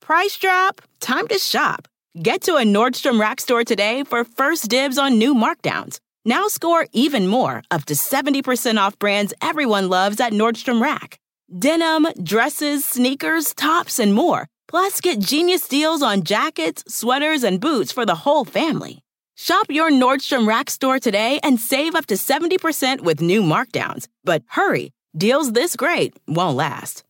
Price 0.00 0.38
drop? 0.38 0.80
Time 1.00 1.28
to 1.28 1.38
shop. 1.38 1.86
Get 2.22 2.42
to 2.42 2.56
a 2.56 2.62
Nordstrom 2.64 3.20
Rack 3.20 3.40
store 3.40 3.64
today 3.64 4.04
for 4.04 4.24
first 4.24 4.68
dibs 4.68 4.98
on 4.98 5.18
new 5.18 5.34
markdowns. 5.34 5.98
Now 6.24 6.48
score 6.48 6.86
even 6.92 7.26
more, 7.26 7.62
up 7.70 7.84
to 7.86 7.94
70% 7.94 8.78
off 8.78 8.98
brands 8.98 9.32
everyone 9.40 9.88
loves 9.88 10.20
at 10.20 10.32
Nordstrom 10.32 10.82
Rack. 10.82 11.18
Denim, 11.58 12.06
dresses, 12.22 12.84
sneakers, 12.84 13.54
tops, 13.54 13.98
and 13.98 14.12
more. 14.12 14.46
Plus, 14.66 15.00
get 15.00 15.18
genius 15.18 15.66
deals 15.68 16.02
on 16.02 16.22
jackets, 16.22 16.84
sweaters, 16.88 17.42
and 17.42 17.60
boots 17.60 17.90
for 17.92 18.04
the 18.04 18.16
whole 18.16 18.44
family. 18.44 19.02
Shop 19.40 19.66
your 19.68 19.92
Nordstrom 19.92 20.48
Rack 20.48 20.68
store 20.68 20.98
today 20.98 21.38
and 21.44 21.60
save 21.60 21.94
up 21.94 22.06
to 22.06 22.16
70% 22.16 23.02
with 23.02 23.20
new 23.20 23.40
markdowns. 23.40 24.08
But 24.24 24.42
hurry, 24.48 24.90
deals 25.16 25.52
this 25.52 25.76
great 25.76 26.14
won't 26.26 26.56
last. 26.56 27.04